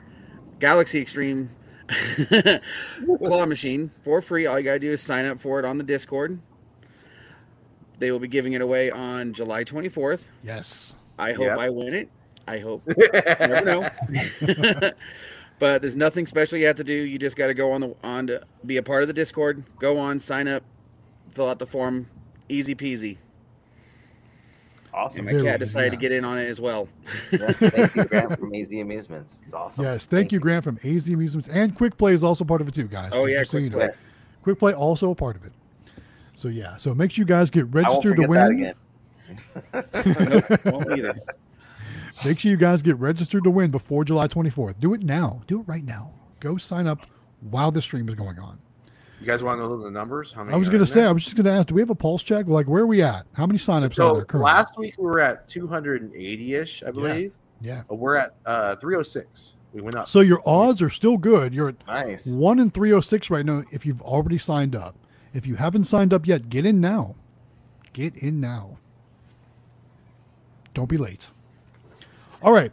Galaxy 0.60 1.00
Extreme 1.00 1.50
claw 3.24 3.44
machine 3.46 3.90
for 4.02 4.22
free. 4.22 4.46
All 4.46 4.58
you 4.58 4.64
got 4.64 4.74
to 4.74 4.78
do 4.78 4.90
is 4.90 5.02
sign 5.02 5.26
up 5.26 5.40
for 5.40 5.58
it 5.58 5.64
on 5.64 5.78
the 5.78 5.84
Discord. 5.84 6.38
They 7.98 8.10
will 8.10 8.18
be 8.18 8.28
giving 8.28 8.52
it 8.54 8.60
away 8.60 8.90
on 8.90 9.32
July 9.32 9.64
24th. 9.64 10.28
Yes. 10.42 10.94
I 11.18 11.32
hope 11.32 11.44
Yep. 11.46 11.58
I 11.58 11.68
win 11.70 11.94
it. 11.94 12.08
I 12.46 12.58
hope. 12.58 12.82
Never 13.40 13.64
know. 13.64 13.88
but 15.58 15.80
there's 15.80 15.96
nothing 15.96 16.26
special 16.26 16.58
you 16.58 16.66
have 16.66 16.76
to 16.76 16.84
do. 16.84 16.92
You 16.92 17.18
just 17.18 17.36
got 17.36 17.48
to 17.48 17.54
go 17.54 17.72
on 17.72 17.80
the 17.80 17.94
on 18.02 18.26
to 18.28 18.42
be 18.66 18.76
a 18.76 18.82
part 18.82 19.02
of 19.02 19.08
the 19.08 19.14
Discord. 19.14 19.64
Go 19.78 19.98
on, 19.98 20.18
sign 20.18 20.48
up, 20.48 20.62
fill 21.32 21.48
out 21.48 21.58
the 21.58 21.66
form. 21.66 22.08
Easy 22.48 22.74
peasy. 22.74 23.18
Awesome. 24.92 25.26
And 25.26 25.38
my 25.38 25.44
cat 25.44 25.58
decided 25.58 25.86
yeah. 25.86 25.90
to 25.90 25.96
get 25.96 26.12
in 26.12 26.24
on 26.24 26.38
it 26.38 26.48
as 26.48 26.60
well. 26.60 26.88
Yeah, 27.32 27.48
thank 27.48 27.96
you, 27.96 28.04
Grant 28.08 28.38
from 28.38 28.54
AZ 28.54 28.72
Amusements. 28.72 29.42
It's 29.44 29.52
awesome. 29.52 29.84
Yes. 29.84 30.06
Thank 30.06 30.30
you, 30.30 30.38
Grant 30.38 30.62
from 30.62 30.78
AZ 30.84 31.08
Amusements. 31.08 31.48
And 31.48 31.74
Quick 31.74 31.98
Play 31.98 32.12
is 32.12 32.22
also 32.22 32.44
part 32.44 32.60
of 32.60 32.68
it 32.68 32.74
too, 32.74 32.84
guys. 32.84 33.10
Oh, 33.12 33.26
Just 33.26 33.30
yeah, 33.30 33.42
so 33.42 33.50
Quick 33.50 33.62
you 33.64 33.70
know. 33.70 33.78
Play. 33.78 33.90
Quick 34.42 34.58
Play 34.60 34.72
also 34.72 35.10
a 35.10 35.14
part 35.14 35.34
of 35.34 35.44
it. 35.44 35.52
So 36.34 36.46
yeah. 36.46 36.76
So 36.76 36.94
make 36.94 37.10
sure 37.10 37.22
you 37.22 37.26
guys 37.26 37.50
get 37.50 37.62
I 37.62 37.64
won't 37.64 37.74
registered 37.74 38.16
to 38.16 38.26
win. 38.28 38.40
that 38.40 38.50
again. 38.50 38.74
nope, 40.48 40.64
won't 40.66 40.98
either. 40.98 41.18
Make 42.24 42.38
sure 42.40 42.50
you 42.50 42.56
guys 42.56 42.82
get 42.82 42.96
registered 42.98 43.44
to 43.44 43.50
win 43.50 43.70
before 43.70 44.04
July 44.04 44.28
24th. 44.28 44.78
Do 44.78 44.94
it 44.94 45.02
now. 45.02 45.42
Do 45.46 45.60
it 45.60 45.68
right 45.68 45.84
now. 45.84 46.12
Go 46.40 46.56
sign 46.56 46.86
up 46.86 47.00
while 47.40 47.70
the 47.70 47.82
stream 47.82 48.08
is 48.08 48.14
going 48.14 48.38
on. 48.38 48.58
You 49.20 49.26
guys 49.26 49.42
want 49.42 49.58
to 49.58 49.62
know 49.64 49.82
the 49.82 49.90
numbers? 49.90 50.32
How 50.32 50.44
many? 50.44 50.54
I 50.54 50.58
was 50.58 50.68
going 50.68 50.80
to 50.80 50.86
say, 50.86 51.00
there? 51.00 51.08
I 51.08 51.12
was 51.12 51.24
just 51.24 51.36
going 51.36 51.44
to 51.46 51.50
ask, 51.52 51.68
do 51.68 51.74
we 51.74 51.80
have 51.80 51.90
a 51.90 51.94
pulse 51.94 52.22
check? 52.22 52.46
Like, 52.46 52.66
where 52.68 52.82
are 52.82 52.86
we 52.86 53.02
at? 53.02 53.26
How 53.32 53.46
many 53.46 53.58
signups 53.58 53.92
are 53.92 53.94
So 53.94 54.14
there 54.14 54.24
currently? 54.24 54.44
last 54.52 54.76
week 54.78 54.94
we 54.98 55.04
were 55.04 55.20
at 55.20 55.48
280 55.48 56.54
ish, 56.54 56.82
I 56.86 56.90
believe. 56.90 57.32
yeah. 57.60 57.82
Uh, 57.90 57.94
We're 57.94 58.16
at 58.16 58.34
uh, 58.44 58.76
306. 58.76 59.54
We 59.72 59.80
went 59.80 59.96
up. 59.96 60.08
So 60.08 60.20
your 60.20 60.40
odds 60.46 60.82
are 60.82 60.90
still 60.90 61.16
good. 61.16 61.52
You're 61.54 61.70
at 61.70 61.86
Nice. 61.86 62.26
one 62.26 62.58
in 62.60 62.70
306 62.70 63.30
right 63.30 63.44
now 63.46 63.64
if 63.72 63.84
you've 63.86 64.02
already 64.02 64.38
signed 64.38 64.76
up. 64.76 64.94
If 65.32 65.46
you 65.46 65.56
haven't 65.56 65.84
signed 65.84 66.12
up 66.14 66.26
yet, 66.26 66.48
get 66.48 66.64
in 66.66 66.80
now. 66.80 67.16
Get 67.92 68.14
in 68.16 68.40
now. 68.40 68.78
Don't 70.74 70.88
be 70.88 70.96
late. 70.98 71.30
All 72.44 72.52
right. 72.52 72.70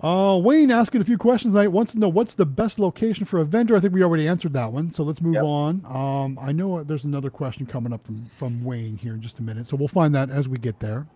Uh, 0.00 0.38
Wayne 0.40 0.70
asking 0.70 1.00
a 1.00 1.04
few 1.04 1.18
questions. 1.18 1.56
I 1.56 1.66
wants 1.66 1.92
to 1.92 1.98
know 1.98 2.08
what's 2.08 2.34
the 2.34 2.46
best 2.46 2.78
location 2.78 3.24
for 3.24 3.40
a 3.40 3.44
vendor. 3.44 3.74
I 3.74 3.80
think 3.80 3.92
we 3.92 4.04
already 4.04 4.28
answered 4.28 4.52
that 4.52 4.72
one, 4.72 4.92
so 4.92 5.02
let's 5.02 5.20
move 5.20 5.34
Yep. 5.34 5.42
on. 5.42 5.82
Um, 5.86 6.38
I 6.40 6.52
know 6.52 6.84
there's 6.84 7.02
another 7.02 7.30
question 7.30 7.66
coming 7.66 7.92
up 7.92 8.06
from 8.06 8.26
from 8.38 8.62
Wayne 8.62 8.96
here 8.96 9.14
in 9.14 9.20
just 9.20 9.40
a 9.40 9.42
minute, 9.42 9.66
so 9.68 9.76
we'll 9.76 9.88
find 9.88 10.14
that 10.14 10.30
as 10.30 10.48
we 10.48 10.56
get 10.58 10.78
there. 10.78 11.08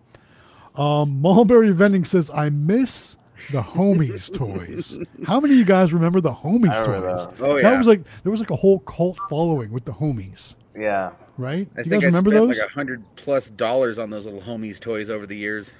Um, 0.75 1.21
Mulberry 1.21 1.71
Vending 1.71 2.03
says, 2.03 2.29
"I 2.33 2.49
miss 2.49 3.15
the 3.51 3.61
homies 3.61 4.33
toys." 4.35 4.97
How 5.27 5.39
many 5.39 5.53
of 5.53 5.59
you 5.59 5.65
guys 5.65 5.93
remember 5.93 6.19
the 6.19 6.33
homies 6.33 6.83
toys? 6.83 7.27
Oh 7.39 7.61
That 7.61 7.77
was 7.77 7.87
like 7.87 8.01
there 8.23 8.31
was 8.31 8.41
like 8.41 8.51
a 8.51 8.57
whole 8.57 8.79
cult 8.79 9.17
following 9.29 9.71
with 9.71 9.85
the 9.85 9.93
homies, 9.93 10.55
Yeah. 10.77 11.11
right? 11.37 11.69
I 11.77 11.81
you 11.81 11.83
think 11.85 12.03
guys 12.03 12.03
I 12.03 12.17
remember 12.17 12.31
spent 12.31 12.47
those? 12.49 12.57
like 12.59 12.67
a 12.69 12.73
hundred 12.73 13.03
plus 13.15 13.49
dollars 13.49 13.97
on 13.97 14.09
those 14.09 14.25
little 14.25 14.41
homies 14.41 14.77
toys 14.81 15.09
over 15.09 15.25
the 15.25 15.37
years. 15.37 15.75